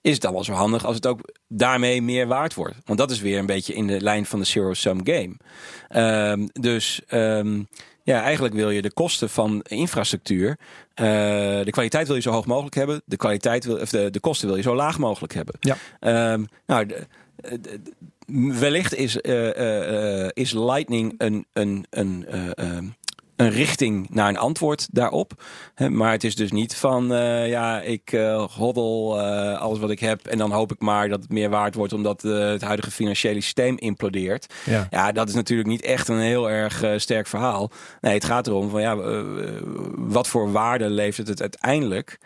is 0.01 0.13
het 0.13 0.21
dan 0.21 0.33
wel 0.33 0.43
zo 0.43 0.53
handig 0.53 0.85
als 0.85 0.95
het 0.95 1.07
ook 1.07 1.19
daarmee 1.47 2.01
meer 2.01 2.27
waard 2.27 2.53
wordt. 2.53 2.75
Want 2.85 2.99
dat 2.99 3.11
is 3.11 3.21
weer 3.21 3.39
een 3.39 3.45
beetje 3.45 3.73
in 3.73 3.87
de 3.87 4.01
lijn 4.01 4.25
van 4.25 4.39
de 4.39 4.45
zero-sum 4.45 4.99
game. 5.03 5.35
Um, 6.31 6.49
dus 6.51 7.01
um, 7.11 7.67
ja, 8.03 8.21
eigenlijk 8.21 8.53
wil 8.53 8.69
je 8.69 8.81
de 8.81 8.93
kosten 8.93 9.29
van 9.29 9.61
infrastructuur, 9.61 10.49
uh, 10.49 10.55
de 11.63 11.71
kwaliteit 11.71 12.07
wil 12.07 12.15
je 12.15 12.21
zo 12.21 12.31
hoog 12.31 12.45
mogelijk 12.45 12.75
hebben, 12.75 13.01
de 13.05 13.17
kwaliteit 13.17 13.65
wil, 13.65 13.79
of 13.79 13.89
de, 13.89 14.09
de 14.09 14.19
kosten 14.19 14.47
wil 14.47 14.57
je 14.57 14.63
zo 14.63 14.75
laag 14.75 14.99
mogelijk 14.99 15.33
hebben. 15.33 15.55
Ja. 15.59 15.77
Um, 16.33 16.47
nou, 16.65 16.85
de, 16.85 17.07
de, 17.61 17.81
wellicht 18.59 18.95
is, 18.95 19.17
uh, 19.21 19.57
uh, 19.57 20.29
is 20.33 20.51
Lightning 20.51 21.13
een, 21.17 21.45
een, 21.53 21.85
een 21.89 22.95
een 23.35 23.49
richting 23.49 24.09
naar 24.09 24.29
een 24.29 24.37
antwoord 24.37 24.87
daarop. 24.91 25.43
Maar 25.89 26.11
het 26.11 26.23
is 26.23 26.35
dus 26.35 26.51
niet 26.51 26.75
van, 26.75 27.11
uh, 27.11 27.49
ja, 27.49 27.81
ik 27.81 28.11
uh, 28.11 28.43
hoddel 28.43 29.19
uh, 29.19 29.61
alles 29.61 29.79
wat 29.79 29.89
ik 29.89 29.99
heb 29.99 30.25
en 30.25 30.37
dan 30.37 30.51
hoop 30.51 30.71
ik 30.71 30.79
maar 30.79 31.09
dat 31.09 31.21
het 31.21 31.31
meer 31.31 31.49
waard 31.49 31.75
wordt 31.75 31.93
omdat 31.93 32.21
het 32.21 32.61
huidige 32.61 32.91
financiële 32.91 33.41
systeem 33.41 33.77
implodeert. 33.77 34.53
Ja. 34.65 34.87
ja, 34.89 35.11
dat 35.11 35.29
is 35.29 35.35
natuurlijk 35.35 35.69
niet 35.69 35.81
echt 35.81 36.07
een 36.07 36.19
heel 36.19 36.49
erg 36.49 36.83
sterk 36.97 37.27
verhaal. 37.27 37.71
Nee, 38.01 38.13
het 38.13 38.25
gaat 38.25 38.47
erom 38.47 38.69
van, 38.69 38.81
ja, 38.81 38.95
wat 39.95 40.27
voor 40.27 40.51
waarde 40.51 40.89
levert 40.89 41.27
het 41.27 41.41
uiteindelijk 41.41 42.19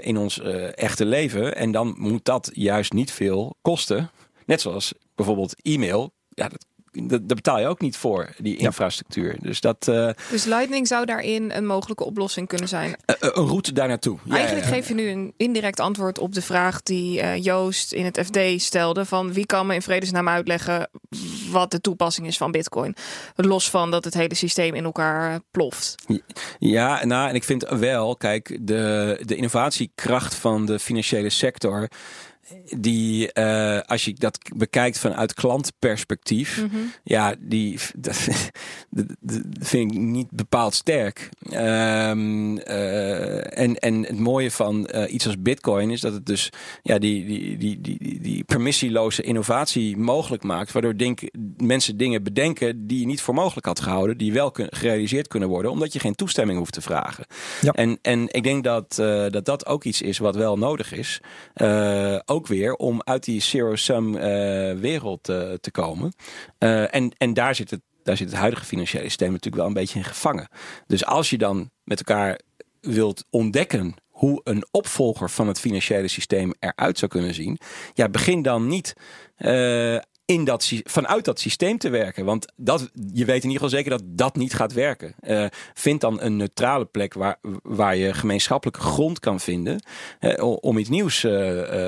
in 0.00 0.16
ons 0.16 0.40
echte 0.74 1.04
leven? 1.04 1.56
En 1.56 1.72
dan 1.72 1.94
moet 1.98 2.24
dat 2.24 2.50
juist 2.52 2.92
niet 2.92 3.12
veel 3.12 3.56
kosten. 3.62 4.10
Net 4.46 4.60
zoals 4.60 4.92
bijvoorbeeld 5.14 5.54
e-mail. 5.62 6.12
Ja, 6.28 6.48
dat 6.48 6.66
daar 7.06 7.20
betaal 7.20 7.58
je 7.58 7.66
ook 7.66 7.80
niet 7.80 7.96
voor, 7.96 8.34
die 8.38 8.56
infrastructuur. 8.56 9.36
Dus, 9.40 9.60
dat, 9.60 9.86
uh, 9.88 10.10
dus 10.30 10.44
Lightning 10.44 10.86
zou 10.86 11.04
daarin 11.04 11.50
een 11.50 11.66
mogelijke 11.66 12.04
oplossing 12.04 12.48
kunnen 12.48 12.68
zijn? 12.68 12.88
Uh, 12.88 13.16
een 13.18 13.46
route 13.46 13.72
daar 13.72 13.88
naartoe. 13.88 14.18
Eigenlijk 14.28 14.66
geef 14.66 14.88
je 14.88 14.94
nu 14.94 15.08
een 15.08 15.32
indirect 15.36 15.80
antwoord 15.80 16.18
op 16.18 16.34
de 16.34 16.42
vraag 16.42 16.82
die 16.82 17.20
uh, 17.20 17.36
Joost 17.36 17.92
in 17.92 18.04
het 18.04 18.20
FD 18.24 18.62
stelde: 18.62 19.04
van 19.04 19.32
wie 19.32 19.46
kan 19.46 19.66
me 19.66 19.74
in 19.74 19.82
vredesnaam 19.82 20.28
uitleggen 20.28 20.90
wat 21.50 21.70
de 21.70 21.80
toepassing 21.80 22.26
is 22.26 22.36
van 22.36 22.50
Bitcoin? 22.50 22.94
Los 23.34 23.70
van 23.70 23.90
dat 23.90 24.04
het 24.04 24.14
hele 24.14 24.34
systeem 24.34 24.74
in 24.74 24.84
elkaar 24.84 25.40
ploft. 25.50 25.94
Ja, 26.58 27.04
nou, 27.04 27.28
en 27.28 27.34
ik 27.34 27.44
vind 27.44 27.68
wel, 27.68 28.16
kijk, 28.16 28.58
de, 28.60 29.22
de 29.24 29.36
innovatiekracht 29.36 30.34
van 30.34 30.66
de 30.66 30.78
financiële 30.78 31.30
sector 31.30 31.88
die, 32.76 33.30
uh, 33.34 33.80
als 33.80 34.04
je 34.04 34.14
dat 34.14 34.38
bekijkt 34.56 34.98
vanuit 34.98 35.34
klantperspectief, 35.34 36.62
mm 36.62 36.68
-hmm. 36.70 36.92
ja, 37.04 37.34
die 37.38 37.78
dat, 37.98 38.28
dat, 38.90 39.06
vind 39.60 39.92
ik 39.92 39.98
niet 39.98 40.30
bepaald 40.30 40.74
sterk. 40.74 41.28
Um, 41.52 42.56
uh, 42.58 43.58
en, 43.58 43.78
en 43.78 44.02
het 44.04 44.18
mooie 44.18 44.50
van 44.50 44.88
uh, 44.94 45.12
iets 45.12 45.26
als 45.26 45.42
Bitcoin 45.42 45.90
is 45.90 46.00
dat 46.00 46.12
het 46.12 46.26
dus 46.26 46.50
ja, 46.82 46.98
die, 46.98 47.26
die, 47.26 47.56
die, 47.56 47.80
die, 47.80 48.20
die 48.20 48.44
permissieloze 48.44 49.22
innovatie 49.22 49.96
mogelijk 49.96 50.42
maakt, 50.42 50.72
waardoor 50.72 50.96
denk, 50.96 51.20
mensen 51.56 51.96
dingen 51.96 52.22
bedenken 52.22 52.86
die 52.86 53.00
je 53.00 53.06
niet 53.06 53.20
voor 53.20 53.34
mogelijk 53.34 53.66
had 53.66 53.80
gehouden, 53.80 54.18
die 54.18 54.32
wel 54.32 54.50
kun, 54.50 54.66
gerealiseerd 54.70 55.28
kunnen 55.28 55.48
worden, 55.48 55.70
omdat 55.70 55.92
je 55.92 55.98
geen 55.98 56.14
toestemming 56.14 56.58
hoeft 56.58 56.72
te 56.72 56.80
vragen. 56.80 57.26
Ja. 57.60 57.72
En, 57.72 57.98
en 58.02 58.28
ik 58.34 58.42
denk 58.42 58.64
dat, 58.64 58.94
dat 59.30 59.44
dat 59.44 59.66
ook 59.66 59.84
iets 59.84 60.02
is 60.02 60.18
wat 60.18 60.36
wel 60.36 60.58
nodig 60.58 60.92
is. 60.92 61.20
ook 62.24 62.38
ook 62.38 62.46
om 62.66 63.02
uit 63.04 63.24
die 63.24 63.40
zero-sum 63.40 64.14
uh, 64.14 64.20
wereld 64.72 65.28
uh, 65.28 65.52
te 65.52 65.70
komen. 65.70 66.12
Uh, 66.58 66.94
en, 66.94 67.12
en 67.16 67.34
daar 67.34 67.54
zit 67.54 67.70
het 67.70 67.80
daar 68.02 68.16
zit 68.16 68.28
het 68.28 68.38
huidige 68.38 68.64
financiële 68.64 69.04
systeem 69.04 69.30
natuurlijk 69.30 69.56
wel 69.56 69.66
een 69.66 69.72
beetje 69.72 69.98
in 69.98 70.04
gevangen. 70.04 70.48
Dus 70.86 71.04
als 71.04 71.30
je 71.30 71.38
dan 71.38 71.70
met 71.84 71.98
elkaar 71.98 72.40
wilt 72.80 73.24
ontdekken 73.30 73.94
hoe 74.08 74.40
een 74.44 74.66
opvolger 74.70 75.30
van 75.30 75.48
het 75.48 75.60
financiële 75.60 76.08
systeem 76.08 76.52
eruit 76.58 76.98
zou 76.98 77.10
kunnen 77.10 77.34
zien, 77.34 77.58
ja, 77.94 78.08
begin 78.08 78.42
dan 78.42 78.66
niet 78.66 78.94
in 80.28 80.44
dat, 80.44 80.72
vanuit 80.84 81.24
dat 81.24 81.40
systeem 81.40 81.78
te 81.78 81.88
werken. 81.88 82.24
Want 82.24 82.52
dat, 82.56 82.90
je 83.12 83.24
weet 83.24 83.44
in 83.44 83.50
ieder 83.50 83.64
geval 83.64 83.68
zeker 83.68 83.90
dat 83.90 84.02
dat 84.04 84.36
niet 84.36 84.54
gaat 84.54 84.72
werken. 84.72 85.14
Uh, 85.22 85.46
vind 85.74 86.00
dan 86.00 86.20
een 86.20 86.36
neutrale 86.36 86.84
plek 86.84 87.14
waar, 87.14 87.38
waar 87.62 87.96
je 87.96 88.14
gemeenschappelijke 88.14 88.80
grond 88.80 89.20
kan 89.20 89.40
vinden 89.40 89.82
om 90.60 90.78
iets 90.78 90.88
nieuws 90.88 91.24
uh, 91.24 91.32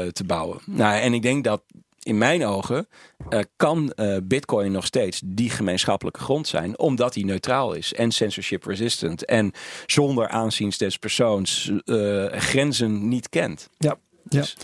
te 0.07 0.25
bouwen. 0.27 0.59
Nou, 0.67 1.01
en 1.01 1.15
ik 1.15 1.23
denk 1.23 1.45
dat 1.45 1.63
in 2.03 2.19
mijn 2.19 2.45
ogen 2.45 2.89
kan 3.57 3.93
Bitcoin 4.23 4.73
nog 4.73 4.87
steeds 4.87 5.21
die 5.25 5.51
gemeenschappelijke 5.51 6.21
grond 6.21 6.49
zijn, 6.49 6.79
omdat 6.79 7.13
die 7.13 7.25
neutraal 7.25 7.73
is 7.73 7.95
en 7.95 8.13
censorship 8.13 8.65
resistant 8.65 9.25
en 9.25 9.53
zonder 9.87 10.29
aanzien 10.29 10.73
des 10.77 10.99
persoons 10.99 11.73
grenzen 12.31 13.09
niet 13.09 13.29
kent. 13.29 13.69
Ja. 13.79 13.99
Ja. 14.29 14.41
Dus- 14.41 14.57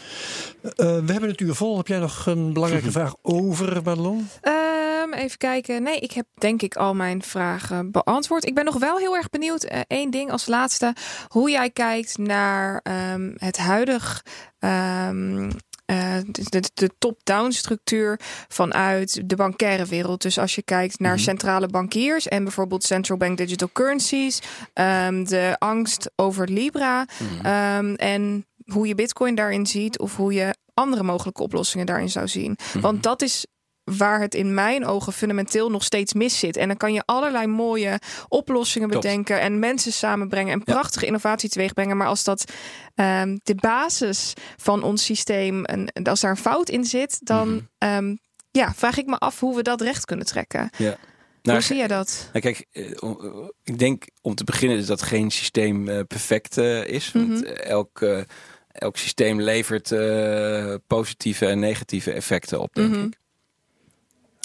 uh, 0.62 0.72
we 0.76 1.12
hebben 1.12 1.30
het 1.30 1.40
uur 1.40 1.54
vol. 1.54 1.76
Heb 1.76 1.86
jij 1.86 1.98
nog 1.98 2.26
een 2.26 2.52
belangrijke 2.52 2.90
vraag 2.98 3.14
over 3.22 3.82
Madelon? 3.84 4.28
Um, 4.42 5.12
even 5.12 5.38
kijken. 5.38 5.82
Nee, 5.82 5.98
ik 5.98 6.12
heb 6.12 6.26
denk 6.34 6.62
ik 6.62 6.76
al 6.76 6.94
mijn 6.94 7.22
vragen 7.22 7.90
beantwoord. 7.90 8.44
Ik 8.46 8.54
ben 8.54 8.64
nog 8.64 8.78
wel 8.78 8.98
heel 8.98 9.16
erg 9.16 9.30
benieuwd. 9.30 9.64
Uh, 9.64 9.80
één 9.86 10.10
ding 10.10 10.30
als 10.30 10.46
laatste. 10.46 10.94
Hoe 11.28 11.50
jij 11.50 11.70
kijkt 11.70 12.18
naar 12.18 12.80
um, 13.12 13.34
het 13.36 13.56
huidig 13.56 14.22
um, 14.58 15.50
uh, 15.86 16.16
de, 16.30 16.70
de 16.74 16.90
top-down 16.98 17.50
structuur 17.50 18.20
vanuit 18.48 19.28
de 19.28 19.36
bankaire 19.36 19.86
wereld. 19.86 20.22
Dus 20.22 20.38
als 20.38 20.54
je 20.54 20.62
kijkt 20.62 20.98
naar 20.98 21.14
-hmm. 21.14 21.22
centrale 21.22 21.68
bankiers 21.68 22.28
en 22.28 22.42
bijvoorbeeld 22.42 22.84
central 22.84 23.18
bank 23.18 23.36
digital 23.36 23.70
currencies, 23.72 24.42
um, 24.74 25.24
de 25.24 25.56
angst 25.58 26.10
over 26.16 26.48
Libra 26.48 27.06
um, 27.78 27.94
en 27.94 28.46
hoe 28.72 28.86
je 28.86 28.94
Bitcoin 28.94 29.34
daarin 29.34 29.66
ziet 29.66 29.98
of 29.98 30.16
hoe 30.16 30.32
je 30.32 30.54
andere 30.74 31.02
mogelijke 31.02 31.42
oplossingen 31.42 31.86
daarin 31.86 32.10
zou 32.10 32.28
zien. 32.28 32.58
-hmm. 32.72 32.80
Want 32.80 33.02
dat 33.02 33.22
is 33.22 33.46
waar 33.90 34.20
het 34.20 34.34
in 34.34 34.54
mijn 34.54 34.86
ogen 34.86 35.12
fundamenteel 35.12 35.70
nog 35.70 35.84
steeds 35.84 36.12
mis 36.12 36.38
zit. 36.38 36.56
En 36.56 36.68
dan 36.68 36.76
kan 36.76 36.92
je 36.92 37.02
allerlei 37.04 37.46
mooie 37.46 38.00
oplossingen 38.28 38.88
bedenken 38.88 39.40
en 39.40 39.58
mensen 39.58 39.92
samenbrengen 39.92 40.52
en 40.52 40.64
prachtige 40.64 41.00
ja. 41.00 41.06
innovatie 41.06 41.48
teweegbrengen. 41.48 41.96
Maar 41.96 42.06
als 42.06 42.24
dat 42.24 42.52
um, 42.94 43.40
de 43.42 43.54
basis 43.54 44.32
van 44.56 44.82
ons 44.82 45.04
systeem, 45.04 45.64
en 45.64 45.90
als 46.02 46.20
daar 46.20 46.30
een 46.30 46.36
fout 46.36 46.68
in 46.68 46.84
zit, 46.84 47.18
dan 47.26 47.48
mm 47.48 47.68
-hmm. 47.78 47.96
um, 47.96 48.18
ja, 48.50 48.74
vraag 48.74 48.98
ik 48.98 49.06
me 49.06 49.18
af 49.18 49.40
hoe 49.40 49.56
we 49.56 49.62
dat 49.62 49.80
recht 49.80 50.04
kunnen 50.04 50.26
trekken. 50.26 50.70
Ja. 50.78 50.96
Nou, 51.42 51.58
Hoe 51.58 51.66
zie 51.66 51.76
je 51.76 51.88
dat? 51.88 52.28
Nou, 52.32 52.40
kijk, 52.40 52.66
ik 53.64 53.78
denk 53.78 54.04
om 54.20 54.34
te 54.34 54.44
beginnen 54.44 54.86
dat 54.86 55.02
geen 55.02 55.30
systeem 55.30 55.88
uh, 55.88 56.00
perfect 56.06 56.56
is. 56.56 57.12
Mm 57.12 57.22
-hmm. 57.22 57.30
Want 57.30 57.44
elk, 57.44 58.00
uh, 58.00 58.20
elk 58.78 58.96
systeem 58.96 59.40
levert 59.40 59.94
positieve 60.86 61.46
en 61.46 61.58
negatieve 61.58 62.12
effecten 62.12 62.60
op, 62.60 62.74
denk 62.74 62.88
mm 62.88 62.94
-hmm. 62.94 63.04
ik. 63.04 63.18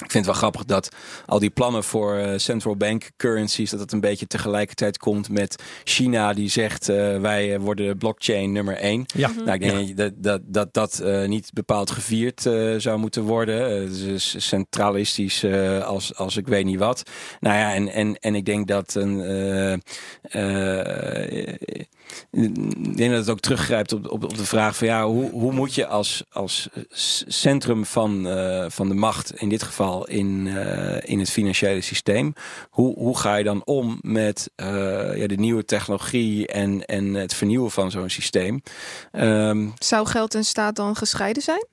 Ik 0.04 0.10
vind 0.10 0.26
het 0.26 0.34
wel 0.34 0.34
grappig 0.34 0.64
dat 0.64 0.88
al 1.26 1.38
die 1.38 1.50
plannen 1.50 1.84
voor 1.84 2.16
uh, 2.16 2.32
central 2.36 2.76
bank 2.76 3.10
currencies, 3.16 3.70
dat 3.70 3.80
het 3.80 3.92
een 3.92 4.00
beetje 4.00 4.26
tegelijkertijd 4.26 4.98
komt 4.98 5.28
met 5.28 5.62
China 5.84 6.32
die 6.32 6.48
zegt 6.48 6.88
uh, 6.88 7.20
wij 7.20 7.60
worden 7.60 7.98
blockchain 7.98 8.52
nummer 8.52 8.76
één. 8.76 9.04
Ja. 9.14 9.30
Nou, 9.36 9.52
ik 9.52 9.60
denk 9.60 9.88
ja. 9.88 9.94
dat 9.94 10.12
dat, 10.16 10.40
dat, 10.44 10.74
dat 10.74 11.00
uh, 11.02 11.28
niet 11.28 11.50
bepaald 11.52 11.90
gevierd 11.90 12.40
zou 12.76 12.98
moeten 12.98 13.22
worden. 13.22 13.88
dus 13.88 14.48
centralistisch 14.48 15.44
als, 15.84 16.14
als 16.14 16.36
ik 16.36 16.46
weet 16.46 16.64
niet 16.64 16.78
wat. 16.78 17.02
Nou 17.40 17.56
ja, 17.56 17.74
en, 17.74 17.88
en, 17.88 18.16
en 18.16 18.34
ik 18.34 18.44
denk 18.44 18.68
dat 18.68 18.94
een 18.94 19.82
ik 22.30 22.96
denk 22.96 23.10
dat 23.10 23.18
het 23.18 23.30
ook 23.30 23.40
teruggrijpt 23.40 23.92
op, 23.92 24.10
op, 24.10 24.24
op 24.24 24.36
de 24.36 24.44
vraag 24.44 24.76
van 24.76 24.86
ja, 24.86 25.06
hoe, 25.06 25.30
hoe 25.30 25.52
moet 25.52 25.74
je 25.74 25.86
als, 25.86 26.24
als 26.30 26.68
centrum 27.26 27.84
van, 27.84 28.26
uh, 28.26 28.64
van 28.68 28.88
de 28.88 28.94
macht, 28.94 29.34
in 29.34 29.48
dit 29.48 29.62
geval 29.62 30.06
in, 30.08 30.46
uh, 30.46 30.96
in 31.02 31.18
het 31.18 31.30
financiële 31.30 31.80
systeem, 31.80 32.34
hoe, 32.70 32.98
hoe 32.98 33.18
ga 33.18 33.36
je 33.36 33.44
dan 33.44 33.64
om 33.64 33.98
met 34.00 34.50
uh, 34.56 34.66
ja, 35.16 35.26
de 35.26 35.36
nieuwe 35.36 35.64
technologie 35.64 36.46
en, 36.46 36.84
en 36.84 37.14
het 37.14 37.34
vernieuwen 37.34 37.70
van 37.70 37.90
zo'n 37.90 38.10
systeem? 38.10 38.62
Um, 39.12 39.72
Zou 39.78 40.06
geld 40.06 40.34
en 40.34 40.44
staat 40.44 40.76
dan 40.76 40.96
gescheiden 40.96 41.42
zijn? 41.42 41.66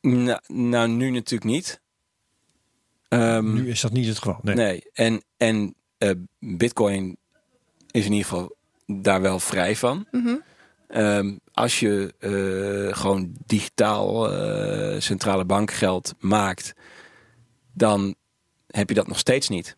Nou, 0.00 0.40
nou 0.46 0.88
nu 0.88 1.10
natuurlijk 1.10 1.50
niet. 1.50 1.80
Um, 3.08 3.54
nu 3.54 3.70
is 3.70 3.80
dat 3.80 3.92
niet 3.92 4.06
het 4.06 4.18
geval. 4.18 4.38
Nee, 4.42 4.54
nee. 4.54 4.82
en, 4.92 5.22
en 5.36 5.74
Bitcoin 6.38 7.16
is 7.90 8.04
in 8.04 8.12
ieder 8.12 8.28
geval 8.28 8.56
daar 8.98 9.20
wel 9.20 9.38
vrij 9.38 9.76
van. 9.76 10.06
Mm 10.10 10.24
-hmm. 10.24 10.42
um, 11.00 11.40
als 11.52 11.80
je 11.80 12.14
uh, 12.18 12.96
gewoon 12.96 13.34
digitaal 13.46 14.32
uh, 14.32 15.00
centrale 15.00 15.44
bankgeld 15.44 16.14
maakt, 16.18 16.72
dan 17.72 18.14
heb 18.66 18.88
je 18.88 18.94
dat 18.94 19.08
nog 19.08 19.18
steeds 19.18 19.48
niet. 19.48 19.76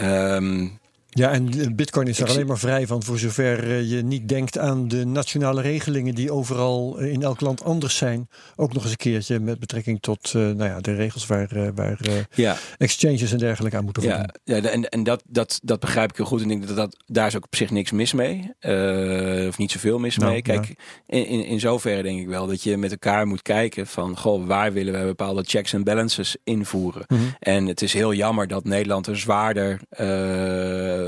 Um, 0.00 0.80
ja, 1.14 1.30
en 1.30 1.76
Bitcoin 1.76 2.06
is 2.06 2.20
er 2.20 2.28
alleen 2.28 2.46
maar 2.46 2.58
vrij 2.58 2.86
van 2.86 3.02
voor 3.02 3.18
zover 3.18 3.70
eh, 3.70 3.90
je 3.90 4.02
niet 4.02 4.28
denkt 4.28 4.58
aan 4.58 4.88
de 4.88 5.04
nationale 5.04 5.60
regelingen 5.60 6.14
die 6.14 6.32
overal 6.32 6.98
eh, 6.98 7.12
in 7.12 7.22
elk 7.22 7.40
land 7.40 7.64
anders 7.64 7.96
zijn. 7.96 8.28
Ook 8.56 8.72
nog 8.72 8.82
eens 8.82 8.90
een 8.90 8.96
keertje 8.96 9.40
met 9.40 9.58
betrekking 9.58 10.00
tot 10.00 10.32
uh, 10.36 10.42
nou 10.42 10.64
ja, 10.64 10.80
de 10.80 10.94
regels 10.94 11.26
waar, 11.26 11.74
waar 11.74 11.98
ja. 12.34 12.56
exchanges 12.78 13.32
en 13.32 13.38
dergelijke 13.38 13.76
aan 13.76 13.84
moeten 13.84 14.02
voldoen. 14.02 14.28
Ja, 14.44 14.60
ja 14.60 14.70
en, 14.70 14.88
en 14.88 15.02
dat, 15.02 15.22
dat, 15.28 15.60
dat 15.62 15.80
begrijp 15.80 16.10
ik 16.10 16.16
heel 16.16 16.26
goed. 16.26 16.42
En 16.42 16.50
ik 16.50 16.56
denk 16.56 16.66
dat, 16.66 16.76
dat 16.76 17.04
daar 17.06 17.26
is 17.26 17.36
ook 17.36 17.44
op 17.44 17.56
zich 17.56 17.70
niks 17.70 17.92
mis 17.92 18.12
mee. 18.12 18.50
Of 19.48 19.58
niet 19.58 19.70
zoveel 19.70 19.98
mis 19.98 20.16
nou, 20.16 20.32
mee. 20.32 20.42
Kijk, 20.42 20.66
ja. 20.66 20.74
in, 21.06 21.26
in, 21.26 21.44
in 21.44 21.60
zoverre 21.60 22.02
denk 22.02 22.20
ik 22.20 22.28
wel 22.28 22.46
dat 22.46 22.62
je 22.62 22.76
met 22.76 22.90
elkaar 22.90 23.26
moet 23.26 23.42
kijken 23.42 23.86
van 23.86 24.18
goh, 24.18 24.46
waar 24.46 24.72
willen 24.72 25.00
we 25.00 25.06
bepaalde 25.06 25.42
checks 25.46 25.72
en 25.72 25.84
balances 25.84 26.36
invoeren. 26.44 27.04
Mm 27.08 27.18
-hmm. 27.18 27.34
En 27.38 27.66
het 27.66 27.82
is 27.82 27.92
heel 27.92 28.14
jammer 28.14 28.46
dat 28.48 28.64
Nederland 28.64 29.06
er 29.06 29.18
zwaarder 29.18 29.80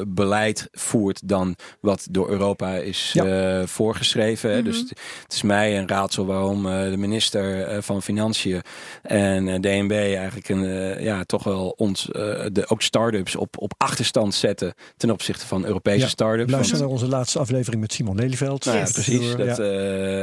beleid 0.07 0.69
voert 0.73 1.29
dan 1.29 1.57
wat 1.81 2.07
door 2.11 2.31
Europa 2.31 2.75
is 2.75 3.17
voorgeschreven. 3.65 4.55
Mhm. 4.55 4.65
Dus 4.65 4.79
het 5.23 5.33
is 5.33 5.43
mij 5.43 5.79
een 5.79 5.89
raadsel 5.89 6.27
waarom 6.27 6.63
de 6.63 6.97
minister 6.97 7.83
van 7.83 8.03
Financiën 8.03 8.63
en 9.03 9.61
DNB 9.61 9.91
eigenlijk 9.91 10.49
een, 10.49 11.03
ja, 11.03 11.25
toch 11.25 11.45
wel 11.45 11.75
ons, 11.77 12.05
de, 12.05 12.65
ook 12.67 12.83
start-ups 12.83 13.37
op, 13.37 13.59
op 13.59 13.75
achterstand 13.77 14.35
zetten 14.35 14.75
ten 14.97 15.11
opzichte 15.11 15.47
van 15.47 15.65
Europese 15.65 16.01
ja, 16.01 16.09
start-ups. 16.09 16.53
Luister 16.53 16.79
naar 16.79 16.89
onze 16.89 17.09
laatste 17.09 17.39
aflevering 17.39 17.81
met 17.81 17.93
Simon 17.93 18.17
Lelyveld. 18.17 18.65
Nou, 18.65 18.79
ja, 18.79 18.89
precies. 18.93 19.37
Dat, 19.37 19.59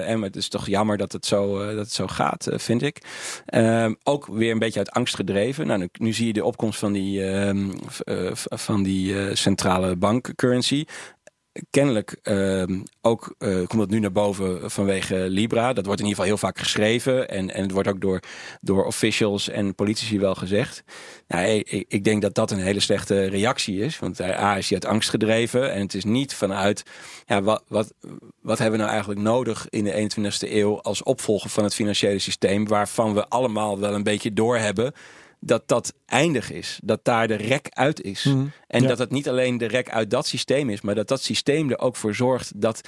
en 0.05 0.21
het 0.21 0.35
is 0.35 0.47
toch 0.47 0.67
jammer 0.67 0.97
dat 0.97 1.11
het 1.11 1.25
zo, 1.25 1.65
dat 1.65 1.77
het 1.77 1.91
zo 1.91 2.07
gaat, 2.07 2.47
vind 2.51 2.81
ik. 2.81 3.01
Ehm, 3.45 3.93
ook 4.03 4.27
weer 4.27 4.51
een 4.51 4.59
beetje 4.59 4.79
uit 4.79 4.91
angst 4.91 5.15
gedreven. 5.15 5.67
Nou, 5.67 5.89
nu, 5.93 6.13
zie 6.13 6.27
je 6.27 6.33
de 6.33 6.45
opkomst 6.45 6.79
van 6.79 6.91
die, 6.91 7.19
uh, 7.19 7.69
van 8.33 8.83
die 8.83 9.13
uh, 9.13 9.35
centrale 9.61 9.95
bankcurrency 9.95 10.85
kennelijk 11.69 12.19
uh, 12.23 12.63
ook 13.01 13.35
uh, 13.39 13.55
komt 13.55 13.77
dat 13.81 13.89
nu 13.89 13.99
naar 13.99 14.11
boven 14.11 14.71
vanwege 14.71 15.15
Libra. 15.15 15.73
Dat 15.73 15.85
wordt 15.85 16.01
in 16.01 16.07
ieder 16.07 16.23
geval 16.23 16.25
heel 16.25 16.47
vaak 16.47 16.59
geschreven. 16.59 17.29
En, 17.29 17.53
en 17.53 17.61
het 17.61 17.71
wordt 17.71 17.87
ook 17.87 18.01
door, 18.01 18.19
door 18.61 18.85
officials 18.85 19.49
en 19.49 19.75
politici 19.75 20.19
wel 20.19 20.35
gezegd. 20.35 20.83
Nou, 21.27 21.45
ik, 21.45 21.85
ik 21.87 22.03
denk 22.03 22.21
dat 22.21 22.35
dat 22.35 22.51
een 22.51 22.59
hele 22.59 22.79
slechte 22.79 23.25
reactie 23.25 23.79
is. 23.79 23.99
Want 23.99 24.21
A 24.21 24.57
is 24.57 24.69
hij 24.69 24.79
uit 24.81 24.91
angst 24.91 25.09
gedreven. 25.09 25.71
En 25.71 25.81
het 25.81 25.93
is 25.93 26.03
niet 26.03 26.33
vanuit 26.33 26.83
ja, 27.25 27.41
wat, 27.41 27.63
wat, 27.67 27.93
wat 28.41 28.57
hebben 28.57 28.79
we 28.79 28.83
nou 28.85 28.91
eigenlijk 28.95 29.21
nodig 29.21 29.69
in 29.69 29.83
de 29.83 30.09
21ste 30.15 30.51
eeuw 30.51 30.81
als 30.81 31.03
opvolger 31.03 31.49
van 31.49 31.63
het 31.63 31.73
financiële 31.73 32.19
systeem. 32.19 32.67
Waarvan 32.67 33.13
we 33.13 33.27
allemaal 33.27 33.79
wel 33.79 33.93
een 33.93 34.03
beetje 34.03 34.33
doorhebben 34.33 34.93
dat 35.43 35.67
dat 35.67 35.93
eindig 36.05 36.51
is. 36.51 36.79
Dat 36.83 36.99
daar 37.03 37.27
de 37.27 37.35
rek 37.35 37.67
uit 37.69 38.01
is. 38.01 38.23
Mhm. 38.23 38.45
En 38.67 38.81
Ja. 38.81 38.87
dat 38.87 38.97
het 38.97 39.11
niet 39.11 39.29
alleen 39.29 39.57
de 39.57 39.65
rek 39.67 39.89
uit 39.89 40.09
dat 40.09 40.27
systeem 40.27 40.69
is, 40.69 40.81
maar 40.81 40.95
dat 40.95 41.07
dat 41.07 41.21
systeem 41.21 41.69
er 41.69 41.79
ook 41.79 41.95
voor 41.95 42.15
zorgt 42.15 42.61
dat 42.61 42.81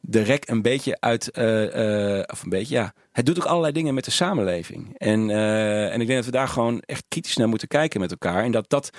de 0.00 0.22
rek 0.22 0.48
een 0.48 0.62
beetje 0.62 0.96
uit, 1.00 1.30
eh, 1.30 2.18
eh, 2.18 2.24
of 2.32 2.42
een 2.42 2.48
beetje, 2.48 2.74
ja, 2.74 2.92
het 3.12 3.26
doet 3.26 3.38
ook 3.38 3.44
allerlei 3.44 3.72
dingen 3.72 3.94
met 3.94 4.04
de 4.04 4.10
samenleving. 4.10 4.94
En, 4.98 5.30
eh, 5.30 5.92
en 5.92 6.00
ik 6.00 6.06
denk 6.06 6.18
dat 6.18 6.24
we 6.24 6.38
daar 6.38 6.48
gewoon 6.48 6.80
echt 6.80 7.04
kritisch 7.08 7.36
naar 7.36 7.48
moeten 7.48 7.68
kijken 7.68 8.00
met 8.00 8.10
elkaar. 8.10 8.44
En 8.44 8.52
dat 8.52 8.64
dat 8.68 8.90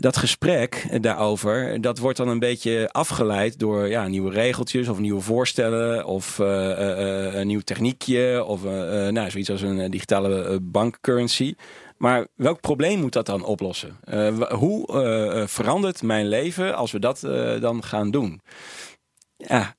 dat 0.00 0.16
gesprek 0.16 1.02
daarover, 1.02 1.80
dat 1.80 1.98
wordt 1.98 2.18
dan 2.18 2.28
een 2.28 2.38
beetje 2.38 2.88
afgeleid 2.92 3.58
door 3.58 3.88
ja, 3.88 4.06
nieuwe 4.08 4.30
regeltjes 4.30 4.88
of 4.88 4.98
nieuwe 4.98 5.20
voorstellen 5.20 6.04
of 6.04 6.38
eh, 6.38 6.70
eh, 6.70 7.26
eh, 7.26 7.34
een 7.34 7.46
nieuw 7.46 7.60
techniekje 7.60 8.44
of 8.44 8.62
nou, 8.62 9.30
zoiets 9.30 9.50
als 9.50 9.62
een 9.62 9.90
digitale 9.90 10.60
bankcurrency. 10.62 11.54
Maar 11.96 12.26
welk 12.34 12.60
probleem 12.60 13.00
moet 13.00 13.12
dat 13.12 13.26
dan 13.26 13.44
oplossen? 13.44 13.96
Hoe 14.48 15.44
verandert 15.48 16.02
mijn 16.02 16.28
leven 16.28 16.76
als 16.76 16.92
we 16.92 16.98
dat 16.98 17.20
dan 17.60 17.84
gaan 17.84 18.10
doen? 18.10 18.40
Ja, 19.36 19.76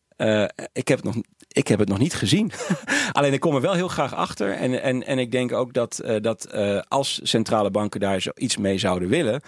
ik, 0.74 0.88
heb 0.88 0.97
het 0.97 1.04
nog, 1.04 1.16
ik 1.47 1.68
heb 1.68 1.80
het 1.80 1.89
nog 1.89 1.97
niet 1.97 2.14
gezien. 2.14 2.51
Alleen 3.12 3.34
ik 3.34 3.39
kom 3.39 3.56
er 3.56 3.62
wel 3.62 3.74
heel 3.74 3.88
graag 3.88 4.14
achter. 4.14 4.54
En, 4.54 4.82
en, 4.82 5.06
en 5.06 5.20
ik 5.20 5.32
denk 5.32 5.51
ook 5.51 5.74
dat, 5.74 6.04
dat 6.22 6.54
als 6.88 7.20
centrale 7.24 7.72
banken 7.72 7.99
daar 7.99 8.22
zoiets 8.22 8.58
mee 8.58 8.78
zouden 8.78 9.10
willen. 9.10 9.41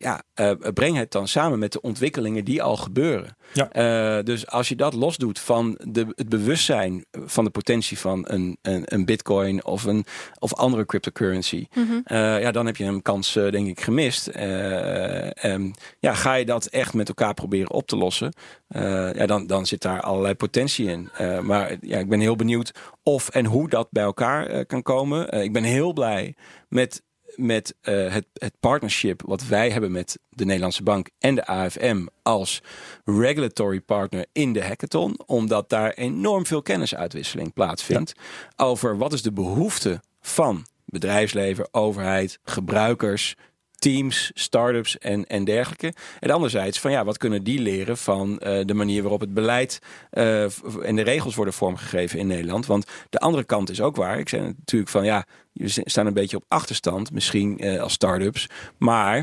Ja, 0.00 0.22
eh, 0.34 0.50
breng 0.74 0.96
het 0.96 1.10
dan 1.12 1.28
samen 1.28 1.58
met 1.58 1.72
de 1.72 1.80
ontwikkelingen 1.80 2.44
die 2.44 2.62
al 2.62 2.76
gebeuren. 2.76 3.36
Ja. 3.52 3.70
Eh, 3.72 4.24
dus 4.24 4.46
als 4.46 4.68
je 4.68 4.76
dat 4.76 4.94
losdoet 4.94 5.38
van 5.38 5.78
de, 5.84 6.06
het 6.14 6.28
bewustzijn 6.28 7.04
van 7.10 7.44
de 7.44 7.50
potentie 7.50 7.98
van 7.98 8.24
een, 8.28 8.58
een, 8.62 8.82
een 8.84 9.04
bitcoin 9.04 9.64
of 9.64 9.84
een 9.84 10.04
of 10.38 10.54
andere 10.54 10.86
cryptocurrency. 10.86 11.66
eh, 12.04 12.40
ja, 12.40 12.50
dan 12.50 12.66
heb 12.66 12.76
je 12.76 12.84
een 12.84 13.02
kans, 13.02 13.36
eh, 13.36 13.50
denk 13.50 13.66
ik, 13.68 13.80
gemist. 13.80 14.26
Eh, 14.26 15.44
ehm, 15.44 15.70
ja, 15.98 16.14
ga 16.14 16.34
je 16.34 16.44
dat 16.44 16.66
echt 16.66 16.94
met 16.94 17.08
elkaar 17.08 17.34
proberen 17.34 17.70
op 17.70 17.86
te 17.86 17.96
lossen? 17.96 18.32
eh, 18.68 19.14
ja, 19.14 19.26
dan, 19.26 19.46
dan 19.46 19.66
zit 19.66 19.82
daar 19.82 20.00
allerlei 20.00 20.34
potentie 20.34 20.86
in. 20.86 21.08
Eh, 21.16 21.40
maar 21.40 21.76
ja, 21.80 21.98
ik 21.98 22.08
ben 22.08 22.20
heel 22.20 22.36
benieuwd 22.36 22.72
of 23.02 23.28
en 23.28 23.44
hoe 23.44 23.68
dat 23.68 23.88
bij 23.90 24.02
elkaar 24.02 24.66
kan 24.66 24.82
komen. 24.82 25.28
Ik 25.42 25.52
ben 25.52 25.62
heel 25.64 25.92
blij 25.92 26.34
met 26.68 27.02
met 27.38 27.74
eh, 27.80 28.12
het, 28.12 28.26
het 28.32 28.54
partnership 28.60 29.22
wat 29.26 29.46
wij 29.46 29.70
hebben 29.70 29.92
met 29.92 30.18
de 30.28 30.44
Nederlandse 30.44 30.82
Bank 30.82 31.08
en 31.18 31.34
de 31.34 31.46
AFM 31.46 32.06
als 32.22 32.62
regulatory 33.04 33.80
partner 33.80 34.26
in 34.32 34.52
de 34.52 34.64
hackathon. 34.64 35.20
Omdat 35.26 35.68
daar 35.68 35.92
enorm 35.92 36.46
veel 36.46 36.62
kennisuitwisseling 36.62 37.52
plaatsvindt 37.52 38.12
over 38.56 38.98
wat 38.98 39.12
is 39.12 39.22
de 39.22 39.32
behoefte 39.32 40.00
van 40.20 40.66
bedrijfsleven, 40.84 41.68
overheid, 41.70 42.38
gebruikers, 42.44 43.36
teams, 43.78 44.30
start-ups 44.34 44.98
en, 44.98 45.26
en 45.26 45.44
dergelijke. 45.44 45.92
En 46.20 46.30
anderzijds 46.30 46.80
van 46.80 46.90
ja, 46.90 47.04
wat 47.04 47.18
kunnen 47.18 47.42
die 47.42 47.60
leren 47.60 47.96
van 47.96 48.38
eh, 48.38 48.64
de 48.64 48.74
manier 48.74 49.00
waarop 49.02 49.20
het 49.20 49.34
beleid 49.34 49.78
eh, 50.10 50.42
en 50.82 50.96
de 50.96 51.02
regels 51.02 51.34
worden 51.34 51.54
vormgegeven 51.54 52.18
in 52.18 52.26
Nederland. 52.26 52.66
Want 52.66 52.86
de 53.10 53.18
andere 53.18 53.44
kant 53.44 53.70
is 53.70 53.80
ook 53.80 53.96
waar. 53.96 54.18
Ik 54.18 54.28
zei 54.28 54.42
natuurlijk 54.42 54.90
van 54.90 55.04
ja, 55.04 55.26
we 55.52 55.68
staan 55.68 56.06
een 56.06 56.14
beetje 56.14 56.36
op 56.36 56.44
achterstand, 56.48 57.12
misschien 57.12 57.58
eh, 57.58 57.80
als 57.80 57.92
start-ups. 57.92 58.46
Maar 58.78 59.16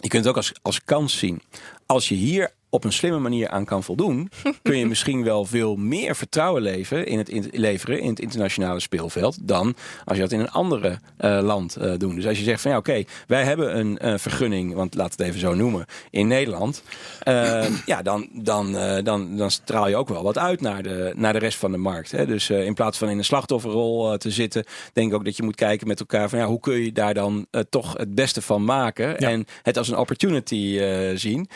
je 0.00 0.08
kunt 0.08 0.24
het 0.24 0.26
ook 0.26 0.36
als, 0.36 0.52
als 0.62 0.84
kans 0.84 1.18
zien. 1.18 1.42
Als 1.86 2.08
je 2.08 2.14
hier 2.14 2.50
op 2.74 2.84
een 2.84 2.92
slimme 2.92 3.18
manier 3.18 3.48
aan 3.48 3.64
kan 3.64 3.82
voldoen, 3.82 4.30
kun 4.62 4.78
je 4.78 4.86
misschien 4.86 5.24
wel 5.24 5.44
veel 5.44 5.76
meer 5.76 6.16
vertrouwen 6.16 6.62
leven 6.62 7.06
in 7.06 7.18
het 7.18 7.28
in- 7.28 7.48
leveren 7.52 8.00
in 8.00 8.08
het 8.08 8.20
internationale 8.20 8.80
speelveld 8.80 9.36
dan 9.48 9.74
als 10.04 10.16
je 10.16 10.22
dat 10.22 10.32
in 10.32 10.40
een 10.40 10.50
andere 10.50 10.98
eh, 11.16 11.38
land 11.42 11.76
eh 11.76 11.92
doet. 11.98 12.14
Dus 12.14 12.26
als 12.26 12.38
je 12.38 12.44
zegt 12.44 12.60
van 12.60 12.70
ja, 12.70 12.76
oké, 12.76 13.04
wij 13.26 13.44
hebben 13.44 13.78
een 13.78 13.98
eh, 13.98 14.14
vergunning, 14.16 14.74
want 14.74 14.94
laat 14.94 15.10
het 15.10 15.20
even 15.20 15.40
zo 15.40 15.54
noemen, 15.54 15.86
in 16.10 16.26
Nederland, 16.26 16.82
ja, 17.92 18.02
dan, 18.02 18.28
dan, 18.32 18.76
dan, 19.04 19.36
dan 19.36 19.50
straal 19.50 19.88
je 19.88 19.96
ook 19.96 20.08
wel 20.08 20.22
wat 20.22 20.38
uit 20.38 20.60
naar 20.60 20.82
de, 20.82 21.12
naar 21.16 21.32
de 21.32 21.38
rest 21.38 21.58
van 21.58 21.72
de 21.72 21.78
markt. 21.78 22.10
Hè? 22.10 22.26
Dus 22.26 22.50
in 22.50 22.74
plaats 22.74 22.98
van 22.98 23.08
in 23.08 23.18
een 23.18 23.24
slachtofferrol 23.24 24.16
te 24.16 24.30
zitten, 24.30 24.64
denk 24.92 25.08
ik 25.08 25.14
ook 25.14 25.24
dat 25.24 25.36
je 25.36 25.42
moet 25.42 25.54
kijken 25.54 25.88
met 25.88 26.00
elkaar 26.00 26.28
van 26.28 26.38
ja, 26.38 26.46
hoe 26.46 26.60
kun 26.60 26.80
je 26.80 26.92
daar 26.92 27.14
dan 27.14 27.46
toch 27.68 27.96
het 27.96 28.14
beste 28.14 28.42
van 28.42 28.64
maken 28.64 29.18
en 29.18 29.46
het 29.62 29.78
als 29.78 29.88
een 29.88 29.98
opportunity 29.98 30.80
zien. 31.14 31.48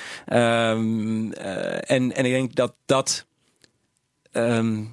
Ehm, 1.09 1.33
eh, 1.33 1.91
en, 1.97 2.15
en 2.17 2.25
ik 2.25 2.33
denk 2.33 2.55
dat 2.55 2.77
dat. 2.87 3.27
ehm, 4.33 4.85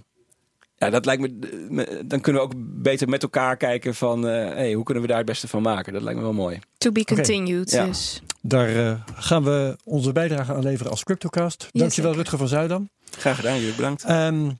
ja, 0.78 0.90
dat 0.90 1.06
lijkt 1.06 1.22
me, 1.22 2.04
Dan 2.06 2.22
kunnen 2.22 2.42
we 2.42 2.48
ook 2.48 2.54
beter 2.58 3.10
met 3.10 3.24
elkaar 3.24 3.58
kijken 3.58 3.96
van. 3.96 4.28
eh, 4.28 4.34
hey, 4.54 4.74
hoe 4.74 4.84
kunnen 4.84 5.04
we 5.04 5.10
daar 5.10 5.18
het 5.18 5.26
beste 5.26 5.48
van 5.48 5.62
maken? 5.62 5.94
Dat 5.94 6.02
lijkt 6.02 6.18
me 6.20 6.26
wel 6.26 6.34
mooi. 6.34 6.60
To 6.78 6.92
be 6.92 7.04
continued. 7.06 7.72
Ja. 7.72 7.86
Dus. 7.86 8.22
Daar 8.42 8.76
eh, 8.76 9.02
gaan 9.16 9.44
we 9.44 9.78
onze 9.84 10.12
bijdrage 10.12 10.54
aan 10.54 10.64
leveren 10.64 10.92
als 10.92 11.04
CryptoCast. 11.04 11.60
Dankjewel 11.72 11.92
zeker. 12.12 12.16
Rutger 12.18 12.38
van 12.38 12.48
Zuidam. 12.48 12.90
Graag 13.18 13.36
gedaan, 13.36 13.60
jullie 13.60 13.76
bedankt. 13.76 14.04
Ehm, 14.04 14.52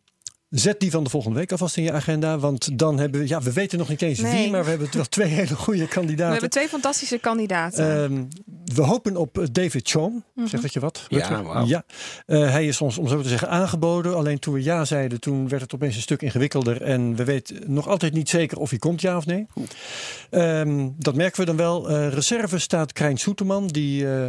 zet 0.60 0.80
die 0.80 0.92
van 0.92 1.04
de 1.04 1.10
volgende 1.10 1.38
week 1.40 1.52
alvast 1.52 1.78
in 1.78 1.84
je 1.84 1.92
agenda. 1.92 2.38
Want 2.40 2.80
dan 2.80 3.00
hebben 3.00 3.22
we, 3.22 3.28
ja, 3.28 3.42
we 3.42 3.54
weten 3.54 3.78
nog 3.78 3.90
niet 3.90 4.02
eens 4.02 4.20
Nee. 4.20 4.42
wie, 4.42 4.52
maar 4.52 4.64
we 4.64 4.70
hebben 4.70 4.90
wel 4.92 5.06
twee 5.06 5.28
hele 5.42 5.56
goede 5.56 5.80
We 5.80 5.88
kandidaten. 5.88 6.32
hebben 6.32 6.50
twee 6.50 6.68
fantastische 6.68 7.18
kandidaten. 7.18 8.04
Ehm, 8.04 8.24
we 8.76 8.82
hopen 8.82 9.16
op 9.18 9.46
David 9.52 9.90
Chong. 9.90 10.24
Zegt 10.46 10.64
dat 10.64 10.74
je 10.74 10.80
wat? 10.80 11.06
Ja, 11.10 11.64
ja. 11.66 11.84
Eh, 12.26 12.52
hij 12.52 12.68
is 12.68 12.82
ons, 12.82 12.98
om 12.98 13.08
zo 13.08 13.22
te 13.22 13.30
zeggen, 13.30 13.50
aangeboden. 13.50 14.16
Alleen 14.16 14.40
toen 14.40 14.54
we 14.54 14.64
ja 14.64 14.86
zeiden, 14.86 15.20
toen 15.20 15.48
werd 15.48 15.62
het 15.62 15.74
opeens 15.76 15.96
een 15.96 16.02
stuk 16.02 16.22
ingewikkelder. 16.22 16.82
En 16.82 17.16
we 17.16 17.24
weten 17.24 17.74
nog 17.74 17.88
altijd 17.88 18.14
niet 18.14 18.30
zeker 18.30 18.58
of 18.58 18.70
hij 18.70 18.80
komt, 18.80 19.02
ja 19.02 19.18
of 19.18 19.26
nee. 19.26 19.46
Ehm, 20.30 20.90
dat 20.98 21.16
merken 21.16 21.40
we 21.40 21.46
dan 21.46 21.58
wel. 21.58 21.90
Eh, 21.90 22.08
reserve 22.14 22.60
staat 22.60 22.94
Krijn 22.94 23.18
Soeterman, 23.18 23.68
die 23.68 24.14
eh, 24.14 24.28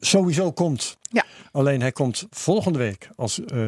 sowieso 0.00 0.52
komt. 0.52 0.96
Ja. 1.10 1.24
Alleen 1.52 1.80
hij 1.80 1.92
komt 1.92 2.26
volgende 2.30 2.78
week 2.78 3.08
als 3.16 3.44
eh 3.44 3.66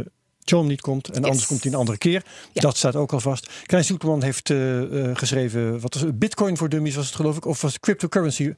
John 0.50 0.66
niet 0.66 0.80
komt. 0.80 1.08
En 1.08 1.20
Yes. 1.20 1.24
anders 1.24 1.46
komt 1.46 1.62
hij 1.62 1.72
een 1.72 1.78
andere 1.78 1.98
keer. 1.98 2.22
Ja. 2.52 2.60
Dat 2.60 2.76
staat 2.76 2.96
ook 2.96 3.12
al 3.12 3.20
vast. 3.20 3.50
Krijn 3.66 3.84
Soeterman 3.84 4.22
heeft 4.22 4.50
eh, 4.50 5.08
eh, 5.10 5.16
geschreven, 5.16 5.80
wat 5.80 5.94
was 5.94 6.02
het? 6.02 6.18
Bitcoin 6.18 6.56
voor 6.56 6.68
Dummies 6.68 6.94
was 6.94 7.06
het 7.06 7.14
geloof 7.14 7.36
ik. 7.36 7.44
Of 7.46 7.60
was 7.60 7.72
het 7.72 7.80
cryptocurrency? 7.82 8.54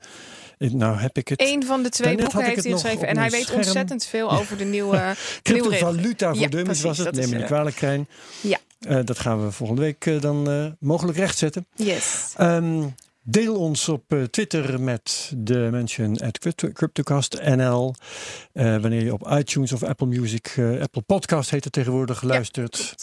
Eh, 0.58 0.70
Nou 0.70 0.98
heb 0.98 1.16
ik 1.18 1.28
het. 1.28 1.40
Eén 1.42 1.64
van 1.64 1.82
de 1.82 1.88
twee 1.88 2.16
boeken 2.16 2.44
heeft 2.44 2.62
hij 2.64 2.72
geschreven. 2.72 3.08
En 3.08 3.16
hij 3.18 3.30
weet 3.30 3.42
scherm. 3.42 3.58
ontzettend 3.58 4.04
veel 4.04 4.30
over 4.32 4.56
de 4.58 4.64
nieuwe. 4.64 5.14
Cryptovaluta 5.42 6.28
voor 6.32 6.40
Ja, 6.42 6.48
dummies 6.48 6.80
precies, 6.80 6.82
was 6.82 6.98
het. 6.98 7.14
Neem 7.14 7.30
me 7.30 7.36
niet 7.36 7.44
kwalijk, 7.46 7.76
Krijn. 7.76 8.08
Ja. 8.40 8.58
Dat 9.02 9.18
gaan 9.18 9.44
we 9.44 9.52
volgende 9.52 9.82
week 9.82 10.20
dan 10.22 10.50
eh, 10.50 10.66
mogelijk 10.80 11.18
rechtzetten. 11.18 11.66
Yes. 11.74 12.32
Ehm, 12.36 12.82
deel 13.30 13.56
ons 13.56 13.88
op 13.88 14.12
eh, 14.12 14.22
Twitter 14.22 14.80
met 14.80 15.32
de 15.36 15.68
mention 15.70 16.18
at 16.18 16.38
Crypto- 16.38 16.72
CryptoCastNL. 16.72 17.94
Eh 18.52 18.64
wanneer 18.76 19.04
je 19.04 19.12
op 19.12 19.28
iTunes 19.30 19.72
of 19.72 19.82
Apple 19.82 20.06
Music, 20.06 20.54
eh, 20.56 20.80
Apple 20.80 21.02
Podcast 21.02 21.50
heet 21.50 21.64
het 21.64 21.72
tegenwoordig, 21.72 22.22
luistert. 22.22 22.96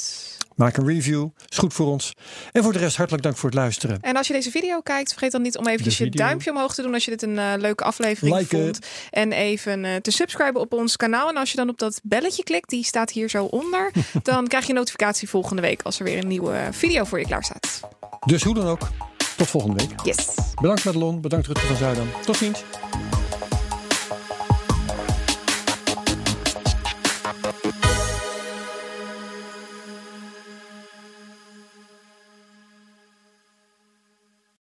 Maak 0.56 0.78
een 0.78 0.88
review. 0.88 1.28
Is 1.50 1.58
goed 1.58 1.74
voor 1.74 1.88
ons. 1.88 2.14
En 2.52 2.64
voor 2.64 2.74
de 2.74 2.80
rest 2.80 2.98
hartelijk 2.98 3.24
dank 3.24 3.38
voor 3.38 3.50
het 3.50 3.58
luisteren. 3.58 4.02
En 4.02 4.16
als 4.16 4.28
je 4.28 4.34
deze 4.34 4.52
video 4.52 4.82
kijkt, 4.82 5.12
vergeet 5.12 5.32
dan 5.32 5.42
niet 5.42 5.58
om 5.58 5.68
eventjes 5.68 5.98
De 5.98 6.04
je 6.04 6.10
duimpje 6.10 6.52
omhoog 6.52 6.74
te 6.76 6.82
doen 6.82 6.94
als 6.94 7.06
je 7.06 7.12
dit 7.12 7.22
een 7.22 7.60
leuke 7.60 7.84
aflevering 7.84 8.38
Like 8.38 8.58
vond. 8.58 8.80
En 9.10 9.32
even 9.32 10.02
te 10.02 10.12
subscriben 10.12 10.62
op 10.62 10.74
ons 10.74 10.96
kanaal. 10.96 11.30
En 11.30 11.38
als 11.38 11.52
je 11.52 11.58
dan 11.58 11.70
op 11.70 11.78
dat 11.78 12.00
belletje 12.04 12.44
klikt, 12.44 12.70
die 12.70 12.84
staat 12.84 13.12
hier 13.12 13.30
zo 13.30 13.46
onder, 13.46 13.92
dan 14.24 14.48
krijg 14.48 14.64
je 14.64 14.70
een 14.70 14.76
notificatie 14.76 15.30
volgende 15.30 15.62
week 15.62 15.82
als 15.82 16.00
er 16.00 16.06
weer 16.06 16.18
een 16.18 16.28
nieuwe 16.28 16.68
video 16.72 17.04
voor 17.04 17.20
je 17.20 17.26
klaar 17.26 17.44
staat. 17.44 17.80
Dus 18.26 18.44
hoe 18.44 18.54
dan 18.54 18.68
ook, 18.68 18.90
tot 19.36 19.48
volgende 19.48 19.76
week. 19.76 20.02
Yes. 20.04 20.34
Bedankt 20.62 20.86
Madelon, 20.86 21.22
bedankt 21.22 21.48
Rutger 21.48 21.68
van 21.68 21.76
Zuidam. 21.76 22.08
Tot 22.26 22.38
ziens. 22.38 22.64